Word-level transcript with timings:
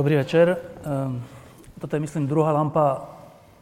Dobrý 0.00 0.16
večer. 0.16 0.56
Ehm, 0.56 1.20
Toto 1.76 1.92
je, 1.92 2.00
myslím, 2.00 2.24
druhá 2.24 2.56
lampa, 2.56 3.04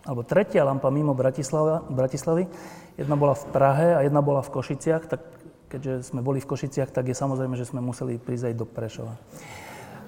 alebo 0.07 0.23
tretia 0.23 0.63
lampa 0.63 0.87
mimo 0.87 1.11
Bratislava, 1.11 1.83
Bratislavy. 1.91 2.47
Jedna 2.95 3.19
bola 3.19 3.35
v 3.35 3.43
Prahe 3.51 3.99
a 3.99 4.07
jedna 4.07 4.23
bola 4.23 4.39
v 4.47 4.55
Košiciach, 4.55 5.11
tak 5.11 5.19
keďže 5.67 6.15
sme 6.15 6.23
boli 6.23 6.39
v 6.39 6.47
Košiciach, 6.47 6.95
tak 6.95 7.11
je 7.11 7.19
samozrejme, 7.19 7.59
že 7.59 7.67
sme 7.67 7.83
museli 7.83 8.23
prísť 8.23 8.45
aj 8.51 8.55
do 8.55 8.67
Prešova. 8.71 9.19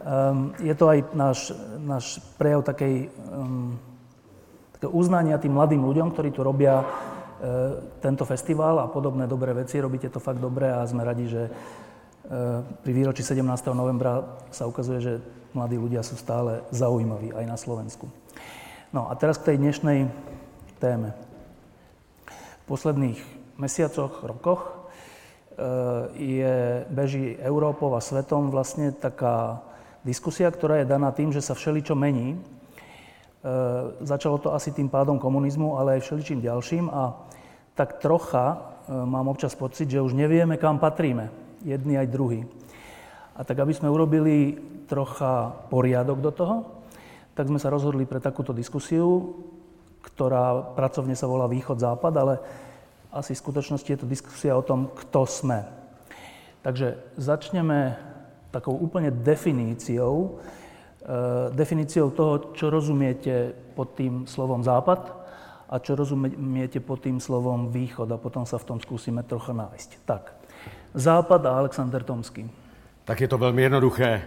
Um, 0.07 0.55
je 0.63 0.71
to 0.79 0.87
aj 0.87 0.99
náš, 1.19 1.51
náš 1.83 2.23
prejav 2.39 2.63
takej, 2.63 3.11
um, 3.35 3.75
takého 4.79 4.95
uznania 4.95 5.35
tým 5.35 5.59
mladým 5.59 5.83
ľuďom, 5.83 6.15
ktorí 6.15 6.31
tu 6.31 6.47
robia 6.47 6.79
uh, 6.79 6.87
tento 7.99 8.23
festival 8.23 8.79
a 8.79 8.87
podobné 8.87 9.27
dobré 9.27 9.51
veci. 9.51 9.83
Robíte 9.83 10.07
to 10.07 10.23
fakt 10.23 10.39
dobre 10.39 10.71
a 10.71 10.87
sme 10.87 11.03
radi, 11.03 11.27
že 11.27 11.51
uh, 11.51 12.63
pri 12.87 12.93
výročí 12.95 13.27
17. 13.27 13.43
novembra 13.75 14.39
sa 14.55 14.71
ukazuje, 14.71 15.03
že 15.03 15.40
mladí 15.55 15.77
ľudia 15.79 16.03
sú 16.07 16.15
stále 16.15 16.63
zaujímaví 16.71 17.35
aj 17.35 17.45
na 17.47 17.57
Slovensku. 17.59 18.07
No 18.91 19.07
a 19.07 19.15
teraz 19.15 19.39
k 19.39 19.55
tej 19.55 19.57
dnešnej 19.63 20.11
téme. 20.83 21.15
V 22.27 22.65
posledných 22.67 23.19
mesiacoch, 23.61 24.25
rokoch 24.25 24.67
e, 24.67 24.73
je, 26.17 26.57
beží 26.91 27.37
Európou 27.39 27.95
a 27.95 28.03
svetom 28.03 28.49
vlastne 28.49 28.91
taká 28.91 29.63
diskusia, 30.03 30.49
ktorá 30.49 30.81
je 30.83 30.91
daná 30.91 31.13
tým, 31.13 31.31
že 31.31 31.45
sa 31.45 31.53
všeličo 31.53 31.95
mení. 31.95 32.35
E, 32.35 32.39
začalo 34.03 34.41
to 34.41 34.57
asi 34.57 34.73
tým 34.73 34.89
pádom 34.89 35.21
komunizmu, 35.21 35.77
ale 35.77 36.01
aj 36.01 36.09
všeličím 36.09 36.41
ďalším 36.41 36.89
a 36.91 37.15
tak 37.77 38.01
trocha 38.01 38.57
e, 38.57 38.57
mám 38.93 39.29
občas 39.29 39.55
pocit, 39.55 39.87
že 39.87 40.01
už 40.01 40.17
nevieme, 40.17 40.57
kam 40.57 40.81
patríme, 40.81 41.31
jedni 41.63 42.01
aj 42.01 42.09
druhí. 42.11 42.49
A 43.41 43.45
tak, 43.49 43.57
aby 43.57 43.73
sme 43.73 43.89
urobili 43.89 44.61
trocha 44.85 45.49
poriadok 45.73 46.21
do 46.21 46.29
toho, 46.29 46.57
tak 47.33 47.49
sme 47.49 47.57
sa 47.57 47.73
rozhodli 47.73 48.05
pre 48.05 48.21
takúto 48.21 48.53
diskusiu, 48.53 49.33
ktorá 50.05 50.77
pracovne 50.77 51.17
sa 51.17 51.25
volá 51.25 51.49
Východ-Západ, 51.49 52.15
ale 52.21 52.37
asi 53.09 53.33
v 53.33 53.41
skutočnosti 53.41 53.89
je 53.89 53.97
to 53.97 54.05
diskusia 54.05 54.53
o 54.53 54.61
tom, 54.61 54.93
kto 54.93 55.25
sme. 55.25 55.65
Takže 56.61 57.01
začneme 57.17 57.97
takou 58.53 58.77
úplne 58.77 59.09
definíciou, 59.09 60.37
e, 61.01 61.09
definíciou 61.57 62.13
toho, 62.13 62.53
čo 62.53 62.69
rozumiete 62.69 63.57
pod 63.73 63.97
tým 63.97 64.29
slovom 64.29 64.61
Západ 64.61 65.17
a 65.73 65.81
čo 65.81 65.97
rozumiete 65.97 66.85
pod 66.85 67.01
tým 67.01 67.17
slovom 67.17 67.73
Východ 67.73 68.13
a 68.13 68.21
potom 68.21 68.45
sa 68.45 68.61
v 68.61 68.69
tom 68.69 68.79
skúsime 68.85 69.25
trocha 69.25 69.57
nájsť. 69.57 69.91
Tak, 70.05 70.23
Západ 70.93 71.41
a 71.49 71.57
Alexander 71.57 72.05
Tomský. 72.05 72.60
Tak 73.11 73.21
je 73.21 73.29
to 73.29 73.39
velmi 73.39 73.63
jednoduché. 73.63 74.23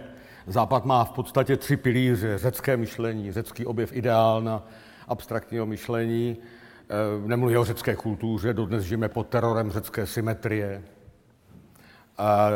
Západ 0.46 0.84
má 0.84 1.04
v 1.04 1.12
podstatě 1.12 1.56
tři 1.56 1.76
pilíře. 1.76 2.38
Řecké 2.38 2.76
myšlení, 2.76 3.32
řecký 3.32 3.66
objev 3.66 3.92
ideálna, 3.92 4.62
abstraktního 5.08 5.66
myšlení. 5.66 6.36
E, 6.36 7.28
nemluví 7.28 7.56
o 7.56 7.64
řecké 7.64 7.96
kultuře, 7.96 8.52
dodnes 8.52 8.84
žijeme 8.84 9.08
pod 9.08 9.28
terorem 9.28 9.70
řecké 9.70 10.06
symetrie. 10.06 10.82
A 12.18 12.50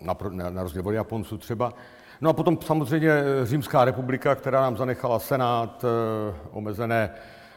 na, 0.00 0.16
na, 0.30 0.50
na 0.50 0.62
rozdíl 0.62 0.82
od 0.88 0.90
Japonců 0.90 1.38
třeba. 1.38 1.72
No 2.20 2.30
a 2.30 2.32
potom 2.32 2.58
samozřejmě 2.60 3.22
Římská 3.42 3.84
republika, 3.84 4.34
která 4.34 4.60
nám 4.60 4.76
zanechala 4.76 5.18
senát, 5.18 5.84
omezené 6.50 7.10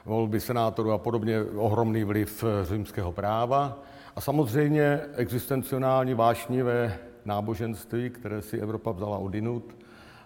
volby 0.05 0.39
senátorů 0.39 0.91
a 0.91 0.97
podobně, 0.97 1.41
ohromný 1.55 2.03
vliv 2.03 2.43
římského 2.63 3.11
práva. 3.11 3.79
A 4.15 4.21
samozřejmě 4.21 5.01
existencionální 5.15 6.13
vášnivé 6.13 6.99
náboženství, 7.27 8.09
které 8.09 8.41
si 8.41 8.59
Evropa 8.59 8.91
vzala 8.91 9.17
odinut 9.17 9.75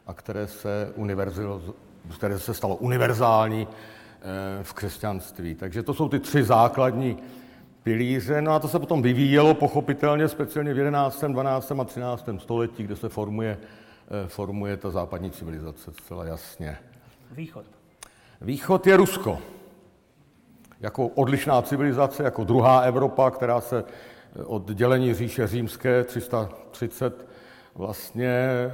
a 0.08 0.14
které 0.14 0.48
se, 0.48 0.94
které 2.16 2.40
se 2.40 2.54
stalo 2.54 2.76
univerzální 2.76 3.68
eh, 3.68 4.64
v 4.64 4.74
křesťanství. 4.74 5.56
Takže 5.56 5.84
to 5.84 5.94
jsou 5.94 6.10
ty 6.10 6.20
tři 6.20 6.44
základní 6.44 7.18
pilíře. 7.84 8.42
No 8.42 8.52
a 8.52 8.60
to 8.60 8.68
se 8.68 8.80
potom 8.80 9.02
vyvíjelo 9.02 9.54
pochopitelně, 9.54 10.28
speciálně 10.28 10.74
v 10.74 10.78
11., 10.78 11.24
12. 11.24 11.72
a 11.72 11.84
13. 11.84 12.30
století, 12.38 12.84
kde 12.84 12.96
se 12.96 13.10
formuje, 13.10 13.58
eh, 13.58 14.28
formuje 14.28 14.78
ta 14.78 14.90
západní 14.90 15.32
civilizace 15.32 15.92
zcela 15.92 16.26
jasně. 16.26 16.78
Východ. 17.32 17.66
Východ 18.42 18.88
je 18.88 18.98
Rusko. 18.98 19.40
Jako 20.80 21.08
odlišná 21.08 21.62
civilizace, 21.62 22.24
jako 22.24 22.44
druhá 22.44 22.80
Evropa, 22.80 23.32
která 23.32 23.62
se 23.62 23.84
od 24.46 24.72
dělení 24.72 25.14
říše 25.14 25.48
římské 25.48 26.04
330 26.04 27.28
vlastně 27.76 28.28
e, 28.28 28.72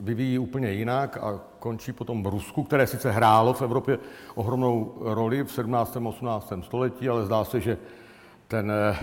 vyvíjí 0.00 0.38
úplně 0.38 0.72
jinak 0.72 1.16
a 1.16 1.40
končí 1.58 1.92
potom 1.92 2.22
v 2.22 2.26
Rusku, 2.26 2.62
které 2.62 2.86
sice 2.86 3.10
hrálo 3.10 3.52
v 3.52 3.62
Evropě 3.62 3.98
ohromnou 4.34 4.94
roli 5.00 5.44
v 5.44 5.52
17. 5.52 5.96
a 5.96 6.00
18. 6.08 6.52
století, 6.62 7.08
ale 7.08 7.26
zdá 7.26 7.44
se, 7.44 7.60
že 7.60 7.78
ten 8.48 8.72
e, 8.72 8.96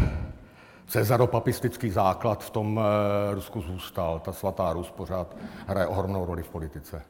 cezaropapistický 0.88 1.90
základ 1.90 2.44
v 2.44 2.50
tom 2.50 2.80
e, 2.80 3.36
Rusku 3.36 3.62
zůstal. 3.62 4.20
Ta 4.20 4.34
svatá 4.34 4.74
Rus 4.74 4.92
pořád 4.92 5.38
hraje 5.68 5.88
ohromnou 5.88 6.26
roli 6.26 6.44
v 6.44 6.50
politice. 6.50 7.02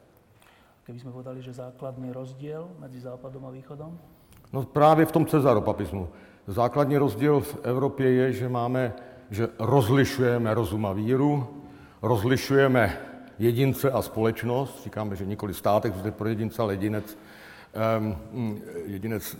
Keby 0.87 1.03
sme 1.03 1.11
povedali, 1.11 1.43
že 1.43 1.51
základný 1.51 2.15
rozdiel 2.15 2.63
medzi 2.79 3.03
Západom 3.03 3.43
a 3.43 3.51
Východom? 3.51 3.91
No 4.55 4.63
právě 4.63 5.05
v 5.05 5.11
tom 5.11 5.25
cezaropapismu. 5.27 6.07
Základní 6.47 6.97
rozdíl 6.97 7.39
v 7.39 7.57
Evropě 7.63 8.11
je, 8.11 8.33
že 8.33 8.49
máme, 8.49 8.93
že 9.31 9.47
rozlišujeme 9.59 10.53
rozum 10.53 10.85
a 10.85 10.93
víru, 10.93 11.47
rozlišujeme 12.01 12.97
jedince 13.39 13.91
a 13.91 14.01
společnost. 14.01 14.83
Říkáme, 14.83 15.15
že 15.15 15.25
nikoli 15.25 15.53
státek 15.53 15.95
zde 15.95 16.11
pro 16.11 16.29
jedince, 16.29 16.61
ale 16.61 16.73
jedinec, 16.73 17.17
um, 17.99 18.61
jedinec 18.85 19.37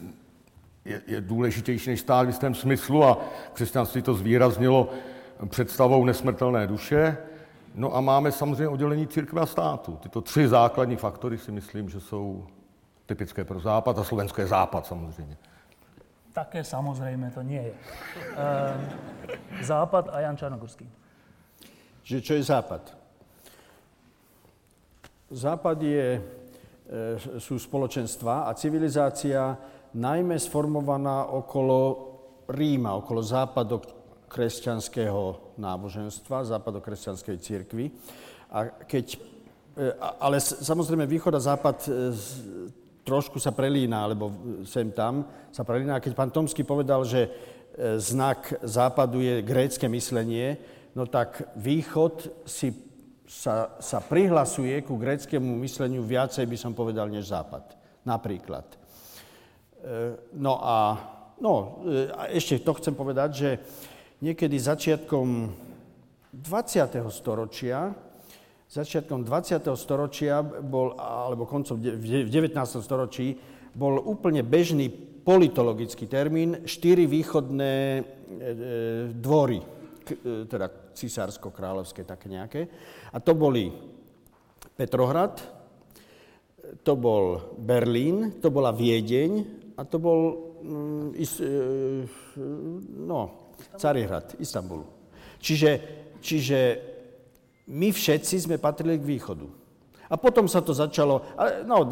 je, 0.86 1.02
je 1.08 1.22
důležitější 1.22 1.90
než 1.90 2.00
stát 2.00 2.24
v 2.24 2.28
jistém 2.28 2.56
smyslu 2.56 3.04
a 3.04 3.18
křesťanství 3.54 4.02
to 4.02 4.14
zvýraznilo 4.14 4.90
představou 5.50 6.06
nesmrtelné 6.06 6.68
duše. 6.68 7.18
No 7.76 7.96
a 7.96 8.02
máme 8.02 8.32
samozřejmě 8.32 8.68
oddělení 8.68 9.08
církve 9.08 9.42
a 9.42 9.46
státu. 9.46 9.98
Tyto 10.04 10.22
tři 10.22 10.48
základní 10.48 10.96
faktory 10.96 11.38
si 11.38 11.52
myslím, 11.52 11.90
že 11.90 12.00
jsou 12.00 12.48
typické 13.06 13.46
pro 13.46 13.60
Západ 13.60 14.00
a 14.00 14.04
Slovensko 14.04 14.42
je 14.42 14.48
Západ 14.48 14.86
samozřejmě. 14.86 15.38
Také 16.38 16.62
samozrejme 16.62 17.34
to 17.34 17.42
nie 17.42 17.58
je. 17.58 17.74
Ehm, 17.74 17.82
západ 19.66 20.14
a 20.14 20.22
Jan 20.22 20.38
Čarnogorský. 20.38 20.86
Že 22.06 22.18
čo 22.22 22.38
je 22.38 22.44
Západ? 22.46 22.94
Západ 25.34 25.82
je, 25.82 26.08
e, 26.16 26.22
sú 27.42 27.58
spoločenstva 27.58 28.46
a 28.46 28.54
civilizácia 28.54 29.58
najmä 29.98 30.38
sformovaná 30.38 31.34
okolo 31.34 32.06
Ríma, 32.48 32.96
okolo 32.96 33.20
západokresťanského 33.26 35.58
náboženstva, 35.58 36.48
západokresťanskej 36.48 37.36
církvy. 37.42 37.92
A 38.54 38.86
keď, 38.86 39.18
e, 39.74 39.90
ale 40.22 40.38
samozrejme 40.40 41.10
východ 41.10 41.34
a 41.34 41.42
západ 41.42 41.90
e, 41.90 42.14
trošku 43.08 43.40
sa 43.40 43.56
prelína, 43.56 44.04
alebo 44.04 44.36
sem 44.68 44.92
tam 44.92 45.24
sa 45.56 45.64
prelína. 45.64 46.04
keď 46.04 46.12
pán 46.12 46.28
Tomsky 46.28 46.68
povedal, 46.68 47.08
že 47.08 47.24
e, 47.24 47.30
znak 47.96 48.60
západu 48.60 49.24
je 49.24 49.40
grécke 49.40 49.88
myslenie, 49.88 50.60
no 50.92 51.08
tak 51.08 51.48
východ 51.56 52.44
si, 52.44 52.76
sa, 53.24 53.80
sa 53.80 54.04
prihlasuje 54.04 54.84
ku 54.84 55.00
gréckému 55.00 55.56
mysleniu 55.64 56.04
viacej, 56.04 56.44
by 56.44 56.58
som 56.60 56.76
povedal, 56.76 57.08
než 57.08 57.32
západ. 57.32 57.80
Napríklad. 58.04 58.68
E, 58.68 58.78
no 60.36 60.60
a 60.60 60.76
no, 61.40 61.84
e, 61.88 62.12
ešte 62.36 62.60
to 62.60 62.76
chcem 62.76 62.92
povedať, 62.92 63.30
že 63.32 63.50
niekedy 64.20 64.60
začiatkom 64.60 65.56
20. 66.36 67.08
storočia 67.08 67.96
začiatkom 68.68 69.24
20. 69.24 69.64
storočia 69.80 70.44
bol, 70.44 71.00
alebo 71.00 71.48
koncom 71.48 71.80
v 71.80 72.28
19. 72.28 72.52
storočí 72.84 73.40
bol 73.72 74.02
úplne 74.04 74.44
bežný 74.44 74.92
politologický 75.28 76.08
termín 76.08 76.64
štyri 76.64 77.04
východné 77.04 77.76
e, 77.76 78.02
e, 78.02 78.04
dvory, 79.12 79.60
e, 79.60 80.48
teda 80.48 80.68
cisársko-kráľovské 80.96 82.08
také 82.08 82.28
nejaké. 82.32 82.62
A 83.12 83.20
to 83.20 83.36
boli 83.36 83.72
Petrohrad, 84.76 85.40
to 86.84 86.94
bol 87.00 87.56
Berlín, 87.60 88.40
to 88.44 88.52
bola 88.52 88.76
Viedeň 88.76 89.32
a 89.80 89.88
to 89.88 89.98
bol 90.00 90.20
mm, 90.60 91.08
is, 91.16 91.40
no, 93.04 93.52
Carihrad, 93.80 94.36
Istanbul. 94.40 94.84
Čiže, 95.38 95.72
čiže 96.20 96.60
my 97.68 97.92
všetci 97.92 98.48
sme 98.48 98.56
patrili 98.56 98.96
k 98.96 99.08
východu. 99.08 99.48
A 100.08 100.16
potom 100.16 100.48
sa 100.48 100.64
to 100.64 100.72
začalo, 100.72 101.20
no, 101.68 101.84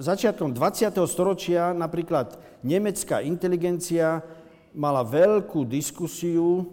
začiatkom 0.00 0.56
20. 0.56 0.88
storočia 1.04 1.76
napríklad 1.76 2.40
nemecká 2.64 3.20
inteligencia 3.20 4.24
mala 4.72 5.04
veľkú 5.04 5.68
diskusiu, 5.68 6.64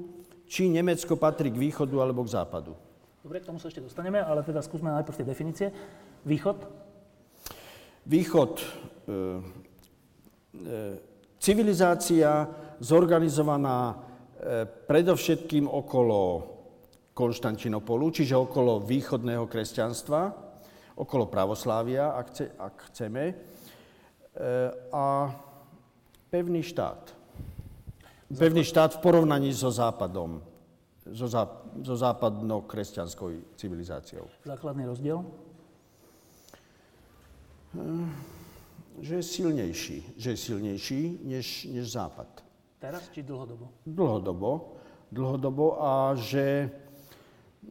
či 0.51 0.67
Nemecko 0.67 1.15
patrí 1.15 1.47
k 1.47 1.59
východu 1.59 1.95
alebo 2.03 2.27
k 2.27 2.35
západu. 2.35 2.75
Dobre, 3.23 3.39
k 3.39 3.47
tomu 3.47 3.61
sa 3.61 3.71
ešte 3.71 3.85
dostaneme, 3.85 4.19
ale 4.19 4.43
teda 4.43 4.59
skúsme 4.59 4.91
najprv 4.91 5.15
tie 5.15 5.27
definície. 5.27 5.67
Východ? 6.27 6.57
Východ, 8.03 8.59
e, 8.59 8.65
e, 10.57 10.77
civilizácia 11.39 12.50
zorganizovaná 12.81 13.93
e, 13.93 13.95
predovšetkým 14.65 15.69
okolo 15.69 16.50
Konštantinopolu, 17.12 18.12
čiže 18.12 18.39
okolo 18.39 18.80
východného 18.80 19.48
kresťanstva, 19.48 20.32
okolo 20.96 21.25
pravoslávia, 21.27 22.15
ak, 22.15 22.27
chce, 22.32 22.46
ak 22.56 22.75
chceme, 22.91 23.24
e, 23.27 23.36
a 24.91 25.06
pevný 26.32 26.63
štát. 26.63 27.12
Pevný 28.32 28.63
štát 28.63 28.96
v 28.96 29.03
porovnaní 29.03 29.51
so 29.51 29.68
západom, 29.68 30.39
so, 31.03 31.27
zá, 31.27 31.51
so 31.84 31.96
západno-kresťanskou 32.00 33.60
civilizáciou. 33.60 34.32
Základný 34.48 34.88
rozdiel? 34.88 35.20
E, 37.75 38.32
že 39.01 39.15
je 39.15 39.24
silnejší. 39.24 39.98
Že 40.18 40.30
je 40.30 40.38
silnejší 40.38 41.01
než, 41.24 41.68
než 41.72 41.91
západ. 41.91 42.27
Teraz 42.80 43.10
či 43.10 43.24
dlhodobo? 43.24 43.70
Dlhodobo. 43.86 44.51
Dlhodobo 45.12 45.84
a 45.84 46.15
že 46.15 46.72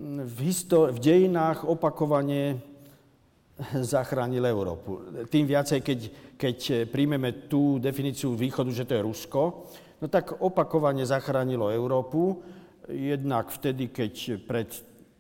v, 0.01 0.39
histor- 0.49 0.97
v 0.97 0.99
dejinách 0.99 1.69
opakovane 1.69 2.57
zachránil 3.93 4.49
Európu. 4.49 5.05
Tým 5.29 5.45
viacej, 5.45 5.85
keď, 5.85 6.01
keď 6.41 6.59
príjmeme 6.89 7.47
tú 7.53 7.77
definíciu 7.77 8.33
východu, 8.33 8.71
že 8.73 8.89
to 8.89 8.97
je 8.97 9.05
Rusko, 9.05 9.43
no 10.01 10.07
tak 10.09 10.41
opakovane 10.41 11.05
zachránilo 11.05 11.69
Európu, 11.69 12.41
jednak 12.89 13.53
vtedy, 13.53 13.93
keď 13.93 14.41
pred 14.49 14.69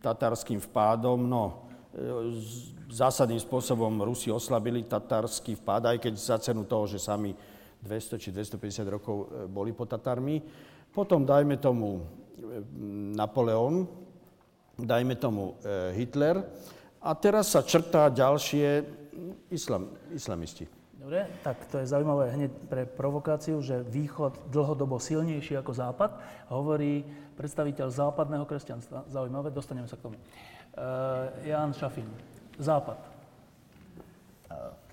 tatarským 0.01 0.65
vpádom, 0.65 1.21
no, 1.29 1.69
zásadným 2.89 3.39
spôsobom 3.39 3.93
Rusi 4.03 4.33
oslabili 4.33 4.87
tatarský 4.87 5.59
vpád, 5.61 5.95
aj 5.95 5.99
keď 6.01 6.15
za 6.17 6.37
cenu 6.41 6.65
toho, 6.65 6.89
že 6.89 7.03
sami 7.03 7.35
200 7.83 8.23
či 8.23 8.29
250 8.31 8.87
rokov 8.87 9.17
e, 9.17 9.27
boli 9.49 9.73
pod 9.73 9.89
Tatarmi. 9.89 10.43
Potom, 10.93 11.25
dajme 11.25 11.57
tomu, 11.57 11.99
e, 11.99 12.03
Napoleon, 13.17 13.89
dajme 14.85 15.15
tomu 15.17 15.57
e, 15.65 15.97
Hitler, 15.97 16.45
a 17.01 17.17
teraz 17.17 17.57
sa 17.57 17.65
črtá 17.65 18.13
ďalšie 18.13 18.85
islam, 19.49 19.89
islamisti. 20.13 20.69
Dobre, 21.01 21.25
tak 21.41 21.57
to 21.73 21.81
je 21.81 21.89
zaujímavé 21.89 22.29
hneď 22.37 22.53
pre 22.69 22.85
provokáciu, 22.85 23.65
že 23.65 23.81
východ 23.81 24.53
dlhodobo 24.53 25.01
silnejší 25.01 25.57
ako 25.57 25.73
západ, 25.73 26.11
hovorí 26.53 27.09
predstaviteľ 27.41 27.89
západného 27.89 28.45
kresťanstva. 28.45 29.09
Zaujímavé, 29.09 29.49
dostaneme 29.49 29.89
sa 29.89 29.97
k 29.97 30.13
tomu. 30.13 30.21
Uh, 30.77 31.33
Jan 31.49 31.73
Šafin, 31.73 32.05
západ. 32.61 33.01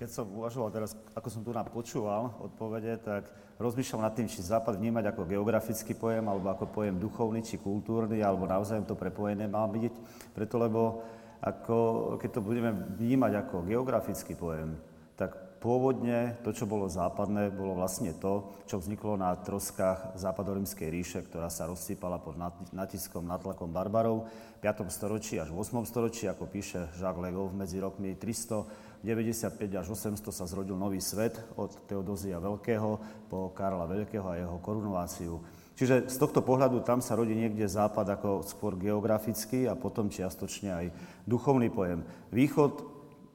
Keď 0.00 0.08
som 0.08 0.26
uvažoval 0.32 0.70
teraz, 0.72 0.96
ako 1.12 1.28
som 1.28 1.42
tu 1.44 1.50
nám 1.52 1.68
počúval 1.68 2.30
odpovede, 2.40 2.94
tak 3.02 3.28
rozmýšľam 3.58 4.06
nad 4.06 4.14
tým, 4.14 4.30
či 4.30 4.40
Západ 4.40 4.78
vnímať 4.78 5.12
ako 5.12 5.26
geografický 5.26 5.98
pojem, 5.98 6.24
alebo 6.30 6.48
ako 6.48 6.70
pojem 6.70 6.96
duchovný, 6.96 7.42
či 7.42 7.58
kultúrny, 7.58 8.22
alebo 8.22 8.46
naozaj 8.46 8.86
to 8.86 8.94
prepojené 8.94 9.50
má 9.50 9.66
byť. 9.66 9.92
Preto, 10.32 10.56
lebo 10.62 11.02
ako, 11.42 11.76
keď 12.18 12.30
to 12.38 12.40
budeme 12.42 12.70
vnímať 12.98 13.32
ako 13.46 13.66
geografický 13.66 14.34
pojem, 14.38 14.78
tak 15.18 15.58
pôvodne 15.58 16.38
to, 16.46 16.54
čo 16.54 16.70
bolo 16.70 16.86
západné, 16.86 17.50
bolo 17.50 17.74
vlastne 17.74 18.14
to, 18.14 18.46
čo 18.70 18.78
vzniklo 18.78 19.18
na 19.18 19.34
troskách 19.34 20.14
západorímskej 20.14 20.86
ríše, 20.86 21.18
ktorá 21.26 21.50
sa 21.50 21.66
rozsýpala 21.66 22.22
pod 22.22 22.38
natiskom, 22.70 23.26
natlakom 23.26 23.74
barbarov 23.74 24.30
v 24.58 24.60
5. 24.62 24.86
storočí 24.86 25.42
až 25.42 25.50
v 25.50 25.58
8. 25.58 25.82
storočí, 25.82 26.30
ako 26.30 26.46
píše 26.46 26.86
Jacques 26.94 27.22
Legov 27.22 27.50
medzi 27.50 27.82
rokmi 27.82 28.14
300 28.14 28.87
95 29.02 29.70
až 29.78 29.86
800 29.94 30.20
sa 30.34 30.44
zrodil 30.50 30.74
nový 30.74 30.98
svet 30.98 31.38
od 31.54 31.70
Teodozia 31.86 32.42
Veľkého 32.42 32.98
po 33.30 33.54
Karla 33.54 33.86
Veľkého 33.86 34.26
a 34.26 34.38
jeho 34.38 34.56
korunováciu. 34.58 35.38
Čiže 35.78 36.10
z 36.10 36.16
tohto 36.18 36.42
pohľadu 36.42 36.82
tam 36.82 36.98
sa 36.98 37.14
rodí 37.14 37.38
niekde 37.38 37.62
západ 37.70 38.18
ako 38.18 38.42
skôr 38.42 38.74
geografický 38.74 39.70
a 39.70 39.78
potom 39.78 40.10
čiastočne 40.10 40.70
aj 40.74 40.86
duchovný 41.22 41.70
pojem. 41.70 42.02
Východ, 42.34 42.82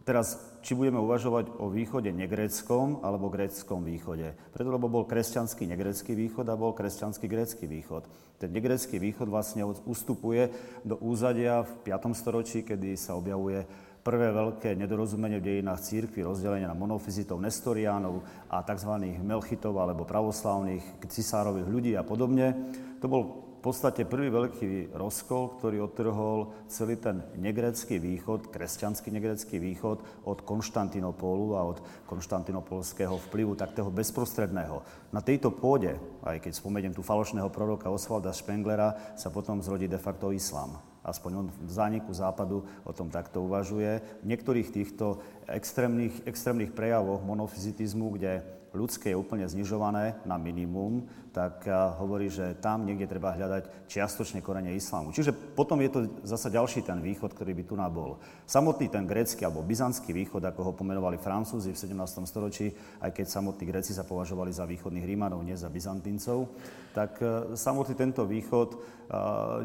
teraz 0.04 0.36
či 0.60 0.76
budeme 0.76 1.00
uvažovať 1.00 1.56
o 1.60 1.72
východe 1.72 2.12
negréckom 2.12 3.00
alebo 3.00 3.32
gréckom 3.32 3.88
východe. 3.88 4.36
Preto, 4.52 4.68
lebo 4.72 4.92
bol 4.92 5.08
kresťanský 5.08 5.64
negrécky 5.68 6.16
východ 6.16 6.44
a 6.52 6.60
bol 6.60 6.76
kresťanský 6.76 7.32
grécky 7.32 7.64
východ. 7.64 8.08
Ten 8.40 8.52
negrécky 8.52 9.00
východ 9.00 9.32
vlastne 9.32 9.64
ustupuje 9.64 10.52
do 10.84 11.00
úzadia 11.00 11.64
v 11.64 11.96
5. 11.96 12.12
storočí, 12.12 12.68
kedy 12.68 13.00
sa 13.00 13.16
objavuje 13.16 13.64
prvé 14.04 14.36
veľké 14.36 14.76
nedorozumenie 14.76 15.40
v 15.40 15.48
dejinách 15.48 15.80
církvy, 15.80 16.28
rozdelenie 16.28 16.68
na 16.68 16.76
monofizitov, 16.76 17.40
nestoriánov 17.40 18.22
a 18.52 18.60
tzv. 18.62 18.92
melchitov 19.24 19.80
alebo 19.80 20.04
pravoslavných 20.04 21.00
cisárových 21.08 21.68
ľudí 21.72 21.92
a 21.96 22.04
podobne. 22.04 22.52
To 23.00 23.08
bol 23.08 23.24
v 23.64 23.72
podstate 23.72 24.04
prvý 24.04 24.28
veľký 24.28 24.92
rozkol, 24.92 25.56
ktorý 25.56 25.88
odtrhol 25.88 26.68
celý 26.68 27.00
ten 27.00 27.24
negrecký 27.40 27.96
východ, 27.96 28.52
kresťanský 28.52 29.08
negrecký 29.08 29.56
východ 29.56 30.04
od 30.28 30.44
Konštantinopolu 30.44 31.56
a 31.56 31.64
od 31.64 31.80
konštantinopolského 32.04 33.16
vplyvu 33.32 33.56
takého 33.56 33.88
bezprostredného. 33.88 34.84
Na 35.16 35.24
tejto 35.24 35.56
pôde, 35.56 35.96
aj 36.28 36.44
keď 36.44 36.60
spomeniem 36.60 36.92
tu 36.92 37.08
falošného 37.08 37.48
proroka 37.48 37.88
Osvalda 37.88 38.36
Špenglera, 38.36 39.16
sa 39.16 39.32
potom 39.32 39.64
zrodí 39.64 39.88
de 39.88 39.96
facto 39.96 40.36
islám 40.36 40.93
aspoň 41.04 41.32
on 41.36 41.48
v 41.52 41.72
zániku 41.72 42.16
západu 42.16 42.64
o 42.84 42.92
tom 42.96 43.12
takto 43.12 43.44
uvažuje. 43.44 44.02
V 44.24 44.26
niektorých 44.26 44.72
týchto 44.72 45.20
extrémnych, 45.48 46.24
extrémnych 46.26 46.72
prejavoch 46.72 47.22
monofizitizmu, 47.22 48.16
kde 48.16 48.63
ľudské 48.74 49.14
je 49.14 49.20
úplne 49.20 49.46
znižované 49.46 50.18
na 50.26 50.36
minimum, 50.42 51.06
tak 51.34 51.66
hovorí, 51.98 52.30
že 52.30 52.54
tam 52.62 52.86
niekde 52.86 53.10
treba 53.10 53.34
hľadať 53.34 53.90
čiastočne 53.90 54.46
korene 54.46 54.70
islámu. 54.78 55.10
Čiže 55.10 55.34
potom 55.34 55.82
je 55.82 55.90
to 55.90 56.00
zasa 56.22 56.54
ďalší 56.54 56.86
ten 56.86 57.02
východ, 57.02 57.34
ktorý 57.34 57.58
by 57.58 57.64
tu 57.66 57.74
bol. 57.90 58.22
Samotný 58.46 58.90
ten 58.94 59.10
grécky 59.10 59.42
alebo 59.42 59.66
byzantský 59.66 60.14
východ, 60.14 60.46
ako 60.46 60.62
ho 60.62 60.72
pomenovali 60.78 61.18
Francúzi 61.18 61.74
v 61.74 61.82
17. 61.82 62.30
storočí, 62.30 62.70
aj 63.02 63.10
keď 63.18 63.26
samotní 63.30 63.66
Gréci 63.66 63.98
sa 63.98 64.06
považovali 64.06 64.54
za 64.54 64.70
východných 64.70 65.06
Rímanov, 65.06 65.42
nie 65.42 65.58
za 65.58 65.74
Byzantíncov, 65.74 66.54
tak 66.94 67.18
e, 67.18 67.58
samotný 67.58 67.98
tento 67.98 68.30
východ 68.30 68.70
e, 68.74 68.78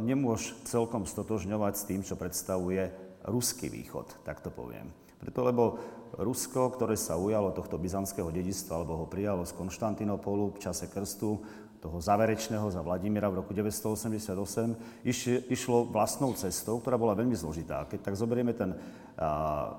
nemôže 0.00 0.56
celkom 0.64 1.04
stotožňovať 1.04 1.72
s 1.76 1.84
tým, 1.84 2.00
čo 2.00 2.16
predstavuje 2.16 2.88
ruský 3.28 3.68
východ, 3.68 4.24
tak 4.24 4.40
to 4.40 4.48
poviem. 4.48 4.88
Preto, 5.18 5.42
lebo 5.42 5.76
Rusko, 6.16 6.72
ktoré 6.72 6.96
sa 6.96 7.20
ujalo 7.20 7.52
tohto 7.52 7.76
byzantského 7.76 8.32
dedistva, 8.32 8.80
alebo 8.80 9.04
ho 9.04 9.06
prijalo 9.10 9.44
z 9.44 9.52
Konštantinopolu 9.52 10.56
v 10.56 10.62
čase 10.62 10.88
krstu, 10.88 11.42
toho 11.78 12.02
záverečného 12.02 12.66
za 12.74 12.82
Vladimíra 12.82 13.30
v 13.30 13.38
roku 13.38 13.54
988, 13.54 15.06
išlo 15.46 15.86
vlastnou 15.86 16.34
cestou, 16.34 16.82
ktorá 16.82 16.98
bola 16.98 17.14
veľmi 17.14 17.38
zložitá. 17.38 17.86
Keď 17.86 18.02
tak 18.02 18.18
zoberieme 18.18 18.50
ten 18.50 18.74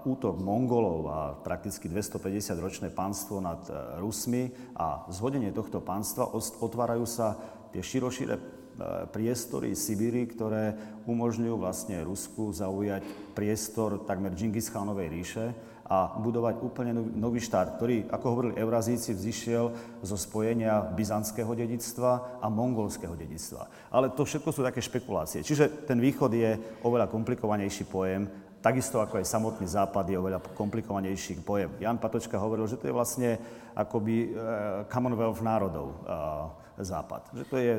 útok 0.07 0.39
Mongolov 0.39 1.01
a 1.11 1.19
prakticky 1.35 1.91
250-ročné 1.91 2.91
pánstvo 2.91 3.39
nad 3.39 3.63
a, 3.67 3.99
Rusmi 3.99 4.51
a 4.75 5.07
zhodenie 5.11 5.51
tohto 5.55 5.79
pánstva, 5.79 6.27
otvárajú 6.59 7.07
sa 7.07 7.39
tie 7.71 7.79
širošíre 7.79 8.35
priestory 9.11 9.75
Sibíry, 9.75 10.23
ktoré 10.27 10.75
umožňujú 11.03 11.55
vlastne 11.59 11.99
Rusku 12.03 12.55
zaujať 12.55 13.03
priestor 13.35 14.07
takmer 14.07 14.31
Džingis-chánovej 14.31 15.07
ríše 15.11 15.45
a 15.89 16.13
budovať 16.21 16.61
úplne 16.61 16.93
nový 16.93 17.41
štát, 17.41 17.81
ktorý, 17.81 18.05
ako 18.13 18.25
hovorili 18.29 18.61
Eurazíci, 18.61 19.17
vzýšiel 19.17 19.65
zo 20.05 20.15
spojenia 20.21 20.85
byzantského 20.93 21.49
dedictva 21.57 22.37
a 22.37 22.45
mongolského 22.45 23.17
dedictva. 23.17 23.65
Ale 23.89 24.13
to 24.13 24.21
všetko 24.21 24.53
sú 24.53 24.61
také 24.61 24.85
špekulácie. 24.85 25.41
Čiže 25.41 25.89
ten 25.89 25.97
východ 25.97 26.29
je 26.29 26.53
oveľa 26.85 27.09
komplikovanejší 27.09 27.89
pojem, 27.89 28.29
takisto 28.61 29.01
ako 29.01 29.17
aj 29.17 29.25
samotný 29.33 29.65
západ 29.65 30.05
je 30.13 30.19
oveľa 30.21 30.45
komplikovanejší 30.53 31.41
pojem. 31.41 31.73
Jan 31.81 31.97
Patočka 31.97 32.37
hovoril, 32.37 32.69
že 32.69 32.77
to 32.77 32.85
je 32.85 32.93
vlastne 32.93 33.41
akoby 33.73 34.29
uh, 34.29 34.85
Commonwealth 34.93 35.41
národov 35.41 35.97
uh, 36.05 36.53
západ. 36.77 37.33
Že 37.33 37.43
to 37.49 37.55
je 37.57 37.73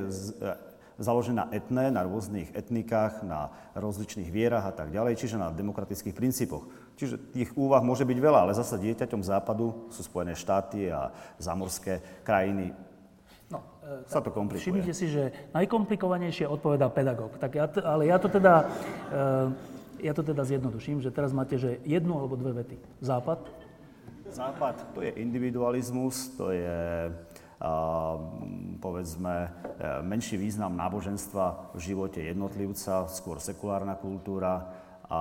založená 1.00 1.49
etné, 1.49 1.88
na 1.88 2.05
rôznych 2.05 2.52
etnikách, 2.52 3.25
na 3.25 3.49
rozličných 3.73 4.29
vierach 4.29 4.69
a 4.69 4.76
tak 4.76 4.93
ďalej, 4.93 5.17
čiže 5.17 5.40
na 5.40 5.49
demokratických 5.49 6.12
princípoch. 6.12 6.69
Čiže 7.00 7.16
tých 7.33 7.57
úvah 7.57 7.80
môže 7.80 8.04
byť 8.04 8.19
veľa, 8.21 8.45
ale 8.45 8.52
zase 8.52 8.76
dieťaťom 8.76 9.25
západu 9.25 9.88
sú 9.88 10.04
Spojené 10.04 10.37
štáty 10.37 10.92
a 10.92 11.09
zamorské 11.40 12.21
krajiny. 12.21 12.76
No, 13.49 13.64
e, 13.80 14.04
sa 14.04 14.21
to 14.21 14.28
komplikuje. 14.28 14.69
Všimnite 14.69 14.92
si, 14.92 15.09
že 15.09 15.33
najkomplikovanejšie 15.57 16.45
odpovedá 16.45 16.92
pedagóg. 16.92 17.40
Tak 17.40 17.57
ja, 17.57 17.64
ale 17.88 18.12
ja 18.12 18.21
to 18.21 18.28
teda, 18.28 18.69
e, 19.97 20.04
ja 20.04 20.12
to 20.12 20.21
teda 20.21 20.45
zjednoduším, 20.45 21.00
že 21.00 21.09
teraz 21.09 21.33
máte, 21.33 21.57
že 21.57 21.80
jednu 21.88 22.21
alebo 22.21 22.37
dve 22.37 22.61
vety. 22.61 22.76
Západ? 23.00 23.49
Západ, 24.28 24.92
to 24.92 25.00
je 25.00 25.16
individualizmus, 25.16 26.37
to 26.37 26.52
je 26.52 27.09
povedzme, 28.80 29.35
e, 29.45 29.49
menší 30.00 30.40
význam 30.40 30.80
náboženstva 30.80 31.76
v 31.76 31.80
živote 31.92 32.25
jednotlivca, 32.25 33.04
skôr 33.12 33.37
sekulárna 33.37 34.00
kultúra 34.00 34.64
a 35.04 35.21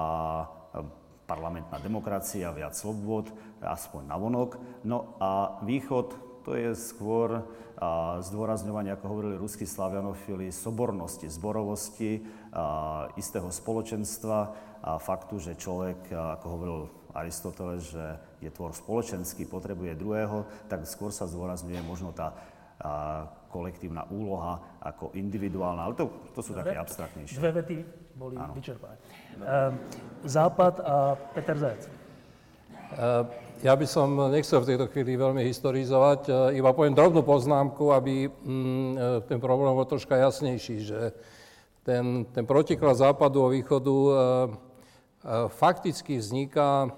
parlamentná 1.29 1.77
demokracia, 1.77 2.49
viac 2.49 2.73
slobod, 2.73 3.29
aspoň 3.61 4.01
na 4.09 4.17
vonok. 4.17 4.57
No 4.81 5.13
a 5.21 5.61
východ 5.61 6.17
to 6.41 6.57
je 6.57 6.73
skôr 6.73 7.45
zdôrazňovanie, 8.25 8.91
ako 8.97 9.05
hovorili 9.07 9.37
ruskí 9.37 9.69
slavianofili, 9.69 10.49
sobornosti, 10.49 11.29
zborovosti, 11.29 12.25
istého 13.15 13.53
spoločenstva 13.53 14.37
a 14.81 14.97
faktu, 14.97 15.37
že 15.37 15.59
človek, 15.59 16.09
ako 16.09 16.45
hovoril 16.49 16.79
Aristoteles, 17.13 17.93
že 17.93 18.05
je 18.41 18.49
tvor 18.51 18.73
spoločenský, 18.73 19.45
potrebuje 19.45 19.95
druhého, 19.95 20.49
tak 20.67 20.85
skôr 20.85 21.13
sa 21.13 21.27
zdôrazňuje 21.27 21.81
možno 21.83 22.15
tá 22.15 22.33
a, 22.79 23.27
kolektívna 23.49 24.05
úloha 24.13 24.61
ako 24.79 25.11
individuálna, 25.17 25.89
ale 25.89 25.97
to, 25.97 26.05
to 26.37 26.41
sú 26.45 26.53
Dobre. 26.53 26.71
také 26.71 26.77
abstraktnejšie. 26.79 27.41
Dve 27.41 27.51
vety 27.59 27.75
boli 28.19 28.35
ano. 28.35 28.51
vyčerpané. 28.51 28.99
Ehm, 29.39 29.79
Západ 30.27 30.83
a 30.83 31.15
Peter 31.31 31.55
Zajec. 31.55 31.87
Ehm, 31.87 33.25
ja 33.63 33.73
by 33.75 33.85
som 33.87 34.11
nechcel 34.27 34.59
v 34.59 34.75
tejto 34.75 34.91
chvíli 34.91 35.15
veľmi 35.15 35.39
historizovať, 35.47 36.21
ehm, 36.27 36.59
iba 36.59 36.75
poviem 36.75 36.91
drobnú 36.91 37.23
poznámku, 37.23 37.95
aby 37.95 38.27
mm, 38.27 39.23
ten 39.31 39.39
problém 39.39 39.71
bol 39.71 39.87
troška 39.87 40.19
jasnejší, 40.19 40.83
že 40.83 41.15
ten, 41.87 42.27
ten 42.35 42.43
protiklad 42.43 42.99
západu 42.99 43.47
a 43.47 43.55
východu 43.55 43.95
fakticky 45.49 46.21
vzniká, 46.21 46.91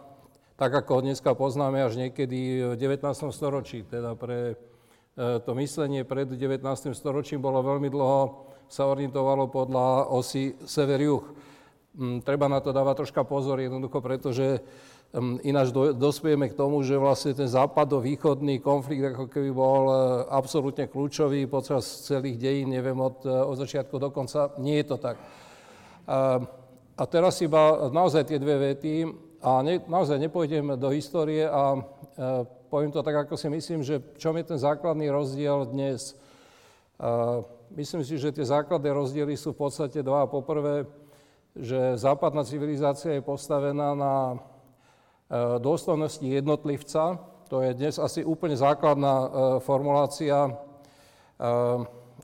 tak 0.60 0.74
ako 0.74 1.00
ho 1.00 1.02
dneska 1.02 1.32
poznáme, 1.34 1.80
až 1.82 1.96
niekedy 1.96 2.74
v 2.74 2.78
19. 2.78 3.08
storočí. 3.34 3.82
Teda 3.88 4.14
pre 4.14 4.60
to 5.16 5.52
myslenie 5.58 6.04
pred 6.04 6.28
19. 6.30 6.62
storočím 6.92 7.40
bolo 7.42 7.66
veľmi 7.66 7.88
dlho, 7.88 8.51
sa 8.72 8.88
orientovalo 8.88 9.52
podľa 9.52 10.08
osy 10.16 10.56
sever-juh. 10.64 11.20
Mm, 12.00 12.24
treba 12.24 12.48
na 12.48 12.64
to 12.64 12.72
dávať 12.72 13.04
troška 13.04 13.28
pozor, 13.28 13.60
jednoducho, 13.60 14.00
pretože 14.00 14.64
mm, 15.12 15.44
ináč 15.44 15.76
dospieme 16.00 16.48
k 16.48 16.56
tomu, 16.56 16.80
že 16.80 16.96
vlastne 16.96 17.36
ten 17.36 17.52
západo-východný 17.52 18.64
konflikt 18.64 19.12
ako 19.12 19.28
keby 19.28 19.52
bol 19.52 19.84
e, 19.92 19.96
absolútne 20.32 20.88
kľúčový 20.88 21.52
počas 21.52 21.84
celých 22.08 22.40
dejín, 22.40 22.72
neviem, 22.72 22.96
od, 22.96 23.28
e, 23.28 23.36
od 23.36 23.60
začiatku 23.60 24.00
do 24.00 24.08
konca. 24.08 24.56
Nie 24.64 24.82
je 24.82 24.96
to 24.96 24.98
tak. 24.98 25.20
A 27.02 27.04
teraz 27.10 27.40
iba 27.42 27.90
naozaj 27.90 28.30
tie 28.30 28.38
dve 28.38 28.72
vety 28.72 29.10
a 29.42 29.66
ne, 29.66 29.82
naozaj 29.90 30.22
nepôjdem 30.22 30.78
do 30.78 30.94
histórie 30.94 31.50
a 31.50 31.74
e, 31.74 31.80
poviem 32.70 32.94
to 32.94 33.02
tak, 33.02 33.26
ako 33.26 33.34
si 33.34 33.50
myslím, 33.50 33.82
že 33.82 33.98
čom 34.22 34.38
je 34.38 34.54
ten 34.54 34.60
základný 34.62 35.10
rozdiel 35.10 35.66
dnes. 35.74 36.14
E, 36.14 36.16
myslím 37.76 38.04
si, 38.04 38.20
že 38.20 38.36
tie 38.36 38.46
základné 38.46 38.92
rozdiely 38.92 39.36
sú 39.36 39.56
v 39.56 39.68
podstate 39.68 40.04
dva. 40.04 40.28
Poprvé, 40.28 40.88
že 41.56 42.00
západná 42.00 42.44
civilizácia 42.44 43.16
je 43.16 43.24
postavená 43.24 43.96
na 43.96 44.16
e, 44.32 44.36
dôstojnosti 45.60 46.24
jednotlivca. 46.24 47.20
To 47.52 47.60
je 47.60 47.76
dnes 47.76 48.00
asi 48.00 48.24
úplne 48.24 48.56
základná 48.56 49.16
e, 49.16 49.28
formulácia, 49.64 50.48
e, 50.48 50.52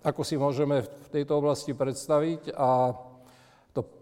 ako 0.03 0.21
si 0.23 0.39
môžeme 0.39 0.83
v 0.87 1.07
tejto 1.11 1.39
oblasti 1.43 1.75
predstaviť. 1.75 2.55
A 2.55 2.95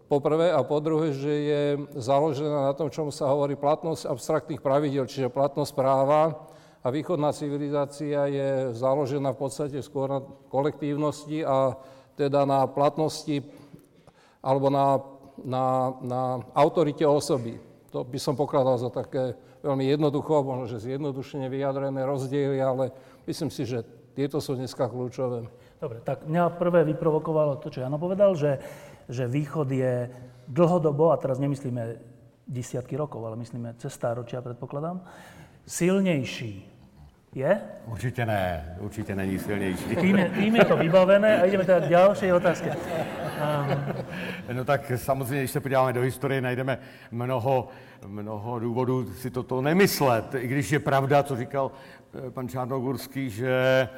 po 0.05 0.21
prvé 0.21 0.53
a 0.53 0.61
po 0.61 0.77
druhé, 0.77 1.17
že 1.17 1.33
je 1.33 1.63
založená 1.97 2.69
na 2.69 2.73
tom, 2.77 2.93
čomu 2.93 3.09
sa 3.09 3.25
hovorí 3.25 3.57
platnosť 3.57 4.05
abstraktných 4.05 4.61
pravidel, 4.61 5.09
čiže 5.09 5.33
platnosť 5.33 5.73
práva 5.73 6.45
a 6.85 6.87
východná 6.93 7.33
civilizácia 7.33 8.29
je 8.29 8.77
založená 8.77 9.33
v 9.33 9.41
podstate 9.41 9.81
skôr 9.81 10.05
na 10.05 10.21
kolektívnosti 10.53 11.41
a 11.41 11.73
teda 12.13 12.45
na 12.45 12.69
platnosti 12.69 13.41
alebo 14.45 14.69
na, 14.69 15.01
na, 15.41 15.65
na 16.05 16.21
autorite 16.53 17.01
osoby. 17.01 17.57
To 17.89 18.05
by 18.05 18.21
som 18.21 18.37
pokladal 18.37 18.77
za 18.77 18.93
také 18.93 19.33
veľmi 19.65 19.89
jednoducho, 19.89 20.45
možno 20.45 20.69
že 20.69 20.93
zjednodušene 20.93 21.49
vyjadrené 21.49 22.05
rozdiely, 22.05 22.61
ale 22.61 22.93
myslím 23.25 23.49
si, 23.49 23.65
že 23.65 23.81
tieto 24.13 24.37
sú 24.37 24.53
dneska 24.53 24.85
kľúčové. 24.85 25.49
Dobre, 25.81 26.05
tak 26.05 26.29
mňa 26.29 26.53
prvé 26.53 26.85
vyprovokovalo 26.85 27.57
to, 27.57 27.73
čo 27.73 27.81
Jano 27.81 27.97
povedal, 27.97 28.37
že 28.37 28.61
že 29.09 29.29
východ 29.29 29.69
je 29.69 30.09
dlhodobo, 30.49 31.13
a 31.13 31.21
teraz 31.21 31.37
nemyslíme 31.37 31.97
desiatky 32.45 32.97
rokov, 32.97 33.25
ale 33.25 33.37
myslíme 33.41 33.77
cez 33.77 33.93
stáročia, 33.93 34.41
predpokladám, 34.41 35.01
silnejší 35.65 36.74
je? 37.35 37.61
Určitě 37.85 38.25
ne, 38.25 38.75
určitě 38.79 39.15
není 39.15 39.39
silnější. 39.39 39.95
Tým 39.95 40.17
je, 40.17 40.29
tým 40.29 40.55
je 40.55 40.65
to 40.65 40.77
vybavené 40.77 41.41
a 41.41 41.45
ideme 41.45 41.65
teda 41.65 41.79
k 41.79 41.89
ďalšej 41.89 42.33
otázke. 42.33 42.69
Um. 42.71 43.95
No 44.53 44.65
tak 44.65 44.91
samozřejmě, 44.95 45.39
když 45.39 45.51
se 45.51 45.59
podíváme 45.59 45.93
do 45.93 46.01
historie, 46.01 46.41
najdeme 46.41 46.79
mnoho, 47.11 47.67
mnoho 48.07 48.59
důvodů 48.59 49.13
si 49.13 49.29
toto 49.31 49.61
nemyslet. 49.61 50.35
I 50.35 50.47
když 50.47 50.71
je 50.71 50.79
pravda, 50.79 51.23
co 51.23 51.35
říkal 51.35 51.71
eh, 52.27 52.31
pan 52.31 52.47
Čárnogurský, 52.47 53.29
že, 53.29 53.89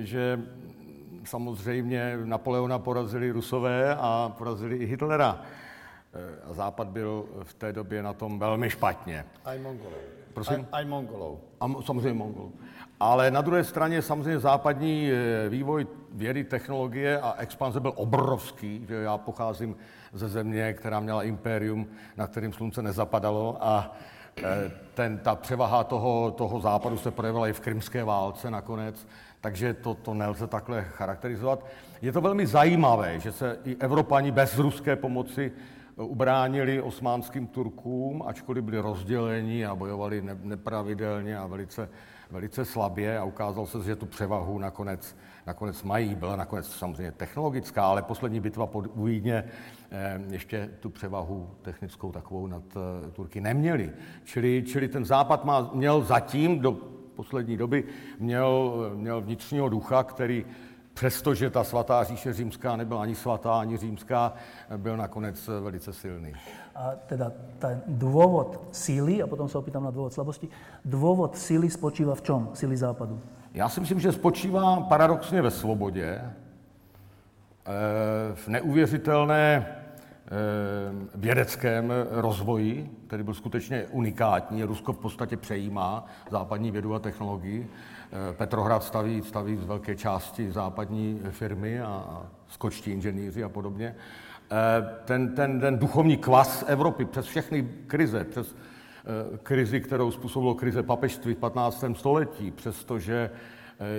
že 0.00 0.40
samozřejmě 1.24 2.18
Napoleona 2.24 2.78
porazili 2.78 3.30
Rusové 3.30 3.96
a 3.96 4.32
porazili 4.38 4.76
i 4.76 4.86
Hitlera. 4.86 5.42
Eh, 6.14 6.50
a 6.50 6.54
Západ 6.54 6.88
byl 6.88 7.24
v 7.42 7.54
té 7.54 7.72
době 7.72 8.02
na 8.02 8.12
tom 8.12 8.38
velmi 8.38 8.70
špatně. 8.70 9.24
Aj 9.44 9.58
Mongolov. 9.58 10.21
Prosím? 10.34 10.66
Aj, 10.72 10.82
aj 10.82 10.84
Mongolov. 10.84 11.38
A 11.60 11.68
samozřejmě 11.82 12.12
Mongolů. 12.12 12.52
Ale 13.00 13.30
na 13.30 13.40
druhé 13.40 13.64
straně 13.64 14.02
samozřejmě 14.02 14.38
západní 14.38 15.10
eh, 15.10 15.48
vývoj 15.48 15.86
vědy, 16.12 16.44
technologie 16.44 17.20
a 17.20 17.34
expanze 17.38 17.80
byl 17.80 17.92
obrovský. 17.96 18.86
Že 18.88 18.94
já 18.94 19.18
pocházím 19.18 19.76
ze 20.12 20.28
země, 20.28 20.72
která 20.72 21.00
měla 21.00 21.22
impérium, 21.22 21.86
na 22.16 22.26
kterým 22.26 22.52
slunce 22.52 22.82
nezapadalo 22.82 23.56
a 23.60 23.96
eh, 24.38 24.70
ten, 24.94 25.18
ta 25.18 25.34
převaha 25.34 25.84
toho, 25.84 26.30
toho 26.30 26.60
západu 26.60 26.98
se 26.98 27.10
projevila 27.10 27.48
i 27.48 27.52
v 27.52 27.60
krymské 27.60 28.04
válce 28.04 28.50
nakonec, 28.50 29.06
takže 29.40 29.74
to, 29.74 29.94
to 29.94 30.14
nelze 30.14 30.46
takhle 30.46 30.82
charakterizovat. 30.82 31.66
Je 32.02 32.12
to 32.12 32.20
velmi 32.20 32.46
zajímavé, 32.46 33.20
že 33.20 33.32
se 33.32 33.58
i 33.64 33.76
Evropani 33.80 34.30
bez 34.30 34.58
ruské 34.58 34.96
pomoci 34.96 35.52
ubránili 36.06 36.82
osmánským 36.82 37.46
Turkům, 37.46 38.22
ačkoliv 38.26 38.64
byli 38.64 38.78
rozděleni 38.78 39.66
a 39.66 39.74
bojovali 39.74 40.22
nepravidelně 40.42 41.38
a 41.38 41.46
velice, 41.46 41.88
velice 42.30 42.64
slabě 42.64 43.18
a 43.18 43.24
ukázalo 43.24 43.66
se, 43.66 43.82
že 43.82 43.96
tu 43.96 44.06
převahu 44.06 44.58
nakonec, 44.58 45.16
nakonec 45.46 45.82
mají. 45.82 46.14
Byla 46.14 46.36
nakonec 46.36 46.66
samozřejmě 46.66 47.12
technologická, 47.12 47.84
ale 47.84 48.02
poslední 48.02 48.40
bitva 48.40 48.66
pod 48.66 48.96
Vídně 48.96 49.44
eh, 49.90 50.20
ještě 50.30 50.70
tu 50.80 50.90
převahu 50.90 51.50
technickou 51.62 52.12
takovou 52.12 52.46
nad 52.46 52.62
eh, 52.76 53.10
Turky 53.10 53.40
neměli. 53.40 53.92
Čili, 54.24 54.64
čili 54.66 54.88
ten 54.88 55.04
západ 55.04 55.44
má, 55.44 55.70
měl 55.74 56.02
zatím 56.02 56.60
do 56.60 56.72
poslední 57.14 57.56
doby 57.56 57.84
měl, 58.18 58.74
měl 58.94 59.20
vnitřního 59.20 59.68
ducha, 59.68 60.02
který 60.02 60.44
přestože 60.94 61.50
ta 61.50 61.64
svatá 61.64 62.04
říše 62.04 62.32
římská 62.32 62.76
nebyla 62.76 63.02
ani 63.02 63.14
svatá, 63.14 63.60
ani 63.60 63.76
římská, 63.76 64.32
byl 64.76 64.96
nakonec 64.96 65.48
velice 65.60 65.92
silný. 65.92 66.32
A 66.74 66.90
teda 67.06 67.32
ten 67.58 67.82
dôvod 67.86 68.58
síly, 68.72 69.22
a 69.22 69.26
potom 69.26 69.48
sa 69.48 69.58
opýtam 69.60 69.84
na 69.84 69.92
dôvod 69.92 70.12
slabosti, 70.12 70.48
dôvod 70.84 71.36
síly 71.36 71.68
spočíva 71.70 72.14
v 72.14 72.22
čom, 72.22 72.40
síly 72.54 72.76
západu? 72.76 73.20
Já 73.54 73.68
si 73.68 73.80
myslím, 73.80 74.00
že 74.00 74.12
spočívá 74.12 74.80
paradoxně 74.80 75.42
ve 75.42 75.50
svobodě, 75.50 76.20
eh, 76.20 76.30
v 78.34 78.48
neuvěřitelné 78.48 79.66
vědeckém 81.14 81.92
rozvoji, 82.10 82.90
který 83.06 83.22
byl 83.22 83.34
skutečně 83.34 83.86
unikátní. 83.90 84.64
Rusko 84.64 84.92
v 84.92 84.98
podstatě 84.98 85.36
přejímá 85.36 86.06
západní 86.30 86.70
vědu 86.70 86.94
a 86.94 86.98
technologii. 86.98 87.70
Eh, 88.30 88.32
Petrohrad 88.32 88.84
staví, 88.84 89.22
staví 89.22 89.56
z 89.56 89.64
velké 89.64 89.96
části 89.96 90.52
západní 90.52 91.20
firmy 91.30 91.80
a 91.80 92.22
skočtí 92.48 92.90
inženýři 92.90 93.44
a 93.44 93.48
podobně. 93.48 93.94
Eh, 94.50 94.88
ten, 95.04 95.34
ten, 95.34 95.60
ten 95.60 95.78
duchovní 95.78 96.16
kvas 96.16 96.64
Evropy 96.66 97.04
přes 97.04 97.26
všechny 97.26 97.68
krize, 97.86 98.24
přes 98.24 98.56
krizi, 99.42 99.80
kterou 99.80 100.10
způsobilo 100.10 100.54
krize 100.54 100.82
papežství 100.82 101.34
v 101.34 101.38
15. 101.38 101.84
století, 101.96 102.50
přestože 102.50 103.30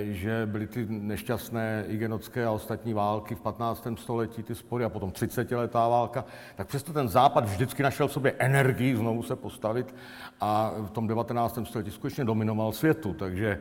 že 0.04 0.46
byly 0.46 0.66
ty 0.66 0.86
nešťastné 0.88 1.84
igenotské 1.88 2.44
a 2.44 2.50
ostatní 2.50 2.94
války 2.94 3.34
v 3.34 3.40
15. 3.40 3.86
století, 3.94 4.42
ty 4.42 4.54
spory 4.54 4.84
a 4.84 4.88
potom 4.88 5.10
30-letá 5.10 5.88
válka, 5.88 6.24
tak 6.56 6.66
přesto 6.68 6.92
ten 6.92 7.08
západ 7.08 7.44
vždycky 7.44 7.82
našel 7.82 8.08
v 8.08 8.12
sobě 8.12 8.34
energii 8.38 8.96
znovu 8.96 9.22
se 9.22 9.36
postavit 9.36 9.94
a 10.40 10.72
v 10.86 10.90
tom 10.90 11.06
19. 11.06 11.58
století 11.64 11.90
skutečně 11.90 12.24
dominoval 12.24 12.72
světu. 12.72 13.14
Takže 13.14 13.58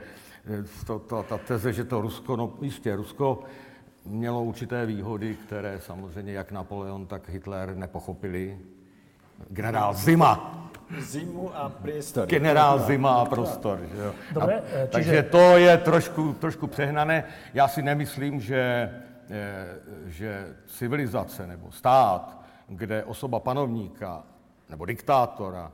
to, 0.88 1.00
to, 1.00 1.24
ta 1.24 1.38
teze, 1.38 1.74
že 1.74 1.84
to 1.84 2.02
Rusko, 2.02 2.36
no 2.36 2.54
jistě, 2.62 2.96
Rusko 2.96 3.44
mělo 4.06 4.44
určité 4.44 4.86
výhody, 4.86 5.36
které 5.36 5.80
samozřejmě 5.80 6.34
jak 6.34 6.52
Napoleon, 6.52 7.06
tak 7.06 7.30
Hitler 7.30 7.76
nepochopili. 7.76 8.60
Generál 9.50 9.94
Zima. 9.94 10.70
Zimu 11.00 11.56
a 11.56 11.70
priestor. 11.70 12.28
Generál 12.28 12.80
Zima 12.80 13.22
a 13.22 13.26
prostor. 13.26 13.80
Že 13.96 14.02
jo. 14.02 14.14
Dobre, 14.34 14.56
a, 14.56 14.62
čiže... 14.62 14.88
Takže 14.92 15.24
to 15.24 15.58
je 15.58 15.78
trošku, 15.78 16.34
trošku 16.34 16.68
přehnané. 16.68 17.24
Já 17.54 17.68
si 17.68 17.82
nemyslím, 17.82 18.42
že, 18.42 18.92
že 20.06 20.48
civilizace 20.68 21.48
nebo 21.48 21.72
stát, 21.72 22.42
kde 22.68 23.04
osoba 23.04 23.40
panovníka 23.40 24.24
nebo 24.70 24.86
diktátora, 24.86 25.72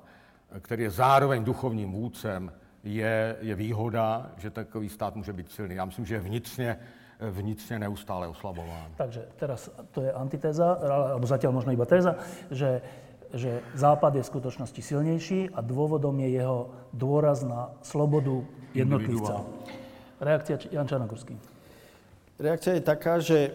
který 0.62 0.84
je 0.84 0.92
zároveň 0.92 1.44
duchovním 1.44 1.92
vůdcem, 1.92 2.52
je, 2.84 3.36
je 3.42 3.56
výhoda, 3.56 4.32
že 4.38 4.50
takový 4.50 4.90
stát 4.90 5.16
může 5.16 5.34
být 5.34 5.52
silný. 5.52 5.76
Já 5.76 5.86
myslím, 5.86 6.06
že 6.06 6.16
je 6.16 6.20
vnitřně, 6.20 6.80
vnitřně 7.20 7.80
neustále 7.80 8.28
oslabován. 8.28 8.92
Takže 8.96 9.28
teraz 9.36 9.70
to 9.92 10.02
je 10.02 10.12
antitéza, 10.14 10.80
alebo 10.80 11.28
zatiaľ 11.28 11.52
možno 11.52 11.76
iba 11.76 11.86
téza, 11.86 12.16
že, 12.52 12.82
že 13.34 13.62
Západ 13.78 14.18
je 14.18 14.24
v 14.26 14.32
skutočnosti 14.32 14.82
silnejší 14.82 15.40
a 15.54 15.60
dôvodom 15.62 16.18
je 16.20 16.30
jeho 16.40 16.72
dôraz 16.94 17.46
na 17.46 17.74
slobodu 17.86 18.42
jednotlivca. 18.74 19.46
Reakcia 20.20 20.58
Jan 20.74 20.88
Čarnogorský. 20.90 21.36
Reakcia 22.40 22.80
je 22.80 22.84
taká, 22.84 23.20
že 23.22 23.40
e, 23.40 23.52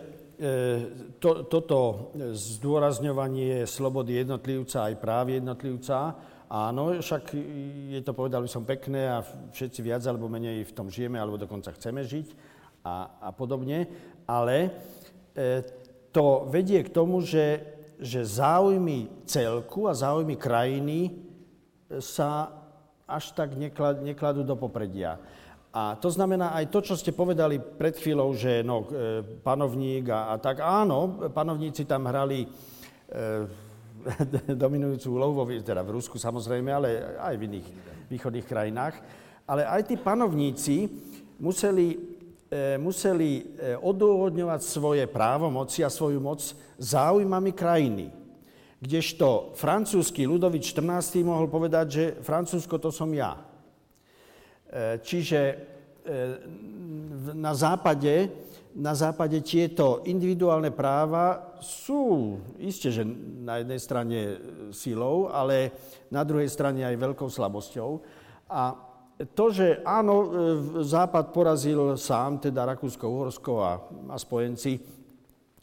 to, 1.18 1.44
toto 1.48 2.10
zdôrazňovanie 2.32 3.64
slobody 3.64 4.22
jednotlivca 4.22 4.88
aj 4.88 4.94
práv 5.00 5.34
jednotlivca 5.34 6.14
Áno, 6.54 6.94
však 7.00 7.34
je 7.90 8.00
to, 8.04 8.12
povedal 8.14 8.44
by 8.44 8.50
som, 8.52 8.62
pekné 8.62 9.10
a 9.10 9.26
všetci 9.50 9.80
viac 9.80 10.06
alebo 10.06 10.30
menej 10.30 10.68
v 10.68 10.76
tom 10.76 10.86
žijeme, 10.86 11.18
alebo 11.18 11.34
dokonca 11.34 11.74
chceme 11.74 12.06
žiť 12.06 12.30
a, 12.86 13.26
a 13.26 13.28
podobne, 13.34 13.90
ale 14.28 14.70
e, 15.34 15.66
to 16.14 16.46
vedie 16.46 16.84
k 16.86 16.94
tomu, 16.94 17.24
že, 17.26 17.73
že 17.98 18.26
záujmy 18.26 19.24
celku 19.24 19.86
a 19.86 19.94
záujmy 19.94 20.34
krajiny 20.34 21.14
sa 22.02 22.50
až 23.04 23.36
tak 23.36 23.54
neklad, 23.54 24.00
nekladú 24.00 24.42
do 24.42 24.56
popredia. 24.56 25.20
A 25.74 25.98
to 25.98 26.06
znamená 26.06 26.54
aj 26.54 26.70
to, 26.70 26.78
čo 26.86 26.94
ste 26.94 27.10
povedali 27.10 27.58
pred 27.58 27.98
chvíľou, 27.98 28.30
že 28.38 28.62
no, 28.62 28.86
e, 28.86 29.26
panovník 29.42 30.06
a, 30.06 30.30
a 30.30 30.34
tak 30.38 30.62
áno, 30.62 31.26
panovníci 31.34 31.82
tam 31.82 32.06
hrali 32.06 32.46
e, 32.46 32.48
dominujúcu 34.64 35.06
úlohu, 35.10 35.42
teda 35.58 35.82
v 35.82 35.98
Rusku 35.98 36.14
samozrejme, 36.14 36.70
ale 36.70 37.18
aj 37.18 37.34
v 37.34 37.44
iných 37.50 37.68
východných 38.06 38.46
krajinách. 38.46 38.94
Ale 39.44 39.66
aj 39.66 39.82
tí 39.90 39.98
panovníci 39.98 40.88
museli, 41.42 41.86
e, 41.90 41.98
museli 42.78 43.42
e, 43.58 43.74
odôvodňovať 43.74 44.60
svoje 44.62 45.04
právomoci 45.10 45.82
a 45.82 45.90
svoju 45.90 46.22
moc 46.22 46.40
záujmami 46.78 47.50
krajiny. 47.50 48.14
Kdežto 48.78 49.56
francúzsky 49.58 50.28
Ludovič 50.28 50.76
14. 50.76 51.24
mohol 51.24 51.48
povedať, 51.50 51.86
že 51.88 52.04
Francúzsko 52.20 52.78
to 52.78 52.94
som 52.94 53.10
ja. 53.10 53.40
E, 54.70 55.02
čiže 55.02 55.40
e, 55.40 55.54
na 57.34 57.56
západe 57.56 58.30
na 58.74 58.90
západe 58.90 59.38
tieto 59.46 60.02
individuálne 60.02 60.74
práva 60.74 61.54
sú 61.62 62.34
isté, 62.58 62.90
že 62.90 63.06
na 63.46 63.62
jednej 63.62 63.78
strane 63.78 64.18
silou, 64.74 65.30
ale 65.30 65.70
na 66.10 66.26
druhej 66.26 66.50
strane 66.50 66.82
aj 66.82 66.98
veľkou 66.98 67.30
slabosťou. 67.30 68.02
A 68.50 68.74
to, 69.14 69.44
že 69.54 69.78
áno, 69.86 70.14
Západ 70.82 71.30
porazil 71.30 71.94
sám, 71.94 72.42
teda 72.42 72.66
Rakúsko, 72.66 73.06
Uhorsko 73.06 73.52
a, 73.62 73.78
a 74.10 74.16
spojenci 74.18 74.82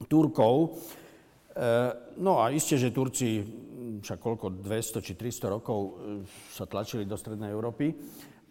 Turkov, 0.08 0.80
e, 1.52 1.72
no 2.24 2.40
a 2.40 2.48
isté, 2.56 2.80
že 2.80 2.96
Turci 2.96 3.44
však 4.02 4.20
koľko, 4.24 4.64
200 4.64 5.04
či 5.04 5.14
300 5.20 5.56
rokov 5.60 5.80
e, 5.80 5.92
sa 6.56 6.64
tlačili 6.64 7.04
do 7.04 7.20
Strednej 7.20 7.52
Európy, 7.52 7.92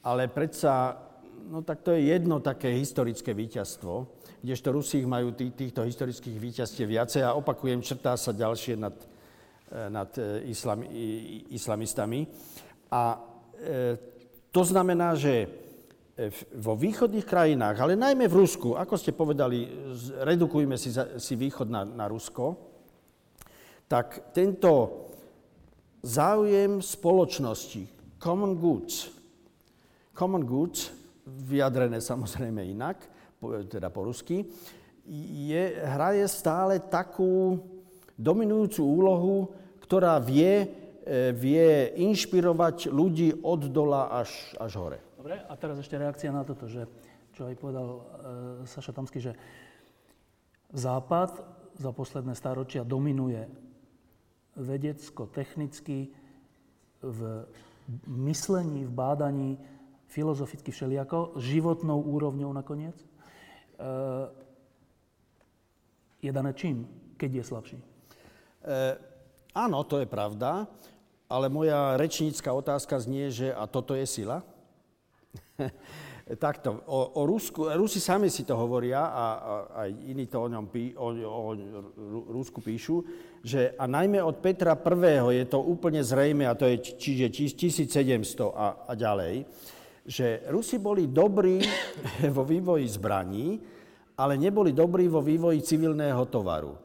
ale 0.04 0.28
predsa, 0.28 1.00
no 1.48 1.64
tak 1.64 1.80
to 1.80 1.96
je 1.96 2.12
jedno 2.12 2.44
také 2.44 2.68
historické 2.76 3.32
víťazstvo, 3.32 4.20
kdežto 4.44 4.68
Rusi 4.72 5.00
majú 5.04 5.32
tý, 5.32 5.52
týchto 5.52 5.84
historických 5.84 6.36
víťazstiev 6.36 6.88
viacej 6.88 7.24
a 7.24 7.36
opakujem, 7.36 7.80
črtá 7.80 8.16
sa 8.16 8.36
ďalšie 8.36 8.76
nad, 8.76 8.96
e, 9.72 9.76
nad 9.88 10.10
e, 10.16 10.44
islam, 10.48 10.84
islamistami. 11.52 12.28
A 12.92 13.16
e, 13.56 14.19
to 14.50 14.62
znamená, 14.66 15.14
že 15.14 15.46
e, 15.46 16.28
vo 16.58 16.74
východných 16.74 17.26
krajinách, 17.26 17.76
ale 17.78 17.94
najmä 17.94 18.26
v 18.26 18.38
Rusku, 18.42 18.74
ako 18.74 18.94
ste 18.98 19.14
povedali, 19.14 19.70
redukujme 20.26 20.74
si, 20.74 20.90
si 20.94 21.34
východ 21.38 21.70
na, 21.70 21.86
na 21.86 22.10
Rusko, 22.10 22.58
tak 23.90 24.34
tento 24.34 25.06
záujem 26.02 26.78
spoločnosti, 26.78 27.86
common 28.18 28.54
goods. 28.58 29.10
Common 30.14 30.46
goods, 30.46 30.94
vyjadrené 31.26 32.02
samozrejme 32.02 32.66
inak, 32.66 33.02
teda 33.70 33.88
po 33.88 34.04
rusky, 34.04 34.44
je, 35.10 35.64
hraje 35.80 36.26
stále 36.28 36.78
takú 36.78 37.56
dominujúcu 38.20 38.82
úlohu, 38.84 39.36
ktorá 39.80 40.20
vie, 40.20 40.68
vie 41.34 41.96
inšpirovať 41.96 42.92
ľudí 42.92 43.40
od 43.40 43.72
dola 43.72 44.12
až, 44.20 44.30
až 44.60 44.72
hore. 44.76 44.98
Dobre, 45.20 45.36
a 45.36 45.52
teraz 45.56 45.76
ešte 45.76 46.00
reakcia 46.00 46.32
na 46.32 46.44
toto, 46.48 46.64
že, 46.64 46.88
čo 47.36 47.44
aj 47.44 47.54
povedal 47.60 47.88
e, 47.92 48.00
Saša 48.64 48.96
Tomsky, 48.96 49.20
že 49.20 49.36
Západ 50.72 51.44
za 51.76 51.90
posledné 51.92 52.32
stáročia 52.32 52.88
dominuje 52.88 53.44
vedecko-technicky 54.56 56.08
v 57.04 57.20
myslení, 58.08 58.88
v 58.88 58.92
bádaní, 58.92 59.50
filozoficky 60.08 60.72
všelijako, 60.72 61.36
životnou 61.36 62.00
úrovňou 62.00 62.56
nakoniec. 62.56 62.96
E, 62.96 63.06
je 66.24 66.32
dané 66.32 66.56
čím, 66.56 66.88
keď 67.20 67.30
je 67.40 67.44
slabší? 67.44 67.78
E, 67.80 67.84
áno, 69.54 69.82
to 69.86 70.02
je 70.02 70.06
pravda, 70.06 70.66
ale 71.30 71.46
moja 71.46 71.94
rečnícka 71.94 72.50
otázka 72.50 72.98
znie, 72.98 73.30
že 73.30 73.54
a 73.54 73.66
toto 73.70 73.94
je 73.94 74.06
sila? 74.06 74.42
Takto, 76.30 76.86
o, 76.86 77.18
o 77.18 77.26
Rusku, 77.26 77.66
Rusi 77.74 77.98
sami 77.98 78.30
si 78.30 78.46
to 78.46 78.54
hovoria 78.54 79.02
a, 79.02 79.26
a 79.34 79.52
aj 79.82 79.90
iní 80.14 80.30
to 80.30 80.46
o 80.46 80.46
ňom 80.46 80.70
pí, 80.70 80.94
o, 80.94 81.10
o 81.26 81.42
Rusku 82.30 82.62
píšu, 82.62 83.02
že 83.42 83.74
a 83.74 83.90
najmä 83.90 84.22
od 84.22 84.38
Petra 84.38 84.78
I. 84.78 85.42
je 85.42 85.44
to 85.50 85.58
úplne 85.58 85.98
zrejme, 86.06 86.46
a 86.46 86.54
to 86.54 86.70
je 86.70 86.94
čiže 86.94 87.26
1700 87.58 88.46
a, 88.46 88.86
a 88.86 88.92
ďalej, 88.94 89.42
že 90.06 90.46
Rusi 90.54 90.78
boli 90.78 91.10
dobrí 91.10 91.58
vo 92.36 92.46
vývoji 92.46 92.86
zbraní, 92.86 93.58
ale 94.14 94.38
neboli 94.38 94.70
dobrí 94.70 95.10
vo 95.10 95.24
vývoji 95.24 95.64
civilného 95.66 96.20
tovaru. 96.30 96.76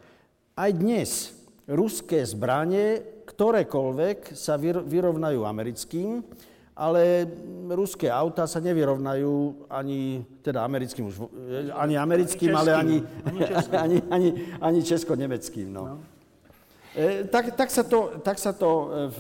Aj 0.56 0.71
dnes 0.71 1.35
ruské 1.67 2.21
zbranie, 2.25 3.01
ktorékoľvek, 3.25 4.38
sa 4.38 4.58
vyrovnajú 4.62 5.41
americkým, 5.45 6.21
ale 6.75 7.23
ruské 7.71 8.12
auta 8.12 8.43
sa 8.45 8.60
nevyrovnajú 8.60 9.65
ani, 9.71 10.28
teda 10.43 10.60
americkým 10.67 11.08
už, 11.08 11.15
ani 11.71 11.95
americkým, 11.95 12.51
ani 12.51 12.60
ale 12.60 12.71
ani, 12.82 12.97
ani, 13.71 13.97
ani, 14.12 14.30
ani 14.60 14.80
česko-nemeckým. 14.84 15.71
No. 15.71 15.84
no. 15.84 15.97
E, 16.95 17.23
tak, 17.28 17.56
tak, 17.56 17.71
sa 17.71 17.84
to, 17.84 18.19
tak 18.19 18.39
sa 18.39 18.51
to 18.51 18.71
e, 18.71 18.86
v, 19.08 19.19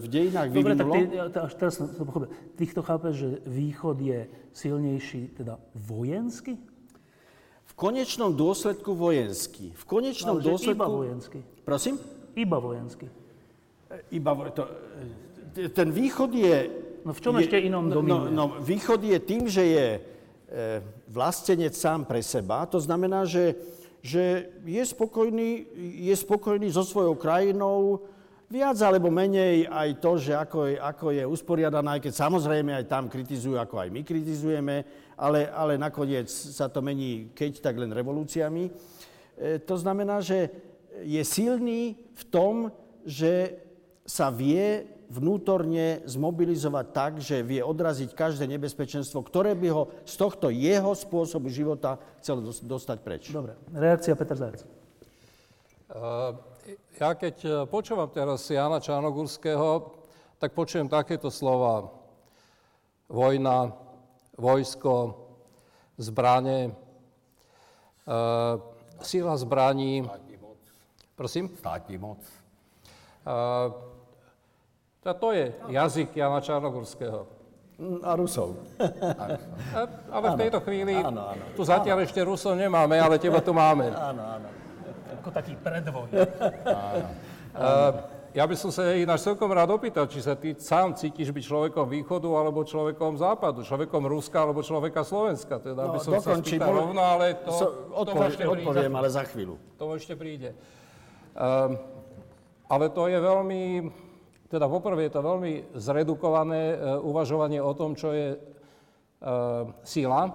v 0.00 0.06
dejinách 0.08 0.48
Dobre, 0.48 0.76
vyvinulo. 0.76 0.92
Dobre, 0.96 1.28
tak 1.32 1.52
ty, 1.52 1.56
teraz 1.56 1.72
som 1.76 1.88
pochopil. 1.88 2.28
Ty 2.56 2.62
to 2.72 2.82
chápeš, 2.84 3.14
že 3.16 3.28
východ 3.48 3.96
je 4.00 4.20
silnejší 4.52 5.22
teda 5.40 5.60
vojensky? 5.76 6.56
V 7.64 7.72
konečnom 7.76 8.32
dôsledku 8.32 8.96
vojenský. 8.96 9.76
V 9.76 9.84
konečnom 9.84 10.40
ale 10.40 10.46
dôsledku... 10.52 10.76
iba 10.76 10.88
vojensky. 10.88 11.40
Prosím? 11.64 11.98
Iba 12.36 12.60
vojensky. 12.60 13.08
E, 13.90 14.16
iba, 14.16 14.36
to, 14.52 14.68
ten 15.72 15.88
východ 15.90 16.30
je 16.34 16.56
No 17.04 17.12
v 17.12 17.20
čom 17.20 17.36
je, 17.36 17.44
ešte 17.44 17.60
inom 17.60 17.84
no, 17.84 18.00
dominuje? 18.00 18.32
No, 18.32 18.56
no, 18.56 18.64
východ 18.64 19.04
je 19.04 19.18
tým, 19.20 19.44
že 19.44 19.64
je 19.68 19.86
e, 19.92 20.00
vlastenec 21.12 21.76
sám 21.76 22.08
pre 22.08 22.24
seba. 22.24 22.64
To 22.72 22.80
znamená, 22.80 23.28
že, 23.28 23.60
že 24.00 24.48
je, 24.64 24.80
spokojný, 24.80 25.68
je 26.00 26.14
spokojný 26.16 26.72
so 26.72 26.80
svojou 26.80 27.12
krajinou, 27.20 28.08
viac 28.48 28.80
alebo 28.80 29.12
menej 29.12 29.68
aj 29.68 29.88
to, 30.00 30.12
že 30.16 30.32
ako 30.32 30.58
je, 30.72 30.76
ako 30.80 31.06
je 31.12 31.24
usporiadaná, 31.28 32.00
aj 32.00 32.08
keď 32.08 32.12
samozrejme 32.16 32.72
aj 32.72 32.84
tam 32.88 33.12
kritizujú, 33.12 33.60
ako 33.60 33.84
aj 33.84 33.88
my 33.92 34.00
kritizujeme, 34.00 34.76
ale, 35.20 35.52
ale 35.52 35.76
nakoniec 35.76 36.32
sa 36.32 36.72
to 36.72 36.80
mení, 36.80 37.36
keď 37.36 37.60
tak 37.60 37.76
len 37.76 37.92
revolúciami. 37.92 38.64
E, 38.64 39.60
to 39.60 39.76
znamená, 39.76 40.24
že 40.24 40.48
je 41.02 41.22
silný 41.26 41.98
v 42.14 42.22
tom, 42.30 42.54
že 43.02 43.58
sa 44.06 44.30
vie 44.30 44.86
vnútorne 45.10 46.02
zmobilizovať 46.08 46.86
tak, 46.90 47.12
že 47.20 47.44
vie 47.44 47.60
odraziť 47.60 48.16
každé 48.16 48.48
nebezpečenstvo, 48.56 49.22
ktoré 49.22 49.54
by 49.54 49.68
ho 49.70 49.82
z 50.02 50.14
tohto 50.18 50.48
jeho 50.50 50.92
spôsobu 50.96 51.52
života 51.52 52.00
chcel 52.18 52.40
dostať 52.42 52.98
preč. 53.04 53.30
Dobre, 53.30 53.54
reakcia 53.70 54.18
Peter 54.18 54.36
Zajac. 54.36 54.60
Uh, 55.94 56.34
ja 56.96 57.12
keď 57.12 57.36
e, 57.44 57.48
počúvam 57.68 58.08
teraz 58.08 58.48
Jana 58.48 58.80
Čarnogurského, 58.80 59.92
tak 60.40 60.56
počujem 60.56 60.88
takéto 60.88 61.28
slova. 61.28 61.92
Vojna, 63.10 63.74
vojsko, 64.40 65.12
zbranie, 66.00 66.72
uh, 68.08 68.56
sila 69.04 69.36
zbraní. 69.36 70.08
Prosím? 71.14 71.48
Státní 71.56 71.98
moc. 71.98 72.18
Uh, 73.26 73.72
a 75.04 75.14
to 75.14 75.32
je 75.32 75.54
jazyk 75.68 76.16
Jana 76.16 76.40
Čarnogurského. 76.40 77.26
A 78.02 78.16
Rusov. 78.16 78.56
A, 79.18 79.24
ale 80.10 80.30
v 80.30 80.36
tejto 80.46 80.62
chvíli, 80.62 80.94
áno, 80.94 81.34
áno. 81.34 81.44
tu 81.58 81.66
zatiaľ 81.66 82.02
áno. 82.02 82.06
ešte 82.06 82.22
Rusov 82.22 82.54
nemáme, 82.54 82.98
ale 83.02 83.18
teba 83.18 83.42
tu 83.42 83.50
máme. 83.50 83.90
Áno, 84.14 84.22
áno. 84.22 84.48
Ako 85.18 85.34
taký 85.34 85.58
predvoj. 85.58 86.06
Áno. 86.70 87.08
Uh, 87.54 88.14
ja 88.34 88.46
by 88.50 88.54
som 88.58 88.74
sa 88.74 88.90
ináč 88.98 89.22
celkom 89.30 89.46
rád 89.46 89.70
opýtal, 89.70 90.10
či 90.10 90.18
sa 90.18 90.34
ty 90.34 90.58
sám 90.58 90.98
cítiš 90.98 91.30
byť 91.30 91.44
človekom 91.46 91.86
východu 91.86 92.26
alebo 92.34 92.66
človekom 92.66 93.14
západu, 93.14 93.62
človekom 93.62 94.10
Ruska 94.10 94.42
alebo 94.42 94.58
človeka 94.58 95.06
Slovenska. 95.06 95.62
Teda 95.62 95.86
no, 95.86 95.94
by 95.94 95.98
som 96.02 96.18
sa 96.18 96.34
spýtal 96.42 96.74
bol... 96.74 96.78
rovno, 96.90 96.98
ale 96.98 97.38
to, 97.46 97.50
so, 97.54 97.66
odpovie, 97.94 98.34
to 98.34 98.50
odpoviem, 98.58 98.90
ale 98.98 99.06
za 99.06 99.22
chvíľu. 99.22 99.54
To 99.78 99.94
ešte 99.94 100.18
príde. 100.18 100.50
Uh, 101.34 101.74
ale 102.70 102.88
to 102.90 103.10
je 103.10 103.18
veľmi 103.20 103.62
teda 104.54 104.70
poprvé 104.70 105.10
je 105.10 105.18
to 105.18 105.22
veľmi 105.24 105.52
zredukované 105.74 106.62
e, 106.74 106.76
uvažovanie 107.02 107.58
o 107.58 107.74
tom, 107.74 107.98
čo 107.98 108.14
je 108.14 108.36
e, 108.36 108.38
sila, 109.82 110.30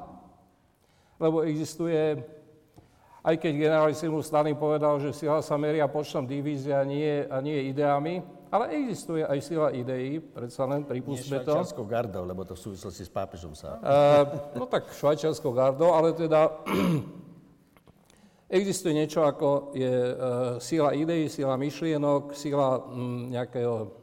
lebo 1.24 1.48
existuje, 1.48 2.20
aj 3.24 3.36
keď 3.40 3.54
generalissimus 3.56 4.28
Stalin 4.28 4.60
povedal, 4.60 5.00
že 5.00 5.16
sila 5.16 5.40
sa 5.40 5.56
meria 5.56 5.88
počtom 5.88 6.28
divízie 6.28 6.76
a 6.76 6.84
nie, 6.84 7.24
a 7.32 7.40
nie 7.40 7.72
ideami, 7.72 8.20
ale 8.52 8.76
existuje 8.76 9.24
aj 9.24 9.40
sila 9.40 9.72
ideí, 9.72 10.20
predsa 10.20 10.68
len 10.68 10.84
pripustme 10.84 11.40
to. 11.40 11.56
švajčiarskou 11.56 11.86
gardou, 11.88 12.28
lebo 12.28 12.44
to 12.44 12.60
v 12.60 12.62
súvislosti 12.66 13.08
s 13.08 13.12
pápežom 13.14 13.56
sa... 13.56 13.80
Uh, 13.80 14.58
no 14.60 14.68
tak 14.68 14.90
švajčiarskou 15.00 15.56
gardou, 15.56 15.96
ale 15.96 16.12
teda 16.12 16.60
existuje 18.50 18.98
niečo 18.98 19.22
ako 19.24 19.78
je 19.78 19.94
uh, 19.94 20.14
sila 20.58 20.98
ideí, 20.98 21.30
sila 21.30 21.54
myšlienok, 21.56 22.34
sila 22.34 22.82
um, 22.82 23.30
nejakého 23.30 24.00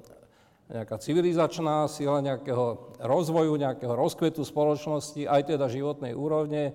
nejaká 0.67 0.99
civilizačná 0.99 1.87
sila 1.87 2.19
nejakého 2.19 2.99
rozvoju, 2.99 3.55
nejakého 3.55 3.95
rozkvetu 3.95 4.43
spoločnosti, 4.43 5.23
aj 5.23 5.55
teda 5.55 5.71
životnej 5.71 6.11
úrovne, 6.11 6.75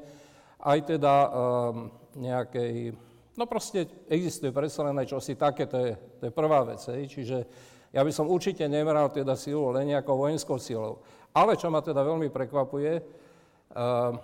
aj 0.64 0.96
teda 0.96 1.16
um, 1.28 1.92
nejakej, 2.16 2.96
no 3.36 3.44
proste 3.48 3.88
existuje 4.08 4.56
predsa 4.56 4.88
len 4.88 4.96
aj 4.96 5.12
čosi 5.12 5.36
také, 5.36 5.68
to 5.68 5.78
je, 5.80 5.92
to 6.20 6.24
je 6.28 6.32
prvá 6.32 6.64
vec. 6.64 6.80
Hej. 6.88 7.12
Čiže 7.12 7.38
ja 7.92 8.02
by 8.04 8.12
som 8.16 8.32
určite 8.32 8.64
nemeral 8.72 9.12
teda 9.12 9.36
silu 9.36 9.76
len 9.76 9.92
nejakou 9.92 10.16
vojenskou 10.16 10.56
silou. 10.56 11.04
Ale 11.36 11.60
čo 11.60 11.68
ma 11.68 11.84
teda 11.84 12.04
veľmi 12.04 12.32
prekvapuje, 12.32 12.94
uh, 12.96 14.16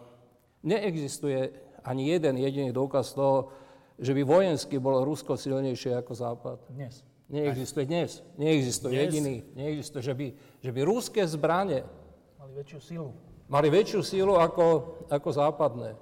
neexistuje 0.63 1.66
ani 1.87 2.11
jeden 2.11 2.35
jediný 2.35 2.75
dôkaz 2.75 3.15
toho, 3.15 3.55
že 3.95 4.11
by 4.11 4.21
vojensky 4.27 4.75
bolo 4.77 5.07
Rusko 5.07 5.39
silnejšie 5.39 5.95
ako 5.95 6.11
Západ. 6.11 6.59
Dnes. 6.69 7.01
Neexistuje 7.31 7.87
dnes. 7.87 8.23
Neexistuje 8.35 8.91
dnes? 8.91 9.03
jediný. 9.07 9.35
Neexistuje, 9.55 10.01
že 10.03 10.13
by, 10.13 10.27
že 10.63 10.71
by 10.75 10.79
ruské 10.83 11.23
zbranie 11.23 11.87
mali 12.39 12.51
väčšiu 12.59 12.79
silu. 12.79 13.09
Mali 13.47 13.67
väčšiu 13.71 14.01
silu 14.03 14.35
ako, 14.35 14.65
ako 15.07 15.29
západné. 15.31 15.95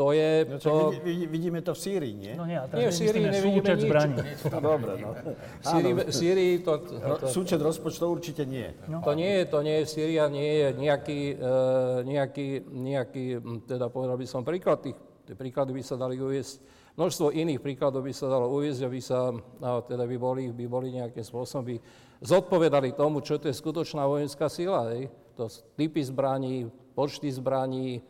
To 0.00 0.16
je... 0.16 0.48
No, 0.48 0.56
to... 0.56 0.96
Vidí, 1.04 1.28
vidíme 1.28 1.60
to 1.60 1.76
v 1.76 1.80
Sýrii, 1.84 2.14
nie? 2.16 2.32
No 2.32 2.48
nie, 2.48 2.56
a 2.56 2.64
nie, 2.72 2.88
v 2.88 2.96
Sýrii 2.96 3.20
nevidíme 3.20 3.76
nič. 3.76 3.84
Zbraní. 3.84 4.16
Dobre, 4.48 4.92
no. 4.96 5.12
V 5.60 5.64
Sýrii, 5.68 5.92
v 5.92 6.14
Sýrii 6.16 6.52
to, 6.64 6.72
to, 6.88 6.94
to... 7.20 7.26
Súčet 7.28 7.60
rozpočtov 7.60 8.08
určite 8.08 8.48
nie. 8.48 8.72
No. 8.88 9.04
To 9.04 9.12
nie 9.12 9.28
je, 9.28 9.44
to 9.44 9.60
nie 9.60 9.84
je, 9.84 9.92
Sýria 9.92 10.24
nie 10.32 10.48
je 10.56 10.68
nejaký, 10.72 11.20
uh, 11.36 12.00
nejaký, 12.00 12.64
nejaký, 12.64 13.24
teda 13.68 13.92
povedal 13.92 14.16
by 14.16 14.24
som 14.24 14.40
príklad, 14.40 14.88
tých, 14.88 14.96
tie 15.28 15.36
príklady 15.36 15.76
by 15.76 15.82
sa 15.84 16.00
dali 16.00 16.16
uviesť 16.16 16.80
Množstvo 17.00 17.32
iných 17.32 17.62
príkladov 17.62 18.02
by 18.02 18.12
sa 18.12 18.26
dalo 18.28 18.50
uviezť, 18.50 18.82
aby 18.84 19.00
sa, 19.00 19.30
teda 19.62 20.04
by 20.04 20.16
boli, 20.18 20.50
by 20.50 20.66
boli 20.66 20.92
nejakým 20.92 21.22
spôsobom, 21.22 21.64
by 21.64 21.76
zodpovedali 22.20 22.92
tomu, 22.92 23.22
čo 23.22 23.38
to 23.38 23.48
je 23.48 23.56
skutočná 23.56 24.04
vojenská 24.04 24.50
sila. 24.50 24.90
Hej? 24.92 25.08
To 25.38 25.46
typy 25.78 26.02
zbraní, 26.02 26.66
počty 26.94 27.32
zbraní, 27.32 28.02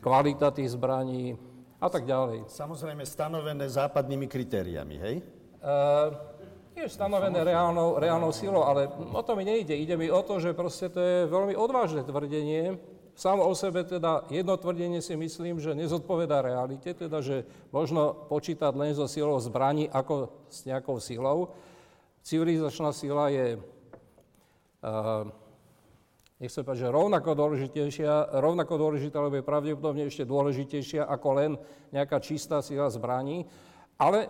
kvalita 0.00 0.50
tých 0.50 0.74
zbraní 0.74 1.38
a 1.80 1.88
tak 1.88 2.08
ďalej. 2.08 2.48
Samozrejme 2.48 3.04
stanovené 3.04 3.68
západnými 3.68 4.26
kritériami, 4.26 4.96
hej? 4.98 5.16
Uh, 5.64 6.12
je 6.74 6.90
stanovené 6.90 7.38
reálnou, 7.44 7.96
reálnou 8.02 8.34
silou, 8.34 8.66
ale 8.66 8.90
o 8.90 9.22
to 9.22 9.38
mi 9.38 9.46
nejde. 9.46 9.78
Ide 9.78 9.94
mi 9.94 10.10
o 10.10 10.20
to, 10.26 10.42
že 10.42 10.58
proste 10.58 10.90
to 10.90 10.98
je 10.98 11.30
veľmi 11.30 11.54
odvážne 11.54 12.02
tvrdenie. 12.02 12.76
Samo 13.14 13.46
o 13.46 13.54
sebe 13.54 13.86
teda 13.86 14.26
jedno 14.26 14.58
tvrdenie 14.58 14.98
si 14.98 15.14
myslím, 15.14 15.62
že 15.62 15.78
nezodpoveda 15.78 16.42
realite, 16.42 16.90
teda 16.90 17.22
že 17.22 17.46
možno 17.70 18.26
počítať 18.26 18.74
len 18.74 18.90
so 18.90 19.06
silou 19.06 19.38
zbraní 19.38 19.86
ako 19.86 20.34
s 20.50 20.66
nejakou 20.66 20.98
silou. 20.98 21.54
Civilizačná 22.26 22.90
sila 22.90 23.30
je, 23.30 23.54
uh, 24.82 25.30
nechcem 26.42 26.66
povedať, 26.66 26.86
že 26.86 26.94
rovnako 26.94 27.30
dôležitejšia, 27.34 28.38
rovnako 28.42 28.74
dôležitá, 28.74 29.22
alebo 29.22 29.38
je 29.38 29.46
pravdepodobne 29.46 30.04
ešte 30.06 30.26
dôležitejšia 30.26 31.06
ako 31.06 31.28
len 31.38 31.50
nejaká 31.94 32.18
čistá 32.18 32.58
sila 32.60 32.90
zbraní. 32.90 33.46
Ale 33.94 34.28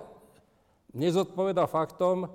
nezodpoveda 0.93 1.65
faktom, 1.65 2.29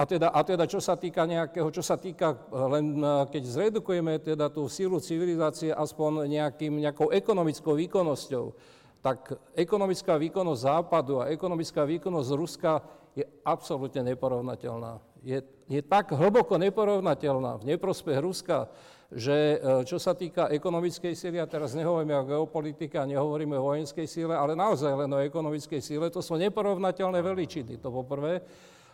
a 0.00 0.08
teda, 0.08 0.32
a 0.32 0.40
teda 0.40 0.64
čo 0.64 0.80
sa 0.80 0.96
týka 0.96 1.28
nejakého, 1.28 1.68
čo 1.68 1.84
sa 1.84 2.00
týka, 2.00 2.32
len 2.72 3.04
keď 3.28 3.42
zredukujeme 3.44 4.16
teda 4.16 4.48
tú 4.48 4.64
sílu 4.64 4.96
civilizácie 4.96 5.76
aspoň 5.76 6.24
nejakým, 6.24 6.80
nejakou 6.80 7.12
ekonomickou 7.12 7.76
výkonnosťou, 7.76 8.56
tak 9.04 9.36
ekonomická 9.52 10.16
výkonnosť 10.16 10.60
Západu 10.64 11.20
a 11.20 11.28
ekonomická 11.28 11.84
výkonnosť 11.84 12.30
Ruska 12.32 12.80
je 13.14 13.24
absolútne 13.42 14.06
neporovnateľná. 14.14 15.02
Je, 15.20 15.42
je 15.68 15.80
tak 15.84 16.14
hlboko 16.14 16.56
neporovnateľná 16.56 17.60
v 17.60 17.76
neprospech 17.76 18.18
Ruska, 18.22 18.70
že 19.10 19.58
e, 19.58 19.84
čo 19.84 19.98
sa 19.98 20.14
týka 20.14 20.46
ekonomickej 20.54 21.18
síly, 21.18 21.42
a 21.42 21.50
teraz 21.50 21.74
nehovoríme 21.74 22.14
o 22.14 22.28
geopolitike 22.30 22.94
a 22.94 23.10
nehovoríme 23.10 23.58
o 23.58 23.74
vojenskej 23.74 24.06
síle, 24.06 24.32
ale 24.32 24.54
naozaj 24.54 24.94
len 24.94 25.10
o 25.10 25.18
ekonomickej 25.18 25.82
síle, 25.82 26.06
to 26.14 26.22
sú 26.22 26.38
neporovnateľné 26.38 27.18
veličiny, 27.18 27.82
to 27.82 27.90
po 27.90 28.06
prvé. 28.06 28.38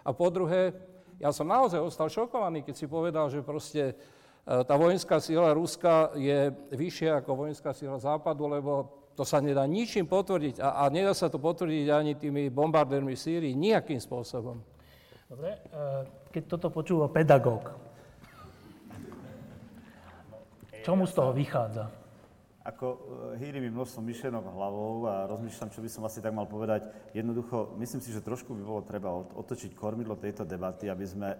A 0.01 0.11
po 0.17 0.33
druhé, 0.33 0.73
ja 1.21 1.29
som 1.37 1.45
naozaj 1.45 1.79
ostal 1.85 2.09
šokovaný, 2.09 2.65
keď 2.65 2.75
si 2.75 2.87
povedal, 2.89 3.29
že 3.29 3.45
proste 3.45 3.93
e, 3.93 3.95
tá 4.65 4.75
vojenská 4.75 5.21
síla 5.21 5.53
Ruska 5.53 6.17
je 6.17 6.49
vyššia 6.73 7.21
ako 7.21 7.47
vojenská 7.47 7.77
síla 7.77 8.01
Západu, 8.01 8.49
lebo 8.49 9.06
to 9.17 9.25
sa 9.25 9.41
nedá 9.41 9.65
ničím 9.65 10.05
potvrdiť 10.05 10.61
a, 10.61 10.85
a 10.85 10.93
nedá 10.93 11.17
sa 11.17 11.33
to 11.33 11.41
potvrdiť 11.41 11.87
ani 11.89 12.13
tými 12.21 12.53
bombardérmi 12.53 13.17
v 13.17 13.21
Sýrii, 13.21 13.57
nejakým 13.57 13.97
spôsobom. 13.97 14.61
Dobre, 15.27 15.57
e, 15.57 15.61
keď 16.31 16.43
toto 16.53 16.69
počúva 16.69 17.09
pedagóg, 17.09 17.73
čo 20.87 20.95
mu 20.95 21.03
z 21.03 21.19
toho 21.19 21.35
vychádza? 21.35 21.91
Ako 22.63 22.87
e, 22.95 22.99
hýri 23.43 23.59
mi 23.59 23.75
množstvo 23.75 24.05
myšlenok 24.07 24.55
hlavou 24.55 25.11
a 25.11 25.27
rozmýšľam, 25.27 25.75
čo 25.75 25.83
by 25.83 25.91
som 25.91 26.07
asi 26.07 26.23
tak 26.23 26.31
mal 26.31 26.47
povedať. 26.47 26.87
Jednoducho, 27.11 27.75
myslím 27.81 27.99
si, 27.99 28.15
že 28.15 28.23
trošku 28.23 28.55
by 28.55 28.63
bolo 28.63 28.87
treba 28.87 29.11
otočiť 29.11 29.75
kormidlo 29.75 30.15
tejto 30.15 30.47
debaty, 30.47 30.87
aby 30.87 31.07
sme 31.09 31.35
e, 31.35 31.39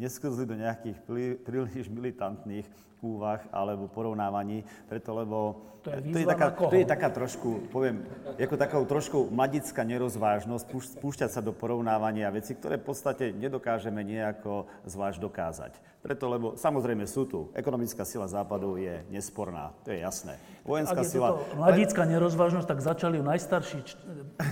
nesklzli 0.00 0.48
do 0.48 0.56
nejakých 0.56 0.96
príliš 1.44 1.92
militantných 1.92 2.64
úvah 3.00 3.40
alebo 3.50 3.88
porovnávaní, 3.88 4.64
preto 4.88 5.16
lebo 5.16 5.70
to 5.80 5.88
je, 5.88 6.12
to 6.12 6.18
je, 6.20 6.28
taká, 6.28 6.48
to 6.52 6.76
je 6.76 6.84
taká 6.84 7.08
trošku, 7.08 7.72
poviem, 7.72 8.04
ako 8.36 8.56
takou 8.60 8.84
trošku 8.84 9.32
mladická 9.32 9.80
nerozvážnosť, 9.80 10.68
púšťať 11.00 11.30
sa 11.32 11.40
do 11.40 11.56
porovnávania 11.56 12.28
veci, 12.28 12.52
ktoré 12.52 12.76
v 12.76 12.92
podstate 12.92 13.32
nedokážeme 13.32 14.04
nejako 14.04 14.68
zvlášť 14.84 15.18
dokázať. 15.24 15.72
Preto, 16.04 16.28
lebo 16.28 16.46
samozrejme 16.56 17.08
sú 17.08 17.24
tu. 17.24 17.48
Ekonomická 17.56 18.04
sila 18.04 18.28
západu 18.28 18.76
je 18.76 19.04
nesporná, 19.08 19.72
to 19.80 19.96
je 19.96 20.04
jasné. 20.04 20.36
Vojenská 20.68 21.00
Ak 21.00 21.08
je 21.08 21.12
sila... 21.16 21.40
mladická 21.56 22.04
nerozvážnosť, 22.04 22.68
tak 22.68 22.80
začali 22.84 23.16
ju 23.16 23.24
najstarší 23.24 23.78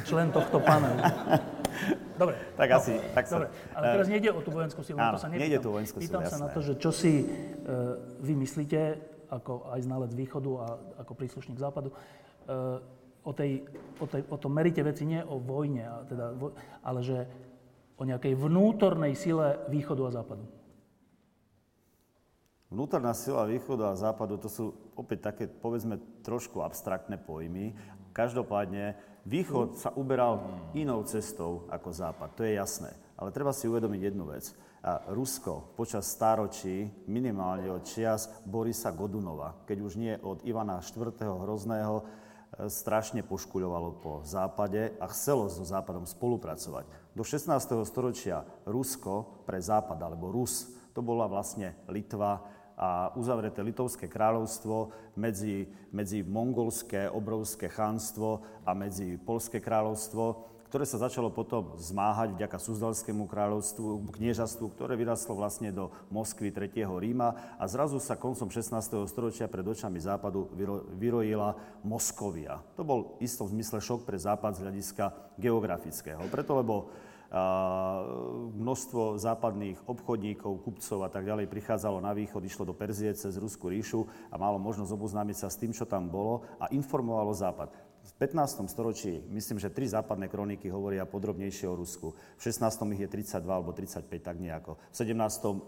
člen 0.09 0.33
tohto 0.33 0.65
panelu. 0.65 0.97
Dobre. 2.19 2.35
Tak 2.59 2.69
no, 2.69 2.77
asi. 2.83 2.93
Tak 3.15 3.25
dobre, 3.31 3.47
ale 3.79 3.85
teraz 3.95 4.07
nejde 4.11 4.31
o 4.35 4.41
tú 4.43 4.51
vojenskú 4.51 4.83
silu. 4.83 4.99
Áno, 4.99 5.15
to 5.15 5.23
sa 5.23 5.31
nepýtam. 5.31 5.43
nejde 5.47 5.59
tú 5.63 5.71
vojenskú 5.71 5.99
silu, 6.03 6.11
Pýtam 6.11 6.23
jasné. 6.27 6.35
sa 6.35 6.39
na 6.43 6.49
to, 6.51 6.61
že 6.67 6.73
čo 6.75 6.91
si 6.91 7.13
uh, 7.23 8.18
vy 8.21 8.35
myslíte, 8.39 8.81
ako 9.29 9.69
aj 9.73 9.81
znalec 9.85 10.13
východu 10.15 10.51
a 10.59 10.67
ako 11.05 11.13
príslušník 11.15 11.59
západu, 11.61 11.93
uh, 11.93 12.81
o, 13.25 13.33
tej, 13.37 13.65
o, 14.01 14.07
tej, 14.09 14.23
o 14.29 14.37
tom 14.41 14.57
merite 14.57 14.81
veci 14.81 15.05
nie 15.05 15.21
o 15.21 15.37
vojne, 15.37 15.85
teda, 16.09 16.33
ale 16.81 17.01
že 17.05 17.29
o 17.99 18.07
nejakej 18.07 18.39
vnútornej 18.39 19.13
sile 19.19 19.67
východu 19.69 20.03
a 20.07 20.15
západu. 20.23 20.45
Vnútorná 22.69 23.17
sila 23.17 23.49
východu 23.49 23.89
a 23.89 23.97
západu 23.97 24.37
to 24.37 24.49
sú 24.53 24.77
opäť 24.93 25.33
také, 25.33 25.45
povedzme, 25.49 25.97
trošku 26.21 26.61
abstraktné 26.61 27.17
pojmy. 27.17 27.73
Každopádne 28.13 28.93
východ 29.25 29.81
sa 29.81 29.89
uberal 29.97 30.45
inou 30.77 31.01
cestou 31.09 31.65
ako 31.73 31.89
západ, 31.97 32.29
to 32.37 32.45
je 32.45 32.61
jasné. 32.61 32.93
Ale 33.17 33.33
treba 33.33 33.57
si 33.57 33.67
uvedomiť 33.67 34.01
jednu 34.13 34.29
vec. 34.29 34.53
A 34.79 35.11
Rusko 35.11 35.75
počas 35.75 36.07
stáročí, 36.07 36.87
minimálne 37.11 37.67
od 37.67 37.83
čias 37.83 38.31
Borisa 38.47 38.95
Godunova, 38.95 39.59
keď 39.67 39.79
už 39.83 39.93
nie 39.99 40.15
od 40.23 40.47
Ivana 40.47 40.79
IV. 40.79 41.19
Hrozného, 41.19 41.97
e, 41.99 42.05
strašne 42.71 43.27
poškuľovalo 43.27 43.91
po 43.99 44.13
západe 44.23 44.95
a 45.03 45.07
chcelo 45.11 45.51
so 45.51 45.67
západom 45.67 46.07
spolupracovať. 46.07 46.87
Do 47.19 47.27
16. 47.27 47.83
storočia 47.83 48.47
Rusko 48.71 49.43
pre 49.43 49.59
západ, 49.59 49.99
alebo 49.99 50.31
Rus, 50.31 50.71
to 50.95 51.03
bola 51.03 51.27
vlastne 51.27 51.75
Litva, 51.91 52.47
a 52.79 53.11
uzavreté 53.19 53.59
Litovské 53.67 54.07
kráľovstvo 54.07 54.95
medzi, 55.19 55.67
medzi 55.91 56.23
mongolské 56.23 57.11
obrovské 57.11 57.67
chánstvo 57.67 58.47
a 58.63 58.71
medzi 58.71 59.19
Polské 59.19 59.59
kráľovstvo, 59.59 60.47
ktoré 60.69 60.85
sa 60.85 61.01
začalo 61.01 61.33
potom 61.33 61.73
zmáhať 61.81 62.37
vďaka 62.37 62.61
Suzdalskému 62.61 63.25
kráľovstvu, 63.25 64.13
kniežastvu, 64.13 64.69
ktoré 64.77 65.01
vyrastlo 65.01 65.33
vlastne 65.33 65.73
do 65.73 65.89
Moskvy 66.13 66.53
3. 66.53 66.85
Ríma 66.85 67.57
a 67.57 67.65
zrazu 67.65 67.97
sa 67.97 68.21
koncom 68.21 68.53
16. 68.53 68.77
storočia 69.09 69.49
pred 69.49 69.65
očami 69.65 69.97
západu 69.97 70.53
vyro, 70.53 70.85
vyrojila 70.93 71.57
Moskovia. 71.81 72.61
To 72.77 72.85
bol 72.85 73.17
istom 73.25 73.49
zmysle 73.49 73.81
šok 73.81 74.05
pre 74.05 74.21
západ 74.21 74.61
z 74.61 74.63
hľadiska 74.69 75.05
geografického. 75.41 76.21
Preto, 76.29 76.61
lebo 76.61 76.93
množstvo 78.57 79.21
západných 79.21 79.85
obchodníkov, 79.85 80.65
kupcov 80.65 81.05
a 81.05 81.13
tak 81.13 81.29
ďalej 81.29 81.53
prichádzalo 81.53 82.01
na 82.01 82.17
východ, 82.17 82.41
išlo 82.41 82.65
do 82.65 82.73
Perzie 82.73 83.13
cez 83.13 83.37
Ruskú 83.37 83.69
ríšu 83.69 84.09
a 84.33 84.41
malo 84.41 84.57
možnosť 84.57 84.97
oboznámiť 84.97 85.37
sa 85.45 85.49
s 85.53 85.61
tým, 85.61 85.77
čo 85.77 85.85
tam 85.85 86.09
bolo 86.09 86.49
a 86.57 86.73
informovalo 86.73 87.37
Západ. 87.37 87.88
V 88.09 88.13
15. 88.25 88.65
storočí, 88.73 89.21
myslím, 89.29 89.61
že 89.61 89.69
tri 89.69 89.85
západné 89.85 90.33
kroniky 90.33 90.73
hovoria 90.73 91.05
podrobnejšie 91.05 91.69
o 91.69 91.77
Rusku. 91.77 92.17
V 92.17 92.41
16. 92.41 92.65
ich 92.97 93.05
je 93.05 93.09
32 93.13 93.45
alebo 93.45 93.77
35, 93.77 94.09
tak 94.25 94.41
nejako. 94.41 94.81
V 94.81 94.97
17. 94.97 95.13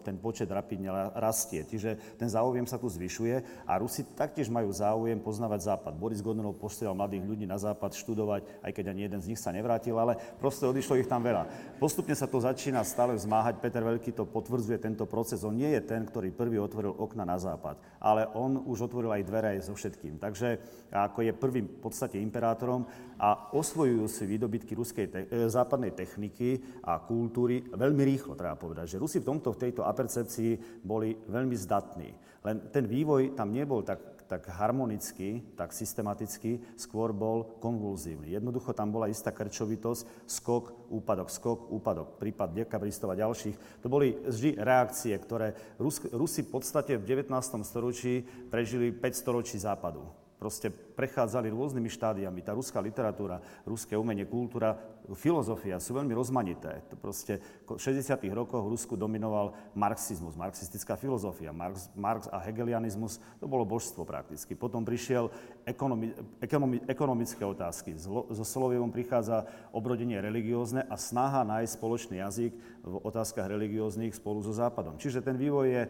ten 0.00 0.16
počet 0.16 0.48
rapidne 0.48 0.88
rastie, 1.20 1.68
čiže 1.68 2.00
ten 2.16 2.32
záujem 2.32 2.64
sa 2.64 2.80
tu 2.80 2.88
zvyšuje 2.88 3.68
a 3.68 3.76
Rusi 3.76 4.08
taktiež 4.16 4.48
majú 4.48 4.72
záujem 4.72 5.20
poznávať 5.20 5.68
Západ. 5.68 6.00
Boris 6.00 6.24
Godunov 6.24 6.56
posielal 6.56 6.96
mladých 6.96 7.28
ľudí 7.28 7.44
na 7.44 7.60
Západ 7.60 7.92
študovať, 7.92 8.64
aj 8.64 8.72
keď 8.72 8.84
ani 8.88 9.04
jeden 9.04 9.20
z 9.20 9.28
nich 9.36 9.40
sa 9.40 9.52
nevrátil, 9.52 10.00
ale 10.00 10.16
proste 10.40 10.64
odišlo 10.64 10.96
ich 10.96 11.12
tam 11.12 11.20
veľa. 11.20 11.44
Postupne 11.76 12.16
sa 12.16 12.24
to 12.24 12.40
začína 12.40 12.80
stále 12.88 13.20
vzmáhať. 13.20 13.60
Peter 13.60 13.84
Veľký 13.84 14.16
to 14.16 14.24
potvrdzuje 14.24 14.80
tento 14.80 15.04
proces. 15.04 15.44
On 15.44 15.52
nie 15.52 15.68
je 15.76 15.84
ten, 15.84 16.08
ktorý 16.08 16.32
prvý 16.32 16.56
otvoril 16.56 16.96
okna 16.96 17.28
na 17.28 17.36
Západ, 17.36 18.00
ale 18.00 18.24
on 18.32 18.64
už 18.64 18.88
otvoril 18.88 19.12
aj 19.12 19.28
dvere 19.28 19.48
aj 19.60 19.68
so 19.68 19.76
všetkým. 19.76 20.16
Takže 20.16 20.56
ako 20.88 21.20
je 21.28 21.36
prvým 21.36 21.68
v 21.68 21.80
podstate 21.84 22.16
imperátorom 22.30 22.86
a 23.18 23.50
osvojujú 23.50 24.06
si 24.06 24.22
výdobytky 24.30 24.78
ruskej 24.78 25.06
te- 25.10 25.26
e, 25.26 25.50
západnej 25.50 25.90
techniky 25.90 26.62
a 26.86 27.02
kultúry 27.02 27.66
veľmi 27.74 28.06
rýchlo, 28.06 28.38
treba 28.38 28.54
povedať, 28.54 28.94
že 28.94 29.02
Rusi 29.02 29.18
v 29.18 29.34
tomto, 29.34 29.50
v 29.50 29.66
tejto 29.66 29.82
apercepcii 29.82 30.86
boli 30.86 31.18
veľmi 31.26 31.58
zdatní. 31.58 32.14
Len 32.46 32.56
ten 32.72 32.86
vývoj 32.88 33.36
tam 33.36 33.52
nebol 33.52 33.84
tak, 33.84 34.00
tak 34.24 34.46
harmonicky, 34.46 35.42
tak 35.58 35.74
systematicky, 35.74 36.62
skôr 36.78 37.10
bol 37.10 37.58
konvulzívny. 37.58 38.30
Jednoducho 38.30 38.72
tam 38.72 38.94
bola 38.94 39.10
istá 39.10 39.34
krčovitosť, 39.34 40.30
skok, 40.30 40.88
úpadok, 40.88 41.28
skok, 41.28 41.68
úpadok, 41.68 42.16
prípad 42.16 42.54
dekabristov 42.64 43.12
a 43.12 43.20
ďalších. 43.20 43.82
To 43.82 43.90
boli 43.90 44.14
vždy 44.22 44.56
reakcie, 44.56 45.12
ktoré 45.18 45.58
Rus- 45.82 46.08
Rusi 46.14 46.46
v 46.46 46.52
podstate 46.54 46.94
v 46.96 47.04
19. 47.04 47.66
storočí 47.66 48.22
prežili 48.48 48.94
5 48.94 49.18
storočí 49.18 49.58
západu 49.58 50.06
proste 50.40 50.72
prechádzali 50.72 51.52
rôznymi 51.52 51.92
štádiami. 51.92 52.40
Tá 52.40 52.56
ruská 52.56 52.80
literatúra, 52.80 53.44
ruské 53.68 53.92
umenie, 53.92 54.24
kultúra, 54.24 54.80
filozofia 55.12 55.76
sú 55.76 55.92
veľmi 55.92 56.16
rozmanité. 56.16 56.80
To 56.88 56.96
proste 56.96 57.44
v 57.68 57.76
60. 57.76 58.16
rokoch 58.32 58.64
v 58.64 58.72
Rusku 58.72 58.94
dominoval 58.96 59.52
marxizmus, 59.76 60.40
marxistická 60.40 60.96
filozofia. 60.96 61.52
Marx, 61.52 61.92
Marx 61.92 62.24
a 62.32 62.40
hegelianizmus, 62.40 63.20
to 63.36 63.44
bolo 63.44 63.68
božstvo 63.68 64.08
prakticky. 64.08 64.56
Potom 64.56 64.80
prišiel 64.80 65.28
ekonomi, 65.68 66.16
ekonomi, 66.40 66.80
ekonomické 66.88 67.44
otázky. 67.44 68.00
So 68.00 68.24
Solovievom 68.32 68.88
prichádza 68.88 69.44
obrodenie 69.76 70.18
religiózne 70.22 70.86
a 70.88 70.96
snaha 70.96 71.44
nájsť 71.44 71.76
spoločný 71.76 72.16
jazyk 72.22 72.52
v 72.80 72.94
otázkach 73.04 73.44
religióznych 73.44 74.16
spolu 74.16 74.40
so 74.40 74.56
Západom. 74.56 74.96
Čiže 74.96 75.20
ten 75.20 75.36
vývoj 75.36 75.66
je 75.68 75.82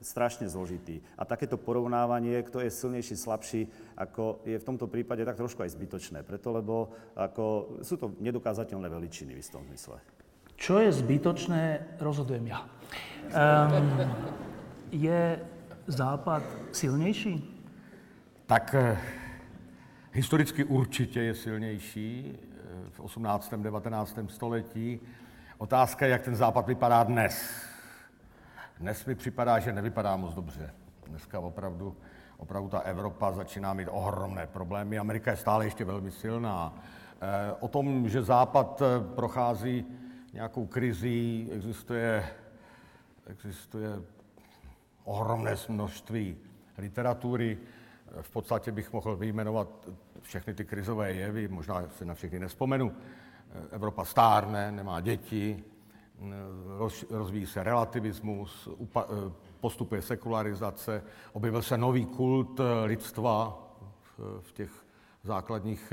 strašne 0.00 0.48
zložitý. 0.48 1.00
A 1.18 1.24
takéto 1.24 1.56
porovnávanie, 1.56 2.42
kto 2.42 2.60
je 2.60 2.70
silnejší, 2.70 3.16
slabší, 3.16 3.68
ako 3.96 4.40
je 4.44 4.58
v 4.58 4.64
tomto 4.64 4.86
prípade 4.86 5.24
tak 5.24 5.36
trošku 5.36 5.62
aj 5.62 5.72
zbytočné. 5.72 6.22
Preto, 6.22 6.52
lebo 6.52 6.92
ako, 7.16 7.78
sú 7.82 7.96
to 7.96 8.12
nedokázateľné 8.20 8.88
veličiny 8.88 9.34
v 9.34 9.42
istom 9.42 9.64
zmysle. 9.66 10.00
Čo 10.56 10.80
je 10.80 10.92
zbytočné, 10.92 11.96
rozhodujem 12.00 12.46
ja. 12.48 12.64
Um, 13.28 14.08
je 14.90 15.40
Západ 15.86 16.42
silnější? 16.72 17.62
Tak 18.46 18.74
eh, 18.74 18.98
historicky 20.12 20.64
určitě 20.64 21.20
je 21.20 21.34
silnější 21.34 22.32
eh, 22.34 22.90
v 22.90 23.00
18. 23.00 23.54
19. 23.54 24.18
století. 24.26 25.00
Otázka 25.58 26.06
je, 26.06 26.12
jak 26.12 26.22
ten 26.22 26.36
Západ 26.36 26.66
vypadá 26.66 27.04
dnes. 27.04 27.66
Dnes 28.80 29.06
mi 29.06 29.14
připadá, 29.14 29.58
že 29.58 29.72
nevypadá 29.72 30.16
moc 30.16 30.34
dobře. 30.34 30.74
Dneska 31.06 31.40
opravdu, 31.40 31.96
opravdu 32.36 32.68
ta 32.68 32.78
Evropa 32.78 33.32
začíná 33.32 33.74
mít 33.74 33.88
ohromné 33.90 34.46
problémy. 34.46 34.98
Amerika 34.98 35.30
je 35.30 35.36
stále 35.36 35.64
ještě 35.64 35.84
velmi 35.84 36.10
silná. 36.10 36.74
Eh, 37.20 37.52
o 37.60 37.68
tom, 37.68 38.08
že 38.08 38.22
Západ 38.22 38.82
eh, 38.82 39.14
prochází 39.14 39.86
nějakou 40.32 40.66
krizí, 40.66 41.48
existuje, 41.52 42.26
existuje 43.26 43.88
ohromné 45.04 45.54
množství 45.68 46.36
literatury. 46.78 47.58
V 48.20 48.30
podstatě 48.30 48.72
bych 48.72 48.92
mohl 48.92 49.16
vyjmenovat 49.16 49.88
všechny 50.20 50.54
ty 50.54 50.64
krizové 50.64 51.12
jevy, 51.12 51.48
možná 51.48 51.88
si 51.88 52.04
na 52.04 52.14
všechny 52.14 52.38
nespomenu. 52.38 52.92
Evropa 53.70 54.04
stárne, 54.04 54.72
nemá 54.72 55.00
děti, 55.00 55.64
rozvíjí 57.10 57.46
se 57.46 57.62
relativismus, 57.62 58.68
postupuje 59.60 60.02
sekularizace, 60.02 61.02
objevil 61.32 61.62
se 61.62 61.78
nový 61.78 62.04
kult 62.04 62.60
lidstva 62.84 63.62
v 64.40 64.52
těch 64.52 64.70
základních 65.22 65.92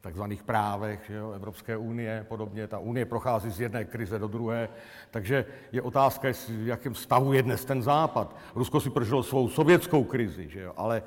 takzvaných 0.00 0.42
právech 0.42 1.00
že 1.06 1.14
jo, 1.14 1.30
Evropské 1.32 1.76
unie 1.76 2.26
podobně. 2.28 2.66
Ta 2.66 2.78
unie 2.78 3.04
prochází 3.04 3.50
z 3.50 3.60
jedné 3.60 3.84
krize 3.84 4.18
do 4.18 4.28
druhé, 4.28 4.68
takže 5.10 5.44
je 5.72 5.82
otázka, 5.82 6.28
v 6.48 6.66
jakém 6.66 6.94
stavu 6.94 7.32
je 7.32 7.42
dnes 7.42 7.64
ten 7.64 7.82
západ. 7.82 8.36
Rusko 8.54 8.80
si 8.80 8.90
prožilo 8.90 9.22
svou 9.22 9.48
sovětskou 9.48 10.04
krizi, 10.04 10.48
že 10.48 10.60
jo, 10.60 10.72
ale 10.76 11.02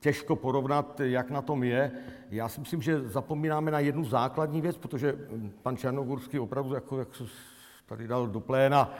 těžko 0.00 0.36
porovnat, 0.36 1.00
jak 1.00 1.30
na 1.30 1.42
tom 1.42 1.64
je. 1.64 1.90
Já 2.30 2.48
si 2.48 2.60
myslím, 2.60 2.82
že 2.82 3.00
zapomínáme 3.00 3.70
na 3.70 3.80
jednu 3.80 4.04
základní 4.04 4.60
věc, 4.60 4.76
protože 4.76 5.16
pan 5.62 5.76
Černogurský 5.76 6.38
opravdu, 6.38 6.74
jako, 6.74 6.98
jak 6.98 7.14
se 7.14 7.24
tady 7.86 8.08
dal 8.08 8.26
do 8.26 8.40
pléna, 8.40 8.94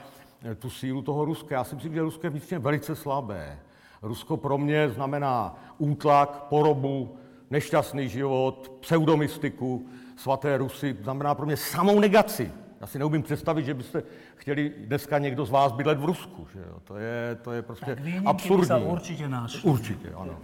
tu 0.58 0.70
sílu 0.70 1.02
toho 1.02 1.24
Ruska. 1.24 1.54
Já 1.54 1.64
si 1.64 1.74
myslím, 1.74 1.94
že 1.94 2.02
Rusko 2.02 2.26
je 2.26 2.30
vnitřně 2.30 2.58
velice 2.58 2.96
slabé. 2.96 3.58
Rusko 4.02 4.36
pro 4.36 4.58
mě 4.58 4.88
znamená 4.88 5.58
útlak, 5.78 6.42
porobu, 6.48 7.16
nešťastný 7.50 8.08
život, 8.08 8.72
pseudomystiku, 8.80 9.86
svaté 10.16 10.58
Rusy, 10.58 10.96
znamená 11.02 11.34
pro 11.34 11.46
mě 11.46 11.56
samou 11.56 12.00
negaci. 12.00 12.52
Já 12.80 12.86
si 12.86 12.98
neumím 12.98 13.22
představit, 13.22 13.64
že 13.64 13.74
byste 13.74 14.02
chtěli 14.36 14.72
dneska 14.78 15.18
někdo 15.18 15.44
z 15.44 15.50
vás 15.50 15.72
bydlet 15.72 15.98
v 15.98 16.04
Rusku. 16.04 16.46
Že 16.52 16.58
jo? 16.58 16.80
To, 16.84 16.96
je, 16.96 17.38
to 17.42 17.52
je 17.52 17.62
prostě 17.62 17.96
tak 17.96 18.04
absurdní. 18.24 18.84
určitě 18.84 19.28
náš. 19.28 19.64
Určitě, 19.64 20.08
ano. 20.16 20.38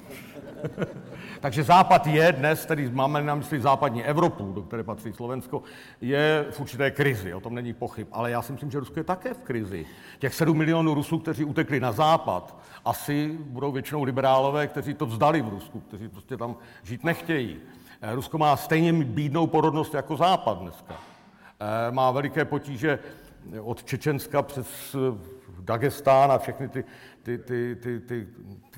Takže 1.40 1.62
Západ 1.62 2.06
je 2.06 2.32
dnes, 2.32 2.66
tedy 2.66 2.90
máme 2.90 3.22
na 3.22 3.34
mysli 3.34 3.60
západní 3.60 4.04
Evropu, 4.04 4.52
do 4.52 4.62
které 4.62 4.82
patří 4.82 5.12
Slovensko, 5.12 5.62
je 6.00 6.46
v 6.50 6.60
určité 6.60 6.90
krizi, 6.90 7.34
o 7.34 7.40
tom 7.40 7.54
není 7.54 7.72
pochyb. 7.72 8.06
Ale 8.12 8.30
já 8.30 8.42
si 8.42 8.52
myslím, 8.52 8.70
že 8.70 8.80
Rusko 8.80 9.00
je 9.00 9.04
také 9.04 9.34
v 9.34 9.38
krizi. 9.38 9.86
Těch 10.18 10.34
7 10.34 10.58
milionů 10.58 10.94
Rusů, 10.94 11.18
kteří 11.18 11.44
utekli 11.44 11.80
na 11.80 11.92
západ, 11.92 12.58
asi 12.84 13.38
budou 13.40 13.72
většinou 13.72 14.02
liberálové, 14.02 14.66
kteří 14.66 14.94
to 14.94 15.06
vzdali 15.06 15.42
v 15.42 15.48
Rusku, 15.48 15.80
kteří 15.80 16.08
prostě 16.08 16.36
tam 16.36 16.56
žít 16.82 17.04
nechtějí. 17.04 17.56
Eh, 18.00 18.14
Rusko 18.14 18.38
má 18.38 18.56
stejně 18.56 18.92
bídnou 18.92 19.46
porodnost 19.46 19.94
jako 19.94 20.16
Západ 20.16 20.58
dneska. 20.58 21.13
Eh, 21.64 21.92
má 21.92 22.10
veliké 22.10 22.44
potíže 22.44 22.98
od 23.60 23.84
Čečenska 23.84 24.42
přes 24.42 24.94
eh, 24.94 24.98
Dagestán 25.60 26.32
a 26.32 26.38
všechny 26.38 26.68
ty, 26.68 26.84
ty, 27.22 27.38
ty, 27.38 27.76
ty, 27.82 28.00
ty, 28.00 28.26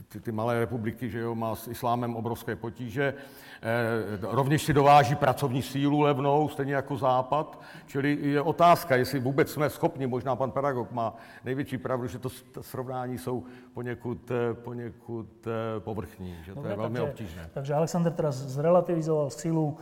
ty, 0.08 0.20
ty 0.20 0.32
malé 0.32 0.58
republiky, 0.58 1.10
že 1.10 1.18
jo, 1.18 1.34
má 1.34 1.54
s 1.54 1.68
islámem 1.68 2.16
obrovské 2.16 2.56
potíže. 2.56 3.14
Eh, 3.62 4.18
rovněž 4.22 4.62
si 4.62 4.72
dováží 4.72 5.14
pracovní 5.14 5.62
sílu 5.62 6.00
levnou, 6.00 6.48
stejně 6.48 6.74
jako 6.74 6.96
Západ. 6.96 7.60
Čili 7.86 8.18
je 8.20 8.42
otázka, 8.42 8.96
jestli 8.96 9.20
vůbec 9.20 9.50
jsme 9.50 9.70
schopni, 9.70 10.06
možná 10.06 10.36
pan 10.36 10.50
pedagog 10.50 10.92
má 10.92 11.16
největší 11.44 11.78
pravdu, 11.78 12.06
že 12.06 12.18
to, 12.18 12.28
srovnání 12.60 13.18
jsou 13.18 13.44
poněkud, 13.74 14.32
poněkud 14.52 15.48
povrchní, 15.78 16.36
že 16.42 16.50
to 16.50 16.54
Dobre, 16.54 16.72
je 16.72 16.76
velmi 16.76 16.98
takže, 16.98 17.10
obtížné. 17.10 17.50
Takže 17.54 17.74
Alexander 17.74 18.12
teraz 18.12 18.34
zrelativizoval 18.36 19.30
sílu 19.30 19.78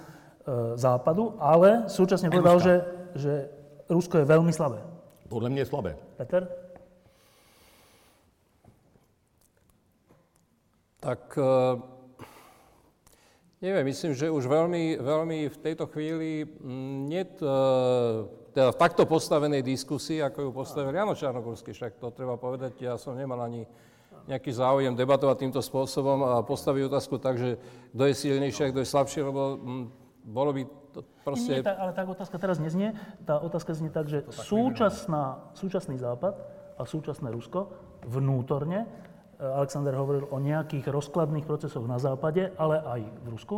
Západu, 0.75 1.35
ale 1.39 1.85
současně 1.87 2.31
povedal, 2.31 2.61
že, 2.61 2.85
že 3.15 3.49
Rusko 3.89 4.19
je 4.19 4.25
velmi 4.25 4.53
slabé. 4.53 4.83
Podle 5.29 5.51
mě 5.51 5.61
je 5.61 5.67
slabé. 5.67 5.97
Peter? 6.17 6.49
Tak 11.05 11.39
eh, 11.39 11.83
neviem, 13.61 13.85
myslím, 13.85 14.17
že 14.17 14.33
už 14.33 14.49
veľmi, 14.49 14.97
veľmi 15.05 15.53
v 15.53 15.59
tejto 15.61 15.85
chvíli 15.93 16.49
nie 17.05 17.25
mm, 17.25 17.45
eh, 17.45 18.45
teda 18.57 18.73
v 18.73 18.81
takto 18.81 19.05
postavenej 19.05 19.61
diskusii, 19.61 20.25
ako 20.25 20.49
ju 20.49 20.51
postavil 20.55 20.95
Jano 20.95 21.13
Čarnogórsky, 21.13 21.77
však 21.77 22.01
to 22.01 22.09
treba 22.15 22.41
povedať, 22.41 22.81
ja 22.81 22.97
som 22.97 23.19
nemal 23.19 23.43
ani 23.45 23.69
nejaký 24.25 24.49
záujem 24.49 24.97
debatovať 24.97 25.37
týmto 25.45 25.61
spôsobom 25.61 26.25
a 26.25 26.41
postaviť 26.41 26.83
otázku 26.89 27.21
tak, 27.21 27.37
že 27.37 27.61
kto 27.93 28.03
je 28.09 28.15
silnejší 28.15 28.61
a 28.65 28.71
kto 28.73 28.81
je 28.81 28.89
slabší, 28.89 29.21
lebo 29.27 29.61
mm, 29.61 30.04
bolo 30.25 30.57
by 30.57 30.63
to 30.97 31.05
proste... 31.21 31.61
Nie, 31.61 31.69
ale 31.69 31.93
tá 31.93 32.03
otázka 32.09 32.37
teraz 32.41 32.57
neznie. 32.57 32.97
Tá 33.29 33.37
otázka 33.39 33.77
znie 33.77 33.93
tak, 33.93 34.09
že 34.09 34.25
súčasná, 34.33 35.53
súčasný 35.53 36.01
Západ 36.01 36.35
a 36.81 36.83
súčasné 36.89 37.29
Rusko 37.29 37.69
vnútorne 38.09 38.89
Alexander 39.39 39.95
hovoril 39.95 40.31
o 40.31 40.39
nejakých 40.39 40.89
rozkladných 40.89 41.47
procesoch 41.47 41.85
na 41.85 41.99
západe, 41.99 42.55
ale 42.55 42.81
aj 42.81 43.01
v 43.03 43.27
Rusku. 43.29 43.57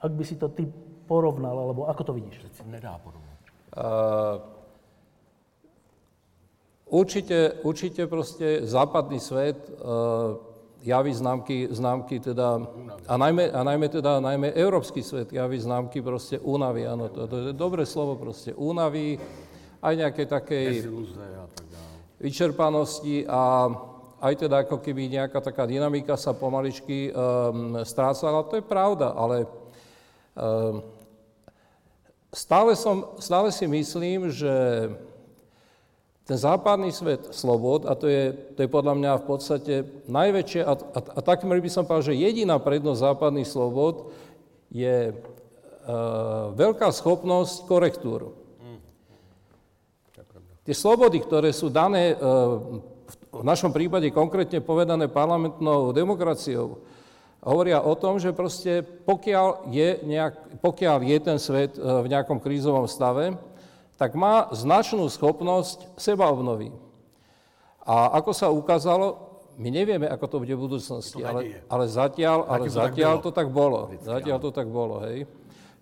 Ak 0.00 0.12
by 0.12 0.24
si 0.24 0.36
to 0.40 0.50
ty 0.50 0.66
porovnal, 1.06 1.54
alebo 1.54 1.86
ako 1.86 2.02
to 2.10 2.12
vidíš? 2.16 2.42
Nedá 2.66 2.96
porovnať. 2.98 3.38
Uh, 3.70 4.42
určite, 6.90 7.62
určite 7.62 8.10
proste 8.10 8.66
západný 8.66 9.22
svet 9.22 9.70
uh, 9.70 10.34
javí 10.82 11.14
známky, 11.14 11.68
známky 11.70 12.20
teda, 12.20 12.60
a 13.08 13.16
najmä, 13.16 13.50
a 13.52 13.60
najmä 13.64 13.88
teda, 13.88 14.20
najmä 14.20 14.52
európsky 14.56 15.02
svet 15.02 15.32
javí 15.32 15.60
známky 15.60 16.02
proste 16.02 16.38
únavy, 16.38 16.88
áno, 16.88 17.08
to, 17.08 17.26
to 17.26 17.36
je 17.36 17.52
dobré 17.52 17.86
slovo 17.86 18.16
proste, 18.16 18.56
únavy, 18.56 19.20
aj 19.80 19.94
nejaké 19.96 20.28
takej 20.28 20.84
vyčerpanosti 22.20 23.24
a 23.24 23.72
aj 24.20 24.34
teda 24.36 24.68
ako 24.68 24.84
keby 24.84 25.08
nejaká 25.08 25.40
taká 25.40 25.64
dynamika 25.64 26.12
sa 26.20 26.36
pomaličky 26.36 27.08
um, 27.08 27.80
strácala. 27.80 28.44
To 28.44 28.60
je 28.60 28.64
pravda, 28.64 29.16
ale 29.16 29.48
um, 30.36 30.84
stále, 32.28 32.76
som, 32.76 33.16
stále 33.16 33.48
si 33.48 33.64
myslím, 33.64 34.28
že 34.28 34.52
ten 36.30 36.38
západný 36.38 36.94
svet 36.94 37.34
slobod, 37.34 37.90
a 37.90 37.98
to 37.98 38.06
je, 38.06 38.30
to 38.54 38.62
je 38.62 38.70
podľa 38.70 38.94
mňa 38.94 39.12
v 39.18 39.24
podstate 39.26 39.74
najväčšia, 40.06 40.62
a, 40.62 40.78
a, 40.78 41.00
a 41.18 41.20
takmer 41.26 41.58
by 41.58 41.66
som 41.66 41.82
povedal, 41.82 42.14
že 42.14 42.22
jediná 42.22 42.62
prednosť 42.62 43.02
západných 43.02 43.50
slobod 43.50 44.14
je 44.70 45.10
uh, 45.10 46.54
veľká 46.54 46.86
schopnosť 46.94 47.66
korektúr. 47.66 48.30
Tie 50.62 50.70
slobody, 50.70 51.18
ktoré 51.18 51.50
sú 51.50 51.66
dané 51.66 52.14
uh, 52.14 52.78
v 53.34 53.42
našom 53.42 53.74
prípade 53.74 54.06
konkrétne 54.14 54.62
povedané 54.62 55.10
parlamentnou 55.10 55.90
demokraciou, 55.90 56.78
hovoria 57.42 57.82
o 57.82 57.98
tom, 57.98 58.22
že 58.22 58.30
proste 58.30 58.86
pokiaľ 58.86 59.66
je, 59.72 59.98
nejak, 60.06 60.62
pokiaľ 60.62 60.96
je 61.02 61.18
ten 61.24 61.38
svet 61.40 61.72
e, 61.74 61.80
v 61.80 62.06
nejakom 62.12 62.36
krízovom 62.36 62.84
stave, 62.84 63.32
tak 64.00 64.16
má 64.16 64.48
značnú 64.48 65.04
schopnosť 65.12 65.92
sebaobnovy. 66.00 66.72
A 67.84 68.16
ako 68.16 68.32
sa 68.32 68.48
ukázalo, 68.48 69.28
my 69.60 69.68
nevieme, 69.68 70.08
ako 70.08 70.24
to 70.24 70.36
bude 70.40 70.56
v 70.56 70.64
budúcnosti, 70.64 71.20
ale, 71.20 71.60
ale 71.68 71.84
zatiaľ, 71.84 72.48
ale 72.48 72.72
zatiaľ 72.72 73.20
to 73.20 73.28
tak 73.28 73.52
bolo. 73.52 73.92
Zatiaľ 74.00 74.40
to 74.40 74.56
tak 74.56 74.72
bolo, 74.72 75.04
hej. 75.04 75.28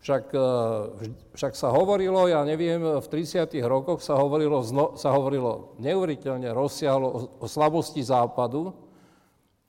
Však, 0.02 0.34
e, 0.34 0.50
však 1.38 1.54
sa 1.54 1.70
hovorilo, 1.70 2.26
ja 2.26 2.42
neviem, 2.42 2.82
v 2.82 3.06
30. 3.06 3.62
rokoch 3.62 4.02
sa 4.02 4.18
hovorilo, 4.18 4.66
sa 4.98 5.14
hovorilo 5.14 5.78
neuveriteľne 5.78 6.50
rozsiahlo 6.50 7.06
o, 7.06 7.18
o 7.38 7.46
slabosti 7.46 8.02
Západu 8.02 8.74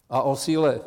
a 0.09 0.25
o 0.25 0.33
síle 0.33 0.81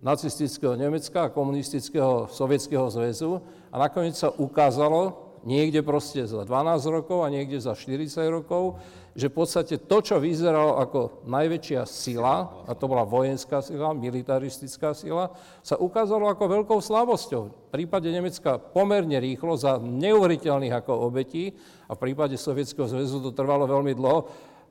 nacistického 0.00 0.80
Nemecka 0.80 1.28
a 1.28 1.32
komunistického 1.32 2.24
Sovietskeho 2.32 2.88
zväzu 2.88 3.44
a 3.68 3.76
nakoniec 3.76 4.16
sa 4.16 4.32
ukázalo, 4.32 5.29
niekde 5.44 5.80
proste 5.80 6.24
za 6.28 6.44
12 6.44 6.84
rokov 6.90 7.24
a 7.24 7.32
niekde 7.32 7.60
za 7.60 7.72
40 7.72 8.12
rokov, 8.28 8.80
že 9.16 9.26
v 9.26 9.36
podstate 9.42 9.74
to, 9.80 9.96
čo 10.00 10.22
vyzeralo 10.22 10.78
ako 10.78 11.26
najväčšia 11.26 11.82
sila, 11.88 12.64
a 12.64 12.72
to 12.78 12.86
bola 12.86 13.02
vojenská 13.02 13.58
sila, 13.58 13.90
militaristická 13.90 14.94
sila, 14.94 15.34
sa 15.64 15.74
ukázalo 15.80 16.30
ako 16.30 16.44
veľkou 16.60 16.78
slabosťou. 16.78 17.42
V 17.50 17.68
prípade 17.74 18.06
Nemecka 18.06 18.60
pomerne 18.60 19.18
rýchlo, 19.18 19.58
za 19.58 19.82
neuveriteľných 19.82 20.74
ako 20.78 21.10
obetí, 21.10 21.56
a 21.90 21.98
v 21.98 22.02
prípade 22.06 22.38
Sovietskeho 22.38 22.86
zväzu 22.86 23.18
to 23.18 23.34
trvalo 23.34 23.66
veľmi 23.66 23.92
dlho, 23.98 24.18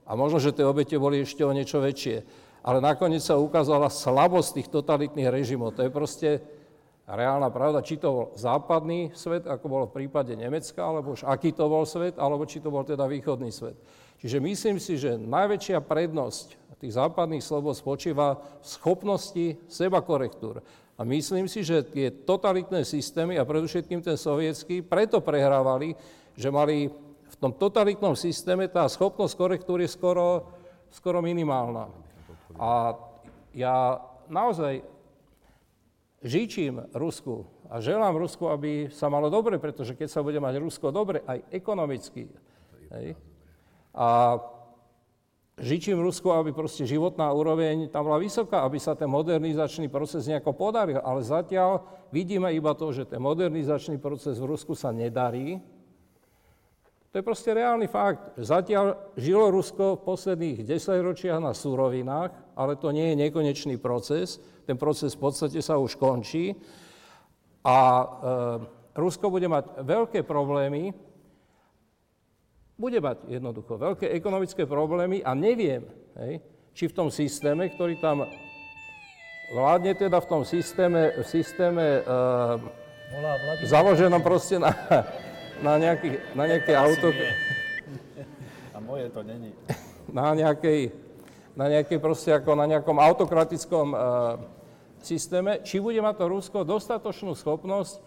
a 0.09 0.17
možno, 0.17 0.41
že 0.41 0.55
tie 0.55 0.65
obete 0.65 0.97
boli 0.97 1.21
ešte 1.21 1.45
o 1.45 1.53
niečo 1.53 1.77
väčšie. 1.77 2.25
Ale 2.65 2.81
nakoniec 2.81 3.21
sa 3.21 3.37
ukázala 3.37 3.93
slabosť 3.93 4.49
tých 4.57 4.67
totalitných 4.73 5.29
režimov. 5.29 5.77
To 5.77 5.85
je 5.85 5.91
proste 5.93 6.29
reálna 7.09 7.49
pravda, 7.49 7.81
či 7.81 7.97
to 7.97 8.07
bol 8.09 8.25
západný 8.37 9.09
svet, 9.17 9.49
ako 9.49 9.65
bolo 9.65 9.85
v 9.89 10.03
prípade 10.03 10.33
Nemecka, 10.37 10.81
alebo 10.81 11.17
už 11.17 11.25
aký 11.25 11.53
to 11.53 11.65
bol 11.65 11.85
svet, 11.87 12.17
alebo 12.21 12.45
či 12.45 12.61
to 12.61 12.69
bol 12.69 12.85
teda 12.85 13.09
východný 13.09 13.49
svet. 13.49 13.77
Čiže 14.19 14.37
myslím 14.43 14.77
si, 14.77 14.99
že 14.99 15.15
najväčšia 15.15 15.79
prednosť 15.79 16.59
tých 16.79 16.95
západných 16.95 17.43
slobod 17.43 17.75
spočíva 17.75 18.39
v 18.39 18.65
schopnosti 18.65 19.45
seba 19.67 19.99
korektúr. 19.99 20.63
A 20.99 21.03
myslím 21.07 21.47
si, 21.47 21.63
že 21.63 21.83
tie 21.83 22.11
totalitné 22.11 22.83
systémy, 22.87 23.35
a 23.39 23.47
predovšetkým 23.47 24.03
ten 24.03 24.15
sovietský, 24.15 24.83
preto 24.83 25.19
prehrávali, 25.19 25.95
že 26.35 26.47
mali 26.51 26.91
v 27.29 27.35
tom 27.39 27.51
totalitnom 27.55 28.15
systéme 28.15 28.67
tá 28.67 28.87
schopnosť 28.87 29.35
korektúry 29.35 29.87
skoro, 29.87 30.47
skoro 30.91 31.23
minimálna. 31.23 31.87
A 32.59 32.95
ja 33.55 33.99
naozaj 34.27 34.83
žičím 36.23 36.89
Rusku 36.91 37.47
a 37.69 37.79
želám 37.79 38.17
Rusku, 38.17 38.49
aby 38.49 38.91
sa 38.91 39.07
malo 39.07 39.29
dobre, 39.29 39.61
pretože 39.61 39.95
keď 39.95 40.07
sa 40.09 40.23
bude 40.25 40.41
mať 40.41 40.59
Rusko 40.59 40.91
dobre, 40.91 41.23
aj 41.23 41.45
ekonomicky, 41.53 42.27
hej, 42.91 43.15
a 43.93 44.37
žičím 45.59 45.99
Rusku, 45.99 46.31
aby 46.31 46.55
proste 46.55 46.87
životná 46.87 47.29
úroveň 47.35 47.91
tam 47.91 48.07
bola 48.07 48.21
vysoká, 48.21 48.63
aby 48.63 48.79
sa 48.79 48.95
ten 48.95 49.11
modernizačný 49.11 49.91
proces 49.91 50.25
nejako 50.25 50.55
podaril, 50.55 51.03
ale 51.03 51.19
zatiaľ 51.25 51.83
vidíme 52.13 52.47
iba 52.55 52.71
to, 52.73 52.89
že 52.95 53.09
ten 53.09 53.19
modernizačný 53.19 53.99
proces 53.99 54.39
v 54.39 54.49
Rusku 54.55 54.73
sa 54.73 54.89
nedarí, 54.95 55.59
to 57.09 57.17
je 57.17 57.25
proste 57.25 57.49
reálny 57.49 57.89
fakt. 57.89 58.37
Zatiaľ 58.37 59.17
žilo 59.17 59.49
Rusko 59.49 59.97
v 59.97 60.03
posledných 60.13 60.61
desaťročiach 60.61 61.41
na 61.41 61.57
surovinách, 61.57 62.48
ale 62.59 62.75
to 62.75 62.91
nie 62.91 63.15
je 63.15 63.23
nekonečný 63.23 63.79
proces. 63.79 64.43
Ten 64.67 64.75
proces 64.75 65.15
v 65.15 65.23
podstate 65.23 65.63
sa 65.63 65.79
už 65.79 65.95
končí. 65.95 66.59
A 67.63 67.77
e, 67.79 68.05
Rusko 68.99 69.31
bude 69.31 69.47
mať 69.47 69.79
veľké 69.79 70.27
problémy, 70.27 70.91
bude 72.75 72.99
mať 72.99 73.31
jednoducho 73.31 73.79
veľké 73.79 74.11
ekonomické 74.11 74.67
problémy 74.67 75.23
a 75.23 75.31
neviem, 75.35 75.87
hej, 76.19 76.43
či 76.75 76.87
v 76.87 76.95
tom 76.95 77.07
systéme, 77.07 77.67
ktorý 77.71 77.99
tam 77.99 78.27
vládne 79.55 79.95
teda 79.95 80.19
v 80.19 80.27
tom 80.27 80.43
systéme, 80.43 81.15
v 81.15 81.23
systéme 81.27 82.03
e, 82.03 83.67
založenom 83.67 84.19
proste 84.19 84.59
na, 84.59 84.71
na, 85.63 85.79
nejaký, 85.79 86.35
na 86.35 86.43
nejaké 86.47 86.75
auto... 86.75 87.11
A 88.75 88.77
moje 88.79 89.11
to 89.11 89.23
není. 89.23 89.51
Na 90.09 90.31
nejakej, 90.31 91.08
na 91.59 91.67
nejakej 91.67 91.99
proste 91.99 92.31
ako 92.31 92.55
na 92.55 92.63
nejakom 92.71 92.95
autokratickom 92.95 93.87
uh, 93.91 93.99
systéme, 95.03 95.59
či 95.67 95.83
bude 95.83 95.99
mať 95.99 96.15
to 96.23 96.25
Rusko 96.31 96.57
dostatočnú 96.63 97.35
schopnosť, 97.35 97.99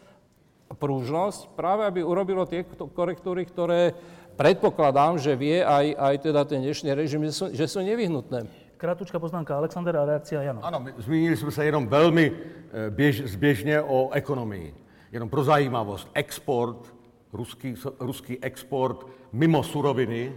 prúžnosť, 0.72 1.52
práve 1.52 1.84
aby 1.84 2.00
urobilo 2.00 2.48
tie 2.48 2.64
korektúry, 2.96 3.44
ktoré 3.44 3.92
predpokladám, 4.40 5.20
že 5.20 5.36
vie 5.36 5.60
aj, 5.60 5.86
aj 6.00 6.14
teda 6.24 6.40
ten 6.48 6.64
dnešný 6.64 6.96
režim, 6.96 7.20
že 7.28 7.32
sú, 7.36 7.44
že 7.52 7.68
sú 7.68 7.84
nevyhnutné. 7.84 8.48
Kratučka 8.80 9.20
poznámka 9.20 9.52
Alexander 9.52 9.94
a 10.00 10.08
reakcia 10.08 10.42
Jana. 10.42 10.64
Ano, 10.64 10.80
zmínili 10.98 11.36
jsme 11.36 11.50
se 11.50 11.64
jenom 11.64 11.86
velmi 11.86 12.32
eh, 12.32 12.90
běž, 12.90 13.22
zběžně 13.36 13.82
o 13.82 14.10
ekonomii. 14.10 14.74
Jenom 15.12 15.28
pro 15.28 15.44
zajímavost, 15.44 16.08
export 16.14 16.94
ruský, 17.32 17.74
ruský 18.00 18.42
export 18.42 19.06
mimo 19.32 19.62
suroviny 19.62 20.32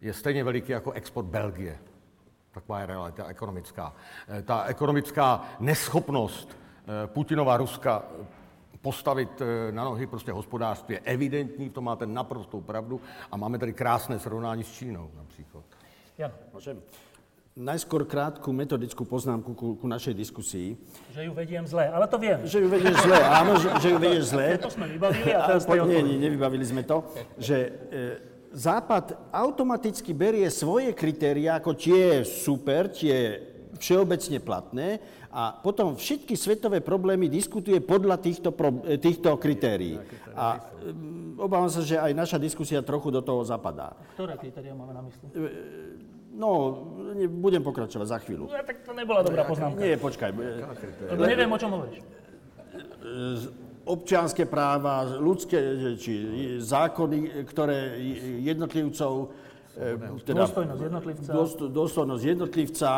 je 0.00 0.12
stejně 0.12 0.44
veliký 0.44 0.72
jako 0.72 0.92
export 0.92 1.26
Belgie. 1.26 1.78
Taková 2.50 2.80
je 2.80 2.86
realita 2.86 3.24
ekonomická. 3.26 3.94
Eh, 4.28 4.42
ta 4.42 4.64
ekonomická 4.64 5.42
neschopnost 5.60 6.48
eh, 6.50 7.06
Putinova 7.06 7.56
Ruska 7.56 8.02
postavit 8.80 9.40
eh, 9.40 9.72
na 9.72 9.84
nohy 9.84 10.06
prostě 10.06 10.32
hospodářství 10.32 10.94
je 10.94 11.00
evidentní, 11.00 11.68
v 11.68 11.72
tom 11.72 11.84
máte 11.84 12.06
naprostou 12.06 12.60
pravdu 12.60 13.00
a 13.30 13.36
máme 13.36 13.58
tady 13.58 13.72
krásné 13.72 14.18
srovnání 14.18 14.64
s 14.64 14.72
Čínou 14.72 15.10
například. 15.16 15.64
Jan. 16.18 16.32
Môžem? 16.52 16.76
Najskôr 17.56 18.04
krátku 18.04 18.52
metodickú 18.52 19.08
poznámku 19.08 19.56
ku, 19.56 19.74
ku 19.74 19.86
našej 19.88 20.14
diskusii. 20.14 20.76
Že 21.16 21.26
ju 21.26 21.32
vediem 21.34 21.64
zle, 21.66 21.88
ale 21.88 22.06
to 22.06 22.20
viem. 22.20 22.38
Že 22.44 22.58
ju 22.62 22.68
vedieš 22.68 22.96
zle, 23.02 23.18
áno, 23.24 23.52
že, 23.58 23.68
že 23.80 23.88
ju 23.90 23.98
vedieš 23.98 24.24
zle. 24.36 24.46
To 24.60 24.70
sme 24.70 24.86
vybavili 24.86 25.32
a 25.34 25.40
teraz 25.48 25.64
po, 25.66 25.74
nie, 25.74 26.00
nie, 26.04 26.16
nevybavili 26.20 26.62
sme 26.62 26.86
to. 26.86 27.02
Že 27.40 27.56
e, 27.56 28.29
Západ 28.50 29.30
automaticky 29.30 30.10
berie 30.10 30.50
svoje 30.50 30.90
kritéria 30.90 31.62
ako 31.62 31.78
tie 31.78 32.26
super, 32.26 32.90
tie 32.90 33.38
všeobecne 33.78 34.38
platné 34.42 34.98
a 35.30 35.54
potom 35.54 35.94
všetky 35.94 36.34
svetové 36.34 36.82
problémy 36.82 37.30
diskutuje 37.30 37.78
podľa 37.78 38.18
týchto, 38.18 38.50
pro, 38.50 38.82
e, 38.82 38.98
týchto 38.98 39.38
kritérií. 39.38 39.96
A 40.34 40.58
e, 40.58 41.40
obávam 41.40 41.70
sa, 41.70 41.80
že 41.80 41.96
aj 41.96 42.12
naša 42.12 42.36
diskusia 42.42 42.82
trochu 42.82 43.14
do 43.14 43.22
toho 43.22 43.40
zapadá. 43.46 43.94
Ktoré 44.18 44.34
kritéria 44.36 44.74
máme 44.74 44.92
na 44.92 45.02
mysli? 45.06 45.24
E, 45.30 46.10
No, 46.30 46.50
ne, 47.10 47.26
budem 47.26 47.58
pokračovať 47.58 48.06
za 48.06 48.18
chvíľu. 48.22 48.46
No, 48.46 48.54
tak 48.62 48.86
to 48.86 48.94
nebola 48.94 49.26
dobrá 49.26 49.42
poznámka. 49.44 49.82
Nie, 49.82 49.98
počkaj. 49.98 50.30
Lebo 51.10 51.26
neviem, 51.26 51.50
o 51.50 51.58
čom 51.58 51.70
hovoríš. 51.74 52.00
Občianské 53.80 54.44
práva, 54.44 55.08
ľudské 55.16 55.56
či 55.96 56.12
zákony, 56.60 57.48
ktoré 57.48 57.96
jednotlivcov... 58.44 59.12
e, 59.74 60.20
Teda, 60.20 60.44
Dôstojnosť 60.44 60.80
jednotlivca. 60.84 61.30
Dôsto, 61.32 61.64
dôstojnosť 61.72 62.22
jednotlivca, 62.22 62.90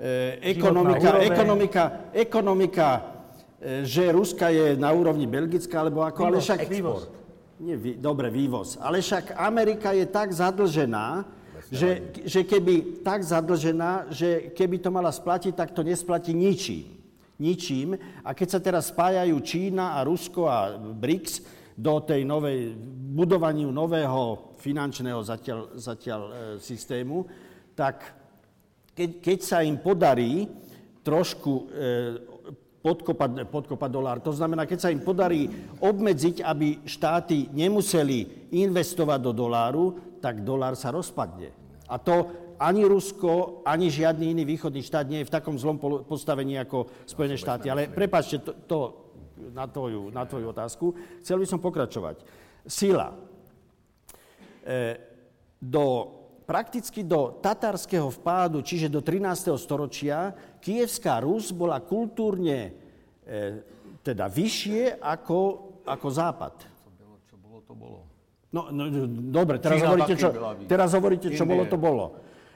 e, 0.00 0.56
ekonomika, 0.56 1.10
ekonomika, 1.20 1.84
ekonomika, 2.16 2.88
e, 3.60 3.84
že 3.84 4.08
Ruska 4.10 4.48
je 4.48 4.80
na 4.80 4.96
úrovni 4.96 5.28
Belgická, 5.28 5.84
alebo 5.84 6.00
ako, 6.00 6.20
ale 6.24 6.40
Vývoz, 6.40 6.48
však... 6.48 6.58
vývoz. 6.72 7.02
Nie, 7.60 7.76
vý, 7.78 7.94
dobre, 8.00 8.32
vývoz. 8.32 8.80
Ale 8.80 9.04
však 9.04 9.36
Amerika 9.36 9.92
je 9.92 10.08
tak 10.08 10.32
zadlžená, 10.32 11.22
že, 11.70 12.16
že 12.24 12.42
keby 12.42 13.04
tak 13.04 13.22
zadlžená, 13.22 14.10
že 14.10 14.50
keby 14.56 14.80
to 14.80 14.90
mala 14.90 15.12
splatiť, 15.12 15.52
tak 15.54 15.70
to 15.70 15.84
nesplatí 15.86 16.34
ničím. 16.34 17.03
Ničím. 17.40 17.98
A 18.22 18.30
keď 18.30 18.48
sa 18.48 18.60
teraz 18.62 18.94
spájajú 18.94 19.34
Čína 19.42 19.98
a 19.98 20.06
Rusko 20.06 20.46
a 20.46 20.78
BRICS 20.78 21.42
do 21.74 21.98
tej 22.06 22.22
novej, 22.22 22.78
budovaniu 23.14 23.74
nového 23.74 24.54
finančného 24.62 25.18
zatiaľ, 25.26 25.74
zatiaľ 25.74 26.20
e, 26.22 26.32
systému, 26.62 27.26
tak 27.74 28.14
keď, 28.94 29.10
keď 29.18 29.38
sa 29.42 29.58
im 29.66 29.82
podarí 29.82 30.46
trošku 31.02 31.52
e, 31.52 31.62
podkopať, 32.84 33.48
podkopať 33.50 33.90
dolár. 33.90 34.18
To 34.22 34.30
znamená, 34.30 34.68
keď 34.68 34.78
sa 34.78 34.92
im 34.94 35.00
podarí 35.00 35.48
obmedziť, 35.80 36.44
aby 36.44 36.84
štáty 36.86 37.48
nemuseli 37.50 38.52
investovať 38.54 39.18
do 39.24 39.32
doláru, 39.32 39.84
tak 40.20 40.44
dolár 40.46 40.76
sa 40.76 40.92
rozpadne. 40.92 41.50
A 41.88 41.96
to 41.96 42.43
ani 42.58 42.82
Rusko, 42.84 43.62
ani 43.66 43.90
žiadny 43.90 44.34
iný 44.34 44.44
východný 44.44 44.82
štát 44.82 45.06
nie 45.08 45.22
je 45.22 45.28
v 45.28 45.34
takom 45.34 45.58
zlom 45.58 45.76
postavení 46.06 46.58
ako 46.60 46.90
Spojené 47.04 47.38
štáty. 47.38 47.68
Ale 47.68 47.90
prepáčte 47.90 48.42
to, 48.42 48.52
to 48.66 48.78
na, 49.52 49.66
tvoju, 49.66 50.10
na 50.10 50.24
tvoju 50.24 50.46
otázku. 50.50 50.86
Chcel 51.20 51.42
by 51.42 51.46
som 51.46 51.60
pokračovať. 51.60 52.22
Sila. 52.64 53.12
E, 54.64 54.96
do, 55.60 55.84
prakticky 56.48 57.04
do 57.04 57.40
tatarského 57.40 58.08
vpádu, 58.08 58.60
čiže 58.64 58.88
do 58.88 59.00
13. 59.00 59.52
storočia, 59.56 60.32
Kievská 60.60 61.20
Rus 61.20 61.52
bola 61.52 61.80
kultúrne 61.84 62.72
e, 63.24 63.64
teda 64.04 64.28
vyššie 64.28 65.00
ako, 65.00 65.38
ako 65.84 66.06
Západ. 66.08 66.54
Čo 67.28 67.36
bolo, 67.40 67.58
to 67.64 67.74
bolo. 67.76 67.98
No, 68.54 68.70
no 68.70 68.84
dobre, 69.34 69.58
teraz 69.58 69.82
Čína 69.82 69.88
hovoríte, 69.90 70.14
čo, 70.14 70.28
teraz 70.70 70.88
hovoríte, 70.94 71.28
čo 71.34 71.42
bolo, 71.42 71.66
to 71.66 71.74
bolo. 71.74 72.04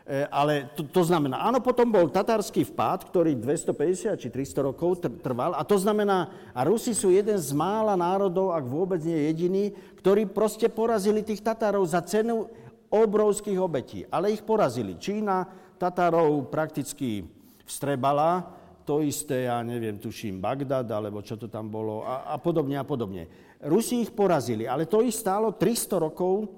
E, 0.08 0.24
ale 0.32 0.72
to, 0.72 0.88
to 0.88 1.04
znamená, 1.04 1.44
áno, 1.44 1.60
potom 1.60 1.84
bol 1.84 2.08
tatársky 2.08 2.64
vpád, 2.64 3.12
ktorý 3.12 3.36
250 3.36 4.16
či 4.16 4.32
300 4.32 4.72
rokov 4.72 5.04
tr- 5.04 5.12
trval. 5.20 5.52
A 5.52 5.60
to 5.68 5.76
znamená, 5.76 6.32
a 6.56 6.64
Rusi 6.64 6.96
sú 6.96 7.12
jeden 7.12 7.36
z 7.36 7.52
mála 7.52 7.92
národov, 7.92 8.56
ak 8.56 8.64
vôbec 8.64 9.04
nie 9.04 9.28
jediný, 9.28 9.76
ktorí 10.00 10.24
proste 10.32 10.72
porazili 10.72 11.20
tých 11.20 11.44
Tatárov 11.44 11.84
za 11.84 12.00
cenu 12.00 12.48
obrovských 12.88 13.60
obetí. 13.60 14.08
Ale 14.08 14.32
ich 14.32 14.40
porazili. 14.40 14.96
Čína 14.96 15.44
Tatárov 15.76 16.48
prakticky 16.48 17.28
vstrebala, 17.68 18.48
to 18.88 19.04
isté, 19.04 19.44
ja 19.44 19.60
neviem, 19.60 20.00
tuším, 20.00 20.40
Bagdad, 20.40 20.88
alebo 20.88 21.20
čo 21.20 21.36
to 21.36 21.52
tam 21.52 21.68
bolo 21.68 22.08
a, 22.08 22.32
a 22.32 22.40
podobne 22.40 22.80
a 22.80 22.88
podobne. 22.88 23.28
Rusi 23.60 24.00
ich 24.00 24.16
porazili, 24.16 24.64
ale 24.64 24.88
to 24.88 25.04
ich 25.04 25.12
stálo 25.12 25.52
300 25.52 26.00
rokov 26.00 26.48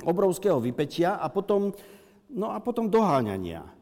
obrovského 0.00 0.56
vypetia 0.56 1.20
a 1.20 1.28
potom, 1.28 1.68
no 2.32 2.52
a 2.52 2.60
potom 2.60 2.88
doháňania. 2.88 3.78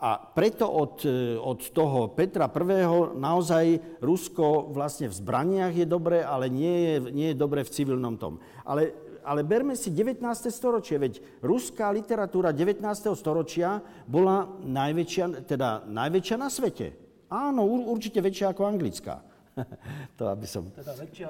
A 0.00 0.16
preto 0.16 0.64
od, 0.64 1.04
e, 1.04 1.36
od 1.36 1.60
toho 1.76 2.08
Petra 2.16 2.48
I. 2.48 2.88
naozaj 3.20 4.00
Rusko 4.00 4.72
vlastne 4.72 5.12
v 5.12 5.14
zbraniach 5.14 5.76
je 5.76 5.84
dobré, 5.84 6.24
ale 6.24 6.48
nie 6.48 6.72
je, 6.72 6.94
nie 7.12 7.28
je 7.32 7.36
dobré 7.36 7.60
v 7.60 7.68
civilnom 7.68 8.16
tom. 8.16 8.40
Ale, 8.64 8.96
ale 9.20 9.44
berme 9.44 9.76
si 9.76 9.92
19. 9.92 10.24
storočie, 10.48 10.96
veď 10.96 11.20
ruská 11.44 11.92
literatúra 11.92 12.48
19. 12.48 12.80
storočia 13.12 13.84
bola 14.08 14.48
najväčšia, 14.64 15.44
teda 15.44 15.84
najväčšia 15.84 16.36
na 16.40 16.48
svete. 16.48 16.96
Áno, 17.28 17.68
určite 17.68 18.24
väčšia 18.24 18.56
ako 18.56 18.72
anglická. 18.72 19.20
to 20.16 20.32
aby 20.32 20.48
som... 20.48 20.64
Teda 20.72 20.96
väčšia 20.96 21.28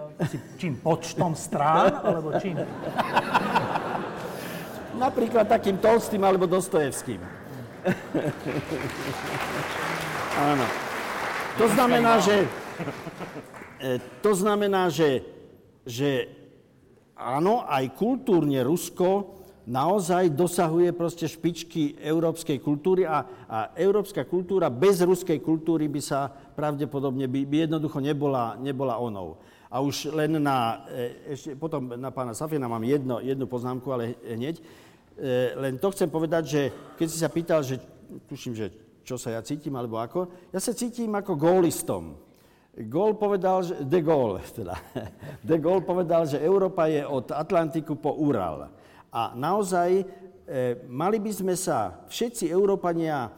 čím 0.62 0.78
počtom 0.78 1.34
strán, 1.34 2.06
alebo 2.06 2.38
čím? 2.38 2.54
Napríklad 4.96 5.46
takým 5.46 5.78
Tolstým 5.78 6.22
alebo 6.24 6.46
Dostojevským. 6.50 7.20
Áno. 10.50 10.66
To 11.58 11.66
znamená, 11.68 12.22
že, 12.24 12.48
e, 13.82 14.00
to 14.24 14.32
znamená, 14.32 14.88
že, 14.88 15.20
že 15.84 16.30
áno, 17.18 17.68
aj 17.68 17.92
kultúrne 17.98 18.64
Rusko 18.64 19.36
naozaj 19.68 20.32
dosahuje 20.32 20.96
proste 20.96 21.28
špičky 21.28 22.00
európskej 22.00 22.58
kultúry 22.64 23.04
a, 23.04 23.22
a 23.44 23.58
európska 23.76 24.24
kultúra 24.24 24.72
bez 24.72 25.04
ruskej 25.04 25.36
kultúry 25.44 25.86
by 25.86 26.00
sa 26.00 26.32
pravdepodobne 26.32 27.28
by, 27.28 27.44
by 27.44 27.56
jednoducho 27.68 28.00
nebola, 28.00 28.56
nebola 28.56 28.96
onou. 28.96 29.36
A 29.70 29.78
už 29.78 30.10
len 30.10 30.42
na, 30.42 30.82
e, 30.90 31.38
ešte 31.38 31.54
potom 31.54 31.94
na 31.94 32.10
pána 32.10 32.34
Safina 32.34 32.66
mám 32.66 32.82
jedno, 32.82 33.22
jednu 33.22 33.46
poznámku, 33.46 33.86
ale 33.94 34.18
hneď. 34.26 34.58
E, 34.58 34.62
len 35.54 35.78
to 35.78 35.94
chcem 35.94 36.10
povedať, 36.10 36.42
že 36.42 36.62
keď 36.98 37.06
si 37.06 37.18
sa 37.22 37.30
pýtal, 37.30 37.62
že 37.62 37.78
tuším, 38.26 38.58
že 38.58 38.74
čo 39.06 39.14
sa 39.14 39.30
ja 39.30 39.40
cítim, 39.46 39.70
alebo 39.78 40.02
ako, 40.02 40.50
ja 40.50 40.58
sa 40.58 40.74
cítim 40.74 41.14
ako 41.14 41.38
gólistom. 41.38 42.18
Gól 42.74 43.14
povedal, 43.14 43.66
že, 43.66 43.74
de 43.82 44.00
Gaulle, 44.02 44.42
teda, 44.42 44.74
de 45.46 45.56
Gaulle 45.58 45.86
povedal, 45.86 46.26
že 46.26 46.42
Európa 46.42 46.90
je 46.90 47.06
od 47.06 47.30
Atlantiku 47.30 47.94
po 47.94 48.14
Ural. 48.18 48.70
A 49.10 49.34
naozaj 49.34 50.02
e, 50.02 50.04
mali 50.86 51.18
by 51.18 51.30
sme 51.30 51.54
sa 51.54 52.06
všetci 52.10 52.50
Európania 52.50 53.30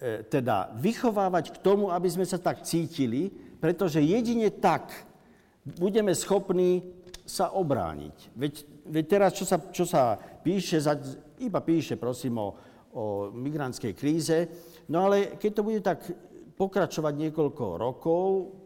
e, 0.00 0.24
teda 0.24 0.72
vychovávať 0.76 1.52
k 1.52 1.60
tomu, 1.60 1.88
aby 1.92 2.08
sme 2.08 2.24
sa 2.28 2.36
tak 2.36 2.64
cítili, 2.64 3.32
pretože 3.60 4.04
jedine 4.04 4.52
tak 4.52 4.92
budeme 5.64 6.12
schopní 6.12 6.84
sa 7.24 7.56
obrániť. 7.56 8.36
Veď, 8.36 8.54
veď 8.84 9.04
teraz, 9.08 9.30
čo 9.32 9.48
sa, 9.48 9.56
čo 9.72 9.88
sa 9.88 10.20
píše, 10.20 10.76
iba 11.40 11.60
píše, 11.64 11.96
prosím, 11.96 12.36
o, 12.36 12.48
o 12.92 13.04
migrantskej 13.32 13.92
kríze, 13.96 14.38
no 14.92 15.08
ale 15.08 15.40
keď 15.40 15.50
to 15.56 15.62
bude 15.64 15.80
tak 15.80 16.04
pokračovať 16.54 17.14
niekoľko 17.16 17.64
rokov, 17.80 18.24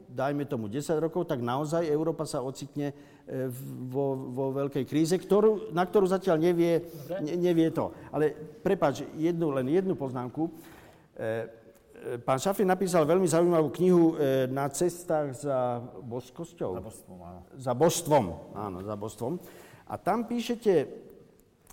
dajme 0.09 0.45
tomu 0.51 0.67
10 0.67 0.99
rokov, 0.99 1.31
tak 1.31 1.39
naozaj 1.45 1.87
Európa 1.87 2.27
sa 2.27 2.43
ocitne 2.43 2.91
e, 2.91 2.95
vo, 3.87 4.17
vo 4.35 4.51
veľkej 4.57 4.85
kríze, 4.89 5.15
ktorú, 5.15 5.71
na 5.71 5.87
ktorú 5.87 6.09
zatiaľ 6.11 6.43
nevie, 6.43 6.83
ne, 7.23 7.35
nevie 7.39 7.71
to. 7.71 7.95
Ale 8.11 8.35
prepáč, 8.65 9.07
jednu, 9.15 9.55
len 9.55 9.69
jednu 9.71 9.95
poznámku. 9.95 10.51
E, 11.15 11.59
pán 12.25 12.39
Šafin 12.39 12.69
napísal 12.69 13.05
veľmi 13.05 13.29
zaujímavú 13.29 13.69
knihu 13.75 14.15
e, 14.15 14.47
na 14.49 14.71
cestách 14.73 15.35
za 15.45 15.83
božskosťou. 16.03 16.79
Za 16.79 16.85
božstvom, 16.85 17.19
áno. 17.21 17.41
Za 17.55 17.73
božstvom, 17.75 18.25
áno, 18.55 18.79
za 18.85 18.95
božstvom. 18.95 19.33
A 19.89 19.95
tam 20.01 20.25
píšete 20.25 20.89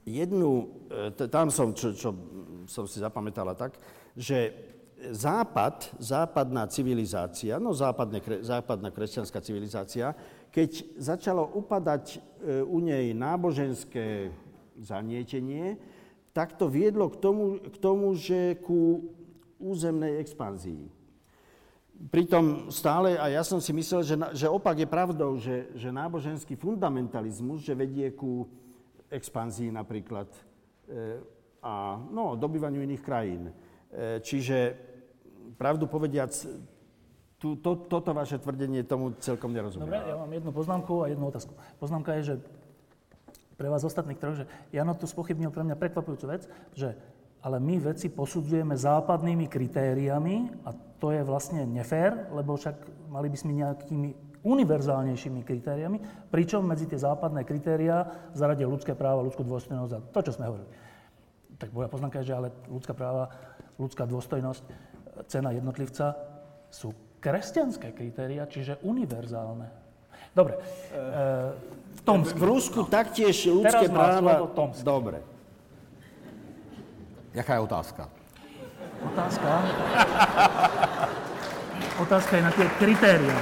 jednu, 0.04 0.70
e, 0.92 1.28
tam 1.30 1.50
som, 1.54 1.72
čo, 1.72 1.96
čo 1.96 2.10
som 2.66 2.86
si 2.90 2.98
zapamätala 3.00 3.54
tak, 3.54 3.78
že 4.14 4.54
západ, 5.12 5.94
západná 6.02 6.66
civilizácia, 6.72 7.62
no 7.62 7.76
západné, 7.76 8.24
západná 8.42 8.90
kresťanská 8.90 9.38
civilizácia, 9.44 10.16
keď 10.50 10.88
začalo 10.96 11.52
upadať 11.52 12.24
u 12.64 12.80
nej 12.80 13.12
náboženské 13.12 14.32
zanietenie, 14.80 15.76
tak 16.32 16.56
to 16.56 16.72
viedlo 16.72 17.12
k 17.12 17.20
tomu, 17.20 17.60
k 17.60 17.76
tomu 17.80 18.16
že 18.16 18.56
ku 18.64 19.12
územnej 19.66 20.22
expanzii. 20.22 20.86
Pritom 22.12 22.70
stále, 22.70 23.16
a 23.18 23.32
ja 23.32 23.42
som 23.42 23.58
si 23.58 23.72
myslel, 23.72 24.04
že, 24.04 24.16
že 24.36 24.48
opak 24.52 24.78
je 24.78 24.88
pravdou, 24.88 25.40
že, 25.40 25.72
že 25.74 25.90
náboženský 25.90 26.60
fundamentalizmus, 26.60 27.64
že 27.64 27.74
vedie 27.74 28.12
ku 28.12 28.46
expanzii 29.10 29.72
napríklad 29.72 30.28
e, 30.92 31.24
a 31.64 31.98
no, 32.12 32.36
dobývaniu 32.36 32.84
iných 32.84 33.02
krajín. 33.02 33.48
E, 33.48 34.20
čiže, 34.20 34.76
pravdu 35.56 35.88
povediac, 35.88 36.36
tu, 37.40 37.56
to, 37.64 37.88
toto 37.88 38.12
vaše 38.12 38.44
tvrdenie 38.44 38.84
tomu 38.84 39.16
celkom 39.24 39.56
nerozumiem. 39.56 39.88
Dobre, 39.88 40.04
ja 40.04 40.16
mám 40.20 40.32
jednu 40.36 40.52
poznámku 40.52 40.94
a 41.04 41.06
jednu 41.08 41.26
otázku. 41.32 41.54
Poznámka 41.80 42.12
je, 42.20 42.22
že 42.24 42.36
pre 43.56 43.72
vás 43.72 43.88
ostatných 43.88 44.20
troch, 44.20 44.36
že 44.36 44.46
Jano 44.76 45.00
tu 45.00 45.08
spochybnil 45.08 45.48
pre 45.48 45.64
mňa 45.64 45.80
prekvapujúcu 45.80 46.26
vec, 46.28 46.44
že 46.76 47.00
ale 47.46 47.62
my 47.62 47.78
veci 47.94 48.10
posudzujeme 48.10 48.74
západnými 48.74 49.46
kritériami 49.46 50.66
a 50.66 50.74
to 50.98 51.14
je 51.14 51.22
vlastne 51.22 51.62
nefér, 51.70 52.34
lebo 52.34 52.58
však 52.58 52.74
mali 53.14 53.30
by 53.30 53.38
sme 53.38 53.62
nejakými 53.62 54.10
univerzálnejšími 54.42 55.46
kritériami, 55.46 56.30
pričom 56.34 56.66
medzi 56.66 56.90
tie 56.90 56.98
západné 56.98 57.46
kritériá 57.46 58.30
zaradil 58.34 58.66
ľudské 58.74 58.98
práva, 58.98 59.22
ľudskú 59.22 59.46
dôstojnosť 59.46 59.94
a 59.94 60.00
to, 60.10 60.20
čo 60.26 60.34
sme 60.34 60.50
hovorili. 60.50 60.70
Tak 61.62 61.70
moja 61.70 61.90
poznámka 61.90 62.26
je, 62.26 62.34
že 62.34 62.38
ale 62.38 62.50
ľudská 62.66 62.98
práva, 62.98 63.30
ľudská 63.78 64.10
dôstojnosť, 64.10 64.64
cena 65.30 65.54
jednotlivca 65.54 66.18
sú 66.74 66.98
kresťanské 67.22 67.94
kritéria, 67.94 68.50
čiže 68.50 68.82
univerzálne. 68.82 69.70
Dobre. 70.34 70.58
E, 70.58 70.62
v, 71.94 72.02
tom, 72.02 72.26
v 72.26 72.42
Rusku 72.42 72.90
taktiež 72.90 73.50
ľudské 73.50 73.88
práva... 73.88 74.46
Dobre. 74.84 75.35
Jaká 77.36 77.54
je 77.54 77.60
otázka? 77.60 78.10
Otázka? 79.04 79.50
Otázka 82.00 82.38
je 82.38 82.44
na 82.44 82.52
tie 82.52 82.68
kritéria. 82.80 83.40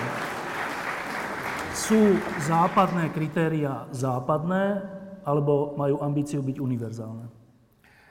Sú 1.77 2.17
západné 2.41 3.13
kritéria 3.13 3.85
západné, 3.93 4.81
alebo 5.21 5.77
majú 5.77 6.01
ambíciu 6.01 6.41
byť 6.41 6.57
univerzálne? 6.57 7.29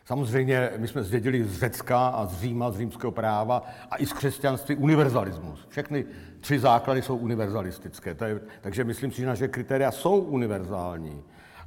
Samozřejmě 0.05 0.71
my 0.77 0.89
jsme 0.89 1.03
zdědili 1.03 1.45
z 1.45 1.59
Řecka 1.59 2.09
a 2.09 2.27
z 2.27 2.41
Říma, 2.41 2.71
z 2.71 2.77
římského 2.77 3.13
práva 3.13 3.63
a 3.91 3.97
i 3.97 4.07
z 4.07 4.13
křesťanství 4.13 4.77
univerzalismus. 4.77 5.67
Všechny 5.69 6.05
tři 6.41 6.59
základy 6.59 7.03
jsou 7.03 7.17
univerzalistické. 7.17 8.17
Je, 8.27 8.41
takže 8.61 8.85
myslím 8.85 9.13
si, 9.13 9.21
že 9.21 9.27
naše 9.27 9.49
kritéria 9.49 9.91
jsou 9.91 10.19
univerzální. 10.19 11.23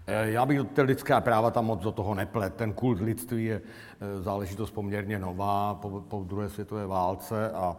Eh, 0.07 0.31
já 0.31 0.45
bych 0.45 0.59
ty 0.73 0.81
lidská 0.81 1.21
práva 1.21 1.51
tam 1.51 1.65
moc 1.65 1.81
do 1.81 1.91
toho 1.91 2.15
neplet. 2.15 2.55
Ten 2.55 2.73
kult 2.73 3.01
lidství 3.01 3.45
je 3.45 3.61
eh, 3.61 4.21
záležitost 4.21 4.71
poměrně 4.71 5.19
nová 5.19 5.73
po, 5.73 6.03
po 6.07 6.23
druhé 6.23 6.49
světové 6.49 6.87
válce 6.87 7.51
a, 7.51 7.77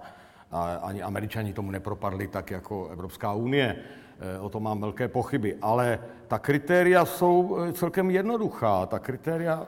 a 0.52 0.74
ani 0.82 1.02
američani 1.02 1.52
tomu 1.52 1.70
nepropadli 1.70 2.26
tak 2.26 2.50
jako 2.50 2.88
Evropská 2.88 3.32
unie. 3.32 3.76
Eh, 4.20 4.38
o 4.40 4.48
tom 4.48 4.62
mám 4.62 4.80
velké 4.80 5.08
pochyby. 5.08 5.56
Ale 5.62 5.98
ta 6.28 6.38
kritéria 6.38 7.04
jsou 7.04 7.58
celkem 7.72 8.10
jednoduchá. 8.10 8.86
Ta 8.86 8.98
kritéria 8.98 9.66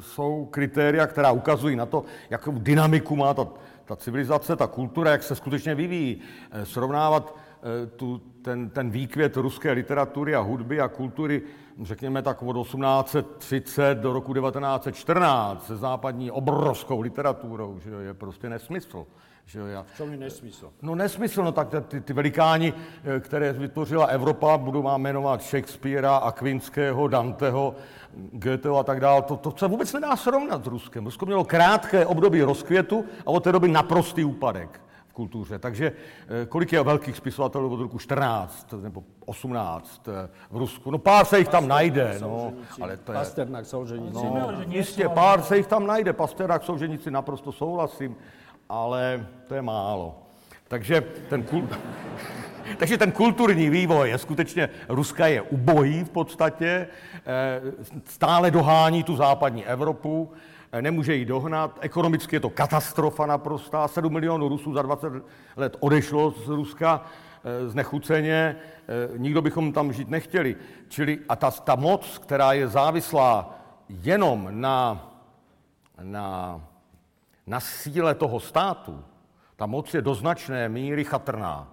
jsou 0.00 0.48
kritéria, 0.50 1.06
která 1.06 1.32
ukazují 1.32 1.76
na 1.76 1.86
to, 1.86 2.04
jakou 2.30 2.52
dynamiku 2.52 3.16
má 3.16 3.34
ta, 3.34 3.48
ta 3.84 3.96
civilizace, 3.96 4.56
ta 4.56 4.66
kultura, 4.66 5.10
jak 5.10 5.22
se 5.22 5.34
skutečně 5.34 5.74
vyvíjí. 5.74 6.20
Srovnávat 6.64 7.36
tu, 7.96 8.18
ten, 8.42 8.70
ten 8.70 8.90
výkvět 8.90 9.36
ruské 9.36 9.72
literatury 9.72 10.34
a 10.34 10.40
hudby 10.40 10.80
a 10.80 10.88
kultury 10.88 11.42
řekněme 11.82 12.22
tak 12.22 12.42
od 12.42 12.62
1830 12.62 13.98
do 13.98 14.12
roku 14.12 14.34
1914 14.34 15.66
se 15.66 15.76
západní 15.76 16.30
obrovskou 16.30 17.00
literaturou, 17.00 17.78
že 17.78 17.90
je 17.90 18.14
prostě 18.14 18.48
nesmysl. 18.48 19.06
Že 19.46 19.58
jo, 19.58 19.66
já... 19.66 19.86
Co 19.96 20.06
mi 20.06 20.16
nesmysl? 20.16 20.72
No 20.82 20.94
nesmysl, 20.94 21.42
no 21.42 21.52
tak 21.52 21.68
ty, 21.88 22.00
ty 22.00 22.12
velikáni, 22.12 22.74
eh, 23.04 23.20
které 23.20 23.52
vytvořila 23.52 24.06
Evropa, 24.06 24.58
budu 24.58 24.82
vám 24.82 25.02
jmenovat 25.02 25.42
Shakespearea, 25.42 26.16
Aquinského, 26.16 27.08
Danteho, 27.08 27.74
Goetheho 28.32 28.78
a 28.78 28.82
tak 28.82 29.00
dále, 29.00 29.22
to, 29.22 29.36
to 29.36 29.54
se 29.56 29.68
vůbec 29.68 29.92
nedá 29.92 30.16
srovnat 30.16 30.64
s 30.64 30.66
Ruskem. 30.66 31.04
Rusko 31.04 31.26
mělo 31.26 31.44
krátké 31.44 32.06
období 32.06 32.42
rozkvětu 32.42 33.04
a 33.26 33.30
od 33.30 33.44
té 33.44 33.52
doby 33.52 33.68
naprostý 33.68 34.24
úpadek 34.24 34.80
kultuře. 35.14 35.58
Takže 35.58 35.92
eh, 36.42 36.46
kolik 36.46 36.72
je 36.72 36.82
velkých 36.82 37.16
spisovatelů 37.16 37.72
od 37.74 37.80
roku 37.80 37.98
14 37.98 38.74
nebo 38.82 39.04
18 39.26 40.08
eh, 40.08 40.28
v 40.50 40.56
Rusku? 40.56 40.90
No 40.90 40.98
pár 40.98 41.24
se 41.24 41.38
jich 41.38 41.48
tam 41.48 41.68
najde, 41.68 42.18
no, 42.20 42.52
ale 42.80 42.96
to 42.96 43.12
je... 43.12 43.18
Pasternak, 43.18 43.66
Solženici. 43.66 44.24
No, 44.24 44.52
jistě, 44.68 45.08
pár 45.08 45.42
se 45.42 45.56
jich 45.56 45.66
tam 45.66 45.86
najde, 45.86 46.12
Pasternak, 46.12 46.64
Solženici, 46.64 47.10
naprosto 47.10 47.52
souhlasím. 47.52 48.16
ale 48.68 49.26
to 49.48 49.54
je 49.54 49.62
málo. 49.62 50.18
Takže 50.68 51.00
ten, 51.28 51.42
kul... 51.42 51.68
Takže 52.78 52.98
ten 52.98 53.12
kulturní 53.12 53.70
vývoj 53.70 54.10
je 54.10 54.18
skutečně, 54.18 54.68
Ruska 54.88 55.26
je 55.26 55.42
ubohý 55.42 56.04
v 56.04 56.10
podstatě, 56.10 56.88
eh, 57.26 57.60
stále 58.04 58.50
dohání 58.50 59.02
tu 59.02 59.16
západní 59.16 59.66
Evropu, 59.66 60.32
nemůže 60.82 61.14
ji 61.14 61.24
dohnat, 61.24 61.78
ekonomicky 61.80 62.36
je 62.36 62.40
to 62.40 62.50
katastrofa 62.50 63.26
naprostá, 63.26 63.88
7 63.88 64.12
milionů 64.12 64.48
Rusů 64.48 64.74
za 64.74 64.82
20 64.82 65.12
let 65.56 65.76
odešlo 65.80 66.30
z 66.30 66.48
Ruska, 66.48 67.04
eh, 67.44 67.68
znechuceně, 67.68 68.56
nikdo 69.16 69.42
bychom 69.42 69.72
tam 69.72 69.92
žít 69.92 70.10
nechtěli. 70.10 70.56
Čili 70.88 71.18
a 71.28 71.36
ta, 71.36 71.50
ta 71.50 71.74
moc, 71.74 72.18
která 72.18 72.52
je 72.52 72.68
závislá 72.68 73.58
jenom 73.88 74.48
na, 74.50 75.10
na, 76.02 76.60
na 77.46 77.60
síle 77.60 78.14
toho 78.14 78.40
státu, 78.40 79.04
ta 79.56 79.66
moc 79.66 79.94
je 79.94 80.02
do 80.02 80.14
značné 80.14 80.68
míry 80.68 81.04
chatrná. 81.04 81.68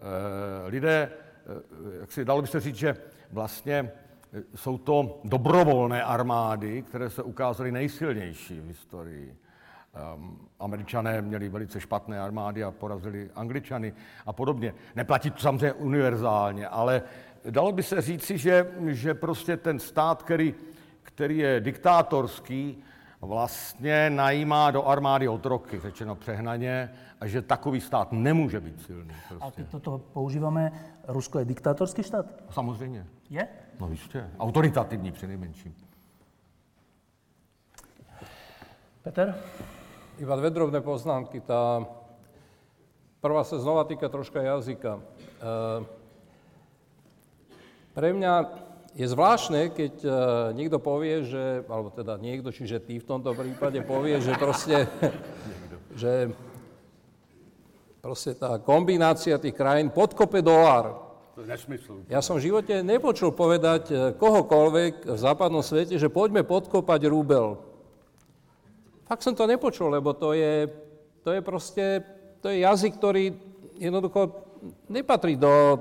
Eh, 0.00 0.68
lidé, 0.68 1.10
eh, 1.10 2.00
jak 2.00 2.12
si 2.12 2.24
dalo 2.24 2.42
by 2.42 2.48
se 2.48 2.60
říct, 2.60 2.76
že 2.76 2.96
vlastně 3.32 3.74
eh, 3.74 4.09
jsou 4.54 4.78
to 4.78 5.20
dobrovolné 5.24 6.02
armády, 6.02 6.82
které 6.82 7.10
se 7.10 7.22
ukázaly 7.22 7.72
nejsilnější 7.72 8.60
v 8.60 8.66
historii. 8.66 9.36
Um, 10.14 10.48
američané 10.60 11.22
měli 11.22 11.48
velice 11.48 11.80
špatné 11.80 12.20
armády 12.20 12.64
a 12.64 12.70
porazili 12.70 13.30
angličany 13.34 13.92
a 14.26 14.32
podobně. 14.32 14.74
Neplatí 14.96 15.30
to 15.30 15.38
samozřejmě 15.38 15.72
univerzálně, 15.72 16.68
ale 16.68 17.02
dalo 17.50 17.72
by 17.72 17.82
se 17.82 18.00
říci, 18.00 18.38
že, 18.38 18.70
že 18.86 19.14
prostě 19.14 19.56
ten 19.56 19.78
stát, 19.78 20.22
který, 20.22 20.54
který 21.02 21.38
je 21.38 21.60
diktátorský, 21.60 22.82
vlastně 23.20 24.10
najímá 24.10 24.70
do 24.70 24.86
armády 24.86 25.28
otroky, 25.28 25.80
řečeno 25.80 26.14
přehnaně, 26.14 26.90
a 27.20 27.26
že 27.26 27.42
takový 27.42 27.80
stát 27.80 28.12
nemůže 28.12 28.60
být 28.60 28.82
silný. 28.82 29.14
Prostě. 29.28 29.46
A 29.46 29.50
keď 29.50 29.68
toto 29.68 29.98
používáme, 29.98 30.72
Rusko 31.08 31.38
je 31.38 31.44
diktátorský 31.44 32.02
štát? 32.02 32.26
Samozřejmě. 32.50 33.06
Je? 33.30 33.48
No 33.80 33.88
jistě. 33.88 34.30
Autoritativní 34.38 35.12
přinejmenším. 35.12 35.74
Peter? 39.02 39.34
Iba 40.18 40.36
dve 40.36 40.50
drobné 40.52 40.84
poznámky. 40.84 41.40
Tá 41.40 41.88
prvá 43.24 43.40
sa 43.48 43.56
znova 43.56 43.88
týka 43.88 44.12
troška 44.12 44.44
jazyka. 44.44 45.00
E, 45.00 45.02
pre 47.96 48.12
mňa 48.12 48.32
je 48.92 49.06
zvláštne, 49.08 49.72
keď 49.72 49.94
e, 50.04 50.10
niekto 50.52 50.76
povie, 50.76 51.24
že, 51.24 51.64
alebo 51.64 51.88
teda 51.88 52.20
niekto, 52.20 52.52
čiže 52.52 52.84
ty 52.84 53.00
v 53.00 53.08
tomto 53.08 53.32
prípade 53.32 53.80
povie, 53.80 54.20
že 54.20 54.36
proste, 54.36 54.84
že 55.96 56.28
proste 58.04 58.36
tá 58.36 58.60
kombinácia 58.60 59.40
tých 59.40 59.56
krajín 59.56 59.88
podkope 59.88 60.44
dolár. 60.44 61.09
To 61.40 61.48
je 61.48 61.56
nesmysl. 61.56 62.04
Ja 62.12 62.20
som 62.20 62.36
v 62.36 62.52
živote 62.52 62.84
nepočul 62.84 63.32
povedať 63.32 63.88
eh, 63.88 63.96
kohokoľvek 64.12 65.08
v 65.08 65.16
západnom 65.16 65.64
svete, 65.64 65.96
že 65.96 66.12
poďme 66.12 66.44
podkopať 66.44 67.08
rúbel. 67.08 67.56
Fakt 69.08 69.24
som 69.24 69.32
to 69.32 69.48
nepočul, 69.48 69.88
lebo 69.88 70.12
to 70.12 70.36
je, 70.36 70.68
to 71.24 71.32
je 71.32 71.40
proste, 71.40 72.04
to 72.44 72.52
je 72.52 72.60
jazyk, 72.60 72.92
ktorý 73.00 73.32
jednoducho 73.80 74.36
nepatrí 74.92 75.40
do 75.40 75.80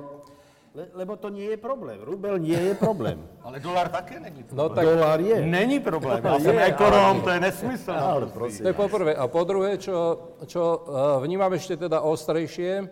Le, 0.70 0.86
lebo 0.96 1.18
to 1.18 1.28
nie 1.34 1.50
je 1.50 1.58
problém. 1.60 1.98
Rubel 2.00 2.40
nie 2.40 2.56
je 2.56 2.78
problém. 2.78 3.20
Ale 3.44 3.60
dolar 3.60 3.92
také 3.92 4.16
není 4.22 4.48
problém. 4.48 4.64
No 4.64 4.72
tak 4.72 4.86
Dolár 4.86 5.20
je. 5.20 5.44
Není 5.44 5.80
problém. 5.84 6.24
Jsem 6.40 6.56
ale- 6.56 6.72
ekonom, 6.72 7.22
to 7.22 7.30
je 7.30 7.40
nesmysl. 7.40 7.92
Ale 7.92 8.26
prosím. 8.32 8.64
To 8.64 8.68
je 8.70 8.78
poprvé. 8.78 9.12
A 9.18 9.28
po 9.28 9.44
druhé, 9.44 9.76
čo, 9.76 10.30
čo 10.48 10.62
eh, 10.64 11.28
vnímam 11.28 11.52
ešte 11.52 11.76
teda 11.76 12.00
ostrejšie, 12.00 12.88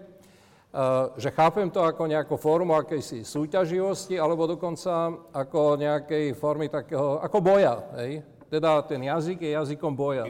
že 1.18 1.30
chápem 1.32 1.72
to 1.72 1.82
ako 1.82 2.05
nejakú 2.05 2.36
formu 2.36 2.76
akejsi 2.76 3.24
súťaživosti, 3.24 4.20
alebo 4.20 4.45
dokonca 4.45 5.15
ako 5.32 5.80
nejakej 5.80 6.36
formy 6.36 6.68
takého, 6.68 7.18
ako 7.24 7.38
boja. 7.39 7.82
Hej? 7.97 8.22
Teda 8.47 8.80
ten 8.84 9.03
jazyk 9.03 9.43
je 9.43 9.51
jazykom 9.55 9.95
boja, 9.95 10.28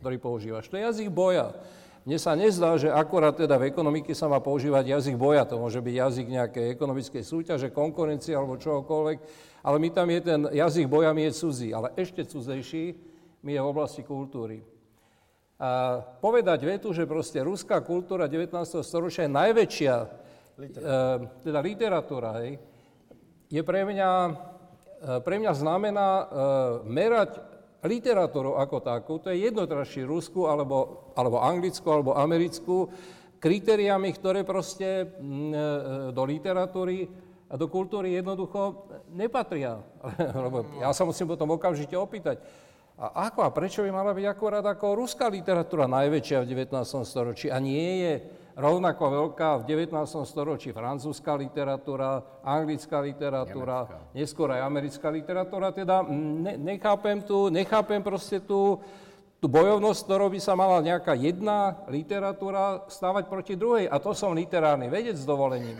ktorý 0.00 0.16
používaš. 0.20 0.68
To 0.68 0.76
je 0.76 0.86
jazyk 0.86 1.08
boja. 1.12 1.52
Mne 2.08 2.16
sa 2.16 2.32
nezdá, 2.32 2.72
že 2.80 2.88
akorát 2.88 3.36
teda 3.36 3.60
v 3.60 3.68
ekonomike 3.68 4.16
sa 4.16 4.32
má 4.32 4.40
používať 4.40 4.96
jazyk 4.96 5.20
boja. 5.20 5.44
To 5.44 5.60
môže 5.60 5.76
byť 5.84 5.92
jazyk 5.92 6.26
nejakej 6.32 6.66
ekonomickej 6.72 7.20
súťaže, 7.20 7.68
konkurencie 7.68 8.32
alebo 8.32 8.56
čohokoľvek. 8.56 9.18
Ale 9.60 9.76
my 9.76 9.88
tam 9.92 10.08
je 10.08 10.20
ten 10.24 10.40
jazyk 10.48 10.88
boja, 10.88 11.12
mi 11.12 11.28
je 11.28 11.36
cudzí. 11.36 11.68
Ale 11.76 11.92
ešte 12.00 12.24
cudzejší 12.24 12.96
mi 13.44 13.52
je 13.52 13.60
v 13.60 13.68
oblasti 13.68 14.00
kultúry. 14.00 14.64
A 15.58 15.98
povedať 16.22 16.62
vetu, 16.62 16.94
že 16.94 17.02
proste 17.02 17.42
ruská 17.42 17.82
kultúra 17.82 18.30
19. 18.30 18.54
storočia 18.86 19.26
je 19.26 19.34
najväčšia, 19.34 19.94
literatúra, 20.54 21.18
e, 21.18 21.42
teda 21.42 21.58
literatúra, 21.58 22.30
hej, 22.46 22.62
je 23.50 23.62
pre 23.66 23.82
mňa, 23.82 24.10
e, 24.22 24.32
pre 25.26 25.42
mňa 25.42 25.52
znamená 25.58 26.08
e, 26.14 26.24
merať 26.86 27.42
literatúru 27.82 28.54
ako 28.54 28.76
takú, 28.82 29.18
to 29.18 29.34
je 29.34 29.50
jedno 29.50 29.66
teda, 29.66 29.82
či 29.82 30.06
Rusku, 30.06 30.46
alebo, 30.46 31.10
alebo 31.18 31.42
Anglicku, 31.42 31.86
alebo 31.90 32.14
Americkú, 32.14 32.90
kritériami, 33.38 34.10
ktoré 34.14 34.42
proste 34.42 35.06
e, 35.06 35.06
do 36.10 36.22
literatúry 36.22 37.06
a 37.48 37.54
do 37.56 37.66
kultúry 37.70 38.18
jednoducho 38.18 38.90
nepatria. 39.14 39.80
Ja 40.82 40.94
sa 40.94 41.06
musím 41.06 41.30
potom 41.30 41.54
okamžite 41.54 41.94
opýtať, 41.94 42.42
a 42.98 43.30
ako 43.30 43.46
a 43.46 43.54
prečo 43.54 43.86
by 43.86 43.94
mala 43.94 44.10
byť 44.10 44.26
akorát 44.26 44.66
ako 44.66 44.98
ruská 44.98 45.30
literatúra 45.30 45.86
najväčšia 45.86 46.42
v 46.42 46.50
19. 46.50 46.82
storočí 47.06 47.46
a 47.46 47.62
nie 47.62 48.02
je 48.02 48.12
rovnako 48.58 49.04
veľká 49.06 49.62
v 49.62 49.86
19. 49.86 49.94
storočí 50.26 50.74
francúzska 50.74 51.38
literatúra, 51.38 52.26
anglická 52.42 52.98
literatúra, 52.98 53.86
neskôr 54.10 54.50
aj 54.50 54.66
americká 54.66 55.14
literatúra. 55.14 55.70
Teda 55.70 56.02
ne, 56.10 56.58
nechápem 56.58 57.22
tu, 57.22 57.46
nechápem 57.54 58.02
proste 58.02 58.42
tú, 58.42 58.82
tú 59.38 59.46
bojovnosť, 59.46 60.00
ktorou 60.02 60.26
by 60.34 60.40
sa 60.42 60.58
mala 60.58 60.82
nejaká 60.82 61.14
jedna 61.14 61.86
literatúra 61.86 62.82
stávať 62.90 63.30
proti 63.30 63.54
druhej. 63.54 63.86
A 63.86 64.02
to 64.02 64.10
som 64.10 64.34
literárny 64.34 64.90
vedec 64.90 65.14
s 65.14 65.22
dovolením. 65.22 65.78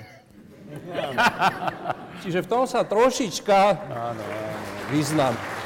Čiže 2.23 2.47
v 2.47 2.51
tom 2.51 2.63
sa 2.63 2.87
trošička 2.87 3.59
vyznam. 4.95 5.58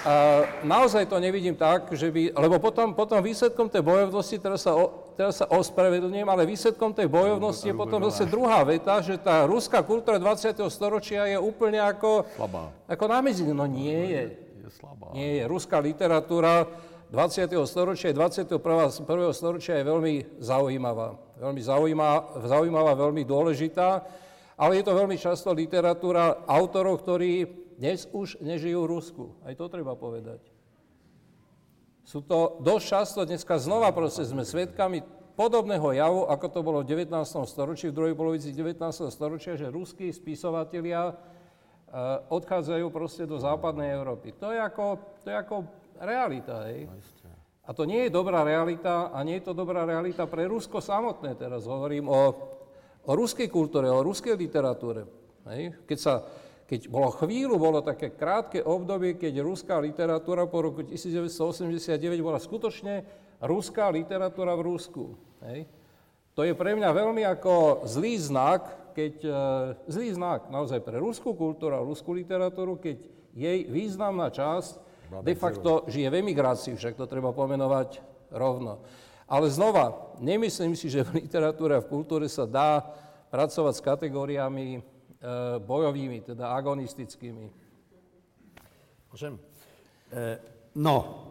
A 0.00 0.48
naozaj 0.64 1.04
to 1.12 1.20
nevidím 1.20 1.52
tak, 1.52 1.92
že 1.92 2.08
by, 2.08 2.32
lebo 2.32 2.56
potom, 2.56 2.96
potom 2.96 3.20
výsledkom 3.20 3.68
tej 3.68 3.84
bojovnosti, 3.84 4.32
teraz 4.40 4.64
sa, 4.64 4.72
o, 4.72 5.12
teraz 5.12 5.44
sa 5.44 5.46
ospravedlňujem, 5.52 6.24
ale 6.24 6.48
výsledkom 6.48 6.96
tej 6.96 7.04
bojovnosti 7.04 7.68
je 7.68 7.76
potom 7.76 8.00
zase 8.08 8.24
druhá 8.24 8.64
veta, 8.64 8.96
že 9.04 9.20
tá 9.20 9.44
ruská 9.44 9.84
kultúra 9.84 10.16
20. 10.16 10.56
storočia 10.72 11.28
je 11.28 11.36
úplne 11.36 11.84
ako, 11.84 12.24
Slabá. 12.32 12.72
ako 12.88 13.04
na 13.12 13.20
No 13.52 13.68
nie 13.68 14.00
je. 14.08 14.24
Je 14.64 14.68
slabá. 14.72 15.12
Nie 15.12 15.30
je. 15.36 15.42
Ruská 15.44 15.76
literatúra 15.84 16.64
20. 17.12 17.52
storočia, 17.68 18.16
21. 18.16 18.56
storočia 19.36 19.74
je 19.76 19.84
veľmi 19.84 20.40
zaujímavá. 20.40 21.12
Veľmi 21.36 21.60
zaujímavá, 21.60 22.20
zaujímavá, 22.48 22.92
veľmi 22.96 23.20
dôležitá, 23.28 24.00
ale 24.56 24.80
je 24.80 24.84
to 24.88 24.96
veľmi 24.96 25.20
často 25.20 25.52
literatúra 25.52 26.48
autorov, 26.48 27.04
ktorí 27.04 27.60
dnes 27.80 28.04
už 28.12 28.36
nežijú 28.44 28.84
v 28.84 28.90
Rusku. 28.92 29.24
Aj 29.40 29.56
to 29.56 29.64
treba 29.72 29.96
povedať. 29.96 30.44
Sú 32.04 32.20
to 32.20 32.60
dosť 32.60 32.84
často, 32.84 33.20
dneska 33.24 33.56
znova 33.56 33.88
proste 33.96 34.28
sme 34.28 34.44
svedkami 34.44 35.00
podobného 35.32 35.96
javu, 35.96 36.28
ako 36.28 36.46
to 36.52 36.60
bolo 36.60 36.78
v 36.84 36.92
19. 36.92 37.08
storočí, 37.48 37.88
v 37.88 37.96
druhej 37.96 38.16
polovici 38.18 38.52
19. 38.52 38.76
storočia, 39.08 39.56
že 39.56 39.72
ruskí 39.72 40.12
spisovatelia 40.12 41.08
e, 41.08 41.14
odchádzajú 42.28 42.86
proste 42.92 43.24
do 43.24 43.40
západnej 43.40 43.96
Európy. 43.96 44.36
To 44.36 44.52
je 44.52 44.60
ako, 44.60 45.00
to 45.24 45.32
je 45.32 45.36
ako 45.40 45.56
realita, 45.96 46.68
hej. 46.68 46.84
A 47.64 47.72
to 47.72 47.88
nie 47.88 48.04
je 48.04 48.12
dobrá 48.12 48.44
realita 48.44 49.08
a 49.08 49.24
nie 49.24 49.40
je 49.40 49.48
to 49.48 49.54
dobrá 49.56 49.88
realita 49.88 50.28
pre 50.28 50.44
Rusko 50.44 50.82
samotné. 50.82 51.38
Teraz 51.38 51.64
hovorím 51.64 52.10
o, 52.10 52.20
o 53.06 53.12
ruskej 53.14 53.46
kultúre, 53.48 53.88
o 53.88 54.04
ruskej 54.04 54.36
literatúre. 54.36 55.06
Hej. 55.46 55.78
Keď 55.86 55.98
sa 56.02 56.26
keď 56.70 56.86
bolo 56.86 57.10
chvíľu, 57.10 57.58
bolo 57.58 57.82
také 57.82 58.14
krátke 58.14 58.62
obdobie, 58.62 59.18
keď 59.18 59.42
ruská 59.42 59.82
literatúra 59.82 60.46
po 60.46 60.62
roku 60.62 60.86
1989 60.86 61.98
bola 62.22 62.38
skutočne 62.38 63.02
ruská 63.42 63.90
literatúra 63.90 64.54
v 64.54 64.70
Rusku. 64.70 65.18
Hej. 65.42 65.66
To 66.38 66.46
je 66.46 66.54
pre 66.54 66.78
mňa 66.78 66.94
veľmi 66.94 67.26
ako 67.26 67.82
zlý 67.90 68.14
znak, 68.22 68.94
keď, 68.94 69.14
e, 69.18 69.42
zlý 69.90 70.14
znak 70.14 70.46
naozaj 70.46 70.78
pre 70.86 71.02
ruskú 71.02 71.34
kultúru 71.34 71.74
a 71.74 71.82
ruskú 71.82 72.14
literatúru, 72.14 72.78
keď 72.78 73.02
jej 73.34 73.66
významná 73.66 74.30
časť 74.30 74.78
de 75.26 75.34
facto 75.34 75.90
žije 75.90 76.06
v 76.06 76.22
emigrácii, 76.22 76.78
však 76.78 76.94
to 76.94 77.10
treba 77.10 77.34
pomenovať 77.34 77.98
rovno. 78.30 78.78
Ale 79.26 79.50
znova, 79.50 80.14
nemyslím 80.22 80.78
si, 80.78 80.86
že 80.86 81.02
v 81.02 81.26
literatúre 81.26 81.74
a 81.74 81.82
v 81.82 81.90
kultúre 81.90 82.30
sa 82.30 82.46
dá 82.46 82.82
pracovať 83.30 83.74
s 83.74 83.82
kategóriami 83.82 84.82
bojovými, 85.60 86.24
teda 86.24 86.48
agonistickými. 86.56 87.46
Môžem? 89.12 89.36
E, 90.08 90.40
no, 90.80 91.28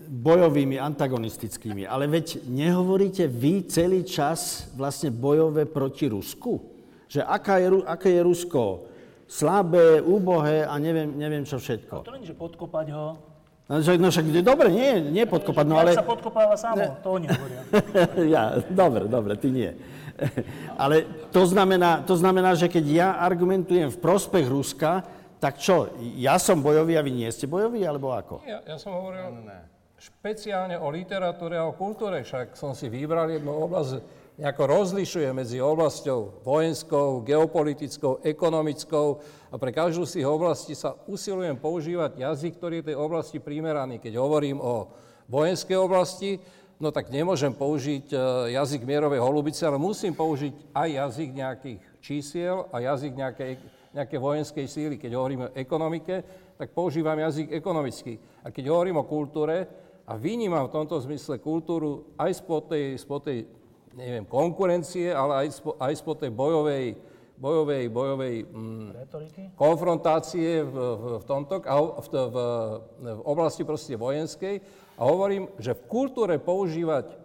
bojovými, 0.00 0.76
antagonistickými. 0.76 1.88
Ale 1.88 2.04
veď 2.04 2.44
nehovoríte 2.48 3.24
vy 3.28 3.64
celý 3.68 4.04
čas 4.04 4.68
vlastne 4.76 5.08
bojové 5.08 5.64
proti 5.64 6.08
Rusku? 6.08 6.60
Že 7.08 7.24
aká 7.24 7.58
je, 7.58 7.68
aké 7.88 8.08
je 8.12 8.22
Rusko 8.22 8.90
slabé, 9.30 10.02
úbohé 10.02 10.66
a 10.66 10.74
neviem, 10.82 11.14
neviem 11.14 11.46
čo 11.46 11.62
všetko. 11.62 12.02
A 12.02 12.06
to 12.06 12.14
není, 12.18 12.26
že 12.26 12.34
podkopať 12.34 12.86
ho. 12.90 13.14
No, 13.70 13.78
že, 13.78 13.94
no 13.94 14.10
však 14.10 14.26
dobre, 14.42 14.66
nie, 14.74 15.14
nie 15.14 15.24
podkopať, 15.30 15.64
no 15.70 15.78
ale... 15.78 15.94
sa 15.94 16.02
podkopáva 16.02 16.58
samo, 16.58 16.98
to 17.06 17.08
oni 17.14 17.30
hovoria. 17.30 17.62
ja, 18.34 18.42
dobre, 18.66 19.06
dobre, 19.06 19.38
ty 19.38 19.54
nie. 19.54 19.70
ale 20.82 21.04
to 21.32 21.42
znamená, 21.46 22.04
to 22.04 22.14
znamená, 22.16 22.54
že 22.54 22.68
keď 22.68 22.84
ja 22.86 23.08
argumentujem 23.20 23.88
v 23.88 23.98
prospech 24.02 24.46
Ruska, 24.46 25.02
tak 25.40 25.56
čo, 25.56 25.88
ja 26.20 26.36
som 26.36 26.60
bojový 26.60 27.00
a 27.00 27.02
vy 27.02 27.24
nie 27.24 27.30
ste 27.32 27.48
bojoví, 27.48 27.80
alebo 27.80 28.12
ako? 28.12 28.44
Ja, 28.44 28.60
ja 28.64 28.76
som 28.76 28.92
hovoril 28.92 29.48
špeciálne 30.00 30.80
o 30.80 30.88
literatúre 30.88 31.60
a 31.60 31.68
o 31.68 31.76
kultúre, 31.76 32.24
však 32.24 32.56
som 32.56 32.72
si 32.72 32.88
vybral 32.88 33.28
jednu 33.28 33.52
oblasť, 33.52 34.00
nejako 34.40 34.64
rozlišuje 34.64 35.28
medzi 35.36 35.60
oblasťou 35.60 36.40
vojenskou, 36.40 37.20
geopolitickou, 37.20 38.24
ekonomickou 38.24 39.20
a 39.52 39.54
pre 39.60 39.68
každú 39.68 40.08
z 40.08 40.20
tých 40.20 40.28
oblastí 40.28 40.72
sa 40.72 40.96
usilujem 41.04 41.60
používať 41.60 42.16
jazyk, 42.16 42.56
ktorý 42.56 42.80
je 42.80 42.88
tej 42.92 42.96
oblasti 42.96 43.36
primeraný. 43.36 44.00
Keď 44.00 44.16
hovorím 44.16 44.64
o 44.64 44.88
vojenskej 45.28 45.76
oblasti, 45.76 46.40
no 46.80 46.88
tak 46.90 47.12
nemôžem 47.12 47.52
použiť 47.52 48.10
e, 48.10 48.16
jazyk 48.56 48.88
mierovej 48.88 49.20
holubice, 49.20 49.62
ale 49.68 49.76
musím 49.76 50.16
použiť 50.16 50.72
aj 50.72 50.88
jazyk 50.88 51.30
nejakých 51.36 51.80
čísiel 52.00 52.66
a 52.72 52.80
jazyk 52.80 53.12
nejakej, 53.14 53.52
nejakej 53.92 54.18
vojenskej 54.18 54.66
síly. 54.66 54.96
Keď 54.96 55.12
hovorím 55.12 55.46
o 55.46 55.52
ekonomike, 55.52 56.24
tak 56.56 56.72
používam 56.72 57.20
jazyk 57.20 57.52
ekonomický. 57.52 58.16
A 58.40 58.48
keď 58.48 58.72
hovorím 58.72 58.98
o 58.98 59.04
kultúre, 59.04 59.68
a 60.10 60.18
vynímam 60.18 60.66
v 60.66 60.74
tomto 60.74 60.98
zmysle 60.98 61.38
kultúru 61.38 62.10
aj 62.18 62.42
spod 62.42 62.66
tej, 62.66 62.98
spod 62.98 63.30
tej 63.30 63.46
neviem, 63.94 64.26
konkurencie, 64.26 65.14
ale 65.14 65.46
aj, 65.46 65.62
spo, 65.62 65.78
aj 65.78 65.94
spod 66.02 66.18
tej 66.18 66.34
bojovej, 66.34 66.98
bojovej, 67.38 67.84
bojovej 67.94 68.34
mm, 68.42 68.88
konfrontácie 69.54 70.66
v, 70.66 70.74
v, 70.74 71.04
v 71.22 71.24
tomto, 71.30 71.62
a 71.62 71.74
v, 71.78 72.06
v, 72.10 72.14
v, 72.26 72.38
v 73.06 73.20
oblasti 73.22 73.62
proste 73.62 73.94
vojenskej. 73.94 74.58
A 75.00 75.02
hovorím, 75.08 75.48
že 75.56 75.72
v 75.72 75.88
kultúre 75.88 76.36
používať 76.36 77.16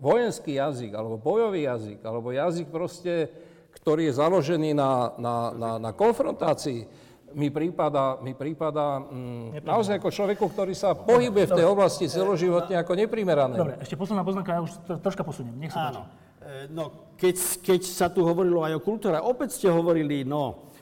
vojenský 0.00 0.56
jazyk, 0.56 0.96
alebo 0.96 1.20
bojový 1.20 1.68
jazyk, 1.68 2.00
alebo 2.00 2.32
jazyk 2.32 2.72
proste, 2.72 3.28
ktorý 3.76 4.08
je 4.08 4.16
založený 4.16 4.72
na, 4.72 5.12
na, 5.20 5.34
na, 5.52 5.70
na 5.76 5.90
konfrontácii, 5.92 6.88
mi 7.36 7.52
prípada, 7.52 8.16
mi 8.24 8.32
prípada 8.32 8.96
mm, 9.02 9.60
naozaj 9.60 10.00
ako 10.00 10.08
človeku, 10.08 10.44
ktorý 10.56 10.72
sa 10.72 10.96
pohybuje 10.96 11.52
v 11.52 11.56
tej 11.60 11.66
oblasti 11.68 12.08
celoživotne 12.08 12.80
ako 12.80 12.96
neprimerané. 12.96 13.60
Dobre, 13.60 13.76
ešte 13.84 13.92
posledná 14.00 14.24
poznámka, 14.24 14.56
ja 14.56 14.60
už 14.64 14.72
to, 14.88 14.96
troška 14.96 15.20
posuniem. 15.20 15.52
Nech 15.60 15.74
sa 15.74 15.92
Áno. 15.92 16.08
E, 16.40 16.70
no, 16.72 17.12
keď, 17.20 17.36
keď 17.60 17.80
sa 17.84 18.08
tu 18.08 18.24
hovorilo 18.24 18.64
aj 18.64 18.78
o 18.78 18.80
kultúre, 18.80 19.20
opäť 19.20 19.60
ste 19.60 19.68
hovorili, 19.68 20.24
no, 20.24 20.72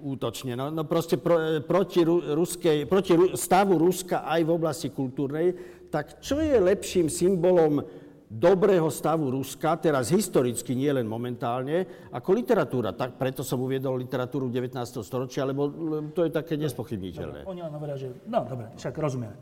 útočne, 0.00 0.58
no, 0.58 0.70
no 0.72 0.82
proste 0.86 1.20
pro, 1.20 1.62
proti, 1.62 2.02
ruskej, 2.06 2.88
proti 2.90 3.14
stavu 3.38 3.78
Ruska 3.78 4.26
aj 4.26 4.40
v 4.42 4.50
oblasti 4.50 4.88
kultúrnej, 4.90 5.54
tak 5.90 6.22
čo 6.22 6.38
je 6.42 6.56
lepším 6.58 7.10
symbolom 7.10 7.82
dobrého 8.30 8.86
stavu 8.94 9.34
Ruska, 9.34 9.74
teraz 9.82 10.14
historicky, 10.14 10.78
nie 10.78 10.94
len 10.94 11.02
momentálne, 11.02 12.06
ako 12.14 12.30
literatúra. 12.30 12.94
Tak 12.94 13.18
preto 13.18 13.42
som 13.42 13.58
uviedol 13.58 13.98
literatúru 13.98 14.46
19. 14.46 14.78
storočia, 15.02 15.42
lebo 15.42 15.66
to 16.14 16.22
je 16.22 16.30
také 16.30 16.54
nespochybniteľné. 16.54 17.42
Oni 17.50 17.58
len 17.58 17.74
hovoria, 17.74 17.98
že... 17.98 18.14
No, 18.30 18.46
dobre, 18.46 18.70
však 18.78 18.94
rozumieme. 18.94 19.34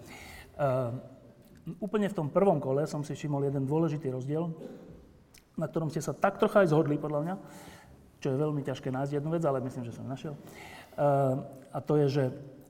Uh, 0.56 0.96
úplne 1.84 2.08
v 2.08 2.16
tom 2.16 2.32
prvom 2.32 2.56
kole 2.64 2.88
som 2.88 3.04
si 3.04 3.12
všimol 3.12 3.52
jeden 3.52 3.68
dôležitý 3.68 4.08
rozdiel, 4.08 4.48
na 5.60 5.68
ktorom 5.68 5.92
ste 5.92 6.00
sa 6.00 6.16
tak 6.16 6.40
trocha 6.40 6.64
aj 6.64 6.72
zhodli, 6.72 6.96
podľa 6.96 7.20
mňa, 7.28 7.34
čo 8.18 8.34
je 8.34 8.42
veľmi 8.42 8.62
ťažké 8.66 8.90
nájsť 8.90 9.22
jednu 9.22 9.30
vec, 9.30 9.42
ale 9.46 9.62
myslím, 9.62 9.86
že 9.86 9.94
som 9.94 10.06
našiel. 10.06 10.34
Uh, 10.98 11.46
a 11.70 11.78
to 11.78 11.94
je, 12.02 12.06
že 12.10 12.24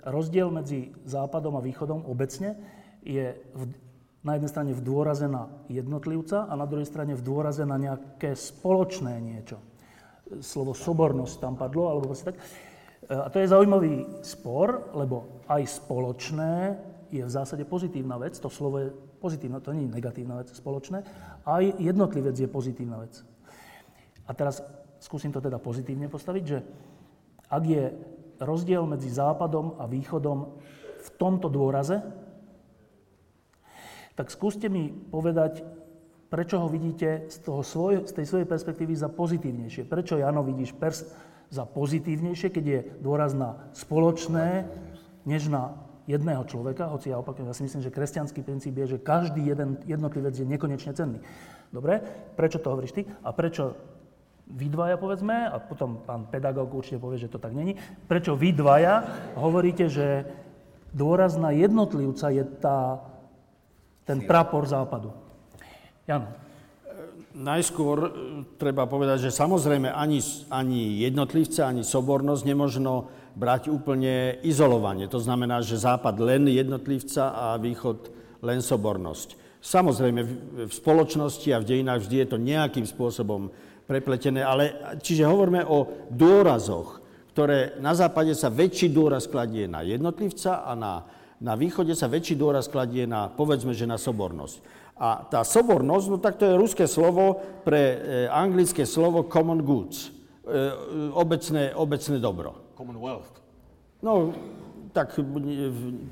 rozdiel 0.04 0.52
medzi 0.52 0.92
Západom 1.08 1.56
a 1.56 1.64
Východom 1.64 2.04
obecne 2.04 2.56
je 3.00 3.32
v 3.56 3.62
na 4.28 4.34
jednej 4.34 4.50
strane 4.50 4.72
v 4.74 4.82
dôraze 4.82 5.26
na 5.30 5.46
jednotlivca 5.70 6.50
a 6.50 6.52
na 6.58 6.66
druhej 6.66 6.84
strane 6.84 7.14
v 7.14 7.22
dôraze 7.22 7.62
na 7.62 7.78
nejaké 7.78 8.34
spoločné 8.34 9.16
niečo. 9.22 9.62
Slovo 10.42 10.74
sobornosť 10.74 11.40
tam 11.40 11.54
padlo, 11.54 11.88
alebo 11.88 12.12
tak. 12.12 12.36
E, 12.36 12.40
a 13.08 13.30
to 13.30 13.40
je 13.40 13.48
zaujímavý 13.48 14.20
spor, 14.26 14.92
lebo 14.92 15.46
aj 15.46 15.80
spoločné 15.80 16.76
je 17.08 17.24
v 17.24 17.30
zásade 17.32 17.64
pozitívna 17.64 18.20
vec, 18.20 18.36
to 18.36 18.52
slovo 18.52 18.76
je 18.84 18.92
pozitívna, 19.22 19.64
to 19.64 19.72
nie 19.72 19.88
je 19.88 19.94
negatívna 19.96 20.44
vec, 20.44 20.52
spoločné, 20.52 21.00
aj 21.48 21.80
jednotlivec 21.80 22.36
je 22.36 22.48
pozitívna 22.50 23.00
vec. 23.00 23.24
A 24.28 24.36
teraz 24.36 24.60
skúsim 24.98 25.30
to 25.30 25.42
teda 25.42 25.58
pozitívne 25.58 26.10
postaviť, 26.10 26.44
že 26.44 26.58
ak 27.48 27.62
je 27.64 27.84
rozdiel 28.38 28.86
medzi 28.86 29.10
západom 29.10 29.78
a 29.82 29.86
východom 29.90 30.38
v 30.98 31.08
tomto 31.18 31.50
dôraze, 31.50 32.02
tak 34.18 34.34
skúste 34.34 34.66
mi 34.66 34.90
povedať, 34.90 35.62
prečo 36.28 36.58
ho 36.58 36.68
vidíte 36.68 37.30
z, 37.30 37.36
toho 37.40 37.62
svoj, 37.62 38.04
z 38.10 38.12
tej 38.12 38.26
svojej 38.26 38.46
perspektívy 38.50 38.92
za 38.98 39.08
pozitívnejšie. 39.08 39.86
Prečo, 39.86 40.18
Jano, 40.18 40.42
vidíš 40.42 40.74
pers 40.74 41.06
za 41.48 41.64
pozitívnejšie, 41.64 42.48
keď 42.50 42.64
je 42.66 42.80
dôraz 43.00 43.32
na 43.32 43.70
spoločné, 43.72 44.68
než 45.24 45.48
na 45.48 45.78
jedného 46.08 46.40
človeka, 46.48 46.88
hoci 46.88 47.12
ja 47.12 47.20
opakujem, 47.20 47.48
ja 47.48 47.56
si 47.56 47.68
myslím, 47.68 47.84
že 47.84 47.92
kresťanský 47.92 48.40
princíp 48.40 48.74
je, 48.80 48.96
že 48.96 48.98
každý 48.98 49.44
jeden 49.44 49.76
jednotlivec 49.84 50.34
je 50.34 50.48
nekonečne 50.48 50.92
cenný. 50.96 51.20
Dobre, 51.68 52.00
prečo 52.32 52.58
to 52.58 52.72
hovoríš 52.72 52.96
ty? 52.96 53.02
A 53.22 53.32
prečo 53.36 53.76
vy 54.48 54.66
dvaja, 54.72 54.96
povedzme, 54.96 55.48
a 55.48 55.60
potom 55.60 56.00
pán 56.02 56.24
pedagóg 56.32 56.72
určite 56.72 57.00
povie, 57.00 57.20
že 57.20 57.32
to 57.32 57.36
tak 57.36 57.52
není, 57.52 57.76
prečo 58.08 58.32
vy 58.32 58.56
dvaja 58.56 59.04
hovoríte, 59.36 59.92
že 59.92 60.24
dôraz 60.96 61.36
na 61.36 61.52
jednotlivca 61.52 62.32
je 62.32 62.44
tá 62.58 63.04
ten 64.08 64.24
prapor 64.24 64.64
západu. 64.64 65.12
Jano. 66.08 66.32
Najskôr 67.36 67.96
e, 68.00 68.10
treba 68.56 68.88
povedať, 68.88 69.28
že 69.28 69.36
samozrejme 69.36 69.92
ani, 69.92 70.24
ani 70.48 71.04
jednotlivca, 71.04 71.68
ani 71.68 71.84
sobornosť 71.84 72.42
nemožno 72.48 73.12
brať 73.36 73.68
úplne 73.68 74.40
izolovanie. 74.40 75.06
To 75.12 75.20
znamená, 75.20 75.60
že 75.60 75.76
západ 75.76 76.16
len 76.18 76.48
jednotlivca 76.48 77.36
a 77.36 77.46
východ 77.60 78.08
len 78.40 78.64
sobornosť. 78.64 79.36
Samozrejme, 79.60 80.20
v 80.66 80.72
spoločnosti 80.72 81.52
a 81.52 81.60
v 81.60 81.68
dejinách 81.68 82.08
vždy 82.08 82.16
je 82.24 82.28
to 82.32 82.38
nejakým 82.40 82.86
spôsobom 82.88 83.52
prepletené, 83.88 84.44
ale 84.44 84.76
čiže 85.00 85.24
hovoríme 85.24 85.64
o 85.64 86.06
dôrazoch, 86.12 87.00
ktoré 87.32 87.80
na 87.80 87.96
západe 87.96 88.36
sa 88.36 88.52
väčší 88.52 88.92
dôraz 88.92 89.24
kladie 89.24 89.64
na 89.64 89.80
jednotlivca 89.80 90.68
a 90.68 90.76
na 90.76 90.92
na 91.38 91.54
východe 91.54 91.94
sa 91.94 92.10
väčší 92.10 92.34
dôraz 92.34 92.66
kladie 92.66 93.06
na, 93.06 93.30
povedzme, 93.30 93.70
že 93.70 93.86
na 93.86 93.94
sobornosť. 93.94 94.58
A 94.98 95.22
tá 95.22 95.46
sobornosť, 95.46 96.06
no 96.10 96.18
tak 96.18 96.34
to 96.34 96.50
je 96.50 96.58
ruské 96.58 96.90
slovo 96.90 97.38
pre 97.62 97.78
e, 97.78 97.96
anglické 98.26 98.82
slovo 98.82 99.22
common 99.30 99.62
goods, 99.62 100.10
e, 100.42 101.14
obecné, 101.14 101.70
obecné 101.78 102.18
dobro. 102.18 102.74
Commonwealth. 102.74 103.30
No, 104.02 104.34
tak... 104.90 105.14
E, 105.14 105.22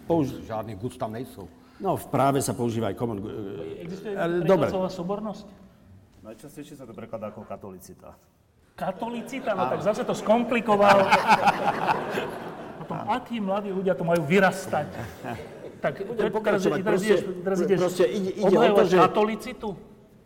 použ... 0.07 0.31
Žádny 0.47 0.79
goods 0.79 0.95
tam 0.95 1.11
nejsou. 1.11 1.51
No, 1.83 1.99
v 1.99 2.07
práve 2.07 2.39
sa 2.39 2.55
používa 2.55 2.95
aj 2.95 2.97
common 2.97 3.19
goods. 3.19 3.35
Existuje 3.83 4.15
preklad 4.15 4.71
slova 4.71 4.91
sobornosť? 4.95 5.66
Najčastejšie 6.27 6.75
sa 6.75 6.85
to 6.91 6.91
prekladá 6.91 7.31
ako 7.31 7.47
katolicita. 7.47 8.19
Katolicita? 8.75 9.55
No 9.55 9.71
tak 9.71 9.79
zase 9.79 10.03
to 10.03 10.11
skomplikoval. 10.11 11.07
Potom, 12.83 12.99
akí 13.07 13.39
mladí 13.39 13.71
ľudia 13.71 13.95
to 13.95 14.03
majú 14.03 14.27
vyrastať? 14.27 14.87
Tak 15.77 15.93
teraz, 16.03 16.65
teraz, 16.65 17.01
ideš, 17.05 17.21
teraz 17.45 17.59
ideš 17.61 17.81
ide, 18.09 18.33
ide 18.43 18.57
o 18.57 18.75
to, 18.81 18.83
že... 18.89 18.97
katolicitu? 18.97 19.77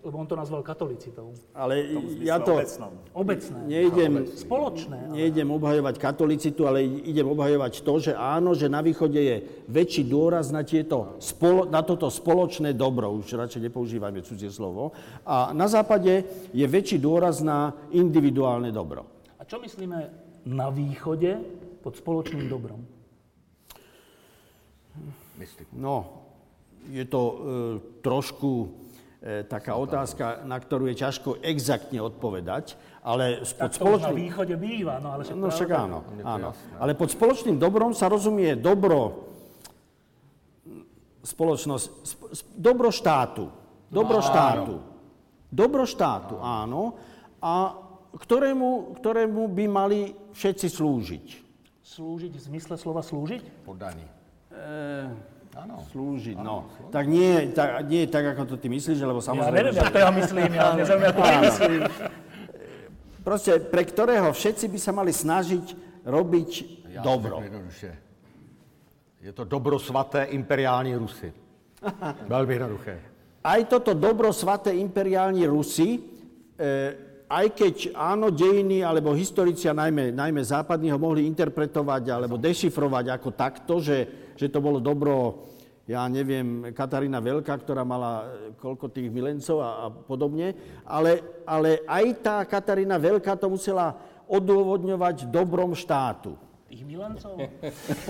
Lebo 0.01 0.17
on 0.17 0.25
to 0.25 0.33
nazval 0.33 0.65
katolicitou. 0.65 1.37
Ale 1.53 1.85
ja 2.25 2.41
to... 2.41 2.57
Obecnom. 2.57 2.93
Obecné. 3.13 3.59
Nejdem, 3.69 4.25
Spoločné. 4.33 5.13
Ale... 5.13 5.17
Nejdem 5.17 5.49
obhajovať 5.53 5.95
katolicitu, 6.01 6.65
ale 6.65 6.81
idem 6.85 7.29
obhajovať 7.29 7.85
to, 7.85 7.95
že 8.01 8.13
áno, 8.17 8.57
že 8.57 8.73
na 8.73 8.81
východe 8.81 9.21
je 9.21 9.37
väčší 9.69 10.09
dôraz 10.09 10.49
na, 10.49 10.65
tieto, 10.65 11.21
spolo, 11.21 11.69
na 11.69 11.85
toto 11.85 12.09
spoločné 12.09 12.73
dobro, 12.73 13.13
už 13.13 13.29
radšej 13.37 13.69
nepoužívajme 13.69 14.25
cudzie 14.25 14.49
slovo, 14.49 14.97
a 15.29 15.53
na 15.53 15.69
západe 15.69 16.25
je 16.57 16.65
väčší 16.65 16.97
dôraz 16.97 17.45
na 17.45 17.77
individuálne 17.93 18.73
dobro. 18.73 19.05
A 19.37 19.45
čo 19.45 19.61
myslíme 19.61 19.99
na 20.49 20.73
východe, 20.73 21.37
pod 21.81 21.97
spoločným 21.97 22.49
dobrom? 22.49 22.81
No, 25.73 26.25
je 26.89 27.05
to 27.09 27.21
e, 27.21 27.35
trošku 28.05 28.80
taká 29.21 29.77
otázka, 29.77 30.49
na 30.49 30.57
ktorú 30.57 30.89
je 30.89 30.97
ťažko 30.97 31.45
exaktne 31.45 32.01
odpovedať, 32.01 32.81
ale 33.05 33.45
pod 33.45 33.69
tak 33.69 33.73
spoločným... 33.77 34.09
na 34.09 34.17
východe 34.17 34.55
býva, 34.57 34.97
no 34.97 35.13
ale 35.13 35.29
však, 35.29 35.37
no, 35.37 35.47
však 35.53 35.71
áno, 35.77 35.99
áno. 36.25 36.49
Ale 36.81 36.97
pod 36.97 37.13
spoločným 37.13 37.61
dobrom 37.61 37.93
sa 37.93 38.09
rozumie 38.09 38.57
dobro 38.57 39.29
spoločnosť, 41.21 41.85
sp- 42.01 42.31
sp- 42.33 42.49
dobro 42.57 42.89
štátu. 42.89 43.53
Dobro 43.93 44.25
štátu. 44.25 44.81
Dobro 45.53 45.85
štátu, 45.85 46.41
áno. 46.41 46.97
A 47.45 47.77
ktorému, 48.17 48.97
ktorému 48.97 49.53
by 49.53 49.65
mali 49.69 50.01
všetci 50.33 50.67
slúžiť. 50.71 51.27
Slúžiť 51.85 52.33
v 52.33 52.41
zmysle 52.41 52.79
slova 52.81 53.05
slúžiť? 53.05 53.69
Podaní. 53.69 54.07
Áno. 55.61 55.85
Slúžiť, 55.93 56.41
no. 56.41 56.73
Tak 56.89 57.05
nie, 57.05 57.53
tak, 57.53 57.85
nie 57.85 58.09
tak, 58.09 58.33
ako 58.33 58.43
to 58.49 58.57
ty 58.57 58.73
myslíš, 58.73 59.05
lebo 59.05 59.21
Ja 59.21 59.29
samozrejme... 59.29 59.57
neviem, 59.61 59.75
že- 59.77 59.83
ako 59.85 59.93
to 59.93 60.01
ja 60.01 60.11
myslím, 60.17 60.49
ja 60.57 60.67
nezaujímam, 60.73 61.09
ako 61.13 61.21
ty 61.21 61.35
myslíš. 61.45 61.83
Proste, 63.21 63.53
pre 63.61 63.83
ktorého 63.85 64.29
všetci 64.33 64.65
by 64.73 64.79
sa 64.81 64.93
mali 64.97 65.13
snažiť 65.13 65.65
robiť 66.09 66.51
Já 66.91 67.03
dobro. 67.05 67.45
Je 69.21 69.33
to 69.33 69.45
dobro 69.45 69.77
svaté 69.79 70.25
imperiální 70.33 70.97
Rusy. 70.97 71.33
Velmi 72.29 72.53
jednoduché. 72.55 73.01
Aj 73.45 73.61
toto 73.69 73.93
dobro 73.95 74.33
svaté 74.33 74.73
imperiálni 74.77 75.45
Rusi, 75.49 76.01
e, 76.57 76.93
aj 77.29 77.47
keď 77.57 77.75
áno, 77.97 78.29
dejiny 78.29 78.85
alebo 78.85 79.17
historici 79.17 79.69
a 79.69 79.73
najmä, 79.77 80.13
najmä 80.13 80.41
západní 80.45 80.93
ho 80.93 80.99
mohli 81.01 81.25
interpretovať 81.25 82.05
alebo 82.11 82.37
dešifrovať 82.37 83.07
ako 83.17 83.29
takto, 83.33 83.81
že, 83.81 84.09
že 84.41 84.49
to 84.49 84.65
bolo 84.65 84.81
dobro, 84.81 85.45
ja 85.85 86.09
neviem, 86.09 86.73
Katarína 86.73 87.21
Veľká, 87.21 87.53
ktorá 87.61 87.85
mala 87.85 88.25
e, 88.25 88.57
koľko 88.57 88.89
tých 88.89 89.13
milencov 89.13 89.61
a, 89.61 89.69
a 89.69 89.87
podobne, 89.93 90.57
ale, 90.89 91.45
ale 91.45 91.85
aj 91.85 92.07
tá 92.25 92.37
Katarína 92.49 92.97
Veľká 92.97 93.37
to 93.37 93.53
musela 93.53 94.01
odôvodňovať 94.25 95.29
dobrom 95.29 95.77
štátu. 95.77 96.41
Tých 96.73 96.89
milencov? 96.89 97.37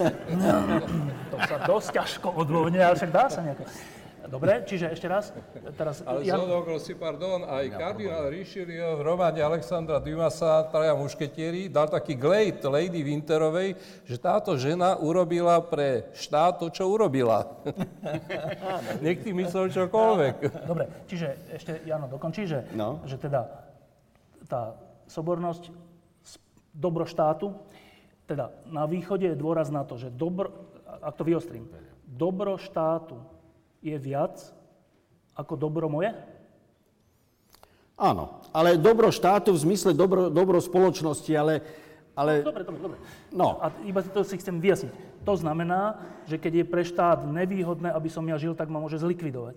to 1.35 1.37
sa 1.51 1.57
dosť 1.67 1.89
ťažko 1.99 2.29
odôvodňuje, 2.47 2.85
ale 2.85 2.95
však 2.95 3.11
dá 3.11 3.27
sa 3.27 3.43
nejako. 3.43 3.67
Dobre, 4.31 4.63
čiže 4.63 4.95
ešte 4.95 5.11
raz. 5.11 5.35
Teraz, 5.75 6.07
Ale 6.07 6.23
ja, 6.23 6.39
z 6.39 6.47
okolností, 6.47 6.95
pardon, 6.95 7.43
aj 7.43 7.67
kardinál 7.75 8.31
Richelieu 8.31 8.95
v 8.95 9.03
romane 9.03 9.43
Alexandra 9.43 9.99
Dumasa, 9.99 10.71
traja 10.71 10.95
mušketieri, 10.95 11.67
dal 11.67 11.91
taký 11.91 12.15
glejt 12.15 12.63
Lady 12.63 13.03
Winterovej, 13.03 13.75
že 14.07 14.17
táto 14.23 14.55
žena 14.55 14.95
urobila 15.03 15.59
pre 15.59 16.07
štát 16.15 16.63
to, 16.63 16.71
čo 16.71 16.87
urobila. 16.87 17.43
Nech 19.05 19.19
ty 19.27 19.35
myslel 19.35 19.75
čokoľvek. 19.75 20.63
dobre, 20.63 20.87
čiže 21.11 21.51
ešte 21.51 21.83
Jano 21.83 22.07
dokončí, 22.07 22.47
že, 22.47 22.63
No. 22.79 23.03
že 23.03 23.19
teda 23.19 23.51
tá 24.47 24.79
sobornosť, 25.11 25.75
dobro 26.71 27.03
štátu, 27.03 27.51
teda 28.31 28.55
na 28.71 28.87
východe 28.87 29.27
je 29.27 29.35
dôraz 29.35 29.75
na 29.75 29.83
to, 29.83 29.99
že 29.99 30.07
dobro, 30.07 30.55
ak 30.87 31.19
to 31.19 31.27
vyostrím, 31.27 31.67
dobro 32.07 32.55
štátu 32.55 33.19
je 33.81 33.97
viac 33.97 34.37
ako 35.37 35.57
dobro 35.57 35.89
moje? 35.89 36.13
Áno, 38.01 38.41
ale 38.57 38.81
dobro 38.81 39.13
štátu 39.13 39.53
v 39.53 39.61
zmysle 39.61 39.93
dobro, 39.93 40.33
dobro 40.33 40.57
spoločnosti, 40.57 41.33
ale, 41.37 41.61
ale 42.17 42.41
Dobre, 42.41 42.65
dobre, 42.65 42.81
dobre. 42.81 42.99
no, 43.29 43.61
A 43.61 43.69
iba 43.85 44.01
to 44.01 44.25
si 44.25 44.41
chcem 44.41 44.57
vyjasniť. 44.57 44.93
To 45.29 45.37
znamená, 45.37 46.01
že 46.25 46.41
keď 46.41 46.65
je 46.65 46.65
pre 46.65 46.81
štát 46.81 47.29
nevýhodné, 47.29 47.93
aby 47.93 48.09
som 48.09 48.25
ja 48.25 48.41
žil, 48.41 48.57
tak 48.57 48.73
ma 48.73 48.81
môže 48.81 48.97
zlikvidovať. 48.97 49.53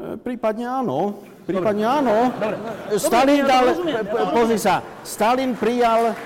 E, 0.00 0.16
Prípadne 0.16 0.64
áno. 0.64 1.20
Prípadne 1.44 1.84
áno. 1.84 2.32
Dobre. 2.32 2.56
Stalin 2.96 3.44
Dobre, 3.44 3.52
dal... 3.52 3.64
rozumiem, 3.76 3.96
ja 4.00 4.24
Pozri 4.32 4.58
sa. 4.60 4.74
Stalin 5.04 5.52
prijal... 5.52 6.16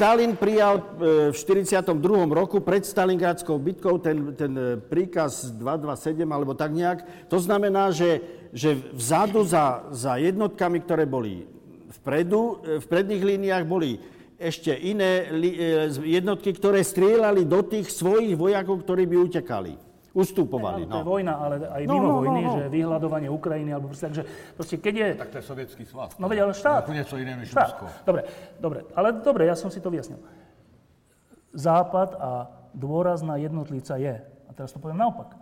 Stalin 0.00 0.32
prijal 0.32 0.80
e, 0.80 0.82
v 1.28 1.36
42. 1.36 1.92
roku 2.32 2.64
pred 2.64 2.88
Stalingradskou 2.88 3.60
bitkou 3.60 4.00
ten, 4.00 4.32
ten 4.32 4.52
e, 4.56 4.80
príkaz 4.80 5.52
227 5.52 6.24
alebo 6.24 6.56
tak 6.56 6.72
nejak. 6.72 7.28
To 7.28 7.36
znamená, 7.36 7.92
že, 7.92 8.24
že 8.48 8.80
vzadu 8.96 9.44
za, 9.44 9.92
za 9.92 10.16
jednotkami, 10.16 10.80
ktoré 10.80 11.04
boli 11.04 11.44
vpredu, 12.00 12.64
e, 12.64 12.80
v 12.80 12.86
predných 12.88 13.20
líniách 13.28 13.64
boli 13.68 14.00
ešte 14.40 14.72
iné 14.72 15.28
jednotky, 16.00 16.56
ktoré 16.56 16.80
strieľali 16.80 17.44
do 17.44 17.60
tých 17.60 17.92
svojich 17.92 18.40
vojakov, 18.40 18.80
ktorí 18.80 19.04
by 19.04 19.16
utekali. 19.20 19.89
Ustupovali. 20.10 20.84
Áno, 20.84 20.90
to 20.90 20.98
je 20.98 21.04
No. 21.06 21.10
vojna, 21.10 21.34
ale 21.38 21.54
aj 21.70 21.82
No, 21.86 21.94
mimo 21.94 22.06
no, 22.06 22.12
no, 22.12 22.18
vojny, 22.18 22.42
no. 22.42 22.52
že 22.58 22.62
vyhľadovanie 22.66 23.28
Ukrajiny, 23.30 23.70
alebo 23.70 23.86
proste, 23.94 24.06
takže 24.10 24.22
proste 24.58 24.76
keď 24.82 24.94
je... 24.98 25.08
Tak 25.14 25.30
to 25.30 25.38
je 25.38 25.44
sovětský 25.46 25.84
svaz. 25.86 26.18
No 26.18 26.26
veď 26.26 26.38
ale 26.50 26.52
štát. 26.54 26.82
To 26.84 26.92
něco 26.92 27.16
jiného 27.16 27.38
než. 27.38 27.54
Rusko. 27.54 27.86
Dobre, 28.06 28.22
dobre, 28.58 28.78
ale 28.98 29.08
dobre, 29.22 29.46
ja 29.46 29.54
som 29.54 29.70
si 29.70 29.78
to 29.78 29.86
vyjasnil. 29.90 30.18
Západ 31.54 32.14
a 32.18 32.50
dôraz 32.74 33.22
na 33.22 33.38
jednotlivca 33.38 33.96
je, 33.98 34.18
a 34.18 34.50
teraz 34.54 34.74
to 34.74 34.78
poviem 34.82 34.98
naopak, 34.98 35.34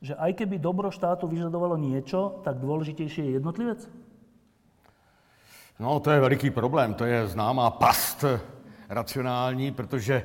že 0.00 0.16
aj 0.16 0.32
keby 0.36 0.56
dobro 0.60 0.88
štátu 0.92 1.28
vyžadovalo 1.28 1.76
niečo, 1.76 2.40
tak 2.44 2.56
dôležitejšie 2.60 3.24
je 3.24 3.32
jednotlivec? 3.40 3.84
No, 5.80 6.00
to 6.00 6.12
je 6.12 6.20
veliký 6.20 6.50
problém, 6.52 6.92
to 6.94 7.04
je 7.04 7.26
známá 7.26 7.70
past 7.70 8.24
racionální, 8.88 9.72
protože 9.72 10.22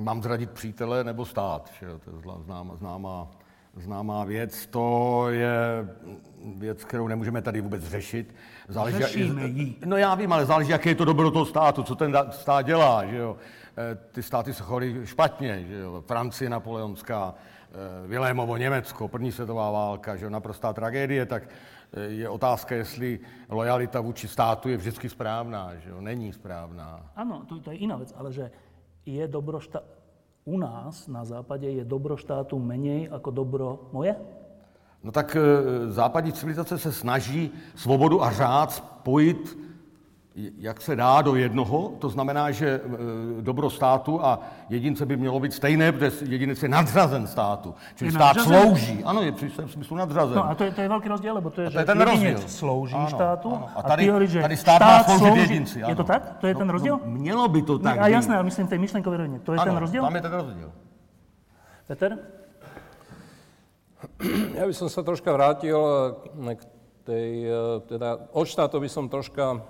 mám 0.00 0.22
zradit 0.22 0.50
přítele 0.50 1.04
nebo 1.04 1.24
stát. 1.24 1.70
Že? 1.80 1.86
To 2.04 2.10
je 2.10 2.44
známá, 2.44 2.76
známá, 2.76 3.28
známá 3.76 4.24
věc. 4.24 4.66
To 4.66 5.26
je 5.28 5.88
věc, 6.44 6.84
kterou 6.84 7.08
nemůžeme 7.08 7.42
tady 7.42 7.60
vůbec 7.60 7.84
řešit. 7.84 8.34
Záleží, 8.68 8.98
Řešíme 8.98 9.46
ji. 9.46 9.76
No 9.84 9.96
já 9.96 10.14
vím, 10.14 10.32
ale 10.32 10.46
záleží, 10.46 10.70
jaké 10.70 10.88
je 10.90 10.94
to 10.94 11.04
dobro 11.04 11.30
toho 11.30 11.46
státu, 11.46 11.82
co 11.82 11.94
ten 11.94 12.18
stát 12.30 12.66
dělá. 12.66 13.06
Že 13.06 13.16
jo? 13.16 13.36
Eh, 13.76 13.98
Ty 14.12 14.22
státy 14.22 14.54
se 14.54 14.62
chovaly 14.62 15.06
špatně. 15.06 15.64
Že 15.68 15.78
jo? 15.78 16.04
Francie 16.06 16.50
napoleonská, 16.50 17.34
eh, 17.34 18.06
Vilémovo 18.06 18.56
Německo, 18.56 19.08
první 19.08 19.32
světová 19.32 19.70
válka, 19.70 20.16
že 20.16 20.24
jo? 20.24 20.30
naprostá 20.30 20.72
tragédie, 20.72 21.26
tak 21.26 21.42
eh, 21.92 22.00
je 22.00 22.28
otázka, 22.28 22.74
jestli 22.74 23.20
lojalita 23.48 24.00
vůči 24.00 24.28
státu 24.28 24.68
je 24.68 24.76
vždycky 24.76 25.08
správná. 25.08 25.74
Že 25.76 25.90
jo? 25.90 26.00
Není 26.00 26.32
správná. 26.32 27.10
Áno, 27.16 27.44
to, 27.48 27.60
to 27.60 27.70
je 27.70 27.76
iná 27.76 27.96
vec, 27.96 28.14
ale 28.16 28.32
že 28.32 28.50
je 29.14 29.28
dobro 29.28 29.60
štá... 29.60 29.82
U 30.44 30.58
nás 30.58 31.06
na 31.08 31.24
západe 31.24 31.68
je 31.68 31.84
dobro 31.84 32.16
štátu 32.16 32.58
menej 32.58 33.10
ako 33.12 33.28
dobro 33.30 33.66
moje? 33.92 34.16
No 35.04 35.12
tak 35.12 35.36
eh, 35.36 35.42
západní 35.92 36.32
civilizace 36.32 36.78
se 36.78 36.92
snaží 36.92 37.50
svobodu 37.74 38.22
a 38.22 38.32
řád 38.32 38.72
spojit, 38.72 39.58
jak 40.34 40.80
se 40.80 40.96
dá, 40.96 41.22
do 41.22 41.34
jednoho. 41.34 41.92
To 41.98 42.08
znamená, 42.08 42.50
že 42.50 42.80
eh, 42.84 43.42
dobro 43.42 43.70
státu 43.70 44.24
a 44.24 44.40
jedince 44.68 45.06
by 45.06 45.16
mělo 45.16 45.40
být 45.40 45.52
stejné, 45.52 45.92
protože 45.92 46.12
jedinec 46.26 46.62
je 46.62 46.68
nadřazen 46.68 47.26
státu. 47.26 47.74
Čili 47.96 48.08
Je 48.08 48.12
stát 48.12 48.36
nadřazen? 48.36 48.60
slouží. 48.62 49.04
Ano, 49.04 49.22
je 49.22 49.32
při 49.32 49.50
svém 49.50 49.68
smyslu 49.68 49.96
nadřazen. 49.96 50.36
No 50.38 50.50
a 50.50 50.54
to 50.54 50.64
je, 50.64 50.70
to 50.70 50.80
je 50.80 50.88
veľký 50.88 51.08
rozdiel, 51.08 51.34
lebo 51.34 51.50
to 51.50 51.60
je, 51.60 51.66
A 51.66 51.70
to 51.70 51.72
že 51.72 51.78
je 51.78 51.84
ten 51.84 52.00
rozdiel. 52.00 52.38
slouží 52.46 52.94
Áno, 52.94 53.08
štátu 53.10 53.48
áno. 53.50 53.66
A 53.74 53.80
a, 53.80 53.82
tady- 53.82 54.02
ty 54.04 54.08
hovoríš, 54.10 54.30
že 54.30 54.40
tady 54.40 54.56
štát 54.56 54.80
má 54.80 55.02
sloužit 55.02 55.36
jedinci, 55.36 55.78
Je 55.78 55.84
áno. 55.84 55.96
to 55.98 56.04
tak? 56.04 56.22
To 56.40 56.46
je 56.46 56.54
ten 56.54 56.66
No, 56.66 56.72
rozdiel? 56.72 56.96
no, 57.04 57.10
mělo 57.10 57.44
by 57.48 57.60
to 57.62 57.74
tak 57.78 57.98
a 57.98 58.06
být. 58.06 58.12
jasné, 58.12 58.34
ale 58.38 58.44
myslím 58.44 58.66
v 58.66 58.70
tej 58.70 58.78
myšlenkovej 58.78 59.16
rovine. 59.18 59.38
To 59.42 59.50
je 59.52 59.58
ano, 59.58 59.66
ten 59.66 59.76
rozdiel? 59.82 60.02
tam 60.06 60.14
je 60.14 60.22
ten 60.22 60.32
rozdíl. 60.32 60.68
Peter? 61.90 62.10
Ja 64.54 64.64
by 64.64 64.74
som 64.74 64.88
sa 64.88 65.02
troška 65.02 65.28
vrátil 65.34 65.76
eh, 65.76 66.54
k 66.56 66.62
tej, 67.04 67.30
eh, 67.44 67.76
teda 67.90 68.30
od 68.32 68.46
štátu 68.48 68.80
by 68.80 68.88
som 68.88 69.10
troška 69.10 69.60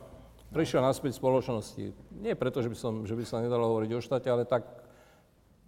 prešiel 0.51 0.83
naspäť 0.83 1.17
spoločnosti. 1.17 1.95
Nie 2.19 2.35
preto, 2.35 2.59
že 2.61 2.69
by, 2.71 2.77
som, 2.77 3.07
že 3.07 3.15
by 3.15 3.25
sa 3.25 3.39
nedalo 3.43 3.71
hovoriť 3.71 3.91
o 3.95 4.03
štáte, 4.03 4.27
ale 4.27 4.43
tak, 4.45 4.67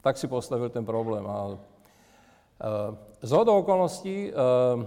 tak 0.03 0.19
si 0.19 0.27
postavil 0.27 0.69
ten 0.75 0.83
problém. 0.83 1.23
A, 1.27 1.55
uh, 1.55 1.59
z 3.23 3.31
hodou 3.31 3.63
okolností 3.63 4.35
uh, 4.35 4.83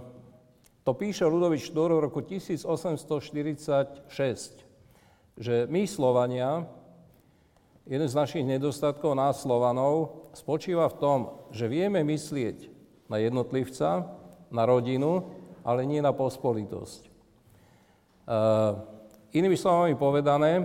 to 0.83 0.91
píše 0.93 1.25
Ludovič 1.25 1.71
Štúr 1.71 1.95
v 1.95 2.03
roku 2.11 2.21
1846, 2.21 4.11
že 5.39 5.55
my 5.71 5.87
Slovania, 5.87 6.67
jeden 7.87 8.07
z 8.11 8.13
našich 8.19 8.43
nedostatkov 8.43 9.15
nás 9.15 9.41
Slovanov 9.41 10.27
spočíva 10.35 10.91
v 10.91 10.99
tom, 10.99 11.19
že 11.55 11.71
vieme 11.71 12.03
myslieť 12.03 12.69
na 13.07 13.17
jednotlivca, 13.17 14.11
na 14.51 14.63
rodinu, 14.67 15.31
ale 15.65 15.87
nie 15.87 16.03
na 16.03 16.11
pospolitosť. 16.13 17.09
Uh, 18.25 18.94
inými 19.35 19.59
slovami 19.59 19.99
povedané, 19.99 20.63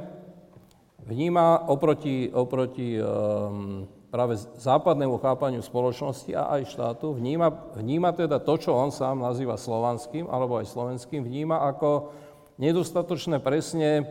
vníma 1.03 1.67
oproti, 1.67 2.31
oproti 2.31 2.97
um, 3.03 3.85
práve 4.15 4.39
západnému 4.39 5.19
chápaniu 5.19 5.59
spoločnosti 5.59 6.31
a 6.39 6.55
aj 6.55 6.71
štátu, 6.71 7.11
vníma, 7.11 7.75
vníma 7.75 8.15
teda 8.15 8.39
to, 8.39 8.55
čo 8.63 8.79
on 8.79 8.95
sám 8.95 9.19
nazýva 9.19 9.59
slovanským 9.59 10.31
alebo 10.31 10.63
aj 10.63 10.71
slovenským, 10.71 11.27
vníma 11.27 11.67
ako 11.67 12.15
nedostatočné 12.63 13.43
presne, 13.43 14.07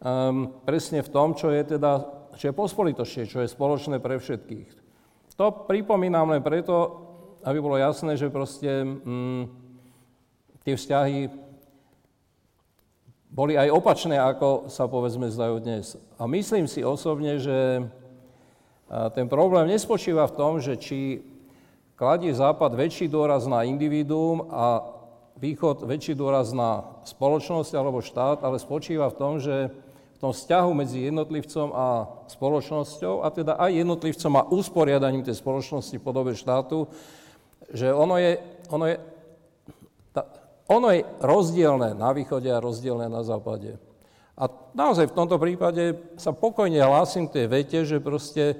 um, 0.00 0.48
presne 0.64 1.04
v 1.04 1.12
tom, 1.12 1.36
čo 1.36 1.52
je 1.52 1.76
teda 1.76 2.20
čo 2.40 2.48
je 2.48 2.56
pospolitočne, 2.56 3.28
čo 3.28 3.44
je 3.44 3.52
spoločné 3.52 3.98
pre 3.98 4.16
všetkých. 4.16 4.68
To 5.36 5.66
pripomínam 5.68 6.32
len 6.32 6.40
preto, 6.44 7.04
aby 7.44 7.58
bolo 7.60 7.80
jasné, 7.80 8.16
že 8.16 8.32
proste 8.32 8.84
mm, 8.84 9.42
tie 10.64 10.72
vzťahy 10.76 11.18
boli 13.30 13.54
aj 13.54 13.70
opačné, 13.70 14.18
ako 14.18 14.66
sa 14.66 14.90
povedzme 14.90 15.30
zdajú 15.30 15.62
dnes. 15.62 15.94
A 16.18 16.26
myslím 16.26 16.66
si 16.66 16.82
osobne, 16.82 17.38
že 17.38 17.86
ten 19.14 19.30
problém 19.30 19.70
nespočíva 19.70 20.26
v 20.26 20.36
tom, 20.36 20.52
že 20.58 20.74
či 20.74 21.22
kladie 21.94 22.34
Západ 22.34 22.74
väčší 22.74 23.06
dôraz 23.06 23.46
na 23.46 23.62
individuum 23.62 24.50
a 24.50 24.82
Východ 25.40 25.88
väčší 25.88 26.12
dôraz 26.12 26.52
na 26.52 26.84
spoločnosť 27.08 27.72
alebo 27.72 28.04
štát, 28.04 28.44
ale 28.44 28.60
spočíva 28.60 29.08
v 29.08 29.16
tom, 29.16 29.40
že 29.40 29.72
v 29.72 30.18
tom 30.20 30.36
vzťahu 30.36 30.70
medzi 30.76 31.08
jednotlivcom 31.08 31.72
a 31.72 31.86
spoločnosťou, 32.28 33.24
a 33.24 33.32
teda 33.32 33.56
aj 33.56 33.72
jednotlivcom 33.72 34.32
a 34.36 34.46
usporiadaním 34.52 35.24
tej 35.24 35.40
spoločnosti 35.40 35.96
v 35.96 36.04
podobe 36.04 36.36
štátu, 36.36 36.84
že 37.72 37.88
ono 37.88 38.20
je, 38.20 38.36
ono 38.68 38.84
je, 38.84 39.00
ono 40.70 40.94
je 40.94 41.02
rozdielne 41.18 41.98
na 41.98 42.14
východe 42.14 42.46
a 42.46 42.62
rozdielne 42.62 43.10
na 43.10 43.26
západe. 43.26 43.74
A 44.38 44.46
naozaj 44.72 45.10
v 45.10 45.16
tomto 45.18 45.36
prípade 45.36 45.98
sa 46.14 46.30
pokojne 46.30 46.78
hlásim 46.78 47.26
k 47.26 47.42
tej 47.42 47.46
vete, 47.50 47.78
že 47.82 47.98
proste 47.98 48.54
e, 48.54 48.56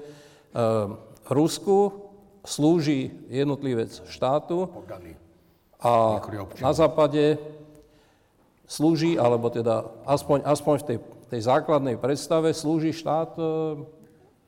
Rusku 1.31 2.11
slúži 2.43 3.15
jednotlivec 3.31 4.03
štátu 4.11 4.67
a 5.81 6.21
na 6.59 6.71
západe 6.75 7.39
slúži, 8.67 9.15
alebo 9.15 9.49
teda 9.49 9.89
aspoň, 10.05 10.45
aspoň 10.45 10.75
v 10.83 10.85
tej, 10.85 10.97
tej 11.31 11.41
základnej 11.47 11.95
predstave 11.97 12.51
slúži 12.51 12.91
štát 12.93 13.39
e, 13.39 13.43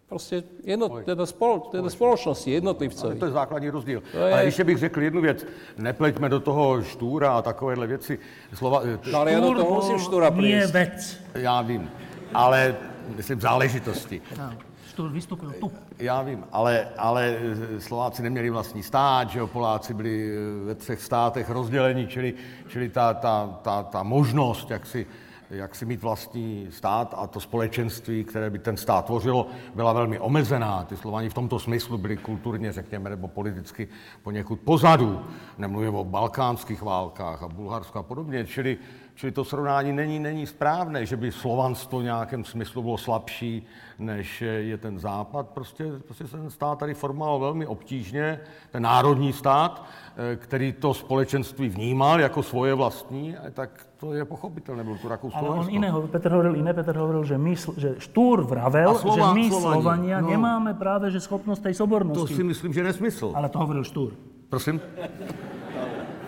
prostě 0.09 0.43
jedno, 0.63 0.89
teda, 0.89 1.25
spolo, 1.25 1.59
teda 1.59 1.89
spoločnosti, 1.89 2.51
jednotlivcovi. 2.51 3.11
Ale 3.11 3.19
to 3.19 3.25
je 3.25 3.31
základní 3.31 3.69
rozdíl. 3.69 4.03
To 4.11 4.17
je... 4.17 4.33
Ale 4.33 4.45
ještě 4.45 4.63
bych 4.63 4.77
řekl 4.77 5.01
jednu 5.01 5.21
věc. 5.21 5.45
Nepleťme 5.77 6.29
do 6.29 6.39
toho 6.39 6.83
štúra 6.83 7.37
a 7.37 7.41
takovéhle 7.41 7.87
věci. 7.87 8.19
Slova... 8.53 8.81
No, 9.11 9.19
ale 9.19 9.31
já 9.31 9.39
do 9.39 9.53
toho 9.53 9.75
musím 9.75 9.99
štúra. 9.99 10.29
Nie 10.29 10.67
vec. 10.67 11.17
Já 11.35 11.61
vím. 11.61 11.91
Ale 12.33 12.75
myslím 13.15 13.41
záležitosti. 13.41 14.21
No. 14.37 14.53
Štúr 14.93 15.09
vystúpil 15.09 15.53
tu. 15.59 15.71
Já 15.99 16.21
vím, 16.21 16.43
ale, 16.51 16.87
ale 16.97 17.37
Slováci 17.79 18.23
neměli 18.23 18.49
vlastní 18.49 18.83
stát, 18.83 19.29
že 19.29 19.39
jo, 19.39 19.47
Poláci 19.47 19.93
byli 19.93 20.37
ve 20.65 20.75
třech 20.75 21.01
státech 21.01 21.49
rozdělení, 21.49 22.07
čili, 22.07 22.33
čili 22.67 22.89
ta, 22.89 23.13
ta, 23.13 23.59
ta, 23.61 23.83
ta 23.83 24.03
možnost, 24.03 24.71
jak 24.71 24.85
si, 24.85 25.07
jak 25.53 25.75
si 25.75 25.85
mít 25.85 26.01
vlastní 26.01 26.67
stát 26.69 27.15
a 27.17 27.27
to 27.27 27.39
společenství, 27.39 28.23
které 28.23 28.49
by 28.49 28.59
ten 28.59 28.77
stát 28.77 29.05
tvořilo, 29.05 29.47
byla 29.75 29.93
velmi 29.93 30.19
omezená. 30.19 30.83
Ty 30.83 30.97
Slováni 30.97 31.29
v 31.29 31.33
tomto 31.33 31.59
smyslu 31.59 31.97
byli 31.97 32.17
kulturně, 32.17 32.71
řekněme, 32.71 33.09
nebo 33.09 33.27
politicky 33.27 33.87
poněkud 34.23 34.59
pozadu. 34.59 35.21
Nemluvím 35.57 35.95
o 35.95 36.03
balkánských 36.03 36.81
válkách 36.81 37.43
a 37.43 37.47
Bulharsku 37.47 37.99
a 37.99 38.03
podobně. 38.03 38.45
Čili, 38.45 38.77
čili 39.15 39.31
to 39.31 39.45
srovnání 39.45 39.91
není, 39.91 40.19
není 40.19 40.47
správné, 40.47 41.05
že 41.05 41.17
by 41.17 41.31
slovanstvo 41.31 41.99
v 41.99 42.03
nějakém 42.03 42.43
smyslu 42.43 42.81
bylo 42.81 42.97
slabší 42.97 43.67
než 43.99 44.41
je 44.41 44.77
ten 44.77 44.99
západ. 44.99 45.49
Prostě, 45.49 45.85
prostě 46.05 46.27
se 46.27 46.37
ten 46.37 46.49
stát 46.49 46.79
tady 46.79 46.93
formoval 46.93 47.39
velmi 47.39 47.65
obtížně, 47.65 48.39
ten 48.71 48.83
národní 48.83 49.33
stát, 49.33 49.85
eh, 50.33 50.35
který 50.35 50.73
to 50.73 50.93
společenství 50.93 51.69
vnímal 51.69 52.21
jako 52.21 52.43
svoje 52.43 52.73
vlastní, 52.73 53.35
tak 53.53 53.87
to 54.03 54.13
je 54.13 54.25
pochopitelné, 54.25 54.83
byl 54.83 54.97
to 54.99 55.07
Rakousko. 55.07 55.39
Ale 55.39 55.49
on 55.63 55.69
iného, 55.71 56.03
Petr 56.11 56.27
hovoril 56.35 56.59
iné, 56.59 56.75
Petr 56.75 56.91
hovoril, 56.91 57.23
že, 57.23 57.39
my, 57.39 57.55
že 57.55 57.89
Štúr 58.03 58.43
vravel, 58.43 58.99
Slova, 58.99 59.31
že 59.31 59.39
my 59.39 59.43
Slovani, 59.47 59.79
Slovania 59.79 60.17
no, 60.19 60.27
nemáme 60.27 60.75
práve 60.75 61.07
že 61.07 61.23
schopnosť 61.23 61.71
tej 61.71 61.75
sobornosti. 61.79 62.35
To 62.35 62.35
si 62.35 62.43
myslím, 62.43 62.75
že 62.75 62.83
nesmysl. 62.83 63.31
Ale 63.31 63.47
to 63.47 63.63
hovoril 63.63 63.87
Štúr. 63.87 64.11
Prosím? 64.51 64.83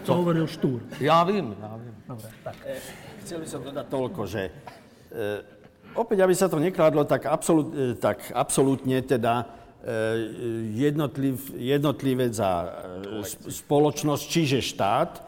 To 0.08 0.24
hovoril 0.24 0.48
Štúr. 0.48 0.80
Já 1.04 1.20
vím, 1.28 1.52
já 1.60 1.76
vím. 1.76 1.96
Dobre, 2.08 2.30
tak. 2.48 2.56
Chcel 3.28 3.38
by 3.44 3.48
som 3.50 3.60
dodať 3.66 3.86
toľko, 3.92 4.22
že 4.24 4.42
e, 4.46 4.52
opäť, 6.00 6.24
aby 6.24 6.34
sa 6.38 6.48
to 6.48 6.62
nekladlo 6.62 7.04
tak, 7.04 7.28
absolút, 7.28 7.76
e, 7.76 7.98
tak 8.00 8.32
absolútne, 8.32 9.04
teda 9.04 9.44
e, 9.44 9.46
jednotliv, 10.80 11.50
jednotlivec 11.60 12.38
a 12.40 12.52
e, 13.20 13.26
spoločnosť, 13.52 14.24
čiže 14.30 14.64
štát, 14.64 15.25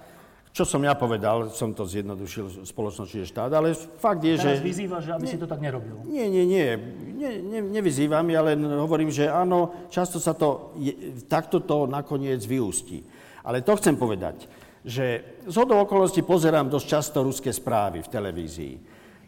čo 0.58 0.66
som 0.66 0.82
ja 0.82 0.97
povedal, 0.97 1.53
som 1.53 1.70
to 1.70 1.86
zjednodušil, 1.86 2.66
spoločnosť, 2.66 3.10
čiže 3.14 3.30
štát, 3.30 3.53
ale 3.53 3.78
fakt 3.78 4.26
je, 4.26 4.41
Teraz 4.41 4.58
že... 4.58 4.66
vyzývaš, 4.66 5.03
aby 5.14 5.26
nie, 5.30 5.32
si 5.32 5.38
to 5.38 5.45
tak 5.45 5.62
nerobil. 5.62 6.01
Nie, 6.10 6.26
nie, 6.26 6.49
nie, 6.49 6.66
nie, 7.14 7.32
nie 7.45 7.60
nevyzývam, 7.78 8.26
ja 8.34 8.41
len 8.41 8.66
hovorím, 8.66 9.14
že 9.14 9.30
áno, 9.30 9.88
často 9.93 10.18
sa 10.18 10.34
to, 10.34 10.74
je, 10.82 11.22
takto 11.30 11.62
to 11.62 11.86
nakoniec 11.86 12.41
vyústí. 12.41 13.05
Ale 13.45 13.62
to 13.62 13.78
chcem 13.78 13.93
povedať, 13.93 14.49
že 14.82 15.22
z 15.45 15.55
hodou 15.62 15.86
okolností 15.86 16.26
pozerám 16.26 16.74
dosť 16.74 16.86
často 16.89 17.22
ruské 17.22 17.53
správy 17.53 18.01
v 18.01 18.10
televízii 18.10 18.76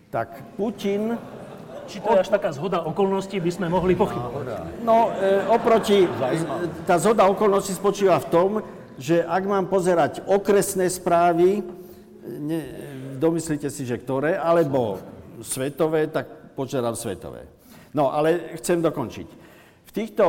tak 0.10 0.58
Putin... 0.58 1.18
Či 1.90 2.06
to 2.06 2.14
je 2.14 2.22
až 2.22 2.30
taká 2.30 2.54
zhoda 2.54 2.86
okolností, 2.86 3.42
by 3.42 3.50
sme 3.50 3.66
mohli 3.66 3.98
pochybovať? 3.98 4.86
No, 4.86 5.10
e, 5.10 5.42
oproti, 5.50 6.06
tá 6.86 7.02
zhoda 7.02 7.26
okolností 7.26 7.74
spočíva 7.74 8.22
v 8.22 8.30
tom, 8.30 8.50
že 9.00 9.24
ak 9.24 9.43
mám 9.47 9.72
pozerať 9.72 10.28
okresné 10.28 10.91
správy, 10.91 11.64
ne, 12.28 12.60
domyslíte 13.16 13.72
si, 13.72 13.88
že 13.88 13.95
ktoré, 13.95 14.36
alebo 14.36 15.00
svetové, 15.39 16.12
tak 16.12 16.54
pozerám 16.54 17.00
svetové. 17.00 17.47
No, 17.95 18.12
ale 18.12 18.60
chcem 18.60 18.84
dokončiť. 18.84 19.28
V 19.89 19.91
týchto 19.95 20.26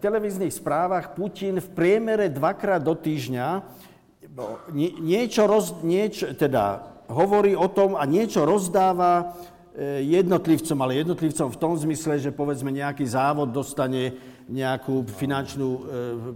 televíznych 0.00 0.54
správach 0.54 1.12
Putin 1.12 1.60
v 1.60 1.68
priemere 1.76 2.32
dvakrát 2.32 2.80
do 2.80 2.96
týždňa 2.96 3.60
niečo, 5.04 5.44
roz, 5.44 5.76
niečo 5.84 6.32
teda 6.32 6.94
hovorí 7.12 7.52
o 7.52 7.68
tom 7.68 7.94
a 7.94 8.08
niečo 8.08 8.42
rozdáva 8.48 9.36
e, 9.76 10.02
jednotlivcom, 10.08 10.78
ale 10.80 11.04
jednotlivcom 11.04 11.52
v 11.52 11.60
tom 11.60 11.76
zmysle, 11.76 12.18
že 12.18 12.34
povedzme 12.34 12.72
nejaký 12.72 13.04
závod 13.04 13.52
dostane 13.52 14.16
nejakú 14.44 15.08
finančnú 15.08 15.68
e, 15.68 15.80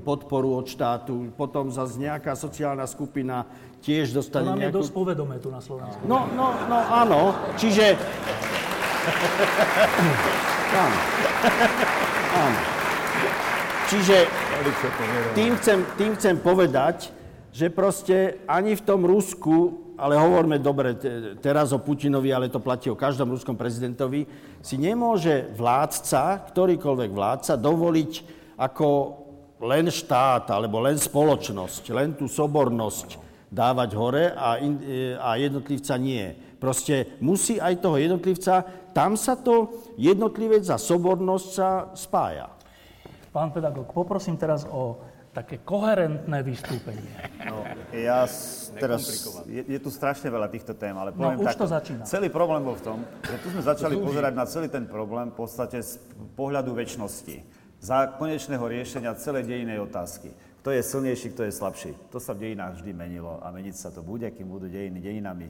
podporu 0.00 0.56
od 0.56 0.64
štátu, 0.64 1.28
potom 1.36 1.68
zase 1.68 2.00
nejaká 2.00 2.32
sociálna 2.32 2.88
skupina 2.88 3.44
tiež 3.84 4.16
dostane 4.16 4.48
to 4.48 4.50
nám 4.56 4.58
nejakú... 4.64 4.72
je 4.72 4.78
dosť 4.80 4.92
povedomé 4.96 5.36
tu 5.40 5.52
na 5.52 5.60
Slovensku. 5.60 6.00
No, 6.08 6.24
no, 6.32 6.56
no 6.68 6.76
áno, 6.88 7.20
čiže... 7.60 8.00
áno. 10.72 10.98
áno. 12.32 12.58
Čiže 13.88 14.16
tým 15.32 15.56
chcem, 15.56 15.80
tým 15.96 16.12
chcem 16.20 16.36
povedať, 16.36 17.08
že 17.52 17.72
proste 17.72 18.36
ani 18.44 18.76
v 18.76 18.82
tom 18.84 19.08
Rusku 19.08 19.87
ale 19.98 20.14
hovorme 20.14 20.62
dobre 20.62 20.94
teraz 21.42 21.74
o 21.74 21.82
Putinovi, 21.82 22.30
ale 22.30 22.46
to 22.46 22.62
platí 22.62 22.86
o 22.86 22.94
každom 22.94 23.34
ruskom 23.34 23.58
prezidentovi, 23.58 24.24
si 24.62 24.78
nemôže 24.78 25.50
vládca, 25.58 26.54
ktorýkoľvek 26.54 27.10
vládca, 27.10 27.58
dovoliť 27.58 28.12
ako 28.54 28.88
len 29.58 29.90
štát 29.90 30.54
alebo 30.54 30.78
len 30.78 30.94
spoločnosť, 30.94 31.90
len 31.90 32.14
tú 32.14 32.30
sobornosť 32.30 33.18
dávať 33.50 33.90
hore 33.98 34.24
a, 34.30 34.62
in, 34.62 34.78
e, 34.78 35.18
a 35.18 35.34
jednotlivca 35.34 35.98
nie. 35.98 36.30
Proste 36.62 37.18
musí 37.18 37.58
aj 37.58 37.82
toho 37.82 37.98
jednotlivca, 37.98 38.62
tam 38.94 39.18
sa 39.18 39.34
to 39.34 39.72
jednotlivec 39.98 40.62
za 40.62 40.78
sobornosť 40.78 41.46
sa 41.50 41.70
spája. 41.98 42.46
Pán 43.34 43.50
pedagóg, 43.50 43.90
poprosím 43.90 44.38
teraz 44.38 44.66
o 44.66 44.98
také 45.32 45.60
koherentné 45.62 46.42
vystúpenie. 46.42 47.12
No, 47.46 47.62
ja 47.94 48.26
teraz, 48.76 49.02
je, 49.44 49.62
je 49.64 49.78
tu 49.78 49.90
strašne 49.92 50.28
veľa 50.32 50.48
týchto 50.50 50.74
tém, 50.74 50.94
ale 50.96 51.12
no, 51.12 51.16
poviem 51.16 51.38
no, 51.38 51.44
už 51.44 51.48
takto. 51.54 51.64
to 51.64 51.72
začína. 51.72 52.02
Celý 52.08 52.28
problém 52.32 52.60
bol 52.64 52.76
v 52.76 52.84
tom, 52.84 52.98
že 53.22 53.36
tu 53.40 53.48
sme 53.52 53.62
začali 53.62 53.94
pozerať 53.96 54.32
na 54.34 54.44
celý 54.48 54.68
ten 54.72 54.84
problém 54.88 55.30
v 55.30 55.36
podstate 55.36 55.78
z 55.84 56.00
pohľadu 56.34 56.74
väčšnosti. 56.74 57.36
Za 57.78 58.18
konečného 58.18 58.64
riešenia 58.66 59.14
celej 59.14 59.46
dejinej 59.46 59.78
otázky. 59.86 60.34
Kto 60.64 60.74
je 60.74 60.82
silnejší, 60.82 61.30
kto 61.30 61.46
je 61.46 61.52
slabší. 61.54 61.92
To 62.10 62.18
sa 62.18 62.34
v 62.34 62.50
dejinách 62.50 62.82
vždy 62.82 62.90
menilo 62.90 63.38
a 63.38 63.54
meniť 63.54 63.74
sa 63.78 63.88
to 63.94 64.02
bude, 64.02 64.26
kým 64.34 64.50
budú 64.50 64.66
dejiny 64.66 64.98
dejinami. 64.98 65.48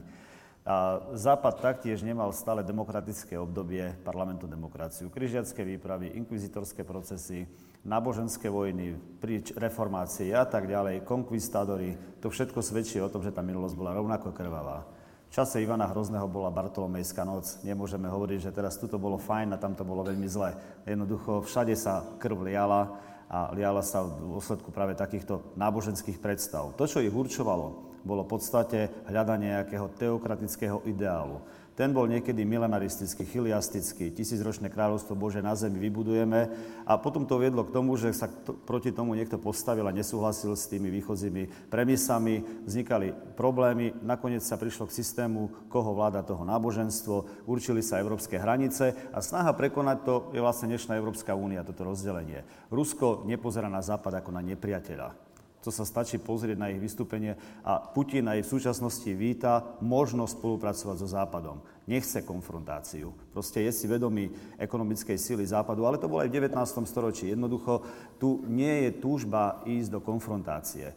A 0.69 1.01
Západ 1.17 1.65
taktiež 1.65 2.05
nemal 2.05 2.29
stále 2.29 2.61
demokratické 2.61 3.33
obdobie, 3.33 3.97
parlamentu 4.05 4.45
demokraciu, 4.45 5.09
križiacké 5.09 5.65
výpravy, 5.65 6.13
inkvizitorské 6.13 6.85
procesy, 6.85 7.49
náboženské 7.87 8.51
vojny, 8.51 8.99
pri 9.19 9.43
reformácii 9.55 10.35
a 10.35 10.43
tak 10.43 10.67
ďalej, 10.67 11.07
konkvistadory, 11.07 12.19
to 12.19 12.27
všetko 12.27 12.59
svedčí 12.59 12.99
o 12.99 13.11
tom, 13.11 13.23
že 13.23 13.31
tá 13.31 13.39
minulosť 13.39 13.75
bola 13.75 13.95
rovnako 13.95 14.35
krvavá. 14.35 14.83
V 15.29 15.37
čase 15.37 15.61
Ivana 15.61 15.85
Hrozného 15.85 16.25
bola 16.25 16.49
Bartolomejská 16.49 17.21
noc. 17.21 17.61
Nemôžeme 17.61 18.09
hovoriť, 18.09 18.49
že 18.49 18.55
teraz 18.55 18.81
tuto 18.81 18.97
bolo 18.97 19.21
fajn 19.21 19.53
a 19.53 19.61
tam 19.61 19.77
to 19.77 19.85
bolo 19.85 20.01
veľmi 20.01 20.25
zle. 20.25 20.57
Jednoducho 20.89 21.45
všade 21.45 21.77
sa 21.77 22.01
krv 22.17 22.49
liala 22.49 22.97
a 23.29 23.53
liala 23.53 23.85
sa 23.85 24.01
v 24.01 24.25
dôsledku 24.25 24.73
práve 24.73 24.97
takýchto 24.97 25.53
náboženských 25.53 26.17
predstav. 26.17 26.73
To, 26.73 26.89
čo 26.89 26.97
ich 26.97 27.13
určovalo, 27.13 27.93
bolo 28.01 28.25
v 28.25 28.31
podstate 28.31 28.89
hľadanie 29.05 29.53
nejakého 29.53 29.93
teokratického 30.01 30.81
ideálu. 30.89 31.45
Ten 31.79 31.95
bol 31.95 32.11
niekedy 32.11 32.43
milenaristický, 32.43 33.23
chiliastický, 33.23 34.11
tisícročné 34.11 34.67
kráľovstvo 34.67 35.15
Bože 35.15 35.39
na 35.39 35.55
zemi 35.55 35.79
vybudujeme. 35.79 36.51
A 36.83 36.99
potom 36.99 37.23
to 37.23 37.39
viedlo 37.39 37.63
k 37.63 37.71
tomu, 37.71 37.95
že 37.95 38.11
sa 38.11 38.27
to, 38.27 38.51
proti 38.51 38.91
tomu 38.91 39.15
niekto 39.15 39.39
postavil 39.39 39.87
a 39.87 39.95
nesúhlasil 39.95 40.59
s 40.59 40.67
tými 40.67 40.91
východzími 40.99 41.71
premisami, 41.71 42.43
vznikali 42.67 43.15
problémy, 43.39 43.95
nakoniec 44.03 44.43
sa 44.43 44.59
prišlo 44.59 44.91
k 44.91 44.97
systému, 44.99 45.71
koho 45.71 45.95
vláda 45.95 46.19
toho 46.19 46.43
náboženstvo, 46.43 47.47
určili 47.47 47.79
sa 47.79 48.03
európske 48.03 48.35
hranice 48.35 48.91
a 49.15 49.23
snaha 49.23 49.55
prekonať 49.55 49.97
to 50.03 50.13
je 50.35 50.43
vlastne 50.43 50.75
dnešná 50.75 50.99
Európska 50.99 51.31
únia, 51.31 51.63
toto 51.63 51.87
rozdelenie. 51.87 52.43
Rusko 52.67 53.23
nepozerá 53.23 53.71
na 53.71 53.79
Západ 53.79 54.19
ako 54.19 54.35
na 54.35 54.43
nepriateľa. 54.43 55.28
To 55.69 55.77
sa 55.77 55.85
stačí 55.85 56.17
pozrieť 56.17 56.57
na 56.57 56.73
ich 56.73 56.81
vystúpenie 56.81 57.37
a 57.61 57.77
Putin 57.77 58.25
aj 58.25 58.41
v 58.41 58.51
súčasnosti 58.57 59.05
víta 59.13 59.77
možnosť 59.85 60.41
spolupracovať 60.41 60.97
so 60.97 61.05
Západom. 61.05 61.61
Nechce 61.85 62.25
konfrontáciu. 62.25 63.13
Proste 63.29 63.61
je 63.61 63.69
si 63.69 63.85
vedomý 63.85 64.33
ekonomickej 64.57 65.13
síly 65.21 65.45
Západu, 65.45 65.85
ale 65.85 66.01
to 66.01 66.09
bolo 66.09 66.25
aj 66.25 66.33
v 66.33 66.41
19. 66.41 66.57
storočí. 66.89 67.29
Jednoducho, 67.29 67.85
tu 68.17 68.41
nie 68.49 68.89
je 68.89 68.97
túžba 68.97 69.61
ísť 69.69 69.93
do 69.93 69.99
konfrontácie 70.01 70.89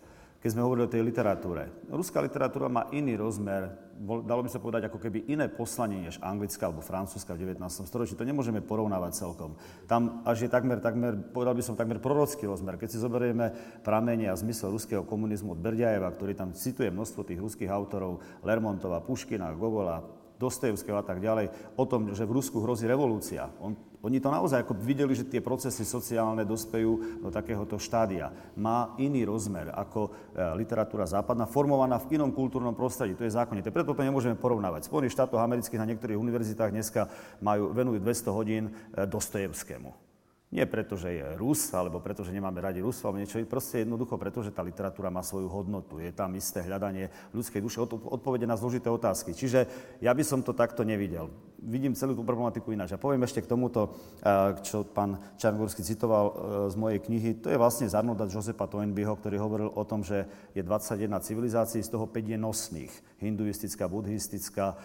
keď 0.43 0.59
sme 0.59 0.67
hovorili 0.67 0.91
o 0.91 0.95
tej 0.99 1.07
literatúre. 1.07 1.71
Ruská 1.87 2.19
literatúra 2.19 2.67
má 2.67 2.91
iný 2.91 3.15
rozmer, 3.15 3.71
dalo 4.01 4.41
by 4.43 4.51
sa 4.51 4.59
povedať 4.63 4.89
ako 4.89 4.99
keby 4.99 5.29
iné 5.31 5.47
poslanie 5.47 6.01
než 6.01 6.19
anglická 6.25 6.67
alebo 6.67 6.81
francúzska 6.81 7.37
v 7.37 7.53
19. 7.53 7.61
storočí. 7.85 8.17
To 8.17 8.27
nemôžeme 8.27 8.65
porovnávať 8.65 9.13
celkom. 9.21 9.55
Tam 9.87 10.25
až 10.25 10.47
je 10.47 10.51
takmer, 10.51 10.81
takmer, 10.81 11.19
povedal 11.31 11.55
by 11.55 11.63
som 11.63 11.79
takmer 11.79 12.01
prorocký 12.01 12.49
rozmer. 12.49 12.81
Keď 12.81 12.89
si 12.89 13.03
zoberieme 13.03 13.53
pramenie 13.85 14.33
a 14.33 14.39
zmysel 14.39 14.73
ruského 14.73 15.05
komunizmu 15.05 15.55
od 15.55 15.63
Berdiajeva, 15.63 16.11
ktorý 16.11 16.33
tam 16.33 16.57
cituje 16.57 16.89
množstvo 16.89 17.27
tých 17.27 17.43
ruských 17.43 17.71
autorov, 17.71 18.25
Lermontova, 18.41 19.05
Puškina, 19.05 19.55
Gogola, 19.55 20.22
Dostojevského 20.43 20.99
a 20.99 21.07
tak 21.07 21.23
ďalej, 21.23 21.79
o 21.79 21.85
tom, 21.87 22.11
že 22.11 22.27
v 22.27 22.35
Rusku 22.35 22.59
hrozí 22.59 22.91
revolúcia. 22.91 23.47
On, 23.63 23.79
oni 24.03 24.19
to 24.19 24.35
naozaj 24.35 24.67
ako 24.67 24.75
videli, 24.75 25.15
že 25.15 25.31
tie 25.31 25.39
procesy 25.39 25.87
sociálne 25.87 26.43
dospejú 26.43 27.23
do 27.23 27.31
takéhoto 27.31 27.79
štádia. 27.79 28.35
Má 28.59 28.99
iný 28.99 29.23
rozmer 29.23 29.71
ako 29.71 30.11
e, 30.11 30.11
literatúra 30.59 31.07
západná, 31.07 31.47
formovaná 31.47 32.03
v 32.03 32.19
inom 32.19 32.35
kultúrnom 32.35 32.75
prostredí. 32.75 33.15
To 33.15 33.23
je 33.23 33.39
zákonité. 33.39 33.71
Preto 33.71 33.95
to 33.95 34.03
nemôžeme 34.03 34.35
porovnávať. 34.35 34.91
Spojených 34.91 35.15
štátoch 35.15 35.39
amerických 35.39 35.79
na 35.79 35.89
niektorých 35.95 36.19
univerzitách 36.19 36.75
dneska 36.75 37.07
majú, 37.39 37.71
venujú 37.71 38.03
200 38.03 38.35
hodín 38.35 38.65
e, 38.69 39.07
Dostojevskému. 39.07 40.12
Nie 40.53 40.69
preto, 40.69 41.01
že 41.01 41.17
je 41.17 41.25
Rus, 41.41 41.73
alebo 41.73 41.97
preto, 42.05 42.21
že 42.21 42.29
nemáme 42.29 42.61
radi 42.61 42.85
Rusov, 42.85 43.09
alebo 43.09 43.25
niečo, 43.25 43.41
proste 43.49 43.89
jednoducho 43.89 44.21
preto, 44.21 44.45
že 44.45 44.53
tá 44.53 44.61
literatúra 44.61 45.09
má 45.09 45.25
svoju 45.25 45.49
hodnotu. 45.49 45.97
Je 45.97 46.13
tam 46.13 46.29
isté 46.37 46.61
hľadanie 46.61 47.09
ľudskej 47.33 47.65
duše, 47.65 47.81
odpovede 47.89 48.45
na 48.45 48.61
zložité 48.61 48.93
otázky. 48.93 49.33
Čiže 49.33 49.65
ja 50.05 50.13
by 50.13 50.21
som 50.21 50.45
to 50.45 50.53
takto 50.53 50.85
nevidel. 50.85 51.33
Vidím 51.57 51.97
celú 51.97 52.13
tú 52.13 52.21
problematiku 52.21 52.69
ináč. 52.69 52.93
A 52.93 53.01
poviem 53.01 53.25
ešte 53.25 53.41
k 53.41 53.49
tomuto, 53.49 53.97
eh, 54.21 54.53
čo 54.61 54.85
pán 54.85 55.17
Čarnogórsky 55.41 55.81
citoval 55.81 56.27
eh, 56.29 56.33
z 56.69 56.75
mojej 56.77 57.01
knihy. 57.01 57.41
To 57.41 57.49
je 57.49 57.57
vlastne 57.57 57.89
zarnúdať 57.89 58.29
Josepa 58.37 58.69
Toynbeeho, 58.69 59.17
ktorý 59.17 59.41
hovoril 59.41 59.73
o 59.73 59.89
tom, 59.89 60.05
že 60.05 60.29
je 60.53 60.61
21 60.61 61.17
civilizácií, 61.25 61.81
z 61.81 61.89
toho 61.97 62.05
5 62.05 62.29
je 62.29 62.37
nosných. 62.37 62.93
Hinduistická, 63.25 63.89
buddhistická, 63.89 64.77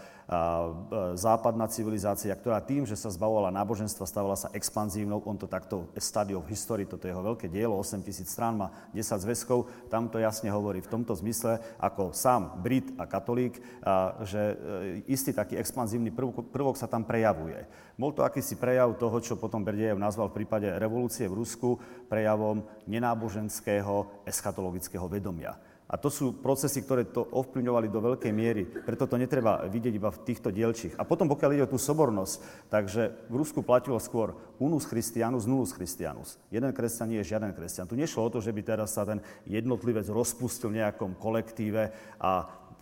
západná 1.16 1.72
civilizácia, 1.72 2.36
ktorá 2.36 2.60
tým, 2.60 2.84
že 2.84 3.00
sa 3.00 3.08
zbavovala 3.08 3.48
náboženstva, 3.56 4.04
stávala 4.04 4.36
sa 4.36 4.52
expanzívnou. 4.52 5.24
On 5.24 5.40
to 5.40 5.48
takto 5.48 5.88
Study 5.96 6.36
of 6.36 6.44
History, 6.52 6.84
toto 6.84 7.08
je 7.08 7.16
jeho 7.16 7.24
veľké 7.24 7.48
dielo, 7.48 7.80
8 7.80 8.04
tisíc 8.04 8.28
strán, 8.36 8.60
má 8.60 8.68
10 8.92 9.24
zväzkov, 9.24 9.72
tam 9.88 10.12
to 10.12 10.20
jasne 10.20 10.52
hovorí 10.52 10.84
v 10.84 10.92
tomto 10.92 11.16
zmysle, 11.16 11.64
ako 11.80 12.12
sám 12.12 12.60
Brit 12.60 12.92
a 13.00 13.08
katolík, 13.08 13.56
že 14.28 14.42
e, 14.52 14.56
istý 15.08 15.32
taký 15.32 15.56
expanzívny 15.56 16.12
prvok, 16.12 16.52
prvok 16.52 16.76
sa 16.76 16.92
tam 16.92 17.08
prejavuje. 17.08 17.64
Bol 17.96 18.12
to 18.12 18.28
akýsi 18.28 18.60
prejav 18.60 19.00
toho, 19.00 19.24
čo 19.24 19.40
potom 19.40 19.64
Berdiev 19.64 19.96
nazval 19.96 20.28
v 20.28 20.44
prípade 20.44 20.68
revolúcie 20.76 21.24
v 21.32 21.40
Rusku 21.40 21.80
prejavom 22.12 22.68
nenáboženského 22.84 24.28
eschatologického 24.28 25.08
vedomia. 25.08 25.56
A 25.88 25.96
to 25.96 26.12
sú 26.12 26.36
procesy, 26.36 26.84
ktoré 26.84 27.08
to 27.08 27.24
ovplyvňovali 27.32 27.88
do 27.88 28.04
veľkej 28.04 28.34
miery. 28.36 28.68
Preto 28.68 29.08
to 29.08 29.16
netreba 29.16 29.64
vidieť 29.72 29.94
iba 29.96 30.12
v 30.12 30.20
týchto 30.28 30.52
dielčích. 30.52 31.00
A 31.00 31.08
potom, 31.08 31.32
pokiaľ 31.32 31.52
ide 31.56 31.64
o 31.64 31.72
tú 31.72 31.80
sobornosť, 31.80 32.68
takže 32.68 33.16
v 33.32 33.36
Rusku 33.40 33.64
platilo 33.64 33.96
skôr 34.04 34.36
unus 34.60 34.84
christianus, 34.84 35.48
nullus 35.48 35.72
christianus. 35.72 36.36
Jeden 36.52 36.76
kresťan 36.76 37.08
nie 37.08 37.24
je 37.24 37.32
žiaden 37.32 37.56
kresťan. 37.56 37.88
Tu 37.88 37.96
nešlo 37.96 38.28
o 38.28 38.34
to, 38.36 38.44
že 38.44 38.52
by 38.52 38.62
teraz 38.68 39.00
sa 39.00 39.08
ten 39.08 39.24
jednotlivec 39.48 40.12
rozpustil 40.12 40.76
v 40.76 40.84
nejakom 40.84 41.16
kolektíve 41.16 41.96
a 42.20 42.32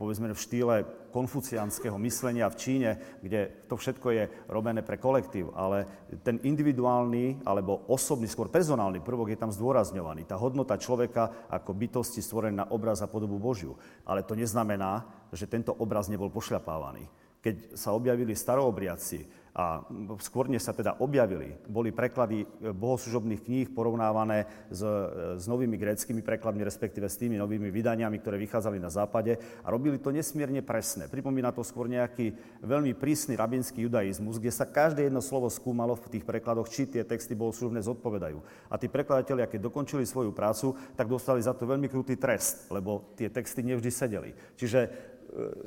povedzme 0.02 0.34
v 0.34 0.42
štýle 0.42 0.76
konfuciánskeho 1.16 1.96
myslenia 2.04 2.52
v 2.52 2.60
Číne, 2.60 2.90
kde 3.24 3.64
to 3.72 3.80
všetko 3.80 4.08
je 4.12 4.24
robené 4.52 4.84
pre 4.84 5.00
kolektív, 5.00 5.56
ale 5.56 6.12
ten 6.28 6.44
individuálny 6.44 7.48
alebo 7.48 7.88
osobný, 7.88 8.28
skôr 8.28 8.52
personálny 8.52 9.00
prvok 9.00 9.32
je 9.32 9.40
tam 9.40 9.56
zdôrazňovaný. 9.56 10.28
Tá 10.28 10.36
hodnota 10.36 10.76
človeka 10.76 11.48
ako 11.48 11.72
bytosti 11.72 12.20
stvorená 12.20 12.68
na 12.68 12.70
obraz 12.72 13.00
a 13.00 13.08
podobu 13.08 13.40
Božiu. 13.40 13.80
Ale 14.04 14.28
to 14.28 14.36
neznamená, 14.36 15.08
že 15.32 15.48
tento 15.48 15.72
obraz 15.72 16.12
nebol 16.12 16.28
pošľapávaný. 16.28 17.08
Keď 17.40 17.78
sa 17.80 17.96
objavili 17.96 18.36
staroobriaci, 18.36 19.35
a 19.56 19.88
skôr 20.20 20.52
sa 20.60 20.76
teda 20.76 21.00
objavili, 21.00 21.56
boli 21.72 21.96
preklady 21.96 22.44
e, 22.44 22.76
bohoslužobných 22.76 23.40
kníh 23.40 23.68
porovnávané 23.72 24.68
s, 24.68 24.84
e, 24.84 25.40
s 25.40 25.48
novými 25.48 25.80
gréckými 25.80 26.20
prekladmi, 26.20 26.60
respektíve 26.60 27.08
s 27.08 27.16
tými 27.16 27.40
novými 27.40 27.72
vydaniami, 27.72 28.20
ktoré 28.20 28.36
vychádzali 28.36 28.84
na 28.84 28.92
západe 28.92 29.40
a 29.64 29.68
robili 29.72 29.96
to 29.96 30.12
nesmierne 30.12 30.60
presné. 30.60 31.08
Pripomína 31.08 31.56
to 31.56 31.64
skôr 31.64 31.88
nejaký 31.88 32.36
veľmi 32.68 33.00
prísny 33.00 33.40
rabinský 33.40 33.88
judaizmus, 33.88 34.44
kde 34.44 34.52
sa 34.52 34.68
každé 34.68 35.08
jedno 35.08 35.24
slovo 35.24 35.48
skúmalo 35.48 35.96
v 35.96 36.20
tých 36.20 36.28
prekladoch, 36.28 36.68
či 36.68 36.92
tie 36.92 37.08
texty 37.08 37.32
bohoslužobné 37.32 37.80
zodpovedajú. 37.80 38.44
A 38.68 38.76
tí 38.76 38.92
prekladatelia, 38.92 39.48
keď 39.48 39.72
dokončili 39.72 40.04
svoju 40.04 40.36
prácu, 40.36 40.76
tak 41.00 41.08
dostali 41.08 41.40
za 41.40 41.56
to 41.56 41.64
veľmi 41.64 41.88
krutý 41.88 42.20
trest, 42.20 42.68
lebo 42.76 43.16
tie 43.16 43.32
texty 43.32 43.64
nevždy 43.64 43.88
sedeli. 43.88 44.36
Čiže 44.60 45.15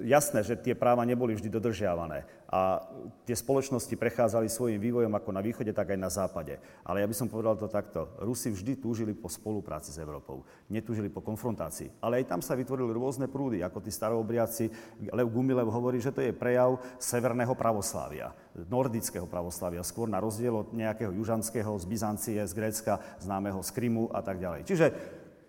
jasné, 0.00 0.40
že 0.40 0.56
tie 0.56 0.72
práva 0.72 1.04
neboli 1.04 1.36
vždy 1.36 1.52
dodržiavané 1.52 2.24
a 2.48 2.80
tie 3.28 3.36
spoločnosti 3.36 3.92
prechádzali 3.92 4.48
svojim 4.48 4.80
vývojom 4.80 5.12
ako 5.12 5.30
na 5.36 5.44
východe, 5.44 5.68
tak 5.76 5.92
aj 5.92 6.00
na 6.00 6.08
západe. 6.08 6.56
Ale 6.80 7.04
ja 7.04 7.06
by 7.06 7.12
som 7.12 7.28
povedal 7.28 7.60
to 7.60 7.68
takto. 7.68 8.08
Rusi 8.24 8.48
vždy 8.48 8.80
túžili 8.80 9.12
po 9.12 9.28
spolupráci 9.28 9.92
s 9.92 10.00
Európou. 10.00 10.48
Netúžili 10.72 11.12
po 11.12 11.20
konfrontácii. 11.20 12.00
Ale 12.00 12.24
aj 12.24 12.32
tam 12.32 12.40
sa 12.40 12.56
vytvorili 12.56 12.88
rôzne 12.96 13.28
prúdy, 13.28 13.60
ako 13.60 13.84
tí 13.84 13.92
staroobriaci. 13.92 14.72
Lev 15.12 15.28
Gumilev 15.28 15.68
hovorí, 15.68 16.00
že 16.00 16.08
to 16.08 16.24
je 16.24 16.32
prejav 16.32 16.80
severného 16.96 17.52
pravoslávia, 17.52 18.32
nordického 18.56 19.28
pravoslávia, 19.28 19.84
skôr 19.84 20.08
na 20.08 20.16
rozdiel 20.16 20.56
od 20.56 20.72
nejakého 20.72 21.12
južanského 21.12 21.76
z 21.76 21.84
Byzancie, 21.84 22.40
z 22.40 22.52
Grécka, 22.56 22.96
známeho 23.20 23.60
z 23.60 23.70
Krymu 23.76 24.08
a 24.08 24.24
tak 24.24 24.40
ďalej. 24.40 24.64
Čiže 24.64 24.86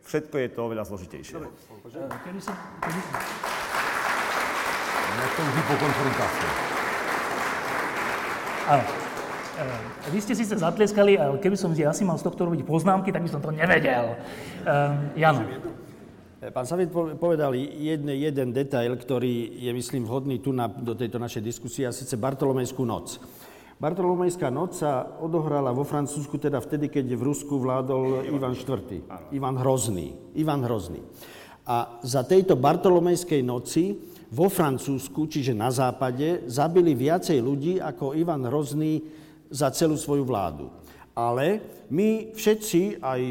všetko 0.03 0.35
je 0.35 0.47
to 0.51 0.59
oveľa 0.67 0.83
zložitejšie. 0.83 1.39
Dobre. 1.39 1.55
Kedy 2.27 2.39
som, 2.43 2.55
kedy 2.83 2.99
netouží 5.17 5.61
po 5.65 5.75
konfrontácii. 5.79 6.51
Áno. 8.69 8.83
E, 9.59 10.09
vy 10.13 10.19
ste 10.21 10.33
síce 10.37 10.55
zatlieskali, 10.55 11.17
ale 11.17 11.41
keby 11.41 11.57
som 11.57 11.73
si 11.73 11.83
asi 11.83 12.05
mal 12.05 12.15
z 12.21 12.29
tohto 12.29 12.47
robiť 12.47 12.63
poznámky, 12.63 13.09
tak 13.09 13.25
by 13.25 13.29
som 13.29 13.41
to 13.41 13.49
nevedel. 13.49 14.15
Um, 14.63 15.09
Jano. 15.17 15.43
Pán 16.39 16.63
Saviet 16.63 16.95
povedal 17.19 17.51
jeden, 17.51 18.15
jeden 18.15 18.55
detail, 18.55 18.95
ktorý 18.95 19.59
je, 19.59 19.71
myslím, 19.75 20.07
vhodný 20.07 20.39
tu 20.39 20.55
na, 20.55 20.71
do 20.71 20.95
tejto 20.95 21.19
našej 21.19 21.43
diskusie, 21.43 21.83
a 21.83 21.91
síce 21.91 22.15
Bartolomejskú 22.15 22.87
noc. 22.87 23.19
Bartolomejská 23.79 24.47
noc 24.47 24.79
sa 24.79 25.19
odohrala 25.19 25.75
vo 25.75 25.83
Francúzsku 25.83 26.39
teda 26.39 26.63
vtedy, 26.63 26.87
keď 26.87 27.15
v 27.15 27.27
Rusku 27.27 27.59
vládol 27.59 28.27
Ivan 28.27 28.55
IV. 28.55 29.03
Ivan 29.35 29.59
Hrozný. 29.59 30.15
Ivan 30.35 30.63
Hrozný. 30.63 31.03
A 31.67 31.99
za 32.07 32.23
tejto 32.23 32.55
Bartolomejskej 32.55 33.43
noci 33.43 33.99
vo 34.29 34.47
Francúzsku, 34.47 35.25
čiže 35.25 35.57
na 35.57 35.73
západe, 35.73 36.45
zabili 36.45 36.93
viacej 36.93 37.37
ľudí 37.41 37.73
ako 37.81 38.13
Ivan 38.13 38.45
Hrozný 38.45 39.01
za 39.49 39.73
celú 39.73 39.97
svoju 39.97 40.21
vládu. 40.25 40.69
Ale 41.17 41.59
my 41.89 42.31
všetci, 42.37 43.01
aj 43.01 43.21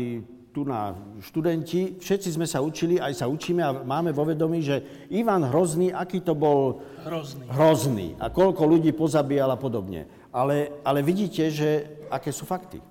tu 0.50 0.66
na 0.66 0.98
študenti, 1.22 2.02
všetci 2.02 2.34
sme 2.34 2.46
sa 2.50 2.58
učili, 2.58 2.98
aj 2.98 3.22
sa 3.22 3.26
učíme 3.30 3.62
a 3.62 3.70
máme 3.86 4.10
vo 4.10 4.26
vedomí, 4.26 4.58
že 4.58 5.06
Ivan 5.14 5.46
Hrozný, 5.46 5.94
aký 5.94 6.18
to 6.18 6.34
bol 6.34 6.82
hrozný, 7.06 7.46
hrozný 7.46 8.08
a 8.18 8.26
koľko 8.26 8.66
ľudí 8.66 8.90
pozabíjal 8.90 9.54
a 9.54 9.58
podobne. 9.60 10.10
Ale, 10.34 10.82
ale 10.82 11.00
vidíte, 11.06 11.46
že 11.48 12.02
aké 12.10 12.34
sú 12.34 12.42
fakty. 12.42 12.82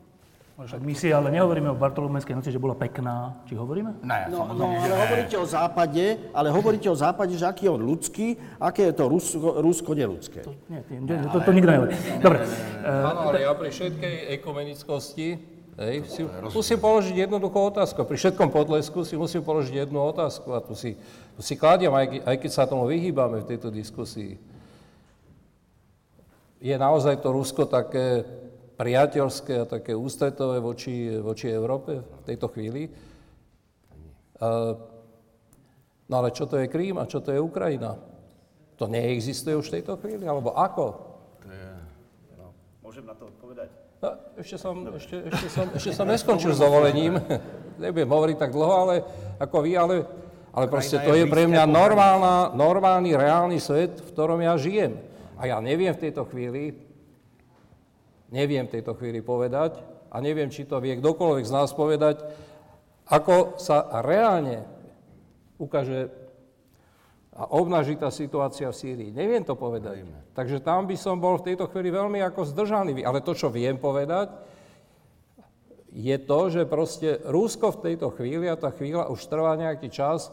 Však 0.57 0.81
my 0.81 0.93
si 0.97 1.13
ale 1.13 1.29
nehovoríme 1.29 1.69
o 1.69 1.77
Bartolomejskej 1.77 2.33
noci, 2.33 2.49
že 2.49 2.57
bola 2.57 2.73
pekná. 2.73 3.45
Či 3.45 3.53
hovoríme? 3.53 4.01
Ne, 4.01 4.25
no, 4.33 4.49
no, 4.57 4.73
ale 4.73 4.89
hovoríte 5.05 5.37
o 5.37 5.45
západe, 5.45 6.17
ale 6.33 6.49
hovoríte 6.49 6.89
o 6.89 6.97
západe, 6.97 7.37
že 7.37 7.45
aký 7.45 7.69
je 7.69 7.71
on 7.77 7.81
ľudský, 7.85 8.27
aké 8.57 8.89
je 8.89 8.93
to 8.97 9.05
Rusko, 9.05 9.61
Rusko 9.61 9.93
neludské. 9.93 10.41
To, 10.41 10.57
nie, 10.65 10.81
nie, 10.89 11.13
to, 11.29 11.29
to, 11.29 11.37
to 11.45 11.51
nikto 11.53 11.69
nehovorí. 11.69 11.93
Dobre. 12.17 12.41
Áno, 12.81 13.29
ale 13.29 13.45
ja 13.45 13.53
pri 13.53 13.69
všetkej 13.69 14.13
ekumenickosti 14.41 15.27
hej, 15.77 15.95
si, 16.09 16.25
musím 16.25 16.79
položiť 16.81 17.15
jednoduchú 17.29 17.59
otázku. 17.77 18.01
Pri 18.01 18.17
všetkom 18.17 18.49
podlesku 18.49 19.05
si 19.05 19.13
musím 19.13 19.45
položiť 19.45 19.85
jednu 19.85 20.01
otázku 20.09 20.57
a 20.57 20.59
tu 20.65 20.73
si, 20.73 20.97
tu 21.37 21.45
si 21.45 21.53
kladiem, 21.53 21.93
aj, 21.93 22.25
aj 22.25 22.35
keď 22.41 22.49
sa 22.49 22.65
tomu 22.65 22.89
vyhýbame 22.89 23.45
v 23.45 23.49
tejto 23.53 23.69
diskusii. 23.69 24.41
je 26.57 26.73
naozaj 26.73 27.21
to 27.21 27.29
Rusko 27.29 27.69
také 27.69 28.25
priateľské 28.77 29.65
a 29.65 29.69
také 29.69 29.97
ústretové 29.97 30.61
voči, 30.61 31.09
voči 31.17 31.49
Európe 31.49 31.97
v 31.97 32.23
tejto 32.23 32.47
chvíli. 32.53 32.85
No 36.07 36.13
ale 36.13 36.29
čo 36.29 36.45
to 36.45 36.61
je 36.61 36.69
Krím 36.69 37.01
a 37.01 37.09
čo 37.09 37.19
to 37.19 37.33
je 37.33 37.41
Ukrajina? 37.41 37.97
To 38.77 38.85
neexistuje 38.85 39.57
už 39.57 39.73
v 39.73 39.81
tejto 39.81 39.97
chvíli? 39.97 40.29
Alebo 40.29 40.53
ako? 40.53 41.07
Môžem 42.85 43.03
na 43.03 43.17
to 43.17 43.27
odpovedať? 43.27 43.67
No, 43.97 44.09
ešte, 44.37 44.55
som, 44.61 44.77
ešte, 44.93 45.25
ešte, 45.27 45.47
som, 45.49 45.65
ešte 45.73 45.91
som 45.91 46.05
neskončil 46.05 46.53
s 46.53 46.61
dovolením. 46.61 47.17
Nebudem 47.81 48.07
hovoriť 48.07 48.37
tak 48.37 48.53
dlho, 48.53 48.73
ale 48.87 48.95
ako 49.41 49.57
vy, 49.65 49.73
ale, 49.73 49.95
ale 50.53 50.65
proste 50.69 51.01
to 51.01 51.17
je 51.17 51.25
pre 51.25 51.49
mňa 51.49 51.65
normálna, 51.65 52.53
normálny, 52.53 53.17
reálny 53.17 53.57
svet, 53.57 53.99
v 53.99 54.09
ktorom 54.13 54.39
ja 54.39 54.53
žijem. 54.55 55.01
A 55.35 55.49
ja 55.49 55.57
neviem 55.57 55.89
v 55.91 56.09
tejto 56.09 56.29
chvíli, 56.29 56.86
neviem 58.33 58.67
v 58.67 58.73
tejto 58.79 58.95
chvíli 58.95 59.23
povedať, 59.23 59.79
a 60.07 60.23
neviem, 60.23 60.47
či 60.47 60.63
to 60.63 60.79
vie 60.79 60.95
kdokoľvek 60.97 61.45
z 61.45 61.55
nás 61.55 61.75
povedať, 61.75 62.23
ako 63.07 63.59
sa 63.59 64.03
reálne 64.03 64.63
ukáže 65.59 66.11
a 67.37 67.53
obnaží 67.53 67.93
tá 67.93 68.09
situácia 68.09 68.65
v 68.73 68.79
Sýrii. 68.81 69.09
Neviem 69.13 69.45
to 69.45 69.53
povedať. 69.53 70.09
Takže 70.33 70.57
tam 70.57 70.89
by 70.89 70.97
som 70.97 71.21
bol 71.21 71.37
v 71.37 71.53
tejto 71.53 71.69
chvíli 71.69 71.93
veľmi 71.93 72.17
ako 72.25 72.49
zdržaný. 72.49 73.05
Ale 73.05 73.21
to, 73.21 73.37
čo 73.37 73.53
viem 73.53 73.77
povedať, 73.77 74.33
je 75.93 76.17
to, 76.17 76.39
že 76.49 76.65
proste 76.65 77.21
Rusko 77.29 77.77
v 77.77 77.81
tejto 77.93 78.09
chvíli, 78.17 78.49
a 78.49 78.57
tá 78.57 78.73
chvíľa 78.73 79.13
už 79.13 79.21
trvá 79.29 79.53
nejaký 79.53 79.93
čas, 79.93 80.29
e, 80.29 80.31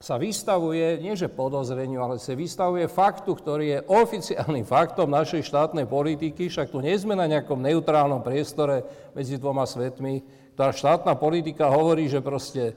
sa 0.00 0.16
vystavuje, 0.16 0.96
nie 1.04 1.12
že 1.12 1.28
podozreniu, 1.28 2.00
ale 2.00 2.16
sa 2.16 2.32
vystavuje 2.32 2.88
faktu, 2.88 3.36
ktorý 3.36 3.64
je 3.68 3.84
oficiálnym 3.84 4.64
faktom 4.64 5.12
našej 5.12 5.44
štátnej 5.44 5.84
politiky, 5.84 6.48
však 6.48 6.72
tu 6.72 6.80
nie 6.80 6.96
sme 6.96 7.12
na 7.12 7.28
nejakom 7.28 7.60
neutrálnom 7.60 8.24
priestore 8.24 8.80
medzi 9.12 9.36
dvoma 9.36 9.68
svetmi. 9.68 10.24
Tá 10.56 10.72
štátna 10.72 11.12
politika 11.20 11.68
hovorí, 11.68 12.08
že 12.08 12.24
proste 12.24 12.72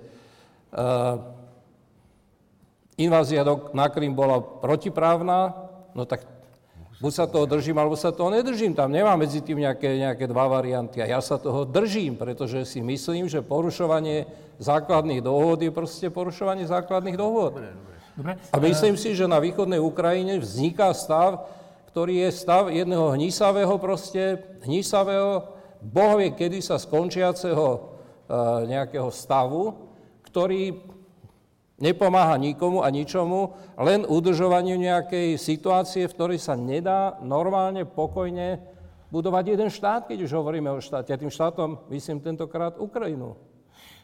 uh, 0.76 1.24
invázia 3.00 3.48
na 3.72 3.88
Krym 3.88 4.12
bola 4.12 4.44
protiprávna, 4.44 5.56
no 5.96 6.04
tak 6.04 6.28
buď 7.04 7.12
sa 7.12 7.26
toho 7.28 7.44
držím, 7.44 7.76
alebo 7.76 8.00
sa 8.00 8.16
toho 8.16 8.32
nedržím. 8.32 8.72
Tam 8.72 8.88
nemá 8.88 9.20
medzi 9.20 9.44
tým 9.44 9.60
nejaké, 9.60 10.00
nejaké 10.00 10.24
dva 10.24 10.48
varianty. 10.48 11.04
A 11.04 11.12
ja 11.12 11.20
sa 11.20 11.36
toho 11.36 11.68
držím, 11.68 12.16
pretože 12.16 12.64
si 12.64 12.80
myslím, 12.80 13.28
že 13.28 13.44
porušovanie 13.44 14.24
základných 14.64 15.20
dohôd 15.20 15.60
je 15.60 15.68
proste 15.76 16.08
porušovanie 16.08 16.64
základných 16.64 17.20
dohôd. 17.20 17.60
Dobre. 17.60 18.40
A 18.54 18.56
myslím 18.64 18.96
si, 18.96 19.12
že 19.12 19.28
na 19.28 19.44
východnej 19.44 19.84
Ukrajine 19.84 20.40
vzniká 20.40 20.96
stav, 20.96 21.44
ktorý 21.92 22.24
je 22.24 22.30
stav 22.32 22.72
jedného 22.72 23.12
hnisavého 23.20 23.76
proste, 23.82 24.40
hnisavého, 24.64 25.52
bohovie 25.84 26.32
kedy 26.32 26.64
sa 26.64 26.80
skončiaceho 26.80 27.68
uh, 27.68 28.64
nejakého 28.64 29.10
stavu, 29.12 29.76
ktorý 30.30 30.93
nepomáha 31.84 32.40
nikomu 32.40 32.80
a 32.80 32.88
ničomu, 32.88 33.52
len 33.76 34.08
udržovaniu 34.08 34.80
nejakej 34.80 35.36
situácie, 35.36 36.08
v 36.08 36.16
ktorej 36.16 36.40
sa 36.40 36.56
nedá 36.56 37.20
normálne, 37.20 37.84
pokojne 37.84 38.64
budovať 39.12 39.44
jeden 39.54 39.70
štát, 39.70 40.08
keď 40.08 40.24
už 40.24 40.32
hovoríme 40.32 40.72
o 40.72 40.80
štáte. 40.80 41.12
A 41.12 41.20
tým 41.20 41.30
štátom 41.30 41.84
myslím 41.92 42.24
tentokrát 42.24 42.80
Ukrajinu. 42.80 43.36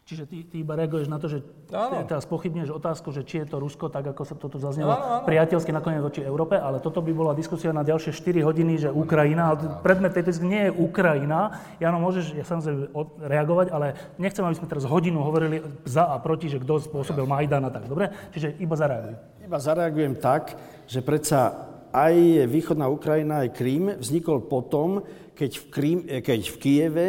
Čiže 0.10 0.26
ty, 0.26 0.42
ty 0.42 0.66
iba 0.66 0.74
reaguješ 0.74 1.06
na 1.06 1.22
to, 1.22 1.30
že 1.30 1.46
ano. 1.70 2.02
teraz 2.10 2.26
pochybneš 2.26 2.74
otázku, 2.74 3.14
že 3.14 3.22
či 3.22 3.46
je 3.46 3.54
to 3.54 3.62
Rusko, 3.62 3.94
tak 3.94 4.10
ako 4.10 4.26
sa 4.26 4.34
toto 4.34 4.58
zaznelo, 4.58 5.22
priateľsky 5.30 5.70
nakoniec 5.70 6.02
voči 6.02 6.26
Európe, 6.26 6.58
ale 6.58 6.82
toto 6.82 7.06
by 7.06 7.14
bola 7.14 7.38
diskusia 7.38 7.70
na 7.70 7.86
ďalšie 7.86 8.18
4 8.18 8.42
hodiny, 8.42 8.82
že 8.82 8.90
Ukrajina, 8.90 9.54
ale 9.54 9.78
predmet 9.86 10.18
tejto 10.18 10.34
diskusie 10.34 10.50
nie 10.50 10.66
je 10.66 10.72
Ukrajina. 10.74 11.62
Jano, 11.78 12.02
môžeš 12.02 12.34
ja 12.34 12.42
samozrejme 12.42 12.90
reagovať, 13.22 13.70
ale 13.70 13.94
nechcem, 14.18 14.42
aby 14.42 14.58
sme 14.58 14.66
teraz 14.66 14.90
hodinu 14.90 15.22
hovorili 15.22 15.62
za 15.86 16.10
a 16.10 16.18
proti, 16.18 16.50
že 16.50 16.58
kto 16.58 16.90
spôsobil 16.90 17.30
Majdan 17.30 17.70
a 17.70 17.70
tak, 17.70 17.86
dobre? 17.86 18.10
Čiže 18.34 18.58
iba 18.58 18.74
zareaguj. 18.74 19.14
Iba 19.46 19.62
zareagujem 19.62 20.18
tak, 20.18 20.58
že 20.90 21.06
predsa 21.06 21.70
aj 21.94 22.50
východná 22.50 22.90
Ukrajina, 22.90 23.46
aj 23.46 23.54
Krím 23.54 23.94
vznikol 23.94 24.42
potom, 24.46 25.06
keď 25.38 25.52
v, 25.54 25.66
Krím, 25.70 26.00
keď 26.02 26.40
v 26.50 26.58
Kieve 26.58 27.08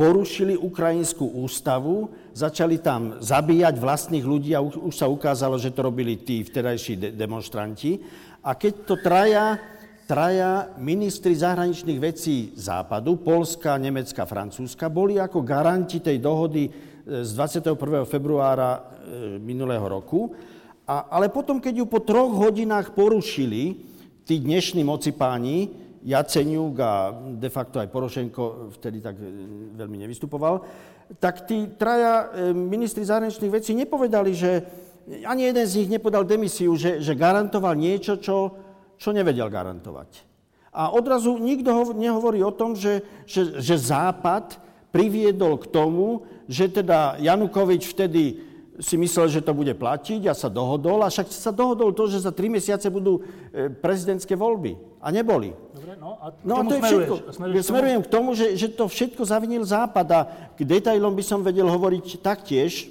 porušili 0.00 0.56
ukrajinskú 0.56 1.28
ústavu, 1.44 2.08
začali 2.32 2.80
tam 2.80 3.20
zabíjať 3.20 3.76
vlastných 3.76 4.24
ľudí 4.24 4.56
a 4.56 4.64
už 4.64 4.96
sa 4.96 5.04
ukázalo, 5.04 5.60
že 5.60 5.76
to 5.76 5.84
robili 5.84 6.16
tí 6.16 6.40
vtedajší 6.40 6.94
de- 6.96 7.12
demonstranti. 7.12 8.00
A 8.40 8.56
keď 8.56 8.88
to 8.88 8.96
traja, 8.96 9.60
traja 10.08 10.72
ministri 10.80 11.36
zahraničných 11.36 12.00
vecí 12.00 12.56
Západu, 12.56 13.20
Polska, 13.20 13.76
Nemecka, 13.76 14.24
Francúzska, 14.24 14.88
boli 14.88 15.20
ako 15.20 15.44
garanti 15.44 16.00
tej 16.00 16.16
dohody 16.16 16.64
e, 16.64 16.70
z 17.20 17.30
21. 17.36 17.76
februára 18.08 18.80
e, 18.80 18.80
minulého 19.36 19.84
roku. 19.84 20.32
A, 20.88 21.12
ale 21.12 21.28
potom, 21.28 21.60
keď 21.60 21.84
ju 21.84 21.84
po 21.84 22.00
troch 22.00 22.32
hodinách 22.40 22.96
porušili, 22.96 23.76
tí 24.24 24.40
dnešní 24.40 24.80
mocipáni, 24.80 25.68
Jaceniuk 26.00 26.74
a 26.80 27.12
de 27.36 27.50
facto 27.52 27.76
aj 27.76 27.92
Porošenko 27.92 28.72
vtedy 28.80 29.04
tak 29.04 29.20
e, 29.20 29.26
veľmi 29.76 30.00
nevystupoval, 30.06 30.64
tak 31.20 31.44
tí 31.44 31.76
traja 31.76 32.32
e, 32.32 32.56
ministri 32.56 33.04
zahraničných 33.04 33.52
vecí 33.52 33.76
nepovedali, 33.76 34.32
že 34.32 34.64
ani 35.26 35.50
jeden 35.50 35.66
z 35.66 35.76
nich 35.84 35.90
nepodal 35.90 36.24
demisiu, 36.24 36.72
že, 36.78 37.02
že 37.02 37.18
garantoval 37.18 37.74
niečo, 37.76 38.16
čo, 38.16 38.56
čo 38.96 39.10
nevedel 39.12 39.50
garantovať. 39.50 40.30
A 40.70 40.94
odrazu 40.94 41.34
nikto 41.36 41.74
ho, 41.74 41.82
nehovorí 41.92 42.40
o 42.46 42.54
tom, 42.54 42.78
že, 42.78 43.02
že, 43.26 43.58
že 43.58 43.74
Západ 43.74 44.62
priviedol 44.94 45.58
k 45.58 45.66
tomu, 45.66 46.22
že 46.46 46.70
teda 46.70 47.18
Janukovič 47.18 47.90
vtedy 47.90 48.50
si 48.80 48.96
myslel, 48.96 49.28
že 49.28 49.44
to 49.44 49.52
bude 49.52 49.76
platiť 49.76 50.30
a 50.30 50.34
sa 50.34 50.48
dohodol. 50.48 51.04
A 51.04 51.12
však 51.12 51.28
sa 51.30 51.52
dohodol 51.52 51.92
to, 51.92 52.08
že 52.08 52.24
za 52.24 52.32
tri 52.32 52.48
mesiace 52.48 52.88
budú 52.88 53.20
e, 53.52 53.68
prezidentské 53.68 54.32
voľby. 54.34 54.78
A 55.04 55.12
neboli. 55.12 55.52
No 56.10 56.18
a 56.18 56.26
no 56.42 56.54
a 56.58 56.62
to 56.66 56.74
je 56.74 56.82
všetko. 56.82 57.14
Smerujem 57.62 58.00
k 58.02 58.08
tomu, 58.10 58.34
že, 58.34 58.58
že 58.58 58.66
to 58.74 58.90
všetko 58.90 59.22
zavinil 59.22 59.62
Západ. 59.62 60.08
A 60.10 60.20
k 60.58 60.66
detailom 60.66 61.14
by 61.14 61.22
som 61.22 61.46
vedel 61.46 61.70
hovoriť 61.70 62.18
taktiež. 62.18 62.90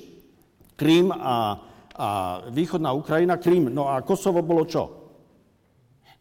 Krím 0.80 1.12
a, 1.12 1.60
a 2.00 2.08
východná 2.48 2.96
Ukrajina. 2.96 3.36
Krím, 3.36 3.68
no 3.68 3.92
a 3.92 4.00
Kosovo 4.00 4.40
bolo 4.40 4.64
čo? 4.64 4.88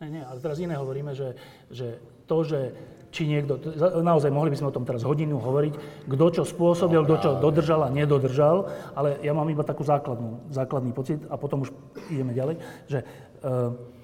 Nie, 0.02 0.18
nie, 0.18 0.22
ale 0.26 0.42
teraz 0.42 0.58
iné 0.58 0.74
hovoríme, 0.74 1.14
že, 1.14 1.38
že 1.70 2.02
to, 2.26 2.42
že 2.42 2.74
či 3.08 3.24
niekto, 3.24 3.56
naozaj 4.04 4.28
mohli 4.28 4.52
by 4.52 4.58
sme 4.60 4.70
o 4.70 4.76
tom 4.76 4.84
teraz 4.84 5.00
hodinu 5.02 5.40
hovoriť, 5.40 6.06
kto 6.06 6.26
čo 6.28 6.42
spôsobil, 6.44 7.00
kto 7.08 7.16
čo 7.18 7.30
dodržal 7.40 7.88
a 7.88 7.90
nedodržal, 7.90 8.68
ale 8.92 9.16
ja 9.24 9.32
mám 9.32 9.48
iba 9.48 9.64
takú 9.64 9.80
základnú, 9.80 10.52
základný 10.52 10.92
pocit 10.92 11.24
a 11.32 11.40
potom 11.40 11.64
už 11.64 11.72
ideme 12.12 12.36
ďalej, 12.36 12.60
že 12.84 13.00
eh, 13.00 13.96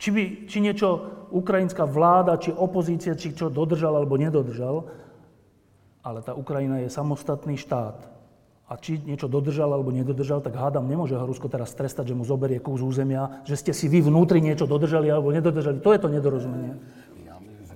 či, 0.00 0.08
by, 0.08 0.22
či 0.48 0.64
niečo 0.64 0.88
ukrajinská 1.28 1.84
vláda, 1.84 2.40
či 2.40 2.50
opozícia, 2.50 3.12
či 3.12 3.36
čo 3.36 3.52
dodržal 3.52 4.00
alebo 4.00 4.16
nedodržal, 4.16 4.88
ale 6.00 6.24
tá 6.24 6.32
Ukrajina 6.32 6.80
je 6.80 6.88
samostatný 6.88 7.60
štát. 7.60 8.08
A 8.70 8.78
či 8.78 9.02
niečo 9.02 9.26
dodržal 9.26 9.68
alebo 9.74 9.90
nedodržal, 9.92 10.40
tak 10.40 10.54
hádam, 10.56 10.86
nemôže 10.86 11.18
ho 11.18 11.26
Rusko 11.26 11.50
teraz 11.50 11.74
trestať, 11.74 12.14
že 12.14 12.16
mu 12.16 12.24
zoberie 12.24 12.62
kus 12.62 12.80
územia, 12.80 13.42
že 13.44 13.58
ste 13.58 13.72
si 13.74 13.90
vy 13.90 14.00
vnútri 14.08 14.40
niečo 14.40 14.64
dodržali 14.64 15.10
alebo 15.10 15.34
nedodržali. 15.34 15.82
To 15.82 15.90
je 15.90 16.00
to 16.00 16.08
nedorozumenie. 16.08 16.78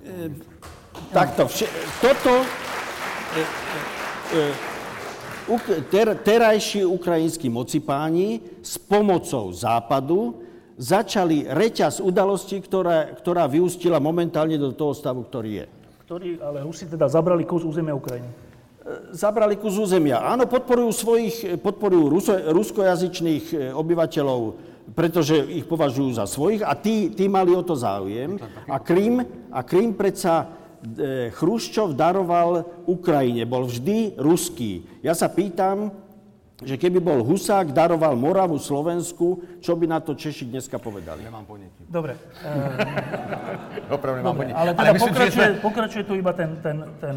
E, 0.07 0.31
takto, 1.11 1.51
vše, 1.51 1.67
toto 1.99 2.31
e, 2.39 3.41
e, 4.39 5.83
ter, 5.91 6.15
terajší 6.15 6.87
ukrajinskí 6.87 7.51
mocipáni 7.51 8.39
s 8.63 8.79
pomocou 8.79 9.51
Západu 9.51 10.44
začali 10.75 11.47
reťaz 11.47 12.03
udalostí, 12.03 12.59
ktorá, 12.59 13.15
ktorá 13.15 13.47
vyústila 13.47 13.99
momentálne 14.03 14.59
do 14.59 14.75
toho 14.75 14.91
stavu, 14.91 15.23
ktorý 15.23 15.63
je. 15.63 15.65
Ktorý, 16.05 16.29
ale 16.43 16.61
Rusi 16.61 16.85
teda 16.85 17.09
zabrali 17.09 17.47
kus 17.47 17.65
územia 17.65 17.95
Ukrajiny. 17.97 18.29
Zabrali 19.09 19.57
kus 19.57 19.81
územia. 19.81 20.21
Áno, 20.21 20.45
podporujú 20.45 20.91
svojich, 20.93 21.57
podporujú 21.57 22.05
ruso, 22.05 22.33
ruskojazyčných 22.37 23.73
obyvateľov 23.73 24.41
pretože 24.93 25.41
ich 25.49 25.65
považujú 25.65 26.13
za 26.13 26.29
svojich 26.29 26.61
a 26.61 26.77
tí, 26.77 27.09
tí 27.09 27.25
mali 27.25 27.57
o 27.57 27.65
to 27.65 27.73
záujem. 27.73 28.37
A 28.69 28.77
Krym, 28.77 29.25
a 29.49 29.65
Krym 29.65 29.97
predsa 29.97 30.45
e, 30.45 31.33
Chruščov 31.33 31.97
daroval 31.97 32.61
Ukrajine, 32.85 33.49
bol 33.49 33.65
vždy 33.65 34.21
ruský. 34.21 34.85
Ja 35.01 35.17
sa 35.17 35.33
pýtam, 35.33 35.89
že 36.63 36.79
keby 36.79 37.03
bol 37.03 37.19
Husák, 37.19 37.75
daroval 37.75 38.15
Moravu 38.15 38.55
Slovensku, 38.55 39.43
čo 39.59 39.75
by 39.75 39.91
na 39.91 39.99
to 39.99 40.15
Češi 40.15 40.47
dneska 40.47 40.79
povedali? 40.79 41.27
Nemám 41.27 41.43
ponietie. 41.43 41.83
Dobre. 41.83 42.15
Uh, 42.39 43.91
Opravdu 43.99 44.23
nemám 44.23 44.35
ponietie. 44.39 44.55
Ale 44.55 44.71
teda 44.71 44.79
ale 44.79 44.89
myslím, 44.95 45.11
pokračuje, 45.11 45.47
sme... 45.51 45.59
pokračuje 45.59 46.03
tu 46.07 46.13
iba 46.15 46.31
ten, 46.31 46.55
ten, 46.63 46.77
ten, 47.03 47.15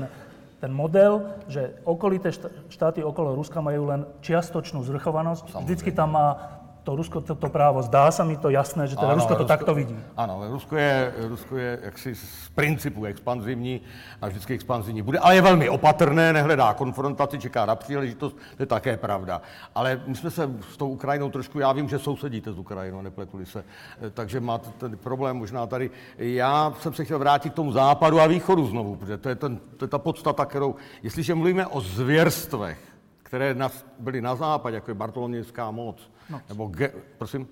ten 0.58 0.70
model, 0.74 1.38
že 1.46 1.78
okolité 1.86 2.34
štáty 2.66 2.98
okolo 2.98 3.38
Ruska 3.38 3.62
majú 3.62 3.86
len 3.86 4.10
čiastočnú 4.26 4.82
zvrchovanosť. 4.82 5.54
Samozrejme. 5.54 5.66
Vždycky 5.70 5.90
tam 5.94 6.18
má 6.18 6.57
to 6.88 6.96
Rusko 6.96 7.20
to, 7.20 7.34
to 7.36 7.48
právo. 7.52 7.84
Zdá 7.84 8.08
sa 8.08 8.24
mi 8.24 8.40
to 8.40 8.48
jasné, 8.48 8.88
že 8.88 8.96
teda 8.96 9.12
Rusko 9.12 9.36
to 9.36 9.44
Rusko, 9.44 9.52
takto 9.52 9.76
vidí. 9.76 9.92
Ano, 10.16 10.40
Rusko 10.48 10.72
je, 10.72 11.12
Rusko 11.28 11.56
je 11.56 11.70
jaksi 11.84 12.14
z 12.14 12.48
principu 12.56 13.04
expanzivní 13.04 13.80
a 14.22 14.28
vždycky 14.28 14.54
expanzivní 14.54 15.02
bude, 15.04 15.18
ale 15.20 15.34
je 15.34 15.42
velmi 15.42 15.68
opatrné, 15.68 16.32
nehledá 16.32 16.72
konfrontaci, 16.74 17.38
čeká 17.38 17.66
na 17.66 17.76
příležitost, 17.76 18.36
to 18.56 18.62
je 18.62 18.66
také 18.66 18.96
pravda. 18.96 19.42
Ale 19.74 20.00
my 20.06 20.16
jsme 20.16 20.30
se 20.30 20.50
s 20.72 20.76
tou 20.76 20.88
Ukrajinou 20.88 21.30
trošku, 21.30 21.60
já 21.60 21.72
vím, 21.72 21.88
že 21.88 21.98
sousedíte 21.98 22.52
s 22.52 22.58
Ukrajinou, 22.58 23.02
nepletuli 23.02 23.46
se, 23.46 23.64
eh, 24.00 24.10
takže 24.10 24.40
máte 24.40 24.70
ten 24.80 24.96
problém 24.96 25.36
možná 25.36 25.66
tady. 25.66 25.90
Já 26.18 26.72
jsem 26.80 26.94
se 26.94 27.04
chtěl 27.04 27.18
vrátit 27.18 27.52
k 27.52 27.56
tomu 27.56 27.72
západu 27.72 28.20
a 28.20 28.26
východu 28.26 28.66
znovu, 28.66 28.96
protože 28.96 29.18
to 29.18 29.28
je, 29.28 29.34
ten, 29.34 29.60
to 29.76 29.84
je 29.84 29.88
ta 29.88 29.98
podstata, 29.98 30.44
kterou, 30.44 30.74
jestliže 31.02 31.34
mluvíme 31.34 31.66
o 31.66 31.80
zvěrstvech, 31.80 32.80
které 33.22 33.56
byly 33.98 34.20
na 34.20 34.34
západě, 34.34 34.74
jako 34.74 34.90
je 34.90 34.94
Bartolomějská 34.94 35.70
moc, 35.70 36.10
Noc. 36.30 36.42
nebo, 36.48 36.66
ge, 36.66 36.92
prosím? 37.18 37.48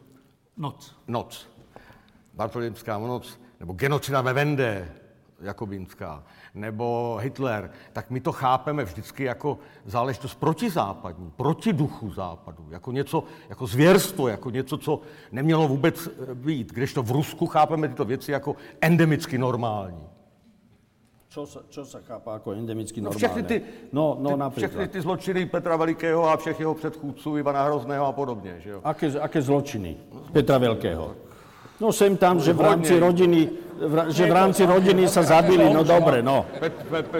Noc. 0.56 0.96
Noc. 1.08 1.48
Bartolomějská 2.34 2.98
noc, 2.98 3.40
nebo 3.60 3.72
genocida 3.72 4.20
ve 4.20 4.32
Vendé, 4.32 4.92
Jakobinská, 5.40 6.22
nebo 6.54 7.16
Hitler, 7.22 7.70
tak 7.92 8.10
my 8.10 8.20
to 8.20 8.32
chápeme 8.32 8.84
vždycky 8.84 9.24
jako 9.24 9.58
záležitost 9.84 10.34
protizápadní, 10.34 11.30
proti 11.30 11.72
duchu 11.72 12.10
západu, 12.10 12.66
jako 12.70 12.92
něco, 12.92 13.24
jako 13.48 13.66
zvěrstvo, 13.66 14.28
jako 14.28 14.50
něco, 14.50 14.78
co 14.78 15.00
nemělo 15.32 15.68
vůbec 15.68 16.06
eh, 16.06 16.34
být, 16.34 16.72
kdežto 16.72 17.02
v 17.02 17.10
Rusku 17.10 17.46
chápeme 17.46 17.88
tyto 17.88 18.04
věci 18.04 18.32
jako 18.32 18.56
endemicky 18.80 19.38
normální. 19.38 20.15
Čo 21.36 21.44
sa, 21.44 21.60
čo 21.68 21.84
sa 21.84 22.00
chápa 22.00 22.40
ako 22.40 22.56
endemicky 22.56 22.96
No 23.04 23.12
normálne? 23.12 23.20
všechny 23.20 23.42
ty, 23.44 23.56
no, 23.92 24.16
no 24.16 24.30
ty, 24.32 24.36
napríklad. 24.40 24.70
všechny 24.72 24.88
ty 24.88 24.98
zločiny 25.04 25.40
Petra 25.52 25.76
Velikého 25.76 26.24
a 26.24 26.36
všech 26.36 26.60
jeho 26.60 26.74
předchůdců, 26.74 27.36
Ivana 27.36 27.62
Hrozného 27.64 28.06
a 28.06 28.12
podobně, 28.12 28.56
že 28.64 28.70
jo? 28.70 28.80
Aké, 28.84 29.12
aké 29.20 29.42
zločiny 29.44 29.96
Petra 30.32 30.56
Veľkého? 30.56 31.12
No 31.76 31.92
sem 31.92 32.16
tam, 32.16 32.40
že 32.40 32.56
v 32.56 32.60
rámci 32.60 32.96
rodiny, 32.96 33.52
v, 33.76 33.94
že 34.08 34.24
v 34.24 34.32
rámci 34.32 34.64
rodiny 34.64 35.04
sa 35.12 35.20
zabili, 35.28 35.68
no 35.68 35.84
dobre, 35.84 36.24
no. 36.24 36.48
Pet, 36.56 36.72
pe, 36.72 37.02
pe, 37.04 37.18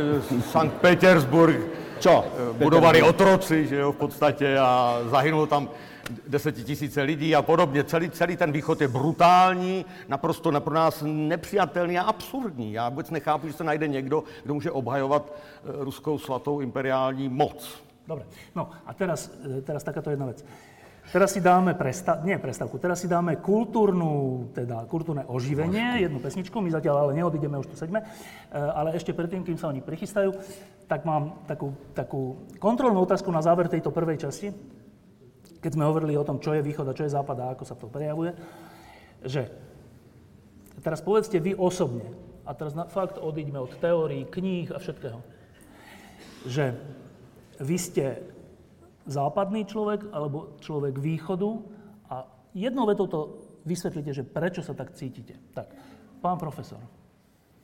Sankt 0.49 0.81
Petersburg, 0.81 1.61
Čo? 2.01 2.25
budovali 2.57 3.05
otroci, 3.05 3.69
že 3.69 3.77
jo, 3.85 3.93
v 3.93 3.97
podstatě 3.97 4.57
a 4.57 5.01
zahynulo 5.13 5.45
tam 5.47 5.69
desetitisíce 6.29 7.03
lidí 7.03 7.35
a 7.35 7.43
podobně. 7.43 7.85
Celý, 7.85 8.11
celý 8.11 8.37
ten 8.37 8.53
východ 8.53 8.81
je 8.81 8.89
brutální, 8.89 9.85
naprosto 10.09 10.51
na- 10.51 10.61
pro 10.61 10.75
nás 10.75 11.03
nepřijatelný 11.07 11.99
a 11.99 12.03
absurdní. 12.03 12.73
Já 12.73 12.89
vůbec 12.89 13.11
nechápu, 13.11 13.47
že 13.47 13.53
se 13.53 13.65
najde 13.65 13.89
někdo, 13.89 14.25
kdo 14.45 14.55
může 14.55 14.71
obhajovat 14.71 15.33
eh, 15.33 15.71
ruskou 15.85 16.19
svatou 16.19 16.61
imperiální 16.61 17.29
moc. 17.29 17.83
Dobre. 18.07 18.25
No 18.55 18.71
a 18.87 18.95
teraz, 18.95 19.31
e, 19.59 19.63
teraz 19.63 19.83
takáto 19.83 20.11
jedna 20.11 20.27
vec. 20.27 20.45
Teraz 21.13 21.33
si 21.33 21.41
dáme 21.41 21.75
presta- 21.75 22.19
nie 22.23 22.39
prestavku, 22.39 22.79
teraz 22.79 23.01
si 23.03 23.09
dáme 23.11 23.37
kultúrnu, 23.39 24.47
teda 24.55 24.87
kultúrne 24.91 25.23
oživenie, 25.27 26.03
jednu 26.03 26.19
pesničku, 26.19 26.59
my 26.61 26.71
zatiaľ 26.71 26.97
ale 26.99 27.15
neodídeme, 27.15 27.59
už 27.59 27.67
tu 27.67 27.77
sedíme, 27.79 28.03
E, 28.03 28.59
ale 28.59 28.95
ešte 28.95 29.11
predtým, 29.11 29.43
kým 29.43 29.59
sa 29.59 29.71
oni 29.71 29.83
prichystajú, 29.83 30.35
tak 30.87 31.03
mám 31.03 31.43
takú, 31.51 31.75
takú 31.95 32.47
kontrolnú 32.63 33.03
otázku 33.03 33.31
na 33.31 33.43
záver 33.43 33.67
tejto 33.67 33.91
prvej 33.91 34.23
časti, 34.23 34.55
keď 35.67 35.75
sme 35.75 35.91
hovorili 35.91 36.15
o 36.15 36.23
tom, 36.23 36.39
čo 36.39 36.55
je 36.55 36.63
východ 36.63 36.87
a 36.87 36.95
čo 36.95 37.03
je 37.03 37.17
západ 37.19 37.43
a 37.43 37.51
ako 37.59 37.65
sa 37.67 37.75
to 37.75 37.91
prejavuje, 37.91 38.31
že 39.27 39.51
teraz 40.79 41.03
povedzte 41.03 41.43
vy 41.43 41.59
osobne, 41.59 42.07
a 42.47 42.55
teraz 42.55 42.79
na, 42.79 42.87
fakt 42.87 43.19
odíďme 43.19 43.59
od 43.59 43.75
teórií, 43.83 44.31
kníh 44.31 44.71
a 44.71 44.79
všetkého, 44.79 45.19
že 46.47 46.79
vy 47.59 47.77
ste 47.83 48.23
západný 49.11 49.67
človek 49.67 50.07
alebo 50.15 50.55
človek 50.63 51.03
východu 51.03 51.59
a 52.15 52.31
jednou 52.55 52.87
vetou 52.87 53.11
to 53.11 53.21
vysvetlíte, 53.67 54.15
že 54.15 54.23
prečo 54.23 54.63
sa 54.63 54.71
tak 54.71 54.95
cítite. 54.95 55.35
Tak, 55.51 55.67
pán 56.23 56.39
profesor. 56.39 56.79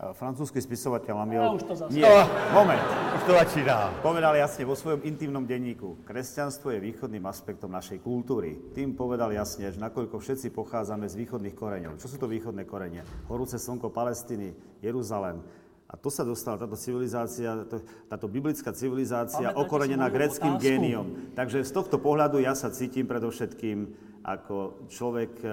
A 0.02 0.10
Francúzsky 0.10 0.58
spisovateľ 0.58 1.14
Amiel... 1.14 1.46
Ja 1.46 1.54
už 1.54 1.62
to 1.62 1.74
zase- 1.78 1.94
Nie, 1.94 2.26
moment. 2.50 2.82
Už 3.14 3.22
to 3.22 3.38
začíná. 3.38 3.94
Povedal 4.02 4.34
jasne 4.34 4.66
vo 4.66 4.74
svojom 4.74 5.06
intimnom 5.06 5.46
denníku, 5.46 6.02
kresťanstvo 6.02 6.74
je 6.74 6.82
východným 6.82 7.22
aspektom 7.30 7.70
našej 7.70 8.02
kultúry. 8.02 8.58
Tým 8.74 8.98
povedal 8.98 9.30
jasne, 9.30 9.70
že 9.70 9.78
nakoľko 9.78 10.18
všetci 10.18 10.50
pochádzame 10.58 11.06
z 11.06 11.14
východných 11.22 11.54
koreňov. 11.54 12.02
Čo 12.02 12.10
sú 12.10 12.16
to 12.18 12.26
východné 12.26 12.66
korene? 12.66 13.06
Horúce 13.30 13.62
slnko 13.62 13.94
Palestíny, 13.94 14.50
Jeruzalem. 14.82 15.38
A 15.86 15.94
to 15.94 16.10
sa 16.10 16.26
dostala 16.26 16.58
táto 16.58 16.74
civilizácia, 16.74 17.62
to, 17.70 17.78
táto 18.10 18.26
biblická 18.26 18.74
civilizácia 18.74 19.54
Pamätajte 19.54 19.54
si 19.54 19.62
okorenená 19.62 20.06
greckým 20.10 20.58
géniom. 20.58 21.06
Takže 21.38 21.62
z 21.62 21.70
tohto 21.70 22.02
pohľadu 22.02 22.42
ja 22.42 22.58
sa 22.58 22.74
cítim 22.74 23.06
predovšetkým 23.06 24.10
ako 24.26 24.88
človek, 24.90 25.32
e, 25.46 25.48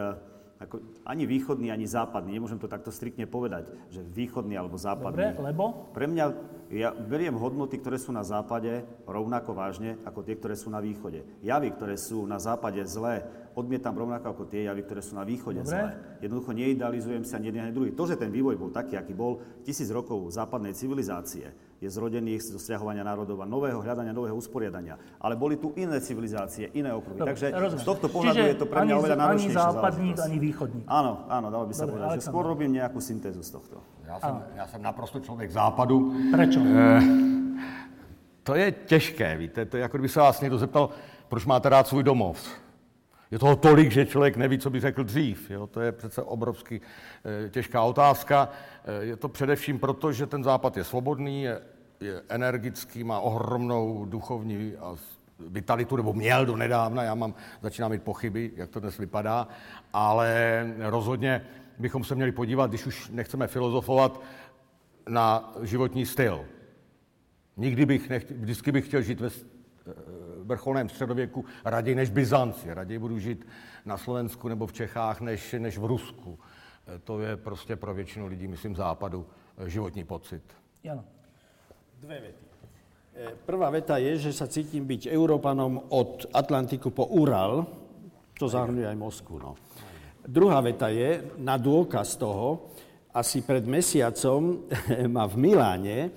ako 0.59 0.83
ani 1.07 1.23
východný, 1.23 1.71
ani 1.71 1.87
západný. 1.87 2.35
Nemôžem 2.35 2.59
to 2.59 2.67
takto 2.67 2.91
striktne 2.91 3.23
povedať, 3.23 3.71
že 3.87 4.03
východný 4.03 4.59
alebo 4.59 4.75
západný. 4.75 5.31
Dobre, 5.31 5.55
lebo? 5.55 5.87
Pre 5.95 6.03
mňa, 6.03 6.25
ja 6.75 6.91
beriem 6.91 7.39
hodnoty, 7.39 7.79
ktoré 7.79 7.95
sú 7.95 8.11
na 8.11 8.27
západe 8.27 8.83
rovnako 9.07 9.55
vážne 9.55 9.95
ako 10.03 10.19
tie, 10.19 10.35
ktoré 10.35 10.59
sú 10.59 10.67
na 10.67 10.83
východe. 10.83 11.23
Javy, 11.39 11.71
ktoré 11.79 11.95
sú 11.95 12.27
na 12.27 12.43
západe 12.43 12.83
zlé, 12.83 13.23
odmietam 13.55 13.95
rovnako 13.95 14.35
ako 14.35 14.43
tie 14.51 14.67
javy, 14.67 14.83
ktoré 14.83 14.99
sú 14.99 15.15
na 15.15 15.23
východe 15.23 15.63
Dobre. 15.63 15.71
zlé. 15.71 15.89
Jednoducho 16.27 16.51
neidealizujem 16.51 17.23
sa 17.23 17.39
ani 17.39 17.55
jeden 17.55 17.63
ani 17.63 17.71
druhý. 17.71 17.95
To, 17.95 18.03
že 18.03 18.19
ten 18.19 18.27
vývoj 18.27 18.59
bol 18.59 18.75
taký, 18.75 18.99
aký 18.99 19.15
bol, 19.15 19.39
tisíc 19.63 19.87
rokov 19.87 20.27
západnej 20.27 20.75
civilizácie, 20.75 21.55
je 21.79 21.87
zrodených 21.87 22.43
z 22.43 22.59
dosiahovania 22.59 23.07
národov 23.07 23.39
a 23.39 23.47
nového 23.47 23.79
hľadania, 23.79 24.11
nového 24.11 24.35
usporiadania. 24.35 24.99
Ale 25.23 25.39
boli 25.39 25.55
tu 25.55 25.71
iné 25.79 25.95
civilizácie, 26.03 26.67
iné 26.75 26.91
okruhy. 26.91 27.19
Dobre, 27.23 27.31
Takže 27.33 27.47
rozumiem. 27.55 27.83
z 27.83 27.87
tohto 27.87 28.07
pohľadu 28.11 28.35
Čiže 28.35 28.51
je 28.51 28.57
to 28.59 28.65
pre 28.67 28.79
mňa 28.83 28.93
ani- 28.93 28.99
oveľa 28.99 29.15
ani 29.15 29.23
náročnejšia 29.23 29.63
západník, 29.71 30.15
ani 30.19 30.37
východník. 30.39 30.85
Áno, 30.91 31.11
áno, 31.31 31.47
dalo 31.47 31.65
by 31.65 31.73
sa 31.73 31.87
Dobre, 31.87 32.03
povedať, 32.03 32.15
že 32.19 32.27
skôr 32.27 32.43
robím 32.43 32.71
nejakú 32.75 32.99
syntézu 32.99 33.39
z 33.39 33.51
tohto. 33.55 33.79
Já 34.07 34.19
jsem, 34.19 34.35
já 34.55 34.67
jsem 34.67 34.81
naprosto 34.81 35.19
člověk 35.19 35.51
západu. 35.51 36.13
Prečo? 36.31 36.59
To 38.43 38.55
je 38.55 38.71
těžké, 38.71 39.37
víte, 39.37 39.65
to 39.65 39.77
je 39.77 39.81
jako 39.81 39.97
kdyby 39.97 40.09
se 40.09 40.19
vás 40.19 40.41
někdo 40.41 40.57
zeptal, 40.57 40.89
proč 41.29 41.45
máte 41.45 41.69
rád 41.69 41.87
svůj 41.87 42.03
domov. 42.03 42.49
Je 43.31 43.39
toho 43.39 43.55
tolik, 43.55 43.91
že 43.91 44.05
člověk 44.05 44.37
neví, 44.37 44.59
co 44.59 44.69
by 44.69 44.79
řekl 44.79 45.03
dřív. 45.03 45.51
Jo? 45.51 45.67
To 45.67 45.81
je 45.81 45.91
přece 45.91 46.21
obrovsky 46.21 46.81
e, 47.45 47.49
těžká 47.49 47.83
otázka. 47.83 48.49
E, 48.85 49.05
je 49.05 49.15
to 49.15 49.29
především 49.29 49.79
proto, 49.79 50.11
že 50.11 50.25
ten 50.25 50.43
západ 50.43 50.77
je 50.77 50.83
svobodný, 50.83 51.43
je, 51.43 51.61
je 51.99 52.21
energický, 52.29 53.03
má 53.03 53.19
ohromnou 53.19 54.05
duchovní 54.05 54.73
a 54.75 54.95
vitalitu, 55.39 55.95
nebo 55.95 56.13
měl 56.13 56.45
do 56.45 56.55
nedávna, 56.55 57.03
já 57.03 57.15
mám, 57.15 57.33
začínám 57.61 57.91
mít 57.91 58.03
pochyby, 58.03 58.51
jak 58.55 58.69
to 58.69 58.79
dnes 58.79 58.97
vypadá, 58.97 59.47
ale 59.93 60.65
rozhodně 60.79 61.45
bychom 61.79 62.03
se 62.03 62.15
měli 62.15 62.31
podívat, 62.31 62.69
když 62.69 62.85
už 62.85 63.09
nechceme 63.09 63.47
filozofovat, 63.47 64.21
na 65.09 65.53
životní 65.61 66.05
styl. 66.05 66.45
Nikdy 67.57 67.85
bych 67.85 68.09
nechtěl, 68.09 68.37
vždycky 68.39 68.71
bych 68.71 68.85
chtěl 68.85 69.01
žít 69.01 69.19
ve 69.19 69.27
eh, 69.27 69.93
vrcholném 70.49 70.89
středověku 70.89 71.45
raději 71.65 71.95
než 71.95 72.09
Byzanci. 72.09 72.73
Raději 72.73 72.99
budu 72.99 73.19
žít 73.19 73.47
na 73.85 73.97
Slovensku 73.97 74.47
nebo 74.47 74.67
v 74.67 74.73
Čechách 74.73 75.21
než, 75.21 75.55
než 75.57 75.77
v 75.77 75.85
Rusku. 75.85 76.39
Eh, 76.87 76.99
To 76.99 77.21
je 77.21 77.37
prostě 77.37 77.75
pro 77.75 77.93
většinu 77.93 78.27
lidí, 78.27 78.47
myslím, 78.47 78.75
západu 78.75 79.25
eh, 79.57 79.69
životní 79.69 80.03
pocit. 80.03 80.43
Jano. 80.83 81.03
Dve 81.99 82.19
vety. 82.19 82.43
E, 83.19 83.35
Prvá 83.45 83.67
veta 83.67 83.99
je, 83.99 84.15
že 84.15 84.31
sa 84.31 84.47
cítim 84.47 84.87
byť 84.87 85.11
Európanom 85.11 85.91
od 85.91 86.31
Atlantiku 86.31 86.95
po 86.95 87.03
Ural, 87.11 87.67
to 88.39 88.47
zahrňuje 88.47 88.87
aj 88.87 88.95
Moskvu. 88.95 89.35
No. 89.43 89.59
Druhá 90.23 90.63
veta 90.63 90.87
je, 90.87 91.35
na 91.43 91.59
dôkaz 91.59 92.15
toho, 92.15 92.71
asi 93.11 93.43
pred 93.43 93.67
mesiacom 93.67 94.63
ma 95.15 95.27
v 95.27 95.35
Miláne 95.35 95.97
e, 96.07 96.09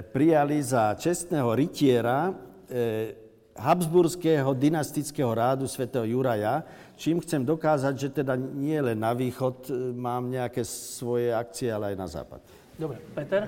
prijali 0.00 0.64
za 0.64 0.96
čestného 0.96 1.52
rytiera 1.52 2.32
e, 2.32 2.32
Habsburského 3.54 4.50
dynastického 4.54 5.30
rádu 5.30 5.70
svätého 5.70 6.02
Juraja, 6.02 6.66
čím 6.98 7.22
chcem 7.22 7.46
dokázať, 7.46 7.94
že 7.94 8.08
teda 8.10 8.34
nie 8.34 8.82
len 8.82 8.98
na 8.98 9.14
východ 9.14 9.70
e, 9.70 9.94
mám 9.94 10.26
nejaké 10.26 10.66
svoje 10.66 11.30
akcie, 11.30 11.70
ale 11.70 11.94
aj 11.94 11.96
na 11.96 12.08
západ. 12.10 12.40
Dobre, 12.74 12.98
Peter? 13.14 13.46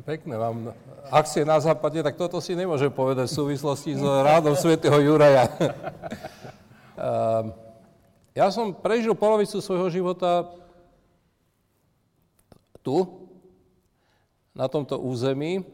Pekné 0.00 0.32
vám 0.40 0.72
akcie 1.12 1.44
na 1.44 1.60
západe, 1.60 2.00
tak 2.00 2.16
toto 2.16 2.40
si 2.40 2.56
nemôžem 2.56 2.88
povedať 2.88 3.28
v 3.28 3.36
súvislosti 3.36 4.00
s 4.00 4.00
rádom 4.00 4.56
svätého 4.56 4.96
Juraja. 4.96 5.44
Ehm, 7.00 7.56
ja 8.36 8.52
som 8.52 8.76
prežil 8.76 9.16
polovicu 9.16 9.56
svojho 9.56 9.88
života 9.88 10.52
tu, 12.84 13.08
na 14.52 14.68
tomto 14.68 15.00
území, 15.00 15.64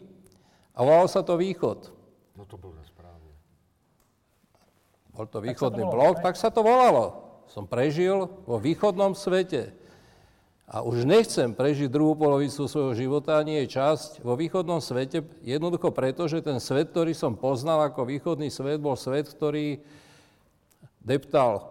a 0.77 0.85
volalo 0.85 1.09
sa 1.09 1.25
to 1.25 1.41
Východ. 1.41 1.93
No 2.37 2.45
to 2.45 2.57
bylo 2.61 2.75
nesprávně. 2.77 3.33
Bol 5.17 5.27
to 5.27 5.41
východný 5.41 5.81
blok, 5.89 6.21
tak 6.21 6.37
sa 6.37 6.53
to 6.53 6.61
volalo. 6.61 7.25
Som 7.49 7.65
prežil 7.65 8.29
vo 8.45 8.61
východnom 8.61 9.17
svete. 9.17 9.73
a 10.67 10.83
už 10.83 11.07
nechcem 11.07 11.55
prežiť 11.55 11.87
druhú 11.87 12.19
polovicu 12.19 12.67
svojho 12.67 12.99
života, 12.99 13.39
nie 13.47 13.63
je 13.65 13.79
časť 13.79 14.27
vo 14.27 14.35
východnom 14.35 14.83
svete, 14.83 15.23
jednoducho 15.47 15.95
preto, 15.95 16.27
že 16.27 16.43
ten 16.43 16.59
svet, 16.59 16.91
ktorý 16.91 17.15
som 17.15 17.39
poznal 17.39 17.87
ako 17.87 18.03
východný 18.03 18.51
svet, 18.51 18.83
bol 18.83 18.99
svet, 18.99 19.31
ktorý 19.31 19.79
deptal 20.99 21.71